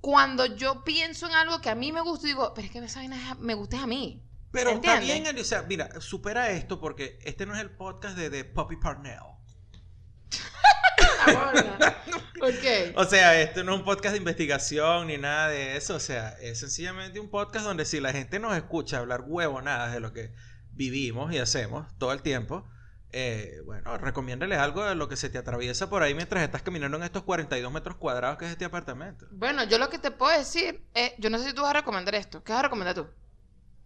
cuando 0.01 0.47
yo 0.47 0.83
pienso 0.83 1.27
en 1.27 1.35
algo 1.35 1.61
que 1.61 1.69
a 1.69 1.75
mí 1.75 1.93
me 1.93 2.01
gusta, 2.01 2.27
digo, 2.27 2.55
pero 2.55 2.67
es 2.67 2.73
que 2.73 2.79
esa 2.79 3.01
vaina 3.01 3.37
me 3.39 3.53
gusta 3.53 3.83
a 3.83 3.87
mí. 3.87 4.25
Pero 4.51 4.71
está 4.71 4.99
bien, 4.99 5.27
Eli, 5.27 5.43
o 5.43 5.45
sea, 5.45 5.65
mira, 5.65 5.91
supera 6.01 6.49
esto 6.53 6.81
porque 6.81 7.19
este 7.23 7.45
no 7.45 7.55
es 7.55 7.61
el 7.61 7.77
podcast 7.77 8.17
de, 8.17 8.31
de 8.31 8.45
Poppy 8.45 8.77
Parnell. 8.77 9.21
ok. 12.41 12.97
O 12.97 13.05
sea, 13.05 13.39
este 13.39 13.63
no 13.63 13.75
es 13.75 13.81
un 13.81 13.85
podcast 13.85 14.13
de 14.13 14.19
investigación 14.19 15.09
ni 15.09 15.19
nada 15.19 15.49
de 15.49 15.77
eso. 15.77 15.97
O 15.97 16.01
sea, 16.01 16.31
es 16.41 16.61
sencillamente 16.61 17.21
un 17.21 17.29
podcast 17.29 17.67
donde 17.67 17.85
si 17.85 18.01
la 18.01 18.13
gente 18.13 18.39
nos 18.39 18.57
escucha 18.57 19.01
hablar 19.01 19.25
huevonadas 19.27 19.93
de 19.93 20.01
lo 20.01 20.15
que 20.15 20.33
vivimos 20.77 21.33
y 21.33 21.39
hacemos 21.39 21.87
todo 21.99 22.13
el 22.13 22.23
tiempo, 22.23 22.65
eh, 23.11 23.63
bueno, 23.65 23.97
recomiéndales 23.99 24.59
algo 24.59 24.85
de 24.85 24.95
lo 24.95 25.09
que 25.09 25.17
se 25.17 25.31
te 25.31 25.39
atraviesa 25.39 25.89
por 25.89 26.03
ahí 26.03 26.15
mientras 26.15 26.43
estás 26.43 26.63
caminando 26.63 26.97
en 26.99 27.03
estos 27.03 27.23
42 27.23 27.73
metros 27.73 27.97
cuadrados 27.97 28.37
que 28.39 28.45
es 28.45 28.51
este 28.51 28.67
apartamento. 28.67 29.27
Bueno, 29.31 29.65
yo 29.65 29.79
lo 29.79 29.89
que 29.89 29.99
te 29.99 30.11
puedo 30.11 30.37
decir 30.37 30.85
es, 30.95 31.13
yo 31.19 31.31
no 31.31 31.39
sé 31.39 31.49
si 31.49 31.55
tú 31.55 31.63
vas 31.63 31.71
a 31.71 31.81
recomendar 31.81 32.15
esto. 32.15 32.45
¿Qué 32.45 32.53
vas 32.53 32.61
a 32.61 32.65
recomendar 32.65 32.95
tú? 32.95 33.07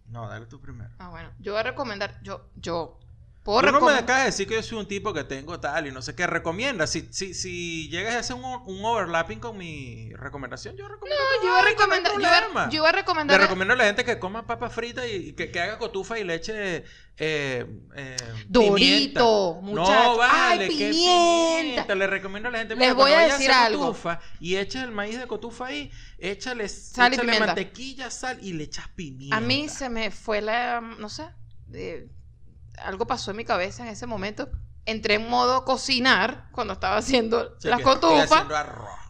No, 0.07 0.27
dale 0.27 0.45
tú 0.47 0.59
primero. 0.59 0.91
Ah, 0.99 1.09
bueno, 1.09 1.31
yo 1.39 1.53
voy 1.53 1.61
a 1.61 1.63
recomendar, 1.63 2.21
yo, 2.21 2.49
yo, 2.55 2.99
Tú 3.43 3.59
no 3.71 3.81
me 3.81 3.93
acabas 3.93 4.21
de 4.21 4.25
decir 4.27 4.47
que 4.47 4.53
yo 4.53 4.61
soy 4.61 4.77
un 4.77 4.87
tipo 4.87 5.13
que 5.13 5.23
tengo 5.23 5.59
tal 5.59 5.87
y 5.87 5.91
no 5.91 6.03
sé 6.03 6.13
qué. 6.13 6.27
Recomienda. 6.27 6.85
Si, 6.85 7.07
si, 7.11 7.33
si 7.33 7.89
llegas 7.89 8.13
a 8.13 8.19
hacer 8.19 8.35
un, 8.35 8.43
un 8.45 8.85
overlapping 8.85 9.39
con 9.39 9.57
mi 9.57 10.11
recomendación, 10.13 10.75
yo 10.77 10.87
recomiendo. 10.87 11.23
Yo 11.41 11.47
iba 11.49 11.59
a 11.59 11.63
recomendar, 11.63 12.11
yo 12.13 12.19
yo 12.69 12.77
iba 12.77 12.89
a 12.89 12.91
Le 12.91 12.97
recomendar, 12.99 13.41
recomiendo 13.41 13.73
a 13.73 13.77
la 13.77 13.85
gente 13.85 14.05
que 14.05 14.19
coma 14.19 14.45
papas 14.45 14.71
fritas 14.73 15.05
y 15.11 15.33
que, 15.33 15.49
que 15.49 15.59
haga 15.59 15.79
cotufa 15.79 16.19
y 16.19 16.23
le 16.23 16.35
eche 16.35 16.83
eh, 17.17 17.65
eh, 17.95 18.15
Dorito, 18.47 18.75
pimienta. 18.75 19.23
muchacho. 19.61 19.91
No, 20.03 20.17
vale, 20.17 20.65
Ay, 20.65 20.77
que 20.77 20.89
pimienta. 20.91 21.95
Le 21.95 22.07
recomiendo 22.07 22.49
a 22.49 22.51
la 22.51 22.57
gente 22.59 22.75
Les 22.75 22.79
mira, 22.79 22.93
voy 22.93 23.09
cuando 23.11 23.17
a 23.33 23.37
decir 23.37 23.49
hacer 23.51 23.65
algo. 23.65 23.87
cotufa 23.87 24.19
y 24.39 24.55
eches 24.57 24.83
el 24.83 24.91
maíz 24.91 25.17
de 25.19 25.25
cotufa 25.25 25.65
ahí, 25.65 25.91
échale, 26.19 26.69
Sal 26.69 27.13
échale 27.13 27.39
mantequilla, 27.39 28.11
sal 28.11 28.37
y 28.43 28.53
le 28.53 28.65
echas 28.65 28.87
pimienta. 28.89 29.35
a 29.37 29.39
mí 29.41 29.67
se 29.67 29.89
me 29.89 30.11
fue 30.11 30.41
la, 30.41 30.79
no 30.79 31.09
sé, 31.09 31.25
de- 31.65 32.07
algo 32.77 33.05
pasó 33.07 33.31
en 33.31 33.37
mi 33.37 33.45
cabeza 33.45 33.83
en 33.83 33.89
ese 33.89 34.05
momento. 34.07 34.49
Entré 34.85 35.15
en 35.15 35.29
modo 35.29 35.63
cocinar 35.65 36.49
cuando 36.51 36.73
estaba 36.73 36.97
haciendo 36.97 37.55
Sí, 37.59 37.67
las 37.67 37.81
cotufas. 37.81 38.45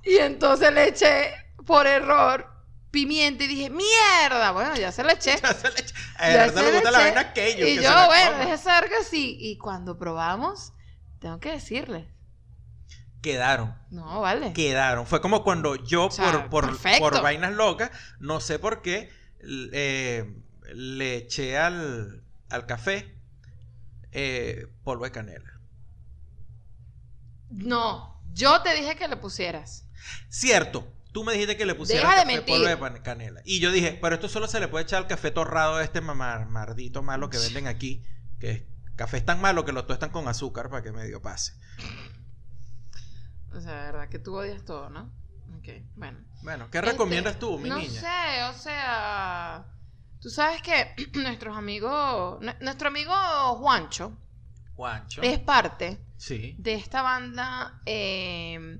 Y 0.03 0.17
entonces 0.17 0.73
le 0.73 0.89
eché 0.89 1.33
por 1.65 1.87
error 1.87 2.47
pimienta 2.91 3.45
y 3.45 3.47
dije, 3.47 3.69
mierda. 3.69 4.51
Bueno, 4.51 4.75
ya 4.75 4.91
se 4.91 5.03
la 5.03 5.13
eché. 5.13 5.37
Ya 5.41 5.53
se 5.53 5.69
le 5.71 5.79
echa- 5.79 5.95
A 6.17 6.25
Ya 6.27 6.31
Gerardo 6.33 6.57
se 6.59 6.65
le 6.65 6.71
gusta 6.73 6.91
la 6.91 6.97
eché. 6.99 7.05
vaina 7.07 7.21
aquello. 7.21 7.65
y 7.67 7.69
que 7.69 7.75
yo, 7.75 7.81
se 7.83 7.87
la 7.89 8.05
bueno, 8.07 8.37
deje 8.39 8.57
ser 8.57 8.89
que 8.89 9.03
sí. 9.05 9.37
Y 9.39 9.57
cuando 9.57 9.97
probamos, 9.97 10.73
tengo 11.19 11.39
que 11.39 11.51
decirle, 11.51 12.09
Quedaron. 13.21 13.75
no, 13.91 14.19
vale. 14.21 14.51
Quedaron. 14.53 15.05
Fue 15.05 15.21
como 15.21 15.43
cuando 15.43 15.75
yo, 15.75 16.07
O 16.07 16.11
sea, 16.11 16.49
por, 16.49 16.49
por, 16.49 16.99
por 16.99 17.21
vainas 17.21 17.53
locas, 17.53 17.91
no 18.19 18.39
sé 18.39 18.57
por 18.59 18.81
qué, 18.81 19.09
eh, 19.41 20.35
le 20.73 21.15
eché 21.17 21.57
al, 21.57 22.23
al 22.49 22.65
café 22.65 23.15
eh, 24.11 24.67
polvo 24.83 25.05
de 25.05 25.11
canela. 25.11 25.59
No, 27.49 28.21
yo 28.33 28.61
te 28.61 28.73
dije 28.75 28.95
que 28.95 29.07
le 29.07 29.17
pusieras. 29.17 29.85
Cierto. 30.29 30.87
Tú 31.11 31.25
me 31.25 31.33
dijiste 31.33 31.57
que 31.57 31.65
le 31.65 31.75
pusiera 31.75 32.01
Deja 32.03 32.13
de 32.13 32.21
café 32.23 32.35
mentir. 32.37 32.55
polvo 32.77 32.89
de 32.89 33.01
canela. 33.01 33.41
Y 33.43 33.59
yo 33.59 33.71
dije, 33.71 33.99
pero 34.01 34.15
esto 34.15 34.29
solo 34.29 34.47
se 34.47 34.61
le 34.61 34.69
puede 34.69 34.85
echar 34.85 34.99
al 35.01 35.07
café 35.07 35.29
torrado 35.31 35.77
de 35.77 35.83
este 35.83 35.99
mamar, 35.99 36.47
mardito 36.47 37.03
malo 37.03 37.29
que 37.29 37.37
venden 37.37 37.67
aquí. 37.67 38.01
Que 38.39 38.51
es 38.51 38.63
café 38.95 39.17
es 39.17 39.25
tan 39.25 39.41
malo 39.41 39.65
que 39.65 39.73
lo 39.73 39.85
tuestan 39.85 40.09
con 40.11 40.27
azúcar 40.29 40.69
para 40.69 40.81
que 40.83 40.93
medio 40.93 41.21
pase. 41.21 41.53
O 43.53 43.59
sea, 43.59 43.73
verdad 43.73 44.07
que 44.07 44.19
tú 44.19 44.35
odias 44.37 44.63
todo, 44.63 44.89
¿no? 44.89 45.11
Ok, 45.57 45.67
bueno. 45.97 46.17
Bueno, 46.43 46.69
¿qué 46.71 46.77
Este, 46.77 46.91
recomiendas 46.91 47.37
tú, 47.37 47.59
mi 47.59 47.67
no 47.67 47.77
niña? 47.77 47.99
sé, 47.99 48.43
o 48.49 48.53
sea, 48.53 49.65
tú 50.21 50.29
sabes 50.29 50.61
que 50.61 50.93
nuestros 51.13 51.57
amigos, 51.57 52.39
nue- 52.41 52.57
nuestro 52.61 52.87
amigo 52.89 53.13
Juancho 53.57 54.17
Juancho. 54.75 55.21
es 55.21 55.39
parte 55.39 55.99
Sí. 56.17 56.55
de 56.59 56.75
esta 56.75 57.01
banda, 57.01 57.81
eh, 57.87 58.79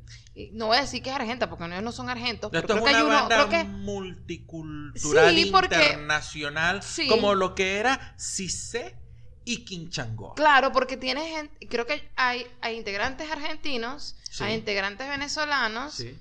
no 0.54 0.68
voy 0.68 0.78
a 0.78 0.82
decir 0.82 1.02
que 1.02 1.10
es 1.10 1.16
argenta, 1.16 1.50
porque 1.50 1.66
ellos 1.66 1.82
no 1.84 1.92
son 1.92 2.08
argentos, 2.10 2.52
pero 2.52 2.62
Esto 2.62 2.74
creo 2.76 2.86
es 2.86 2.92
que 2.92 2.96
hay 2.98 3.04
una 3.04 3.12
uno, 3.24 3.30
banda 3.30 3.48
creo 3.48 3.50
que 3.50 3.64
multicultural 3.70 5.36
Sí, 5.36 5.46
porque- 5.52 5.76
internacional, 5.76 6.84
Sí. 6.84 7.08
como 7.08 7.34
lo 7.36 7.56
que 7.56 7.78
era 7.78 8.16
Cissé 8.20 8.96
y 9.44 9.66
Quinchangó. 9.66 10.36
Claro, 10.36 10.72
porque 10.72 10.98
tiene 10.98 11.28
gente, 11.30 11.68
creo 11.68 11.86
que 11.88 12.12
hay, 12.16 12.46
hay 12.62 12.78
integrantes 12.78 13.30
argentinos, 13.32 14.16
hay 14.40 14.54
integrantes 14.54 15.08
venezolanos, 15.10 15.94
Sí. 15.96 16.16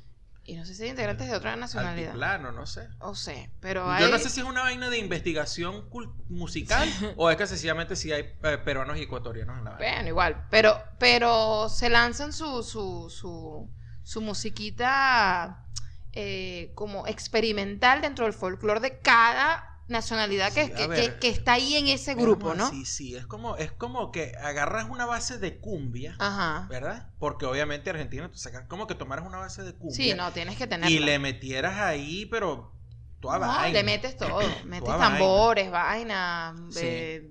Y 0.50 0.56
no 0.56 0.64
sé 0.64 0.74
si 0.74 0.82
hay 0.82 0.90
integrantes 0.90 1.28
de 1.28 1.36
otra 1.36 1.54
nacionalidad. 1.54 2.08
Altiplano, 2.08 2.50
no 2.50 2.66
sé. 2.66 2.88
O 2.98 3.14
sé, 3.14 3.52
pero 3.60 3.84
Yo 3.84 4.06
hay... 4.06 4.10
no 4.10 4.18
sé 4.18 4.28
si 4.28 4.40
es 4.40 4.46
una 4.46 4.62
vaina 4.62 4.90
de 4.90 4.98
investigación 4.98 5.88
musical 6.28 6.88
o 7.16 7.30
es 7.30 7.36
que 7.36 7.46
sencillamente 7.46 7.94
si 7.94 8.10
hay 8.10 8.34
eh, 8.42 8.58
peruanos 8.64 8.98
y 8.98 9.02
ecuatorianos 9.02 9.58
en 9.58 9.64
la 9.64 9.70
banda. 9.70 9.86
Bueno, 9.86 10.08
igual, 10.08 10.46
pero, 10.50 10.82
pero 10.98 11.68
se 11.68 11.88
lanzan 11.88 12.32
su, 12.32 12.64
su, 12.64 13.08
su, 13.10 13.70
su 14.02 14.20
musiquita 14.20 15.66
eh, 16.12 16.72
como 16.74 17.06
experimental 17.06 18.00
dentro 18.00 18.24
del 18.24 18.34
folclore 18.34 18.80
de 18.80 18.98
cada 18.98 19.69
nacionalidad 19.90 20.52
que, 20.52 20.66
Sí, 20.66 20.72
que, 20.72 20.86
ver. 20.86 21.12
que- 21.14 21.18
que 21.18 21.28
está 21.28 21.54
ahí 21.54 21.74
en 21.76 21.88
ese 21.88 22.14
grupo, 22.14 22.54
no. 22.54 22.70
Sí, 22.70 22.84
sí, 22.84 23.16
es 23.16 23.26
como, 23.26 23.56
es 23.56 23.72
como 23.72 24.10
que 24.12 24.32
agarras 24.42 24.88
una 24.88 25.04
base 25.06 25.38
de 25.38 25.58
cumbia, 25.58 26.16
Ajá. 26.18 26.66
¿verdad? 26.70 27.10
Porque 27.18 27.46
obviamente 27.46 27.90
Argentina, 27.90 28.30
tú 28.30 28.38
sacas 28.38 28.66
como 28.68 28.86
que 28.86 28.94
tomaras 28.94 29.26
una 29.26 29.38
base 29.38 29.62
de 29.62 29.74
cumbia 29.74 29.96
Sí, 29.96 30.14
no, 30.14 30.32
tienes 30.32 30.56
que 30.56 30.66
tenerla. 30.66 30.90
y 30.94 30.98
le 31.00 31.18
metieras 31.18 31.76
ahí, 31.78 32.26
pero 32.26 32.72
toda 33.20 33.38
No, 33.38 33.46
vaina. 33.48 33.72
le 33.78 33.82
metes 33.84 34.16
todo. 34.16 34.40
metes 34.64 34.84
Toda 34.84 34.96
vaina. 34.96 35.18
tambores, 35.18 35.70
vainas. 35.70 36.56
Sí. 36.70 36.80
eh, 36.82 37.30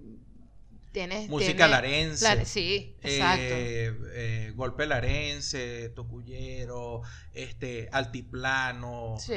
tienes. 0.91 1.29
Música 1.29 1.51
tienes- 1.53 1.69
larense. 1.71 2.35
la- 2.35 2.45
sí, 2.45 2.95
exacto. 3.01 3.41
eh, 3.43 3.95
eh, 4.13 4.53
golpe 4.55 4.85
larense, 4.85 5.89
tocuyero, 5.89 7.01
este, 7.33 7.87
altiplano, 7.91 9.15
sí. 9.19 9.33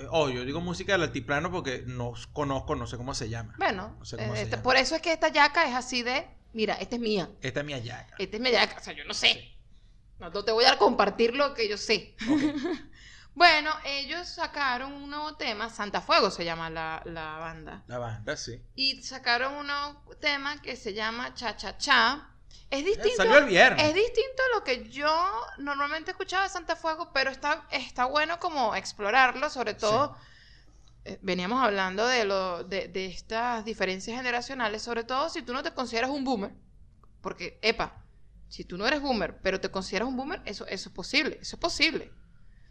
Eh, 0.00 0.06
oh, 0.10 0.28
yo 0.30 0.44
digo 0.44 0.60
música 0.60 0.92
del 0.92 1.02
altiplano 1.02 1.50
porque 1.50 1.82
no 1.86 2.12
conozco, 2.32 2.74
no 2.76 2.86
sé 2.86 2.96
cómo 2.96 3.14
se 3.14 3.28
llama. 3.28 3.54
Bueno, 3.58 3.96
No 3.98 4.04
sé 4.04 4.16
cómo 4.16 4.32
eh, 4.32 4.36
se 4.36 4.42
este- 4.42 4.50
llama. 4.56 4.62
por 4.62 4.76
eso 4.76 4.94
es 4.96 5.02
que 5.02 5.12
esta 5.12 5.28
yaca 5.28 5.68
es 5.68 5.74
así 5.74 6.02
de, 6.02 6.26
mira, 6.52 6.74
esta 6.74 6.96
es 6.96 7.00
mía, 7.00 7.28
Esta 7.42 7.60
es 7.60 7.66
mi 7.66 7.74
ayaca. 7.74 8.14
esta 8.18 8.36
es 8.36 8.42
mi 8.42 8.50
yaca, 8.50 8.76
o 8.78 8.82
sea, 8.82 8.92
yo 8.92 9.04
no 9.04 9.14
sé. 9.14 9.56
No 10.18 10.28
no 10.30 10.44
te 10.44 10.52
voy 10.52 10.66
a 10.66 10.76
compartir 10.76 11.34
lo 11.34 11.54
que 11.54 11.68
yo 11.68 11.76
sé. 11.78 12.14
Bueno, 13.32 13.70
ellos 13.86 14.28
sacaron 14.28 14.92
un 14.92 15.08
nuevo 15.08 15.36
tema, 15.36 15.70
Santa 15.70 16.00
Fuego 16.00 16.30
se 16.32 16.44
llama 16.44 16.68
la, 16.68 17.00
la 17.06 17.38
banda. 17.38 17.84
La 17.86 17.98
banda, 17.98 18.36
sí. 18.36 18.60
Y 18.74 19.02
sacaron 19.04 19.54
un 19.54 19.68
nuevo 19.68 20.02
tema 20.20 20.60
que 20.60 20.74
se 20.76 20.92
llama 20.94 21.32
Cha 21.34 21.56
Cha 21.56 21.78
Cha. 21.78 22.29
Es 22.70 22.84
distinto. 22.84 23.08
Eh, 23.08 23.16
salió 23.16 23.38
el 23.38 23.46
viernes. 23.46 23.84
Es 23.84 23.94
distinto 23.94 24.42
a 24.42 24.58
lo 24.58 24.64
que 24.64 24.88
yo 24.88 25.10
normalmente 25.58 26.12
escuchaba 26.12 26.44
de 26.44 26.48
Santa 26.50 26.76
Fuego, 26.76 27.12
pero 27.12 27.30
está, 27.30 27.66
está 27.70 28.04
bueno 28.04 28.38
como 28.38 28.74
explorarlo, 28.76 29.50
sobre 29.50 29.74
todo. 29.74 30.16
eh, 31.04 31.18
veníamos 31.22 31.62
hablando 31.64 32.06
de, 32.06 32.24
lo, 32.24 32.62
de, 32.64 32.88
de 32.88 33.06
estas 33.06 33.64
diferencias 33.64 34.16
generacionales, 34.16 34.82
sobre 34.82 35.02
todo 35.02 35.28
si 35.30 35.42
tú 35.42 35.52
no 35.52 35.62
te 35.62 35.72
consideras 35.72 36.10
un 36.10 36.24
boomer. 36.24 36.52
Porque, 37.22 37.58
epa, 37.62 38.04
si 38.48 38.64
tú 38.64 38.76
no 38.78 38.86
eres 38.86 39.00
boomer, 39.00 39.38
pero 39.42 39.60
te 39.60 39.70
consideras 39.70 40.08
un 40.08 40.16
boomer, 40.16 40.40
eso, 40.44 40.66
eso 40.66 40.88
es 40.90 40.94
posible. 40.94 41.38
Eso 41.40 41.56
es 41.56 41.60
posible. 41.60 42.12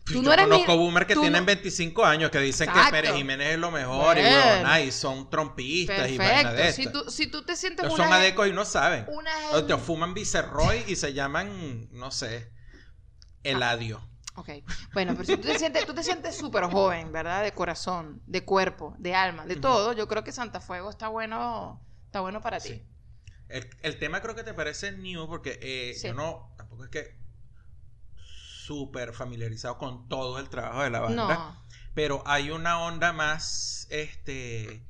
Tú 0.10 0.16
yo 0.16 0.22
no 0.24 0.34
eres 0.34 0.46
conozco 0.46 0.72
mi- 0.74 0.78
boomers 0.78 1.06
que 1.08 1.14
tú 1.14 1.22
tienen 1.22 1.42
no- 1.42 1.46
25 1.46 2.06
años 2.06 2.30
que 2.32 2.40
dicen 2.40 2.68
Exacto. 2.70 2.86
que 2.88 2.92
Pérez 3.02 3.16
Jiménez 3.16 3.54
es 3.54 3.60
lo 3.60 3.72
mejor 3.72 4.18
y 4.18 4.22
huevona, 4.22 4.82
y 4.82 4.92
son 4.92 5.30
trompistas 5.30 6.10
y 6.10 6.18
vainas 6.18 6.56
de. 6.56 6.74
Si 6.74 6.88
tú, 6.92 7.10
si 7.10 7.28
tú 7.28 7.44
te 7.44 7.56
sientes 7.56 7.86
una 7.86 7.96
son 8.06 8.14
adecos 8.14 8.48
y 8.48 8.52
no 8.52 8.66
saben. 8.66 9.06
una 9.10 9.32
O 9.54 9.64
te 9.66 9.78
fuman 9.78 10.14
Viceroy 10.14 10.84
y 10.88 10.96
se 10.96 11.14
llaman, 11.14 11.88
no 11.92 12.12
sé, 12.12 12.52
Eladio. 13.44 14.02
Ok, 14.36 14.50
bueno, 14.94 15.14
pero 15.14 15.26
si 15.26 15.36
tú 15.36 15.48
te 15.50 15.58
sientes, 15.60 15.86
tú 15.86 15.94
te 15.94 16.04
sientes 16.04 16.36
súper 16.38 16.64
joven, 16.66 17.12
¿verdad? 17.12 17.44
De 17.44 17.52
corazón, 17.52 18.22
de 18.26 18.46
cuerpo, 18.46 18.96
de 18.98 19.14
alma, 19.14 19.46
de 19.46 19.58
todo, 19.58 19.92
yo 19.94 20.08
creo 20.08 20.24
que 20.24 20.32
Santa 20.32 20.62
Fuego 20.62 20.90
está 20.90 21.08
bueno, 21.10 21.86
está 22.06 22.22
bueno 22.22 22.40
para 22.42 22.60
ti. 22.60 22.82
El, 23.50 23.70
el 23.82 23.98
tema 24.00 24.22
creo 24.22 24.36
que 24.36 24.44
te 24.44 24.54
parece 24.54 24.92
new 24.94 25.28
porque 25.28 25.60
eh, 25.62 25.94
Sí. 25.96 26.08
yo 26.08 26.14
no, 26.14 26.54
tampoco 26.56 26.86
es 26.86 26.90
que 26.90 27.20
súper 28.70 29.14
familiarizado 29.14 29.80
con 29.80 30.08
todo 30.08 30.38
el 30.38 30.48
trabajo 30.48 30.84
de 30.84 30.92
la 30.92 31.00
banda, 31.00 31.26
No, 31.28 31.64
pero 31.96 32.22
hay 32.28 32.52
una 32.52 32.80
onda 32.84 33.12
más, 33.14 33.88
este, 33.90 34.86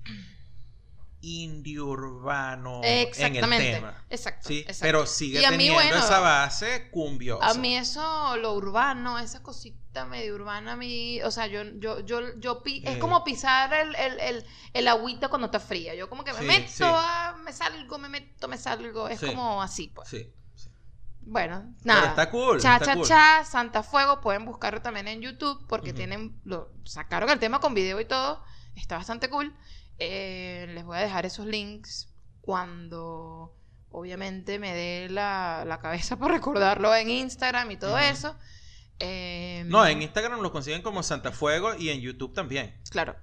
indie 1.21 1.79
urbano 1.79 2.81
en 2.83 3.35
el 3.35 3.49
tema. 3.49 4.05
Exacto, 4.09 4.47
Sí, 4.49 4.59
exacto. 4.59 4.81
pero 4.81 5.05
sigue 5.05 5.45
a 5.45 5.51
mí, 5.51 5.57
teniendo 5.57 5.75
bueno, 5.75 5.97
esa 5.97 6.19
base 6.19 6.89
cumbiosa. 6.91 7.47
A 7.49 7.53
mí 7.55 7.75
eso, 7.77 8.35
lo 8.37 8.53
urbano, 8.53 9.17
esa 9.19 9.41
cosita 9.43 10.05
medio 10.05 10.35
urbana, 10.35 10.73
a 10.73 10.75
mí, 10.75 11.21
o 11.23 11.31
sea, 11.31 11.47
yo, 11.47 11.63
yo, 11.77 12.01
yo, 12.01 12.21
yo 12.37 12.61
es 12.65 12.95
Eh. 12.95 12.99
como 12.99 13.23
pisar 13.23 13.73
el, 13.73 13.95
el, 13.95 14.19
el, 14.19 14.45
el 14.73 14.87
agüita 14.87 15.27
cuando 15.29 15.47
está 15.47 15.59
fría. 15.59 15.95
Yo 15.95 16.09
como 16.09 16.23
que 16.23 16.31
me 16.33 16.39
Sí, 16.39 16.45
meto, 16.45 16.67
sí. 16.69 16.83
ah, 16.85 17.37
me 17.43 17.51
salgo, 17.53 17.97
me 17.97 18.07
meto, 18.09 18.47
me 18.47 18.57
salgo. 18.57 19.07
Es 19.09 19.19
como 19.19 19.61
así, 19.61 19.87
pues. 19.93 20.07
Sí, 20.09 20.31
Bueno, 21.29 21.75
Pero 21.83 21.93
nada. 21.95 22.09
está 22.09 22.29
cool. 22.31 22.59
Cha 22.59 22.73
está 22.77 22.85
Cha 22.85 22.95
cool. 22.95 23.07
Cha, 23.07 23.45
Santa 23.45 23.83
Fuego, 23.83 24.19
pueden 24.19 24.45
buscarlo 24.45 24.81
también 24.81 25.07
en 25.07 25.21
YouTube 25.21 25.63
porque 25.67 25.93
tienen, 25.93 26.39
lo, 26.43 26.71
sacaron 26.85 27.29
el 27.29 27.37
tema 27.37 27.59
con 27.59 27.75
video 27.75 27.99
y 27.99 28.05
todo, 28.05 28.43
está 28.75 28.97
bastante 28.97 29.29
cool. 29.29 29.55
Eh, 29.99 30.65
les 30.73 30.83
voy 30.83 30.97
a 30.97 31.01
dejar 31.01 31.25
esos 31.27 31.45
links 31.45 32.11
cuando 32.41 33.55
obviamente 33.91 34.57
me 34.57 34.73
dé 34.73 35.07
la, 35.09 35.65
la 35.67 35.79
cabeza 35.79 36.15
por 36.19 36.31
recordarlo 36.31 36.95
en 36.95 37.09
Instagram 37.09 37.69
y 37.71 37.77
todo 37.77 37.97
eso. 37.99 38.35
Eh, 38.99 39.63
No, 39.67 39.85
en 39.85 40.01
Instagram 40.01 40.41
lo 40.41 40.51
consiguen 40.51 40.81
como 40.81 41.03
Santa 41.03 41.31
Fuego 41.31 41.75
y 41.75 41.89
en 41.89 42.01
YouTube 42.01 42.33
también. 42.33 42.75
Claro. 42.89 43.15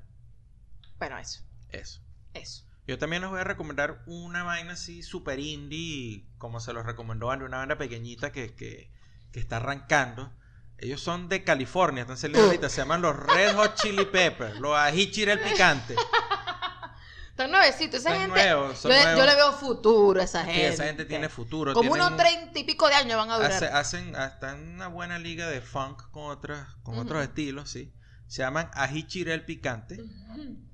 Bueno, 0.99 1.19
eso, 1.19 1.41
Eso. 1.71 2.01
eso. 2.35 2.65
Yo 2.87 2.99
también 2.99 3.23
les 3.23 3.31
voy 3.31 3.41
a 3.41 3.45
recomendar 3.45 4.03
una 4.07 4.45
vaina 4.45 4.75
así 4.75 5.03
super 5.03 5.41
indie, 5.41 6.25
como 6.39 6.61
se 6.61 6.73
los 6.73 6.87
recomendó 6.87 7.31
Andy, 7.31 7.45
una 7.45 7.59
banda 7.59 7.77
pequeñita 7.79 8.31
que, 8.31 8.55
que, 8.55 8.93
que 9.33 9.41
está 9.41 9.57
arrancando. 9.57 10.33
Ellos 10.79 11.01
son 11.01 11.29
de 11.29 11.43
California, 11.43 12.03
están 12.03 12.17
saliendo 12.19 12.47
ahorita, 12.47 12.69
se 12.69 12.77
llaman 12.83 13.03
los 13.03 13.17
Red 13.17 13.55
Hot 13.57 13.75
Chili 13.77 14.05
Peppers, 14.05 14.61
los 14.61 14.77
ají 14.77 15.11
chile 15.11 15.37
picante. 15.39 15.97
Están 17.31 17.51
nuevecitos, 17.51 18.01
esa 18.01 18.11
Son 18.11 18.19
gente. 18.19 18.35
nuevos, 18.35 18.83
yo, 18.83 18.89
nuevos. 18.89 19.19
yo 19.19 19.27
le 19.27 19.35
veo 19.35 19.53
futuro 19.53 20.21
a 20.23 20.25
esa 20.25 20.43
Sí, 20.47 20.51
gente. 20.53 20.69
esa 20.69 20.85
gente 20.85 21.05
tiene 21.05 21.29
futuro. 21.29 21.75
Como 21.75 21.93
tienen- 21.93 22.07
unos 22.07 22.19
treinta 22.19 22.59
y 22.59 22.65
pico 22.65 22.89
de 22.89 22.95
años 22.95 23.19
van 23.19 23.31
a 23.31 23.37
durar. 23.37 23.53
hace- 23.53 23.67
hacen 23.67 24.17
hasta 24.17 24.55
una 24.55 24.89
buena 24.89 25.19
liga 25.19 25.47
de 25.47 25.61
funk 25.61 26.11
con 26.13 26.31
otras, 26.31 26.67
con 26.83 26.99
otros 26.99 27.23
estilos, 27.23 27.69
sí. 27.69 27.93
Se 28.27 28.39
llaman 28.41 28.71
ají 28.73 29.07
chile 29.07 29.39
picante. 29.41 30.01
Ujú. 30.01 30.66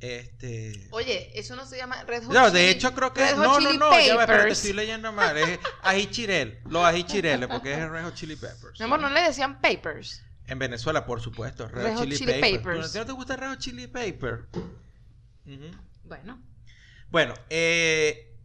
Este. 0.00 0.88
Oye, 0.90 1.30
eso 1.38 1.56
no 1.56 1.64
se 1.64 1.78
llama 1.78 2.02
Red 2.04 2.24
Hot 2.24 2.34
No, 2.34 2.50
de 2.50 2.68
hecho 2.70 2.92
creo 2.94 3.14
que 3.14 3.20
Red 3.20 3.36
no, 3.36 3.60
no, 3.60 3.72
no, 3.72 3.90
ya 3.98 4.14
va, 4.14 4.22
espérate, 4.22 4.26
Peppers. 4.26 4.58
estoy 4.58 4.72
leyendo 4.74 5.10
mal, 5.12 5.36
es 5.38 5.58
ají 5.82 6.10
chirel, 6.10 6.60
los 6.68 6.84
ají 6.84 7.04
chireles, 7.04 7.48
porque 7.48 7.72
es 7.72 7.78
el 7.78 7.90
Red 7.90 8.04
Hot 8.04 8.14
Chili 8.14 8.36
Peppers. 8.36 8.78
Mi 8.78 8.84
amor, 8.84 9.00
no 9.00 9.08
le 9.08 9.22
decían 9.22 9.60
papers. 9.60 10.22
En 10.46 10.58
Venezuela, 10.58 11.06
por 11.06 11.20
supuesto, 11.20 11.66
Red, 11.66 11.82
Red 11.82 11.94
Hot 11.94 12.04
Chili, 12.04 12.16
Chili 12.18 12.32
Peppers. 12.34 12.52
Peppers. 12.58 12.92
¿Tú 12.92 12.98
¿No 12.98 13.06
te 13.06 13.12
gusta 13.12 13.36
Red 13.36 13.48
Hot 13.48 13.58
Chili 13.58 13.86
Pepper? 13.86 14.48
Ujú. 15.46 15.70
Bueno. 16.04 16.42
Bueno, 17.10 17.34
eh, 17.48 18.36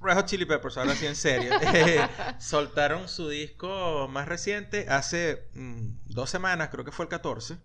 Red 0.00 0.14
Hot 0.14 0.26
Chili 0.26 0.44
Peppers, 0.44 0.76
ahora 0.76 0.94
sí 0.94 1.06
en 1.06 1.16
serio, 1.16 1.52
eh, 1.74 2.06
soltaron 2.38 3.08
su 3.08 3.28
disco 3.28 4.06
más 4.08 4.28
reciente 4.28 4.86
hace 4.88 5.48
mm, 5.54 5.88
dos 6.06 6.30
semanas, 6.30 6.68
creo 6.70 6.84
que 6.84 6.92
fue 6.92 7.06
el 7.06 7.08
14 7.08 7.58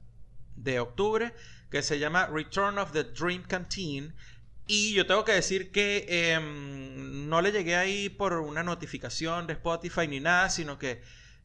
de 0.56 0.80
octubre, 0.80 1.34
que 1.70 1.82
se 1.82 2.00
llama 2.00 2.28
Return 2.28 2.78
of 2.78 2.92
the 2.92 3.04
Dream 3.04 3.44
Canteen. 3.44 4.14
Y 4.68 4.94
yo 4.94 5.08
tengo 5.08 5.26
que 5.26 5.32
decir 5.32 5.72
que 5.72 6.06
em, 6.08 7.28
no 7.28 7.42
le 7.42 7.52
llegué 7.52 7.76
ahí 7.76 8.10
por 8.10 8.34
una 8.34 8.62
notificación 8.64 9.48
de 9.48 9.54
Spotify 9.54 10.08
ni 10.08 10.20
nada, 10.20 10.50
sino 10.50 10.78
que 10.78 11.02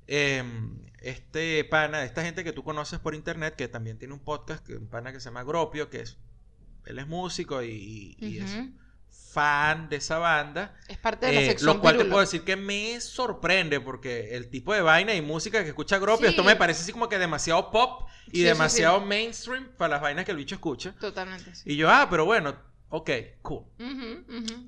em, 0.07 0.79
este 1.01 1.65
pana, 1.65 2.05
esta 2.05 2.23
gente 2.23 2.45
que 2.45 2.53
tú 2.53 2.63
conoces 2.63 2.99
por 2.99 3.15
internet, 3.15 3.57
que 3.57 3.69
también 3.69 3.99
tiene 3.99 4.13
un 4.15 4.21
podcast, 4.21 4.69
un 4.69 4.89
pana 4.89 5.13
que 5.13 5.21
se 5.21 5.27
llama 5.27 5.43
Gropio, 5.43 5.89
que 5.89 6.01
es, 6.01 6.19
él 6.85 6.99
es 6.99 7.07
músico 7.07 7.63
y, 7.63 8.17
y. 8.19 8.41
fan 9.35 9.89
de 9.89 9.97
esa 9.97 10.19
banda. 10.19 10.75
Es 10.89 10.97
parte 10.97 11.27
de 11.27 11.33
la 11.33 11.41
Eh, 11.41 11.47
sección 11.47 11.77
lo 11.77 11.81
cual 11.83 11.99
te 11.99 12.05
puedo 12.05 12.21
decir 12.21 12.43
que 12.45 12.55
me 12.57 13.01
sorprende 13.01 13.81
porque 13.81 14.37
el 14.37 14.49
tipo 14.49 14.73
de 14.73 14.81
vaina 14.81 15.13
y 15.15 15.21
música 15.23 15.63
que 15.63 15.71
escucha 15.71 15.99
Gropio, 15.99 16.29
Sí. 16.29 16.31
esto 16.31 16.45
me 16.45 16.55
parece 16.57 16.83
así 16.83 16.93
como 16.93 17.09
que 17.09 17.19
demasiado 17.19 17.71
pop 17.73 18.09
y 18.29 18.39
Sí, 18.39 18.43
demasiado 18.45 19.01
sí. 19.01 19.07
mainstream 19.07 19.69
para 19.77 19.95
las 19.95 20.03
vainas 20.03 20.25
que 20.25 20.31
el 20.31 20.37
bicho 20.37 20.55
escucha. 20.55 20.95
Totalmente. 21.01 21.51
Y 21.65 21.77
yo, 21.77 21.91
ah, 21.91 22.07
pero 22.09 22.25
bueno, 22.25 22.55
ok, 22.91 23.11
cool. 23.43 23.65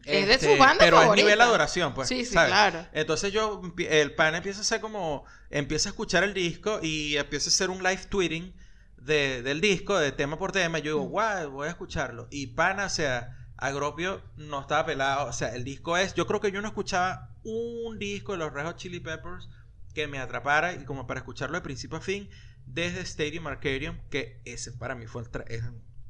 Es 0.05 0.27
de 0.27 0.35
Este, 0.35 0.53
su 0.53 0.59
banda 0.59 0.85
Pero 0.85 0.97
favorita. 0.99 1.21
es 1.21 1.25
nivel 1.27 1.41
adoración, 1.41 1.95
pues. 1.95 2.09
Sí, 2.09 2.25
sí, 2.25 2.33
¿sabes? 2.35 2.51
claro. 2.51 2.87
Entonces 2.93 3.33
yo, 3.33 3.63
el 3.89 4.15
pan 4.15 4.35
empieza 4.35 4.61
a 4.61 4.65
ser 4.65 4.81
como, 4.81 5.25
empieza 5.51 5.89
a 5.89 5.91
escuchar 5.91 6.25
el 6.25 6.35
disco 6.35 6.81
y 6.83 7.17
empieza 7.17 7.49
a 7.49 7.53
hacer 7.53 7.71
un 7.71 7.79
live 7.83 8.01
tweeting 8.09 8.53
de- 8.97 9.43
del 9.43 9.61
disco, 9.61 9.97
de 9.99 10.11
tema 10.11 10.37
por 10.39 10.51
tema. 10.51 10.79
Yo 10.81 10.95
digo, 10.95 11.03
guau, 11.03 11.51
voy 11.51 11.69
a 11.69 11.71
escucharlo. 11.71 12.27
Y 12.31 12.49
pana, 12.49 12.87
o 12.87 12.91
sea, 12.91 13.36
Agropio 13.59 14.23
no 14.37 14.61
estaba 14.61 14.87
pelado. 14.87 15.27
O 15.29 15.33
sea, 15.33 15.55
el 15.55 15.65
disco 15.65 15.97
es, 15.97 16.15
yo 16.15 16.27
creo 16.27 16.41
que 16.41 16.53
yo 16.53 16.61
no 16.61 16.69
escuchaba 16.69 17.31
un 17.45 17.99
disco 17.99 18.33
de 18.33 18.39
los 18.39 18.53
Red 18.53 18.65
Hot 18.67 18.77
Chili 18.77 19.01
Peppers 19.01 19.49
que 19.95 20.07
me 20.07 20.19
atrapara 20.19 20.75
y 20.75 20.85
como 20.85 21.07
para 21.07 21.21
escucharlo 21.21 21.57
de 21.57 21.63
principio 21.63 21.97
a 21.99 22.01
fin 22.01 22.29
desde 22.67 23.01
Stadium 23.01 23.47
Arcadium, 23.47 23.97
que 24.11 24.41
ese 24.45 24.73
para 24.73 24.95
mí 24.95 25.07
fue 25.07 25.23
el 25.23 25.31
tra- 25.31 25.45
es- 25.49 25.63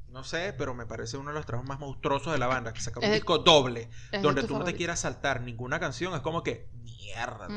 no 0.09 0.23
sé, 0.23 0.53
pero 0.57 0.73
me 0.73 0.85
parece 0.87 1.15
uno 1.17 1.29
de 1.29 1.35
los 1.35 1.45
trabajos 1.45 1.69
más 1.69 1.79
monstruosos 1.79 2.33
de 2.33 2.39
la 2.39 2.47
banda, 2.47 2.73
que 2.73 2.81
saca 2.81 2.99
un 2.99 3.05
Es 3.05 3.13
disco 3.13 3.37
doble, 3.37 3.89
donde 4.23 4.41
tú 4.41 4.53
no 4.57 4.63
te 4.65 4.71
quieras 4.77 4.99
saltar 5.01 5.41
ninguna 5.41 5.79
canción, 5.79 6.13
es 6.15 6.21
como 6.21 6.41
que 6.43 6.67
mierda. 6.81 7.47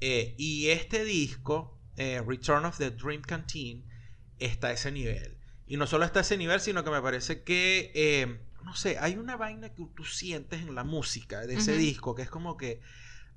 Eh, 0.00 0.34
y 0.36 0.68
este 0.68 1.04
disco, 1.04 1.78
eh, 1.96 2.22
Return 2.26 2.66
of 2.66 2.76
the 2.76 2.90
Dream 2.90 3.22
Canteen, 3.22 3.84
está 4.38 4.68
a 4.68 4.72
ese 4.72 4.92
nivel. 4.92 5.38
Y 5.66 5.78
no 5.78 5.86
solo 5.86 6.04
está 6.04 6.18
a 6.20 6.22
ese 6.22 6.36
nivel, 6.36 6.60
sino 6.60 6.84
que 6.84 6.90
me 6.90 7.00
parece 7.00 7.42
que, 7.42 7.90
eh, 7.94 8.45
no 8.66 8.74
sé, 8.74 8.98
hay 8.98 9.16
una 9.16 9.36
vaina 9.36 9.68
que 9.68 9.86
tú 9.94 10.04
sientes 10.04 10.60
en 10.60 10.74
la 10.74 10.82
música 10.82 11.46
de 11.46 11.54
ese 11.54 11.76
disco, 11.76 12.16
que 12.16 12.22
es 12.22 12.30
como 12.30 12.56
que 12.56 12.80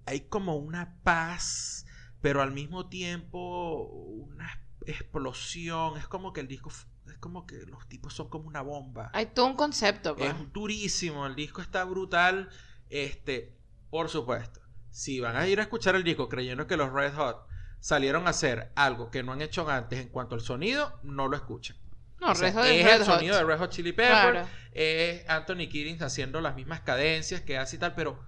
hay 0.08 0.22
como 0.22 0.56
una 0.56 0.96
paz, 1.04 1.86
pero 2.20 2.42
al 2.42 2.52
mismo 2.52 2.90
tiempo 2.90 3.84
una 3.84 4.60
explosión. 4.88 5.98
Es 5.98 6.08
como 6.08 6.34
que 6.34 6.42
el 6.42 6.48
disco, 6.48 6.72
es 7.06 7.18
como 7.20 7.46
que 7.46 7.58
los 7.68 7.88
tipos 7.88 8.16
son 8.16 8.28
como 8.30 8.48
una 8.48 8.64
bomba. 8.64 9.12
Hay 9.14 9.28
todo 9.28 9.46
un 9.46 9.56
concepto, 9.56 10.16
pues. 10.16 10.34
Es 10.34 10.52
durísimo, 10.52 11.28
el 11.28 11.36
disco 11.36 11.62
está 11.62 11.84
brutal. 11.84 12.50
Este, 12.90 13.56
por 13.92 14.10
supuesto, 14.10 14.62
si 14.90 15.20
van 15.20 15.36
a 15.36 15.48
ir 15.48 15.60
a 15.60 15.62
escuchar 15.62 15.96
el 15.96 16.04
disco 16.04 16.28
creyendo 16.28 16.66
que 16.66 16.76
los 16.76 16.92
Red 16.92 17.14
Hot 17.14 17.46
salieron 17.80 18.26
a 18.26 18.32
hacer 18.32 18.72
algo 18.76 19.12
que 19.12 19.22
no 19.22 19.34
han 19.34 19.44
hecho 19.44 19.70
antes 19.70 20.00
en 20.00 20.10
cuanto 20.10 20.34
al 20.34 20.42
sonido, 20.42 21.00
no 21.04 21.28
lo 21.28 21.38
escuchen. 21.38 21.78
No, 22.22 22.32
O 22.32 22.36
sea, 22.36 22.52
Red 22.52 22.66
es 22.80 22.86
Red 22.86 22.96
el 23.02 23.08
Hot. 23.08 23.16
sonido 23.18 23.38
de 23.38 23.44
Red 23.44 23.58
Hot 23.60 23.72
Chili 23.72 23.92
Peppers, 23.94 24.32
Claro. 24.32 24.48
es 24.74 25.30
Anthony 25.30 25.70
Kiddings 25.70 26.02
haciendo 26.02 26.42
las 26.42 26.56
mismas 26.56 26.82
cadencias 26.82 27.42
que 27.42 27.58
hace 27.58 27.78
y 27.78 27.80
tal, 27.80 27.96
pero 27.96 28.20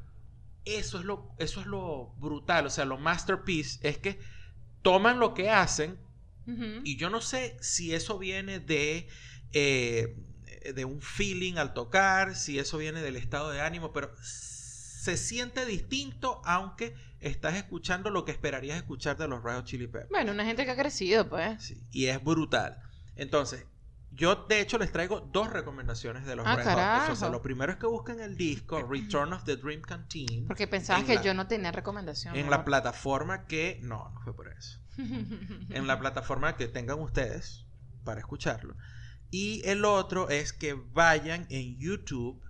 eso 0.65 0.99
es 0.99 1.05
lo, 1.05 1.29
eso 1.39 1.59
es 1.61 1.65
lo 1.67 2.13
brutal, 2.17 2.65
o 2.67 2.69
sea, 2.69 2.85
lo 2.85 2.97
masterpiece 2.97 3.79
es 3.87 3.97
que 3.97 4.19
toman 4.81 5.19
lo 5.19 5.33
que 5.33 5.49
hacen. 5.49 5.99
Y 6.83 6.97
yo 6.97 7.09
no 7.09 7.21
sé 7.21 7.55
si 7.61 7.93
eso 7.93 8.19
viene 8.19 8.59
de, 8.59 9.07
eh, 9.53 10.17
de 10.75 10.83
un 10.83 11.01
feeling 11.01 11.53
al 11.55 11.73
tocar, 11.73 12.35
si 12.35 12.59
eso 12.59 12.77
viene 12.77 13.01
del 13.01 13.15
estado 13.15 13.51
de 13.51 13.61
ánimo, 13.61 13.93
pero 13.93 14.13
se 14.21 15.15
siente 15.15 15.65
distinto 15.65 16.41
aunque 16.43 16.93
estás 17.21 17.55
escuchando 17.55 18.09
lo 18.09 18.25
que 18.25 18.33
esperarías 18.33 18.75
escuchar 18.75 19.15
de 19.17 19.29
los 19.29 19.41
Red 19.43 19.55
Hot 19.57 19.65
Chili 19.65 19.87
Peppers. 19.87 20.09
Bueno, 20.09 20.33
una 20.33 20.43
gente 20.43 20.65
que 20.65 20.71
ha 20.71 20.75
crecido, 20.75 21.29
pues. 21.29 21.63
Sí, 21.63 21.81
y 21.91 22.07
es 22.07 22.21
brutal. 22.21 22.77
Entonces, 23.15 23.65
yo 24.14 24.36
de 24.47 24.59
hecho 24.62 24.78
les 24.78 24.91
traigo 24.91 25.22
dos 25.22 25.49
recomendaciones 25.49 26.26
de 26.26 26.36
los 26.36 26.45
Ah, 26.45 26.55
Red 26.57 26.66
Hot. 27.07 27.12
O 27.12 27.16
sea, 27.16 27.30
lo 27.30 27.41
primero 27.41 27.72
es 27.72 27.78
que 27.78 27.88
busquen 27.88 28.20
el 28.20 28.36
disco 28.36 28.82
Return 28.82 29.32
of 29.34 29.43
the 29.45 29.55
Dream 29.55 29.82
Canteen 29.82 30.47
Porque 30.47 30.68
pensabas 30.68 31.01
En 31.01 31.07
que 31.07 31.16
la- 31.16 31.22
yo 31.22 31.34
no 31.34 31.47
tenía 31.47 31.72
recomendación. 31.72 32.36
en 32.36 32.45
¿no? 32.45 32.51
la 32.51 32.66
plataforma 32.66 33.45
que... 33.47 33.80
No, 33.82 34.09
no 34.14 34.20
fue 34.22 34.36
por 34.36 34.49
eso. 34.49 34.80
en 34.97 35.88
la 35.88 35.99
plataforma 35.99 36.57
que 36.57 36.68
tengan 36.68 36.99
ustedes 36.99 37.66
para 38.03 38.20
escucharlo. 38.20 38.76
Y 39.30 39.62
el 39.66 39.86
otro 39.86 40.30
es 40.30 40.51
que 40.51 40.74
vayan 40.74 41.47
en 41.49 41.78
YouTube 41.80 42.41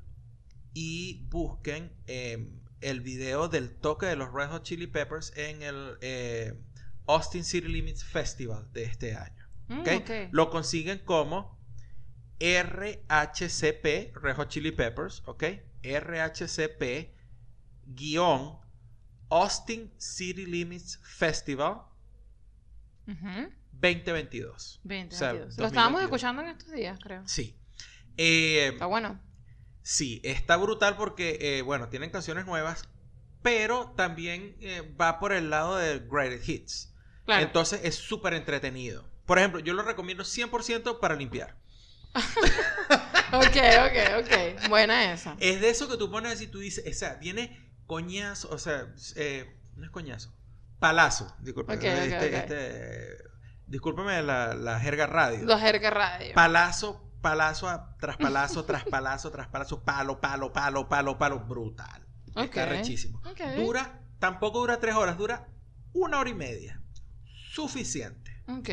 y 0.74 1.26
busquen 1.30 1.92
eh, 2.08 2.50
el 2.82 3.02
video 3.02 3.48
del 3.50 3.70
toque 3.70 4.08
de 4.08 4.16
los 4.16 4.34
Red 4.34 4.50
Hot 4.50 4.64
Chili 4.64 4.88
Peppers 4.88 5.32
en 5.38 5.62
el 5.62 5.98
eh, 6.02 6.60
Austin 7.08 7.44
City 7.44 7.68
Limits 7.68 8.04
Festival 8.04 8.68
de 8.74 8.86
este 8.86 9.16
año. 9.16 9.41
Mm, 9.72 9.80
¿ok? 9.82 9.88
ok. 10.02 10.12
Lo 10.32 10.50
consiguen 10.50 11.00
como 11.00 11.58
RHCP, 12.40 14.14
Red 14.16 14.36
Hot 14.36 14.50
Chili 14.50 14.72
Peppers, 14.72 15.22
¿ok? 15.26 15.44
RHCP 15.84 17.14
guion 17.86 18.60
Austin 19.30 19.94
City 19.98 20.46
Limits 20.46 21.00
Festival 21.04 21.84
Ujú. 23.08 23.50
2022. 23.72 24.82
20, 24.84 25.16
O 25.16 25.18
sea, 25.18 25.32
22. 25.34 25.58
Lo 25.58 25.68
estábamos 25.68 26.02
2022. 26.02 26.04
escuchando 26.04 26.42
en 26.44 26.48
estos 26.50 26.72
días, 26.74 27.00
creo. 27.02 27.28
Sí. 27.28 27.58
Eh, 28.18 28.70
Está 28.74 28.86
bueno. 28.88 29.22
sí, 29.82 30.22
está 30.24 30.58
brutal 30.58 30.98
porque, 30.98 31.38
eh, 31.42 31.62
bueno, 31.62 31.88
tienen 31.90 32.10
canciones 32.12 32.46
nuevas, 32.46 32.90
pero 33.42 33.92
también 33.96 34.56
eh, 34.60 34.82
va 35.00 35.20
por 35.20 35.32
el 35.32 35.50
lado 35.50 35.78
de 35.78 36.00
Greatest 36.00 36.48
Hits. 36.50 36.94
Claro. 37.26 37.44
Entonces 37.44 37.82
es 37.84 37.96
súper 37.96 38.34
entretenido. 38.34 39.10
Por 39.32 39.40
ejemplo, 39.40 39.62
yo 39.62 39.74
lo 39.74 39.82
recomiendo 39.84 40.26
100% 40.26 41.00
para 41.00 41.16
limpiar. 41.16 41.56
Ok, 43.34 43.56
ok, 43.56 44.26
ok. 44.26 44.68
Buena 44.68 45.14
esa. 45.14 45.38
Es 45.40 45.62
de 45.62 45.70
eso 45.70 45.88
que 45.88 45.96
tú 45.96 46.12
pones 46.12 46.42
y 46.42 46.48
tú 46.48 46.60
dices, 46.60 46.84
o 46.86 46.94
sea, 46.94 47.14
viene 47.16 47.72
coñazo, 47.88 48.50
o 48.50 48.58
sea, 48.58 48.94
eh, 49.16 49.58
no 49.78 49.86
es 49.86 49.90
coñazo, 49.92 50.36
palazo, 50.80 51.34
disculpe, 51.40 51.76
Ok, 51.76 51.80
ok, 51.80 51.86
este, 51.86 52.18
ok. 52.18 52.34
este, 52.34 54.22
la, 54.22 54.54
la 54.54 54.80
jerga 54.82 55.08
radio. 55.08 55.46
Los 55.46 55.62
Jerga 55.62 55.90
Radio. 55.92 56.34
Palazo, 56.36 57.10
palazo 57.22 57.70
a- 57.70 57.96
tras 58.02 58.18
palazo, 58.18 58.66
tras 58.66 58.84
palazo, 58.84 59.32
tras 59.32 59.48
palazo, 59.48 59.82
palo, 59.86 60.20
palo, 60.20 60.52
palo, 60.52 60.90
palo, 60.90 61.18
palo, 61.18 61.40
brutal. 61.40 62.06
Está 62.36 62.66
rechísimo. 62.66 63.22
Dura, 63.56 64.02
tampoco 64.20 64.60
dura 64.60 64.78
tres 64.82 64.96
horas, 64.96 65.18
dura 65.18 65.48
una 65.94 66.20
hora 66.20 66.30
y 66.30 66.34
media. 66.34 66.82
Suficiente. 67.54 68.44
Ok. 68.50 68.70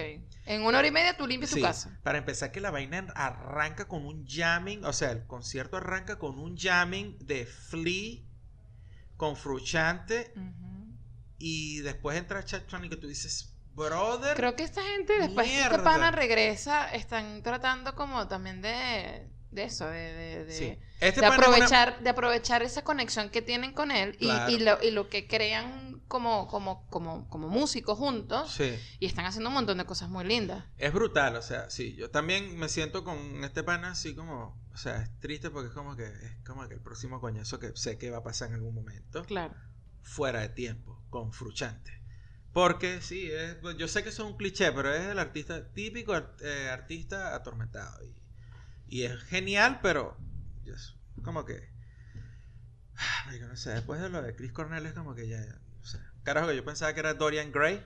En 0.49 0.63
una 0.65 0.79
hora 0.79 0.89
y 0.89 0.91
media 0.91 1.15
tú 1.17 1.27
limpias 1.27 1.51
Sí, 1.51 1.61
tu 1.61 1.67
casa. 1.67 1.99
Para 2.03 2.17
empezar 2.19 2.51
que 2.51 2.61
la 2.61 2.71
vaina 2.71 3.07
arranca 3.15 3.87
con 3.87 4.07
un 4.07 4.27
jamming, 4.27 4.83
o 4.85 4.93
sea, 4.95 5.11
el 5.11 5.27
concierto 5.27 5.77
arranca 5.77 6.19
con 6.19 6.39
un 6.39 6.57
jamming 6.57 7.19
de 7.21 7.45
Flea 7.45 8.23
con 9.19 9.37
Fruchante 9.37 10.33
Ujú. 10.37 10.87
y 11.39 11.81
después 11.81 12.17
entra 12.17 12.45
Chat 12.45 12.65
y 12.83 12.89
que 12.89 12.97
tú 12.97 13.09
dices, 13.09 13.53
brother, 13.75 14.37
Creo 14.37 14.57
que 14.57 14.63
esta 14.63 14.83
gente, 14.83 15.19
después 15.19 15.47
que 15.49 15.61
este 15.61 15.79
pana 15.81 16.11
regresa, 16.13 16.93
están 16.95 17.43
tratando 17.43 17.95
como 17.95 18.27
también 18.27 18.63
de, 18.63 19.29
de 19.51 19.65
eso, 19.65 19.87
de, 19.87 20.13
de, 20.15 20.45
de- 20.47 20.53
sí. 20.53 20.79
Este 21.01 21.21
de 21.21 21.27
es 21.27 21.33
una- 21.33 21.35
aprovechar, 21.37 22.01
de 22.01 22.11
aprovechar 22.11 22.63
esa 22.63 22.83
conexión 22.85 23.29
que 23.29 23.43
tienen 23.43 23.73
con 23.73 23.91
él 23.91 24.17
y, 24.19 24.27
Claro. 24.27 24.51
y 24.53 24.59
lo, 24.61 24.83
y 24.83 24.91
lo 24.93 25.09
que 25.09 25.27
crean 25.27 25.88
como, 26.09 26.49
como, 26.49 26.87
como, 26.89 27.29
como 27.29 27.49
músicos 27.49 27.97
juntos 27.99 28.51
Sí. 28.53 28.77
y 28.99 29.07
están 29.07 29.27
haciendo 29.27 29.49
un 29.51 29.55
montón 29.55 29.79
de 29.79 29.85
cosas 29.85 30.09
muy 30.09 30.25
lindas. 30.25 30.65
Es 30.77 30.93
brutal, 30.93 31.37
o 31.37 31.43
sea, 31.43 31.71
sí, 31.71 31.95
yo 31.95 32.11
también 32.11 32.59
me 32.59 32.69
siento 32.69 33.05
con 33.05 33.45
este 33.45 33.63
pana 33.63 33.91
así 33.93 34.15
como, 34.15 34.61
o 34.73 34.77
sea, 34.77 35.03
es 35.03 35.19
triste 35.21 35.51
porque 35.51 35.69
es 35.69 35.75
como 35.75 35.95
que 35.97 36.05
es 36.07 36.37
como 36.47 36.67
que 36.69 36.75
el 36.75 36.81
próximo 36.81 37.21
coñazo 37.21 37.59
que 37.59 37.73
sé 37.77 37.99
que 37.99 38.11
va 38.11 38.19
a 38.19 38.23
pasar 38.25 38.49
en 38.49 38.55
algún 38.55 38.75
momento, 38.75 39.25
Claro. 39.25 39.55
fuera 40.03 40.41
de 40.41 40.49
tiempo, 40.49 41.03
con 41.11 41.33
Fruchante. 41.33 41.93
Porque 42.53 43.01
sí, 43.03 43.31
es- 43.31 43.59
yo 43.77 43.87
sé 43.89 44.03
que 44.03 44.09
eso 44.09 44.25
es 44.25 44.31
un 44.31 44.37
cliché, 44.37 44.73
pero 44.73 44.93
es 44.93 45.07
el 45.07 45.19
artista 45.19 45.71
típico 45.73 46.17
eh, 46.41 46.71
artista 46.73 47.35
atormentado 47.35 48.03
y, 48.05 48.15
y 48.87 49.03
es 49.05 49.23
genial, 49.25 49.81
pero 49.83 50.17
es 50.65 50.97
como 51.23 51.45
que 51.45 51.69
no 53.41 53.57
sé, 53.57 53.71
después 53.71 54.01
de 54.01 54.09
lo 54.09 54.23
de 54.23 54.35
Chris 54.35 54.53
Cornell 54.53 54.87
es 54.87 54.93
como 54.95 55.15
que 55.15 55.29
ya, 55.29 55.41
carajo 56.25 56.49
que 56.49 56.57
yo 56.57 56.65
pensaba 56.65 56.93
que 56.95 57.01
era 57.01 57.15
Dorian 57.15 57.51
Gray 57.53 57.85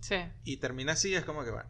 Sí. 0.00 0.16
y 0.44 0.56
termina 0.56 0.92
así, 0.92 1.14
es 1.14 1.24
como 1.24 1.44
que 1.44 1.50
bueno. 1.50 1.68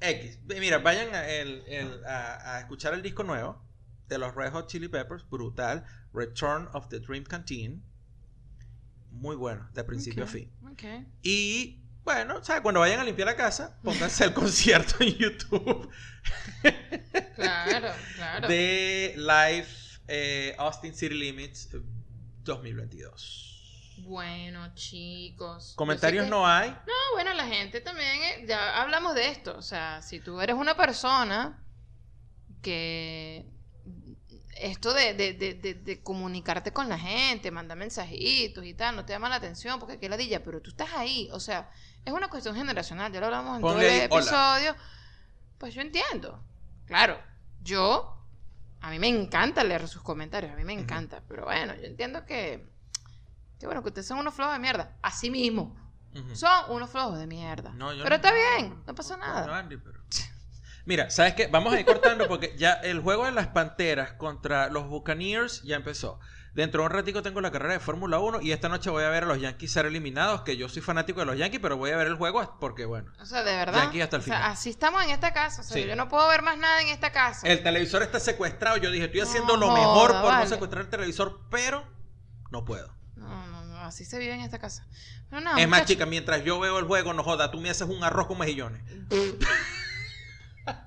X. 0.00 0.38
Mira, 0.46 0.78
vayan 0.78 1.14
a, 1.14 1.26
el- 1.28 1.64
el- 1.66 2.04
a- 2.04 2.56
a 2.56 2.60
escuchar 2.60 2.92
el 2.94 3.02
disco 3.02 3.24
nuevo 3.24 3.64
de 4.08 4.18
los 4.18 4.34
Red 4.34 4.52
Hot 4.52 4.68
Chili 4.68 4.88
Peppers, 4.88 5.28
brutal. 5.28 5.84
Return 6.12 6.68
of 6.74 6.88
the 6.88 7.00
Dream 7.00 7.24
Canteen. 7.24 7.82
Muy 9.10 9.34
bueno, 9.36 9.68
de 9.72 9.82
principio 9.84 10.24
a 10.24 10.26
fin. 10.26 10.52
ok. 10.70 10.82
Y 11.22 11.82
bueno, 12.04 12.44
¿sabes? 12.44 12.62
Cuando 12.62 12.80
vayan 12.80 13.00
a 13.00 13.04
limpiar 13.04 13.26
la 13.26 13.36
casa, 13.36 13.78
pónganse 13.82 14.24
el 14.24 14.32
concierto 14.34 14.96
en 15.02 15.14
YouTube 15.16 15.90
Claro, 17.34 17.88
claro. 18.14 18.48
de 18.48 19.14
Live 19.16 19.66
eh, 20.08 20.54
Austin 20.58 20.94
City 20.94 21.14
Limits 21.14 21.70
eh, 21.74 21.80
2022. 22.44 23.55
Bueno, 23.98 24.74
chicos. 24.74 25.74
Comentarios 25.76 26.24
que- 26.24 26.30
no 26.30 26.46
hay. 26.46 26.70
No, 26.70 26.92
bueno, 27.14 27.32
la 27.34 27.46
gente 27.46 27.80
también, 27.80 28.22
eh, 28.22 28.44
ya 28.46 28.80
hablamos 28.80 29.14
de 29.14 29.28
esto, 29.28 29.56
o 29.56 29.62
sea, 29.62 30.02
si 30.02 30.20
tú 30.20 30.40
eres 30.40 30.56
una 30.56 30.76
persona 30.76 31.62
que 32.62 33.46
esto 34.58 34.94
de, 34.94 35.14
de, 35.14 35.34
de, 35.34 35.54
de, 35.74 36.02
comunicarte 36.02 36.72
con 36.72 36.88
la 36.88 36.98
gente, 36.98 37.50
mandar 37.50 37.76
mensajitos 37.76 38.64
y 38.64 38.74
tal, 38.74 38.96
no 38.96 39.04
te 39.04 39.12
llama 39.12 39.28
la 39.28 39.36
atención 39.36 39.78
porque 39.78 39.98
qué 39.98 40.08
ladilla, 40.08 40.42
pero 40.42 40.60
tú 40.62 40.70
estás 40.70 40.88
ahí, 40.94 41.28
o 41.32 41.40
sea, 41.40 41.70
es 42.04 42.12
una 42.12 42.28
cuestión 42.28 42.56
generacional, 42.56 43.12
ya 43.12 43.20
lo 43.20 43.26
hablamos 43.26 43.56
en 43.56 43.60
todo 43.62 43.72
Ponle 43.72 43.86
el 43.86 44.00
ahí, 44.02 44.08
hola. 44.10 44.20
episodio, 44.20 44.76
pues 45.58 45.74
yo 45.74 45.82
entiendo, 45.82 46.42
claro, 46.86 47.20
yo, 47.62 48.16
a 48.80 48.90
mí 48.90 48.98
me 48.98 49.08
encanta 49.08 49.62
leer 49.62 49.86
sus 49.88 50.02
comentarios, 50.02 50.52
a 50.52 50.56
mí 50.56 50.64
me 50.64 50.72
encanta, 50.72 51.22
pero 51.28 51.44
bueno, 51.44 51.74
yo 51.74 51.84
entiendo 51.84 52.24
que, 52.24 52.66
que 53.58 53.66
bueno, 53.66 53.82
que 53.82 53.88
ustedes 53.88 54.06
son 54.06 54.18
unos 54.18 54.34
flojos 54.34 54.54
de 54.54 54.60
mierda, 54.60 54.96
así 55.02 55.30
mismo. 55.30 55.76
Son 56.32 56.50
unos 56.70 56.88
flojos 56.88 57.18
de 57.18 57.26
mierda. 57.26 57.72
No, 57.74 57.92
yo 57.92 58.02
Pero 58.02 58.10
no- 58.10 58.16
está 58.16 58.32
bien, 58.32 58.82
no 58.86 58.94
pasa 58.94 59.16
nada. 59.18 59.58
Andy, 59.58 59.76
pero- 59.76 60.00
Mira, 60.86 61.10
¿sabes 61.10 61.34
qué? 61.34 61.48
Vamos 61.48 61.74
a 61.74 61.80
ir 61.80 61.84
cortando 61.84 62.26
porque 62.28 62.54
ya 62.56 62.72
el 62.74 63.00
juego 63.00 63.24
de 63.26 63.32
las 63.32 63.48
Panteras 63.48 64.12
contra 64.12 64.68
los 64.68 64.86
Buccaneers 64.88 65.62
ya 65.64 65.76
empezó. 65.76 66.18
Dentro 66.54 66.80
de 66.80 66.86
un 66.86 66.92
ratico 66.92 67.22
tengo 67.22 67.42
la 67.42 67.50
carrera 67.50 67.74
de 67.74 67.80
Fórmula 67.80 68.18
1 68.18 68.40
y 68.40 68.52
esta 68.52 68.70
noche 68.70 68.88
voy 68.88 69.04
a 69.04 69.10
ver 69.10 69.24
a 69.24 69.26
los 69.26 69.38
Yankees 69.40 69.70
ser 69.72 69.84
eliminados, 69.84 70.40
que 70.40 70.56
yo 70.56 70.70
soy 70.70 70.80
fanático 70.80 71.20
de 71.20 71.26
los 71.26 71.36
Yankees, 71.36 71.60
pero 71.60 71.76
voy 71.76 71.90
a 71.90 71.96
ver 71.98 72.06
el 72.06 72.14
juego 72.14 72.56
porque, 72.60 72.86
bueno, 72.86 73.12
O 73.20 73.26
sea, 73.26 73.42
de 73.42 73.54
verdad. 73.56 73.82
Yankee 73.82 74.00
hasta 74.00 74.16
el 74.16 74.22
o 74.22 74.24
sea, 74.24 74.36
final. 74.36 74.52
así 74.52 74.70
estamos 74.70 75.04
en 75.04 75.10
esta 75.10 75.34
casa. 75.34 75.60
O 75.60 75.64
sea, 75.64 75.76
Sí. 75.82 75.86
yo 75.86 75.96
no 75.96 76.08
puedo 76.08 76.26
ver 76.28 76.40
más 76.40 76.56
nada 76.56 76.80
en 76.80 76.88
esta 76.88 77.12
casa. 77.12 77.46
el 77.46 77.62
televisor 77.62 78.02
está 78.02 78.20
secuestrado. 78.20 78.78
Yo 78.78 78.90
dije, 78.90 79.04
estoy 79.06 79.20
haciendo 79.20 79.58
No 79.58 79.66
lo 79.66 79.74
mejor 79.74 80.12
por 80.12 80.22
vale. 80.30 80.44
no 80.44 80.48
secuestrar 80.48 80.84
el 80.84 80.88
televisor, 80.88 81.40
pero 81.50 81.84
no 82.50 82.64
puedo. 82.64 82.94
No, 83.16 83.46
no, 83.48 83.64
no, 83.64 83.78
así 83.80 84.04
se 84.04 84.18
vive 84.18 84.34
en 84.34 84.40
esta 84.42 84.58
casa. 84.58 84.86
Pero 85.30 85.40
nada, 85.42 85.60
es 85.60 85.68
más, 85.68 85.84
chica, 85.86 86.04
mientras 86.06 86.44
yo 86.44 86.60
veo 86.60 86.78
el 86.78 86.84
juego, 86.84 87.12
no 87.14 87.22
joda, 87.24 87.50
tú 87.50 87.58
me 87.60 87.70
haces 87.70 87.88
un 87.88 88.04
arroz 88.04 88.26
con 88.26 88.38
mejillones. 88.38 88.82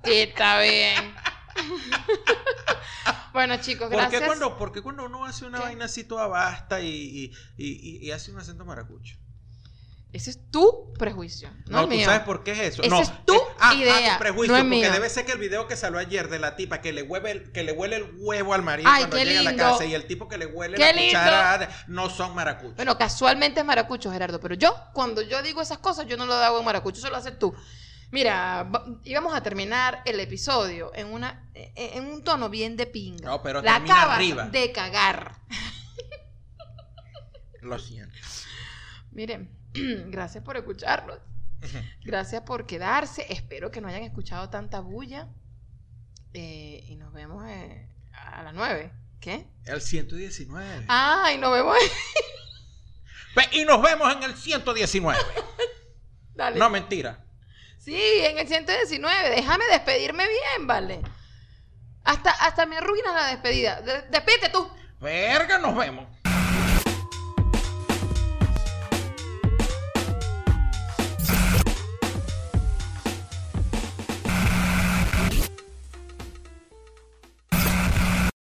Sí, 0.04 0.14
está 0.14 0.60
bien. 0.62 1.14
bueno, 3.34 3.58
chicos, 3.58 3.88
¿Por 3.90 3.98
gracias. 3.98 4.22
qué, 4.22 4.28
cuando, 4.28 4.58
por 4.58 4.72
qué 4.72 4.82
cuando 4.82 5.06
uno 5.06 5.26
hace 5.26 5.46
una 5.46 5.58
¿Qué? 5.60 5.64
vaina 5.66 5.86
así 5.86 6.04
toda 6.04 6.28
basta 6.28 6.82
y, 6.82 6.88
y- 6.88 7.32
y- 7.58 7.98
y- 7.98 8.08
y 8.08 8.12
hace 8.12 8.32
un 8.32 8.40
acento 8.40 8.66
maracucho? 8.66 9.16
Ese 10.12 10.32
es 10.32 10.50
tu 10.50 10.92
prejuicio, 10.98 11.52
no, 11.68 11.82
No, 11.82 11.84
tú 11.84 11.90
mío. 11.90 12.06
sabes 12.06 12.22
por 12.22 12.44
qué 12.44 12.52
es 12.54 12.60
eso. 12.74 12.82
Ese 12.82 12.90
no, 12.90 13.00
es 13.02 13.26
tu 13.26 13.36
ah, 13.60 13.70
ah, 13.70 13.76
idea, 13.76 14.18
prejuicio, 14.18 14.52
no 14.54 14.58
es 14.58 14.64
porque 14.64 14.76
mío. 14.78 14.92
debe 14.92 15.08
ser 15.08 15.24
que 15.24 15.34
el 15.34 15.38
video 15.38 15.68
que 15.68 15.76
salió 15.76 16.00
ayer 16.00 16.30
de 16.30 16.40
la 16.40 16.56
tipa 16.56 16.82
que 16.82 16.92
le 16.92 17.04
huele 17.04 17.30
el, 17.32 17.52
que 17.52 17.62
le 17.64 17.74
huele 17.74 17.98
el 17.98 18.12
huevo 18.18 18.56
al 18.56 18.64
marido 18.64 18.90
Ay, 18.92 19.02
cuando 19.04 19.18
llega 19.18 19.42
a 19.42 19.44
la 19.44 19.56
casa 19.56 19.86
y 19.86 19.94
el 19.94 20.08
tipo 20.08 20.28
que 20.28 20.40
le 20.40 20.48
huele 20.48 20.78
Qué 20.78 20.82
la 20.84 20.92
lindo. 20.94 21.20
cuchara 21.20 21.70
no 21.88 22.10
son 22.10 22.34
maracuchos. 22.34 22.76
Bueno, 22.76 22.98
casualmente 22.98 23.60
es 23.60 23.66
maracucho, 23.68 24.12
Gerardo, 24.12 24.40
pero 24.40 24.56
yo, 24.56 24.76
cuando 24.94 25.22
yo 25.22 25.44
digo 25.44 25.62
esas 25.62 25.78
cosas, 25.78 26.08
yo 26.08 26.18
no 26.18 26.26
lo 26.26 26.34
hago 26.34 26.58
en 26.58 26.66
maracucho, 26.66 26.98
eso 26.98 27.10
lo 27.12 27.18
haces 27.18 27.38
tú. 27.38 27.54
Mira, 28.12 28.68
íbamos 29.04 29.36
a 29.36 29.44
terminar 29.44 30.02
el 30.06 30.20
episodio 30.20 30.92
en 30.96 31.14
una 31.14 31.48
en 31.54 32.00
en 32.04 32.12
un 32.12 32.24
tono 32.24 32.50
bien 32.50 32.76
de 32.78 32.88
pinga. 32.88 33.30
No, 33.30 33.44
pero 33.44 33.62
La 33.62 33.76
acabas 33.76 34.16
arriba. 34.16 34.46
de 34.48 34.72
cagar. 34.72 35.36
Lo 37.62 37.78
siento. 37.78 38.16
Miren, 39.12 39.56
gracias 39.74 40.44
por 40.44 40.58
escucharnos. 40.58 41.18
Gracias 42.04 42.42
por 42.44 42.66
quedarse. 42.66 43.26
Espero 43.30 43.70
que 43.72 43.82
no 43.82 43.88
hayan 43.90 44.04
escuchado 44.04 44.50
tanta 44.50 44.80
bulla. 44.80 45.28
Eh, 46.34 46.86
y 46.88 46.96
nos 46.96 47.12
vemos 47.14 47.44
eh, 47.48 47.88
a 48.14 48.44
las 48.44 48.54
9. 48.54 48.92
¿Qué? 49.20 49.46
El 49.66 49.82
119. 49.82 50.86
Ah, 50.88 51.32
y 51.34 51.38
nos 51.38 51.52
vemos. 51.52 51.76
Y 53.52 53.64
nos 53.64 53.82
vemos 53.82 54.14
en 54.14 54.24
el 54.24 54.36
119. 54.36 55.18
Dale. 56.36 56.60
no, 56.60 56.70
mentira. 56.70 57.24
Sí, 57.78 57.96
en 57.96 58.38
el 58.38 58.48
119. 58.48 59.30
Déjame 59.30 59.64
despedirme 59.72 60.28
bien, 60.28 60.68
¿vale? 60.68 61.02
Hasta, 62.04 62.32
hasta 62.32 62.66
me 62.66 62.78
arruinas 62.78 63.14
la 63.14 63.28
despedida. 63.28 63.82
De- 63.82 64.02
despídete 64.10 64.50
tú. 64.50 64.70
Verga, 65.00 65.58
nos 65.58 65.74
vemos. 65.76 66.06